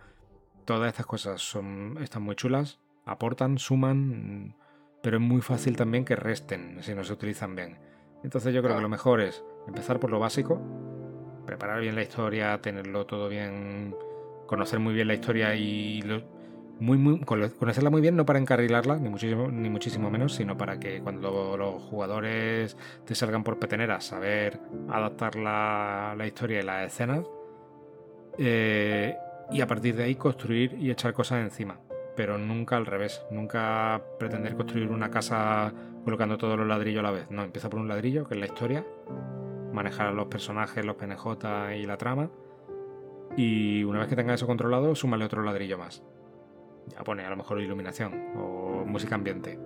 todas 0.66 0.88
estas 0.88 1.06
cosas 1.06 1.42
son, 1.42 1.98
están 2.02 2.24
muy 2.24 2.36
chulas, 2.36 2.80
aportan, 3.06 3.58
suman, 3.58 4.56
pero 5.02 5.18
es 5.18 5.24
muy 5.24 5.42
fácil 5.42 5.76
también 5.76 6.06
que 6.06 6.16
resten 6.16 6.82
si 6.82 6.94
no 6.96 7.04
se 7.04 7.14
utilizan 7.14 7.56
bien. 7.56 7.80
Entonces 8.24 8.54
yo 8.54 8.64
creo 8.64 8.76
que 8.76 8.82
lo 8.82 8.90
mejor 8.90 9.22
es 9.22 9.44
empezar 9.68 10.00
por 10.00 10.10
lo 10.10 10.20
básico, 10.20 10.62
preparar 11.46 11.82
bien 11.82 11.96
la 11.96 12.04
historia, 12.04 12.58
tenerlo 12.62 13.06
todo 13.06 13.30
bien, 13.30 13.96
conocer 14.48 14.80
muy 14.80 14.94
bien 14.94 15.08
la 15.08 15.14
historia 15.14 15.56
y 15.56 16.04
muy, 16.80 16.98
muy, 16.98 17.20
conocerla 17.22 17.90
muy 17.90 18.02
bien, 18.02 18.16
no 18.18 18.26
para 18.26 18.40
encarrilarla, 18.40 18.98
ni 18.98 19.10
muchísimo, 19.10 19.50
ni 19.50 19.70
muchísimo 19.70 20.10
menos, 20.12 20.36
sino 20.36 20.58
para 20.58 20.80
que 20.80 21.02
cuando 21.02 21.56
los 21.58 21.82
jugadores 21.84 22.76
te 23.06 23.16
salgan 23.16 23.44
por 23.44 23.60
peteneras, 23.60 24.06
saber 24.06 24.60
adaptar 24.90 25.36
la, 25.38 26.16
la 26.18 26.28
historia 26.28 26.60
y 26.60 26.64
las 26.64 26.88
escenas. 26.88 27.26
eh, 28.38 29.16
y 29.52 29.62
a 29.62 29.68
partir 29.68 29.96
de 29.96 30.04
ahí 30.04 30.16
construir 30.16 30.74
y 30.80 30.90
echar 30.90 31.14
cosas 31.14 31.40
encima. 31.44 31.80
Pero 32.16 32.38
nunca 32.38 32.78
al 32.78 32.86
revés, 32.86 33.22
nunca 33.30 34.02
pretender 34.18 34.56
construir 34.56 34.90
una 34.90 35.12
casa 35.12 35.74
colocando 36.04 36.38
todos 36.38 36.58
los 36.58 36.68
ladrillos 36.68 37.00
a 37.00 37.04
la 37.04 37.12
vez. 37.12 37.30
No, 37.30 37.44
empieza 37.44 37.70
por 37.70 37.80
un 37.80 37.88
ladrillo, 37.88 38.26
que 38.28 38.36
es 38.36 38.40
la 38.40 38.46
historia, 38.48 38.86
manejar 39.76 40.14
los 40.14 40.28
personajes, 40.28 40.84
los 40.84 40.96
PNJ 40.96 41.76
y 41.78 41.86
la 41.86 41.98
trama. 41.98 42.30
Y 43.38 43.84
una 43.84 44.00
vez 44.00 44.08
que 44.08 44.16
tenga 44.16 44.34
eso 44.34 44.48
controlado, 44.48 44.96
súmale 44.96 45.26
otro 45.26 45.44
ladrillo 45.44 45.78
más. 45.78 46.02
Ya 46.88 47.04
pone 47.04 47.26
a 47.26 47.30
lo 47.30 47.36
mejor 47.36 47.60
iluminación 47.60 48.32
o 48.38 48.86
música 48.86 49.16
ambiente. 49.16 49.60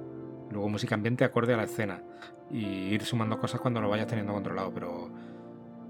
Luego 0.50 0.68
música 0.68 0.96
ambiente 0.96 1.24
acorde 1.24 1.54
a 1.54 1.58
la 1.58 1.64
escena. 1.64 2.02
Y 2.50 2.66
ir 2.66 3.04
sumando 3.04 3.40
cosas 3.40 3.62
cuando 3.62 3.80
lo 3.80 3.90
vayas 3.90 4.08
teniendo 4.08 4.34
controlado. 4.34 4.74
Pero 4.74 5.10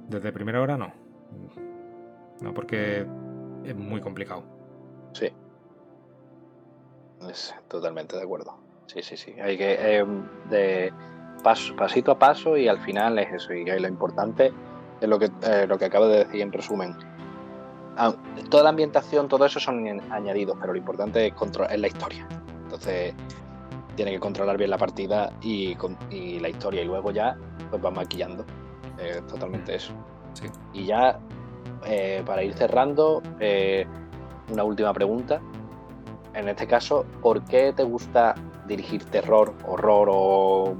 desde 0.10 0.32
primera 0.34 0.62
hora 0.62 0.78
no. 0.78 0.92
No, 2.42 2.54
porque 2.54 3.06
es 3.64 3.76
muy 3.76 4.02
complicado. 4.02 4.44
Sí. 5.14 5.32
Es 7.30 7.56
totalmente 7.68 8.18
de 8.18 8.24
acuerdo. 8.24 8.58
Sí, 8.88 9.02
sí, 9.02 9.16
sí. 9.16 9.40
Hay 9.40 9.58
que 9.58 9.78
eh, 9.80 10.06
de 10.50 10.92
paso, 11.44 11.76
pasito 11.76 12.12
a 12.12 12.20
paso 12.20 12.58
y 12.58 12.68
al 12.68 12.80
final 12.80 13.20
es 13.20 13.34
eso. 13.34 13.54
Y 13.54 13.66
lo 13.66 13.88
importante 13.88 14.54
es 15.00 15.08
lo 15.08 15.20
que, 15.20 15.30
eh, 15.44 15.66
lo 15.68 15.78
que 15.78 15.86
acabo 15.86 16.08
de 16.08 16.20
decir 16.20 16.42
en 16.42 16.52
resumen. 16.52 16.96
Ah, 17.98 18.14
toda 18.50 18.64
la 18.64 18.70
ambientación, 18.70 19.28
todo 19.28 19.46
eso 19.46 19.60
son 19.60 19.86
añadidos, 20.12 20.58
pero 20.60 20.74
lo 20.74 20.80
importante 20.80 21.28
es, 21.28 21.34
es 21.70 21.80
la 21.80 21.88
historia. 21.88 22.28
Entonces, 22.64 23.14
tiene 23.96 24.12
que 24.12 24.20
controlar 24.20 24.58
bien 24.58 24.70
la 24.70 24.78
partida 24.78 25.32
y, 25.42 25.76
y 26.10 26.40
la 26.40 26.50
historia. 26.50 26.82
Y 26.82 26.86
luego 26.86 27.12
ya, 27.12 27.36
pues 27.70 27.84
va 27.84 27.92
maquillando. 27.92 28.46
totalmente 29.28 29.76
eso. 29.76 29.94
Sí. 30.34 30.46
Y 30.74 30.86
ya 30.86 31.20
eh, 31.86 32.24
para 32.26 32.44
ir 32.44 32.54
cerrando, 32.54 33.22
eh, 33.40 33.86
una 34.52 34.64
última 34.64 34.94
pregunta. 34.94 35.42
En 36.34 36.50
este 36.50 36.68
caso, 36.68 37.06
¿por 37.22 37.44
qué 37.46 37.74
te 37.74 37.84
gusta 37.84 38.36
dirigir 38.68 39.04
terror, 39.06 39.54
horror 39.66 40.10
o, 40.12 40.76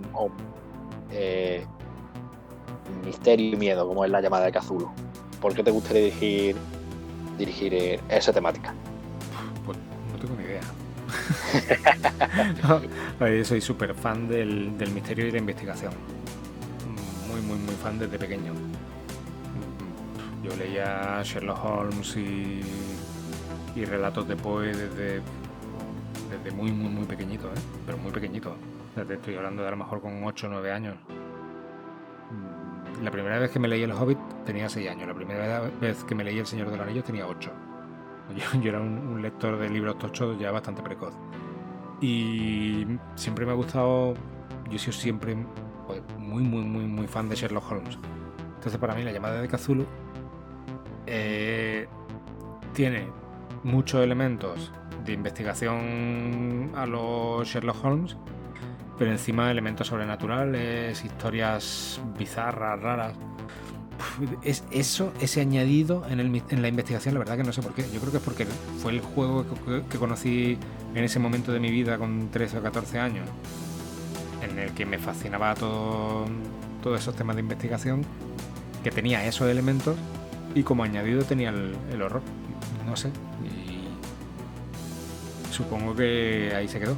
eh, 1.12 1.66
misterio 3.06 3.54
y 3.54 3.56
miedo, 3.56 3.88
como 3.88 4.06
es 4.06 4.12
la 4.12 4.22
llamada 4.22 4.46
de 4.46 4.52
Cazulo? 4.52 4.92
¿Por 5.42 5.54
qué 5.54 5.64
te 5.64 5.72
gusta 5.72 5.94
dirigir, 5.94 6.56
dirigir 7.38 8.00
esa 8.10 8.34
temática? 8.34 8.74
Pues 9.66 9.78
no 10.12 10.20
tengo 10.20 10.36
ni 10.36 10.44
idea. 10.44 10.64
soy 13.46 13.62
súper 13.62 13.96
fan 13.96 14.28
del, 14.28 14.78
del 14.78 14.92
misterio 14.92 15.28
y 15.28 15.32
la 15.32 15.38
investigación. 15.38 15.94
Muy, 17.30 17.42
muy, 17.42 17.58
muy 17.58 17.76
fan 17.76 17.98
desde 17.98 18.18
pequeño 18.18 18.54
yo 20.44 20.56
leía 20.56 21.22
Sherlock 21.24 21.64
Holmes 21.64 22.16
y, 22.16 22.62
relatos 23.86 24.28
de 24.28 24.36
Poe 24.36 24.68
desde, 24.68 25.22
desde 26.30 26.52
muy, 26.54 26.70
muy, 26.74 26.90
muy 26.90 27.06
pequeñito, 27.06 27.48
¿eh? 27.48 27.60
pero 27.86 27.98
muy 27.98 28.12
pequeñito. 28.12 28.58
Desde, 29.00 29.14
estoy 29.16 29.36
hablando 29.36 29.62
de 29.62 29.68
a 29.70 29.72
lo 29.72 29.78
mejor 29.78 30.02
con 30.02 30.24
8 30.24 30.48
o 30.48 30.50
9 30.50 30.72
años. 30.72 30.96
Mm, 32.32 33.04
la 33.04 33.12
primera 33.12 33.40
vez 33.40 33.52
que 33.52 33.60
me 33.60 33.68
leí 33.68 33.84
El 33.84 33.92
Hobbit 33.92 34.20
tenía 34.46 34.68
6 34.68 34.90
años, 34.90 35.08
la 35.08 35.14
primera 35.14 35.62
vez 35.80 36.04
que 36.04 36.16
me 36.16 36.24
leí 36.24 36.38
El 36.40 36.46
Señor 36.46 36.70
de 36.70 36.78
los 36.78 36.86
Anillos 36.86 37.06
tenía 37.06 37.28
8. 37.28 37.52
Yo, 38.62 38.70
era 38.70 38.80
un, 38.80 39.22
lector 39.22 39.58
de 39.58 39.70
libros 39.70 39.98
tochos 39.98 40.38
ya 40.38 40.52
bastante 40.52 40.82
precoz. 40.82 41.16
Y 42.02 42.86
siempre 43.16 43.46
me 43.46 43.52
ha 43.52 43.56
gustado, 43.56 44.14
yo 44.70 44.80
sido 44.80 44.94
siempre 44.94 45.36
pues, 45.86 46.02
muy, 46.18 46.44
muy, 46.44 46.64
muy, 46.64 46.86
muy 46.86 47.08
fan 47.08 47.28
de 47.28 47.36
Sherlock 47.36 47.72
Holmes. 47.72 47.98
Entonces 48.56 48.80
para 48.80 48.96
mí 48.96 49.04
la 49.04 49.12
llamada 49.12 49.42
de 49.42 49.48
Cthulhu 49.48 49.86
eh, 51.08 51.88
tiene 52.74 53.08
muchos 53.64 54.02
elementos 54.02 54.72
de 55.04 55.14
investigación 55.14 56.72
a 56.76 56.86
los 56.86 57.48
Sherlock 57.48 57.84
Holmes, 57.84 58.16
pero 59.00 59.12
encima 59.12 59.50
elementos 59.50 59.88
sobrenaturales, 59.88 61.04
historias 61.06 62.02
bizarras, 62.18 62.82
raras. 62.82 63.14
Es 64.44 64.66
eso, 64.72 65.14
ese 65.22 65.40
añadido 65.40 66.06
en, 66.10 66.18
la 66.62 66.68
investigación, 66.68 67.14
la 67.14 67.20
verdad 67.20 67.38
que 67.38 67.44
no 67.44 67.54
sé 67.54 67.62
por 67.62 67.74
qué. 67.74 67.84
Yo 67.94 68.02
creo 68.02 68.12
que 68.12 68.18
es 68.18 68.24
porque 68.24 68.46
fue 68.82 68.92
el 68.92 69.00
juego 69.00 69.46
que, 69.90 69.98
conocí 69.98 70.58
en 70.94 71.04
ese 71.04 71.18
momento 71.18 71.54
de 71.54 71.62
mi 71.62 71.72
vida 71.72 71.98
con 71.98 72.30
13 72.30 72.58
o 72.58 72.62
14 72.62 73.00
años, 73.00 73.28
en 74.42 74.60
el 74.60 74.74
que 74.74 74.86
me 74.86 75.00
fascinaba 75.00 75.56
todo, 75.56 76.26
todos 76.84 77.00
esos 77.00 77.16
temas 77.16 77.38
de 77.38 77.42
investigación, 77.42 78.04
que 78.84 78.92
tenía 78.92 79.26
esos 79.26 79.50
elementos 79.50 79.96
y 80.56 80.64
como 80.64 80.84
añadido 80.84 81.24
tenía 81.24 81.50
el, 81.50 82.02
horror. 82.02 82.22
No 82.86 82.98
sé. 82.98 83.10
Y 83.46 83.88
supongo 85.54 85.96
que 85.96 86.52
ahí 86.54 86.68
se 86.68 86.80
quedó. 86.80 86.98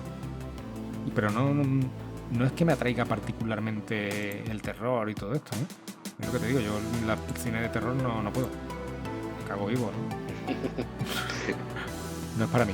Pero 1.16 1.30
no, 1.30 1.54
no, 1.54 2.46
es 2.46 2.52
que 2.54 2.66
me 2.66 2.74
atraiga 2.74 3.06
particularmente 3.06 4.44
el 4.50 4.62
terror 4.62 5.10
y 5.10 5.16
todo 5.16 5.34
esto. 5.34 5.56
¿eh? 5.56 5.66
Es 6.20 6.28
lo 6.28 6.34
que 6.34 6.40
te 6.40 6.48
digo, 6.48 6.60
yo 6.60 6.72
en 7.00 7.08
la 7.08 7.18
cine 7.38 7.62
de 7.62 7.70
terror 7.70 7.96
no, 7.96 8.22
no 8.22 8.32
puedo. 8.32 8.48
Me 8.48 9.48
cago 9.48 9.68
vivo, 9.68 9.92
¿no? 9.92 10.54
no 12.38 12.46
es 12.46 12.50
para 12.50 12.66
mí. 12.66 12.74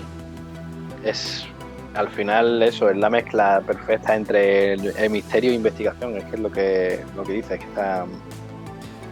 Es 1.03 1.45
al 1.93 2.09
final 2.09 2.61
eso, 2.61 2.89
es 2.89 2.97
la 2.97 3.09
mezcla 3.09 3.61
perfecta 3.65 4.15
entre 4.15 4.73
el, 4.73 5.09
misterio 5.09 5.51
e 5.51 5.55
investigación, 5.55 6.15
es 6.17 6.23
que 6.25 6.35
es 6.35 6.39
lo 6.39 6.51
que, 6.51 7.03
lo 7.15 7.23
que 7.23 7.33
dices, 7.33 7.59
que 7.59 7.65
está 7.65 8.05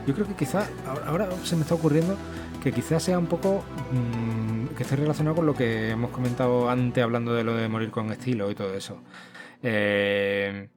yo 0.05 0.13
creo 0.13 0.27
que 0.27 0.35
quizá, 0.35 0.67
ahora 1.07 1.27
se 1.43 1.55
me 1.55 1.63
está 1.63 1.73
ocurriendo 1.73 2.15
que 2.65 2.71
quizás 2.71 3.03
sea 3.03 3.19
un 3.19 3.27
poco 3.27 3.63
mm, 3.91 4.73
que 4.75 4.81
esté 4.81 4.95
relacionado 4.95 5.35
con 5.35 5.45
lo 5.45 5.53
que 5.53 5.91
hemos 5.91 6.09
comentado 6.09 6.67
antes 6.67 7.03
hablando 7.03 7.31
de 7.35 7.43
lo 7.43 7.53
de 7.53 7.69
morir 7.69 7.91
con 7.91 8.11
estilo 8.11 8.49
y 8.49 8.55
todo 8.55 8.73
eso. 8.73 9.03
Eh, 9.61 10.67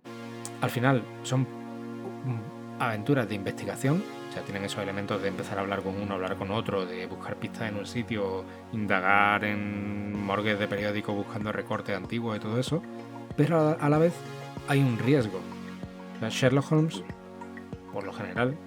al 0.60 0.68
final 0.68 1.02
son 1.22 1.40
mm, 1.40 2.82
aventuras 2.82 3.26
de 3.26 3.36
investigación, 3.36 4.04
o 4.28 4.32
sea, 4.34 4.42
tienen 4.42 4.66
esos 4.66 4.82
elementos 4.82 5.22
de 5.22 5.28
empezar 5.28 5.56
a 5.56 5.62
hablar 5.62 5.80
con 5.80 5.98
uno, 5.98 6.12
hablar 6.12 6.36
con 6.36 6.50
otro, 6.50 6.84
de 6.84 7.06
buscar 7.06 7.36
pistas 7.36 7.70
en 7.70 7.76
un 7.76 7.86
sitio, 7.86 8.44
indagar 8.74 9.44
en 9.44 10.12
morgues 10.12 10.58
de 10.58 10.68
periódico 10.68 11.14
buscando 11.14 11.52
recortes 11.52 11.96
antiguos 11.96 12.36
y 12.36 12.40
todo 12.40 12.60
eso, 12.60 12.82
pero 13.34 13.78
a 13.80 13.88
la 13.88 13.96
vez 13.96 14.12
hay 14.68 14.80
un 14.82 14.98
riesgo. 14.98 15.40
Sherlock 16.20 16.70
Holmes, 16.70 17.02
por 17.94 18.04
lo 18.04 18.12
general, 18.12 18.58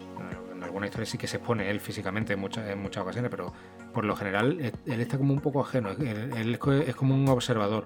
alguna 0.72 0.88
historia 0.88 1.06
sí 1.06 1.18
que 1.18 1.28
se 1.28 1.38
expone 1.38 1.70
él 1.70 1.82
físicamente 1.82 2.34
en 2.34 2.40
muchas, 2.40 2.70
en 2.70 2.82
muchas 2.82 3.04
ocasiones, 3.04 3.30
pero 3.30 3.54
por 3.94 4.06
lo 4.06 4.16
general 4.16 4.58
él 4.60 5.02
está 5.02 5.18
como 5.18 5.34
un 5.34 5.42
poco 5.42 5.62
ajeno, 5.62 5.90
él, 5.92 6.58
es 6.88 6.96
como 6.96 7.14
un 7.14 7.28
observador 7.28 7.86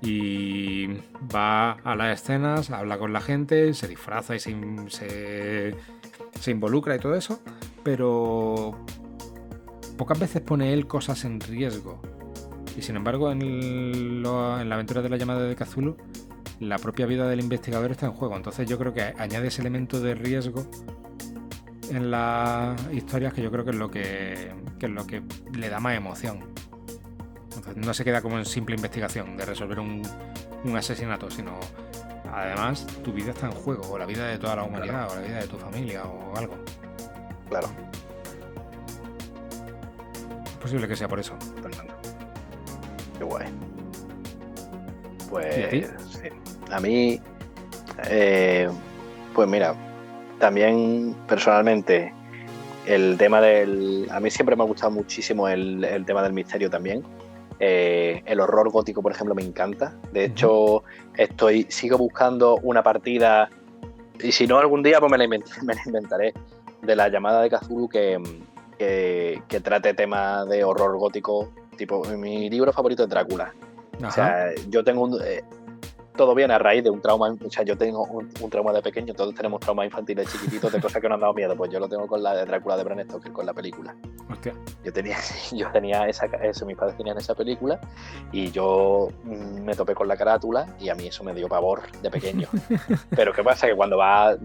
y 0.00 0.86
va 1.34 1.72
a 1.72 1.96
las 1.96 2.20
escenas, 2.20 2.70
habla 2.70 2.98
con 2.98 3.12
la 3.12 3.20
gente, 3.20 3.74
se 3.74 3.88
disfraza 3.88 4.36
y 4.36 4.40
se, 4.40 5.74
se, 6.40 6.50
involucra 6.50 6.96
y 6.96 6.98
todo 6.98 7.14
eso, 7.14 7.40
pero 7.82 8.84
pocas 9.96 10.18
veces 10.18 10.42
pone 10.42 10.72
él 10.72 10.86
cosas 10.86 11.24
en 11.24 11.40
riesgo. 11.40 12.00
Y 12.76 12.82
sin 12.82 12.96
embargo, 12.96 13.30
en, 13.30 13.42
en 13.42 14.22
la 14.22 14.74
aventura 14.74 15.02
de 15.02 15.08
la 15.08 15.16
llamada 15.16 15.42
de 15.42 15.54
Cthulhu, 15.54 15.96
la 16.58 16.78
propia 16.78 17.06
vida 17.06 17.28
del 17.28 17.40
investigador 17.40 17.90
está 17.90 18.06
en 18.06 18.12
juego. 18.12 18.36
Entonces 18.36 18.68
yo 18.68 18.78
creo 18.78 18.94
que 18.94 19.02
añade 19.18 19.48
ese 19.48 19.60
elemento 19.60 20.00
de 20.00 20.14
riesgo 20.14 20.66
en 21.90 22.10
las 22.10 22.80
historias 22.92 23.32
que 23.32 23.42
yo 23.42 23.50
creo 23.50 23.64
que 23.64 23.70
es 23.70 23.76
lo 23.76 23.90
que, 23.90 24.52
es 24.80 24.90
lo 24.90 25.06
que 25.06 25.22
le 25.52 25.68
da 25.68 25.80
más 25.80 25.96
emoción. 25.96 26.52
no 27.76 27.94
se 27.94 28.04
queda 28.04 28.22
como 28.22 28.38
en 28.38 28.44
simple 28.44 28.74
investigación 28.74 29.36
de 29.36 29.44
resolver 29.44 29.80
un, 29.80 30.02
asesinato, 30.76 31.30
sino 31.30 31.58
además 32.32 32.86
tu 33.02 33.12
vida 33.12 33.32
está 33.32 33.46
en 33.46 33.52
juego, 33.52 33.90
o 33.90 33.98
la 33.98 34.06
vida 34.06 34.26
de 34.26 34.38
toda 34.38 34.56
la 34.56 34.64
humanidad, 34.64 35.10
o 35.10 35.16
la 35.16 35.22
vida 35.22 35.38
de 35.38 35.46
tu 35.48 35.58
familia, 35.58 36.04
o 36.04 36.36
algo. 36.36 36.54
Claro. 37.48 37.68
Es 40.44 40.56
posible 40.58 40.88
que 40.88 40.96
sea 40.96 41.08
por 41.08 41.20
eso. 41.20 41.36
Qué 43.18 43.24
guay. 43.24 43.46
Pues. 45.28 45.90
a, 46.70 46.80
mí. 46.80 47.20
Eh, 48.08 48.68
pues 49.34 49.48
mira, 49.48 49.74
también 50.42 51.14
personalmente 51.28 52.12
el 52.84 53.16
tema 53.16 53.40
del... 53.40 54.08
A 54.10 54.18
mí 54.18 54.28
siempre 54.28 54.56
me 54.56 54.64
ha 54.64 54.66
gustado 54.66 54.90
muchísimo 54.90 55.46
el, 55.46 56.02
tema 56.04 56.20
del 56.24 56.32
misterio 56.32 56.68
también. 56.68 57.04
Eh, 57.60 58.24
el 58.26 58.40
horror 58.40 58.68
gótico, 58.70 59.02
por 59.02 59.12
ejemplo, 59.12 59.36
me 59.36 59.44
encanta. 59.44 59.94
De 60.10 60.24
hecho, 60.24 60.82
estoy 61.16 61.66
sigo 61.68 61.96
buscando 61.96 62.56
una 62.64 62.82
partida 62.82 63.50
y 64.20 64.32
si 64.32 64.48
no 64.48 64.58
algún 64.58 64.82
día 64.82 64.98
pues 64.98 65.12
me 65.12 65.16
la, 65.16 65.24
inventaré 65.86 66.34
de 66.82 66.96
la 66.96 67.08
llamada 67.08 67.42
de 67.42 67.48
Cthulhu 67.48 67.88
que, 67.88 68.20
que, 68.78 69.60
trate 69.62 69.94
temas 69.94 70.48
de 70.48 70.64
horror 70.64 70.98
gótico. 70.98 71.52
Tipo, 71.76 72.04
mi 72.16 72.50
libro 72.50 72.72
favorito 72.72 73.04
es 73.04 73.08
Drácula. 73.08 73.54
O 74.04 74.10
sea, 74.10 74.50
yo 74.68 74.82
tengo 74.82 75.04
un... 75.04 75.20
Todo 76.22 76.36
viene 76.36 76.54
a 76.54 76.58
raíz 76.58 76.84
de 76.84 76.90
un 76.90 77.00
trauma, 77.00 77.34
o 77.44 77.50
sea, 77.50 77.64
yo 77.64 77.76
tengo 77.76 78.04
un, 78.04 78.48
trauma 78.48 78.72
de 78.72 78.80
pequeño, 78.80 79.12
todos 79.12 79.34
tenemos 79.34 79.58
traumas 79.58 79.86
infantiles 79.86 80.30
chiquititos 80.30 80.72
de 80.72 80.80
cosas 80.80 81.02
que 81.02 81.08
nos 81.08 81.16
han 81.16 81.22
dado 81.22 81.34
miedo, 81.34 81.56
pues 81.56 81.68
yo 81.72 81.80
lo 81.80 81.88
tengo 81.88 82.06
con 82.06 82.22
la 82.22 82.32
de 82.32 82.44
Drácula 82.44 82.76
de 82.76 82.84
Bram 82.84 83.00
Stoker, 83.00 83.32
con 83.32 83.44
la 83.44 83.52
película. 83.52 83.96
Hostia. 84.30 84.54
Yo 84.84 84.92
tenía, 84.92 85.16
yo 85.52 85.68
tenía 85.72 86.06
esa, 86.06 86.26
eso, 86.26 86.64
mis 86.64 86.76
padres 86.76 86.96
tenían 86.96 87.18
esa 87.18 87.34
película 87.34 87.80
y 88.30 88.52
yo 88.52 89.08
mm, 89.24 89.62
me 89.62 89.74
topé 89.74 89.96
con 89.96 90.06
la 90.06 90.16
carátula 90.16 90.68
y 90.78 90.90
a 90.90 90.94
mí 90.94 91.08
eso 91.08 91.24
me 91.24 91.34
dio 91.34 91.48
pavor 91.48 91.90
de 92.00 92.08
pequeño. 92.08 92.46
Pero 93.10 93.32
¿qué 93.32 93.42
pasa? 93.42 93.66
Que 93.66 93.74
cuando 93.74 93.96
vas, 93.96 94.36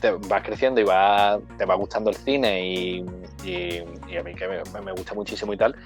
te, 0.00 0.12
vas 0.12 0.42
creciendo 0.42 0.80
y 0.80 0.84
va 0.84 1.38
te 1.58 1.66
va 1.66 1.74
gustando 1.74 2.08
el 2.08 2.16
cine 2.16 2.66
y, 2.66 3.00
a 3.00 4.22
mí 4.22 4.34
que 4.34 4.48
me, 4.48 4.92
gusta 4.92 5.12
muchísimo 5.12 5.52
y 5.52 5.58
tal, 5.58 5.76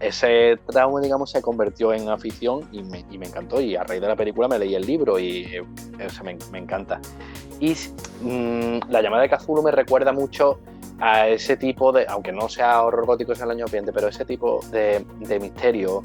ese 0.00 0.58
trauma, 0.66 1.00
digamos, 1.00 1.30
se 1.30 1.40
convirtió 1.40 1.92
en 1.92 2.08
afición 2.08 2.68
y 2.72 2.82
me, 2.82 3.04
y 3.08 3.18
me 3.18 3.26
encantó 3.26 3.60
y 3.60 3.76
a 3.76 3.84
raíz 3.84 4.00
de 4.00 4.08
la 4.08 4.16
película 4.16 4.48
me 4.48 4.58
leí 4.58 4.74
el 4.74 4.79
libro 4.86 5.18
y 5.18 5.46
me, 6.52 6.58
encanta. 6.58 7.00
Y 7.60 7.74
mm, 8.22 8.88
la 8.88 9.02
llamada 9.02 9.22
de 9.22 9.30
Cthulhu 9.30 9.62
me 9.62 9.70
recuerda 9.70 10.12
mucho 10.12 10.60
a 11.00 11.28
ese 11.28 11.56
tipo 11.56 11.92
de, 11.92 12.06
aunque 12.08 12.32
no 12.32 12.48
sea 12.48 12.82
horror 12.82 13.06
gótico, 13.06 13.32
es 13.32 13.40
el 13.40 13.50
año 13.50 13.64
ambiente, 13.64 13.92
pero 13.92 14.08
ese 14.08 14.24
tipo 14.24 14.60
de, 14.70 15.04
misterio, 15.40 16.02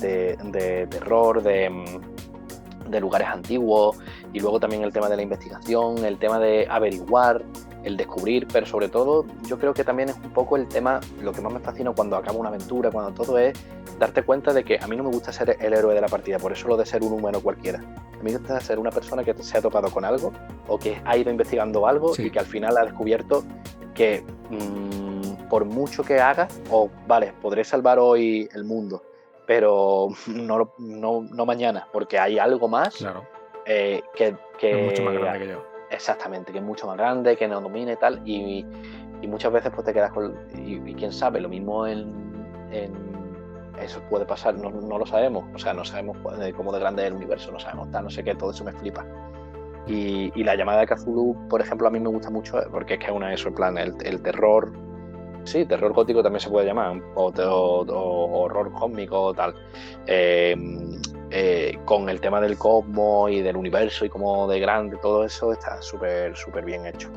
de, 0.00 0.86
terror, 0.90 1.40
mm, 1.40 2.90
de, 2.90 3.00
lugares 3.00 3.28
antiguos, 3.28 3.98
y 4.32 4.40
luego 4.40 4.60
también 4.60 4.82
el 4.82 4.92
tema 4.92 5.08
de 5.08 5.16
la 5.16 5.22
investigación, 5.22 6.04
el 6.04 6.18
tema 6.18 6.38
de 6.38 6.66
averiguar, 6.70 7.44
el 7.86 7.96
descubrir, 7.96 8.48
pero 8.52 8.66
sobre 8.66 8.88
todo 8.88 9.24
yo 9.46 9.58
creo 9.58 9.72
que 9.72 9.84
también 9.84 10.08
es 10.08 10.16
un 10.16 10.32
poco 10.32 10.56
el 10.56 10.66
tema, 10.66 11.00
lo 11.22 11.32
que 11.32 11.40
más 11.40 11.52
me 11.52 11.60
fascina 11.60 11.92
cuando 11.92 12.16
acaba 12.16 12.36
una 12.36 12.48
aventura, 12.48 12.90
cuando 12.90 13.12
todo 13.12 13.38
es 13.38 13.54
darte 13.98 14.24
cuenta 14.24 14.52
de 14.52 14.64
que 14.64 14.78
a 14.82 14.86
mí 14.88 14.96
no 14.96 15.04
me 15.04 15.10
gusta 15.10 15.32
ser 15.32 15.56
el 15.60 15.72
héroe 15.72 15.94
de 15.94 16.00
la 16.00 16.08
partida, 16.08 16.38
por 16.38 16.52
eso 16.52 16.66
lo 16.66 16.76
de 16.76 16.84
ser 16.84 17.04
un 17.04 17.12
humano 17.12 17.40
cualquiera. 17.40 17.78
A 17.78 18.22
mí 18.22 18.32
me 18.32 18.36
gusta 18.36 18.58
ser 18.60 18.80
una 18.80 18.90
persona 18.90 19.22
que 19.22 19.34
se 19.34 19.56
ha 19.56 19.62
topado 19.62 19.88
con 19.90 20.04
algo 20.04 20.32
o 20.66 20.78
que 20.78 21.00
ha 21.04 21.16
ido 21.16 21.30
investigando 21.30 21.86
algo 21.86 22.12
y 22.18 22.30
que 22.30 22.38
al 22.40 22.46
final 22.46 22.76
ha 22.76 22.84
descubierto 22.84 23.44
que 23.94 24.24
mm, 24.50 25.48
por 25.48 25.64
mucho 25.64 26.02
que 26.02 26.18
haga, 26.18 26.48
o 26.70 26.90
vale, 27.06 27.32
podré 27.40 27.62
salvar 27.62 28.00
hoy 28.00 28.48
el 28.52 28.64
mundo, 28.64 29.04
pero 29.46 30.08
no, 30.26 30.72
no, 30.78 31.46
mañana, 31.46 31.86
porque 31.92 32.18
hay 32.18 32.40
algo 32.40 32.66
más 32.66 32.96
eh, 33.64 34.02
que, 34.16 34.34
Es 34.60 34.84
mucho 34.84 35.02
más 35.04 35.14
grande 35.14 35.38
que 35.38 35.48
yo. 35.52 35.75
Exactamente, 35.90 36.52
que 36.52 36.58
es 36.58 36.64
mucho 36.64 36.86
más 36.86 36.96
grande, 36.96 37.36
que 37.36 37.46
nos 37.46 37.62
domina 37.62 37.92
y 37.92 37.96
tal, 37.96 38.20
y, 38.24 38.64
muchas 39.26 39.52
veces 39.52 39.72
pues 39.74 39.84
te 39.84 39.92
quedas 39.92 40.12
con... 40.12 40.34
Y, 40.54 40.94
quién 40.94 41.12
sabe, 41.12 41.40
lo 41.40 41.48
mismo 41.48 41.86
en, 41.86 42.14
eso 43.80 44.00
puede 44.08 44.24
pasar, 44.24 44.54
no, 44.54 44.70
lo 44.70 45.06
sabemos, 45.06 45.44
o 45.54 45.58
sea, 45.58 45.74
no 45.74 45.84
sabemos 45.84 46.16
cómo 46.56 46.72
de 46.72 46.80
grande 46.80 47.02
es 47.02 47.08
el 47.08 47.14
universo, 47.14 47.52
no 47.52 47.58
sabemos 47.58 47.90
tal, 47.90 48.04
no 48.04 48.10
sé 48.10 48.24
qué, 48.24 48.34
todo 48.34 48.50
eso 48.50 48.64
me 48.64 48.72
flipa. 48.72 49.04
Y, 49.86 50.42
la 50.42 50.56
llamada 50.56 50.80
de 50.80 50.86
Cthulhu, 50.86 51.36
por 51.48 51.60
ejemplo, 51.60 51.86
a 51.86 51.90
mí 51.90 52.00
me 52.00 52.08
gusta 52.08 52.30
mucho 52.30 52.58
eh, 52.60 52.66
porque 52.70 52.94
es 52.94 53.00
que 53.00 53.06
es 53.06 53.12
una 53.12 53.32
eso, 53.32 53.48
el 53.48 53.54
plan, 53.54 53.78
el, 53.78 54.20
terror, 54.22 54.72
sí, 55.44 55.64
terror 55.64 55.92
gótico 55.92 56.22
también 56.22 56.40
se 56.40 56.50
puede 56.50 56.66
llamar, 56.66 57.00
o, 57.14 57.32
horror 58.42 58.72
cósmico 58.72 59.20
o 59.20 59.34
tal. 59.34 59.54
Eh, 60.06 60.56
eh, 61.38 61.78
con 61.84 62.08
el 62.08 62.18
tema 62.18 62.40
del 62.40 62.56
cosmos 62.56 63.30
y 63.30 63.42
del 63.42 63.58
universo 63.58 64.06
y 64.06 64.08
como 64.08 64.48
de 64.48 64.58
grande, 64.58 64.96
todo 64.96 65.22
eso 65.22 65.52
está 65.52 65.82
súper, 65.82 66.34
súper 66.34 66.64
bien 66.64 66.86
hecho 66.86 67.10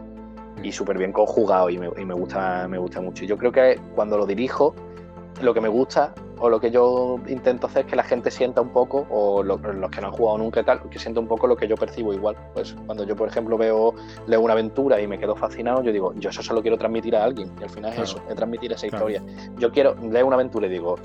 y 0.62 0.74
súper 0.74 0.98
bien 0.98 1.14
conjugado 1.14 1.70
y 1.70 1.78
me, 1.78 1.90
y 1.98 2.04
me, 2.04 2.14
gusta, 2.14 2.68
me 2.68 2.78
gusta 2.78 3.00
mucho. 3.00 3.24
Yo 3.24 3.38
creo 3.38 3.54
que 3.54 3.80
cuando 3.96 4.18
lo 4.18 4.26
dirijo, 4.26 4.76
lo 5.42 5.54
que 5.54 5.62
me 5.62 5.70
gusta 5.70 6.14
o 6.40 6.50
lo 6.50 6.60
que 6.60 6.72
yo 6.72 7.20
intento 7.28 7.68
hacer 7.68 7.86
es 7.86 7.92
que 7.92 7.96
la 7.96 8.04
gente 8.04 8.32
sienta 8.32 8.62
un 8.62 8.70
poco, 8.70 9.06
o 9.10 9.44
los 9.44 9.60
que 9.62 10.02
no 10.02 10.08
han 10.08 10.14
jugado 10.14 10.38
nunca 10.38 10.64
tal, 10.64 10.82
que 10.90 10.98
sienta 10.98 11.20
un 11.20 11.28
poco 11.28 11.48
lo 11.48 11.56
que 11.56 11.68
yo 11.68 11.76
percibo 11.76 12.14
igual. 12.14 12.36
Pues 12.54 12.76
cuando 12.86 13.04
yo, 13.04 13.16
por 13.16 13.28
ejemplo, 13.28 13.58
veo, 13.58 13.94
leo 14.26 14.42
una 14.42 14.54
aventura 14.54 15.02
y 15.02 15.08
me 15.08 15.20
quedo 15.20 15.36
fascinado, 15.36 15.84
yo 15.84 15.92
digo, 15.92 16.14
yo 16.16 16.30
eso 16.30 16.42
se 16.42 16.54
lo 16.54 16.62
quiero 16.62 16.78
transmitir 16.78 17.16
a 17.16 17.26
alguien. 17.26 17.52
Y 17.60 17.64
al 17.64 17.70
final 17.70 17.92
es 17.94 18.00
eso, 18.00 18.22
es 18.30 18.36
transmitir 18.36 18.72
esa 18.72 18.88
historia. 18.88 19.22
Yo 19.58 19.72
quiero, 19.72 19.96
leo 20.02 20.28
una 20.28 20.36
aventura 20.36 20.68
y 20.68 20.70
digo, 20.70 20.98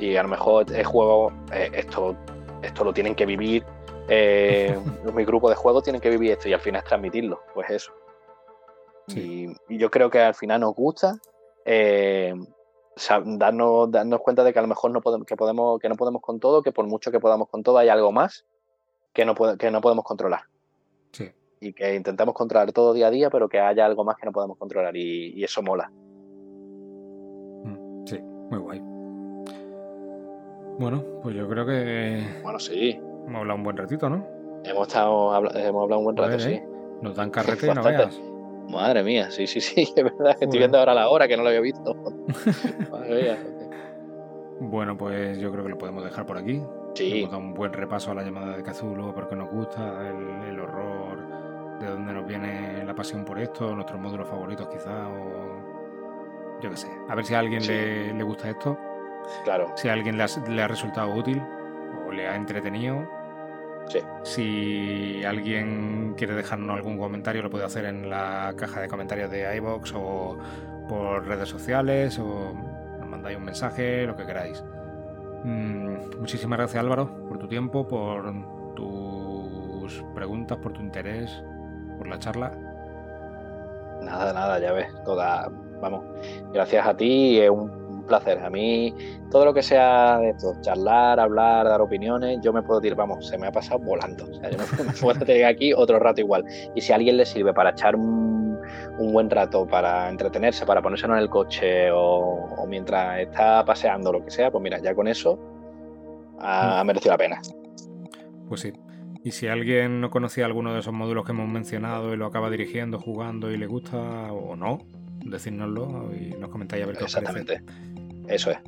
y 0.00 0.16
a 0.16 0.22
lo 0.24 0.28
mejor 0.28 0.66
el 0.72 0.84
juego, 0.84 1.32
eh, 1.52 1.70
esto, 1.72 2.16
esto 2.62 2.84
lo 2.84 2.92
tienen 2.92 3.14
que 3.14 3.26
vivir, 3.26 3.64
eh, 4.08 4.76
mi 5.14 5.24
grupo 5.24 5.48
de 5.48 5.56
juegos 5.56 5.84
tienen 5.84 6.00
que 6.00 6.10
vivir 6.10 6.32
esto 6.32 6.48
y 6.48 6.52
al 6.52 6.60
final 6.60 6.82
es 6.82 6.88
transmitirlo. 6.88 7.40
Pues 7.54 7.70
eso. 7.70 7.92
Y, 9.08 9.48
yo 9.68 9.90
creo 9.90 10.10
que 10.10 10.20
al 10.20 10.34
final 10.34 10.60
nos 10.60 10.74
gusta. 10.74 11.18
Eh, 11.64 12.34
darnos, 13.24 13.90
darnos 13.90 14.20
cuenta 14.20 14.44
de 14.44 14.52
que 14.52 14.58
a 14.58 14.62
lo 14.62 14.68
mejor 14.68 14.90
no 14.90 15.00
podemos, 15.00 15.26
que 15.26 15.36
podemos, 15.36 15.80
que 15.80 15.88
no 15.88 15.94
podemos 15.94 16.20
con 16.22 16.38
todo, 16.38 16.62
que 16.62 16.72
por 16.72 16.86
mucho 16.86 17.10
que 17.10 17.20
podamos 17.20 17.48
con 17.48 17.62
todo 17.62 17.78
hay 17.78 17.88
algo 17.88 18.12
más 18.12 18.44
que 19.12 19.24
no, 19.24 19.34
que 19.34 19.70
no 19.70 19.80
podemos 19.80 20.04
controlar. 20.04 20.42
Sí. 21.12 21.30
Y 21.60 21.72
que 21.72 21.94
intentamos 21.94 22.34
controlar 22.34 22.72
todo 22.72 22.92
día 22.92 23.08
a 23.08 23.10
día, 23.10 23.30
pero 23.30 23.48
que 23.48 23.60
haya 23.60 23.86
algo 23.86 24.04
más 24.04 24.16
que 24.16 24.26
no 24.26 24.32
podemos 24.32 24.58
controlar 24.58 24.96
y, 24.96 25.42
eso 25.42 25.62
mola. 25.62 25.90
Mm, 27.64 28.06
sí, 28.06 28.20
muy 28.20 28.58
guay. 28.58 28.89
Bueno, 30.80 31.04
pues 31.22 31.36
yo 31.36 31.46
creo 31.46 31.66
que. 31.66 32.24
Bueno, 32.42 32.58
sí. 32.58 32.98
Hemos 33.26 33.40
hablado 33.40 33.58
un 33.58 33.64
buen 33.64 33.76
ratito, 33.76 34.08
¿no? 34.08 34.26
Hemos, 34.64 34.88
estado, 34.88 35.36
hemos 35.36 35.82
hablado 35.82 35.98
un 35.98 36.04
buen 36.04 36.16
rato, 36.16 36.38
sí. 36.38 36.52
¿eh? 36.52 36.66
Nos 37.02 37.14
dan 37.14 37.30
carrete 37.36 37.66
y 37.66 37.74
no 37.74 37.82
veas. 37.82 38.18
Madre 38.66 39.02
mía, 39.02 39.30
sí, 39.30 39.46
sí, 39.46 39.60
sí, 39.60 39.82
es 39.94 40.02
verdad 40.02 40.38
que 40.38 40.46
estoy 40.46 40.58
viendo 40.58 40.78
ahora 40.78 40.94
la 40.94 41.10
hora 41.10 41.28
que 41.28 41.36
no 41.36 41.42
lo 41.42 41.50
había 41.50 41.60
visto. 41.60 41.94
Bueno, 44.62 44.94
pues 44.94 45.38
yo 45.38 45.50
creo 45.50 45.64
que 45.64 45.70
lo 45.70 45.78
podemos 45.78 46.04
dejar 46.04 46.26
por 46.26 46.36
aquí. 46.36 46.62
Sí. 46.94 47.20
Hemos 47.20 47.30
dado 47.30 47.42
un 47.42 47.54
buen 47.54 47.72
repaso 47.72 48.10
a 48.10 48.14
la 48.14 48.22
llamada 48.22 48.58
de 48.58 48.62
Cazulo, 48.62 49.14
porque 49.14 49.34
nos 49.34 49.50
gusta, 49.50 50.06
el, 50.06 50.60
horror, 50.60 51.78
de 51.80 51.86
dónde 51.86 52.12
nos 52.12 52.26
viene 52.26 52.84
la 52.84 52.94
pasión 52.94 53.24
por 53.24 53.38
esto, 53.38 53.74
nuestros 53.74 53.98
módulos 53.98 54.28
favoritos 54.28 54.68
quizá, 54.68 55.08
o 55.08 56.60
yo 56.60 56.68
qué 56.68 56.76
sé. 56.76 56.88
A 57.08 57.14
ver 57.14 57.24
si 57.24 57.32
a 57.32 57.38
alguien 57.38 57.66
le, 57.66 58.22
gusta 58.22 58.50
esto. 58.50 58.76
Claro. 59.44 59.72
Si 59.76 59.88
a 59.88 59.92
alguien 59.92 60.18
le 60.18 60.62
ha 60.62 60.68
resultado 60.68 61.12
útil 61.14 61.42
o 62.06 62.12
le 62.12 62.28
ha 62.28 62.34
entretenido 62.34 63.06
si 64.22 65.22
alguien 65.24 66.14
quiere 66.16 66.34
dejarnos 66.34 66.76
algún 66.76 66.98
comentario, 66.98 67.42
lo 67.42 67.50
puede 67.50 67.64
hacer 67.64 67.84
en 67.86 68.08
la 68.08 68.52
caja 68.56 68.80
de 68.80 68.88
comentarios 68.88 69.30
de 69.30 69.56
iBox 69.56 69.92
o 69.94 70.38
por 70.88 71.26
redes 71.26 71.48
sociales 71.48 72.18
o 72.18 72.52
nos 72.98 73.08
mandáis 73.08 73.36
un 73.36 73.44
mensaje, 73.44 74.06
lo 74.06 74.16
que 74.16 74.26
queráis. 74.26 74.62
Mm, 75.44 76.18
muchísimas 76.18 76.58
gracias 76.58 76.80
Álvaro 76.82 77.26
por 77.28 77.38
tu 77.38 77.48
tiempo, 77.48 77.86
por 77.86 78.32
tus 78.74 80.04
preguntas, 80.14 80.58
por 80.58 80.72
tu 80.72 80.80
interés, 80.80 81.42
por 81.98 82.06
la 82.06 82.18
charla. 82.18 82.52
Nada, 84.02 84.32
nada, 84.32 84.58
ya 84.58 84.72
ves, 84.72 84.88
toda, 85.04 85.50
vamos, 85.80 86.04
gracias 86.52 86.86
a 86.86 86.96
ti, 86.96 87.38
es 87.38 87.50
un 87.50 87.79
placer. 88.04 88.38
A 88.38 88.50
mí, 88.50 88.94
todo 89.30 89.44
lo 89.44 89.54
que 89.54 89.62
sea 89.62 90.18
de 90.18 90.30
esto, 90.30 90.54
charlar, 90.60 91.20
hablar, 91.20 91.66
dar 91.66 91.80
opiniones, 91.80 92.40
yo 92.42 92.52
me 92.52 92.62
puedo 92.62 92.80
decir, 92.80 92.96
vamos, 92.96 93.26
se 93.26 93.38
me 93.38 93.46
ha 93.46 93.52
pasado 93.52 93.80
volando. 93.80 94.24
O 94.24 94.34
sea, 94.34 94.50
yo 94.50 94.58
me, 94.58 94.92
puedo 95.00 95.18
tener 95.24 95.44
aquí 95.44 95.72
otro 95.72 95.98
rato 95.98 96.20
igual. 96.20 96.44
Y 96.74 96.80
si 96.80 96.92
a 96.92 96.96
alguien 96.96 97.16
le 97.16 97.26
sirve 97.26 97.52
para 97.52 97.70
echar 97.70 97.96
un, 97.96 98.58
buen 98.98 99.30
rato, 99.30 99.66
para 99.66 100.08
entretenerse, 100.08 100.66
para 100.66 100.82
ponerse 100.82 101.06
en 101.06 101.12
el 101.12 101.28
coche 101.30 101.90
o, 101.90 102.66
mientras 102.68 103.20
está 103.20 103.64
paseando, 103.64 104.12
lo 104.12 104.24
que 104.24 104.30
sea, 104.30 104.50
pues 104.50 104.62
mira, 104.62 104.78
ya 104.78 104.94
con 104.94 105.08
eso 105.08 105.38
ha, 106.38 106.82
merecido 106.84 107.12
la 107.12 107.18
pena. 107.18 107.40
Pues 108.48 108.60
sí. 108.60 108.72
Y 109.22 109.32
si 109.32 109.48
alguien 109.48 110.00
no 110.00 110.10
conocía 110.10 110.46
alguno 110.46 110.72
de 110.72 110.80
esos 110.80 110.92
módulos 110.94 111.24
que 111.24 111.32
hemos 111.32 111.48
mencionado 111.48 112.14
y 112.14 112.16
lo 112.16 112.26
acaba 112.26 112.50
dirigiendo, 112.50 112.98
jugando 112.98 113.50
y 113.50 113.58
le 113.58 113.66
gusta 113.66 114.32
o 114.32 114.56
no, 114.56 114.78
decírnoslo 115.24 116.10
y 116.14 116.30
nos 116.38 116.50
comentáis 116.50 116.82
a 116.82 116.86
ver 116.86 116.96
qué 116.96 117.04
os 117.04 117.14
Exactamente. 117.14 117.62
Eso 118.28 118.50
es. 118.50 118.58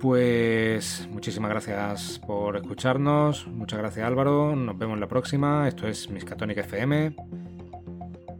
Pues 0.00 1.06
muchísimas 1.10 1.50
gracias 1.50 2.20
por 2.26 2.56
escucharnos. 2.56 3.46
Muchas 3.46 3.78
gracias 3.78 4.06
Álvaro. 4.06 4.56
Nos 4.56 4.76
vemos 4.76 4.98
la 4.98 5.06
próxima. 5.06 5.68
Esto 5.68 5.86
es 5.86 6.10
Miskatonic 6.10 6.58
FM. 6.58 7.14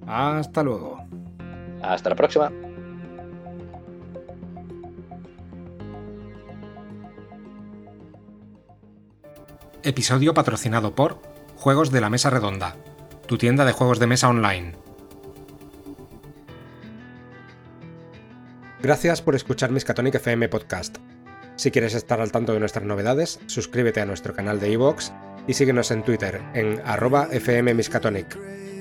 Hasta 0.06 0.62
luego. 0.62 1.06
Hasta 1.82 2.10
la 2.10 2.16
próxima. 2.16 2.50
Episodio 9.84 10.32
patrocinado 10.32 10.94
por 10.94 11.20
Juegos 11.56 11.90
de 11.90 12.00
la 12.00 12.10
Mesa 12.10 12.30
Redonda, 12.30 12.76
tu 13.26 13.38
tienda 13.38 13.64
de 13.64 13.72
juegos 13.72 13.98
de 13.98 14.06
mesa 14.06 14.28
online. 14.28 14.81
Gracias 18.82 19.22
por 19.22 19.36
escuchar 19.36 19.70
Miskatonic 19.70 20.16
FM 20.16 20.48
Podcast. 20.48 20.96
Si 21.54 21.70
quieres 21.70 21.94
estar 21.94 22.20
al 22.20 22.32
tanto 22.32 22.52
de 22.52 22.58
nuestras 22.58 22.84
novedades, 22.84 23.38
suscríbete 23.46 24.00
a 24.00 24.06
nuestro 24.06 24.34
canal 24.34 24.58
de 24.58 24.72
iVoox 24.72 25.12
y 25.46 25.54
síguenos 25.54 25.92
en 25.92 26.02
Twitter 26.02 26.40
en 26.52 26.80
arroba 26.84 27.26
fmmiskatonic. 27.26 28.71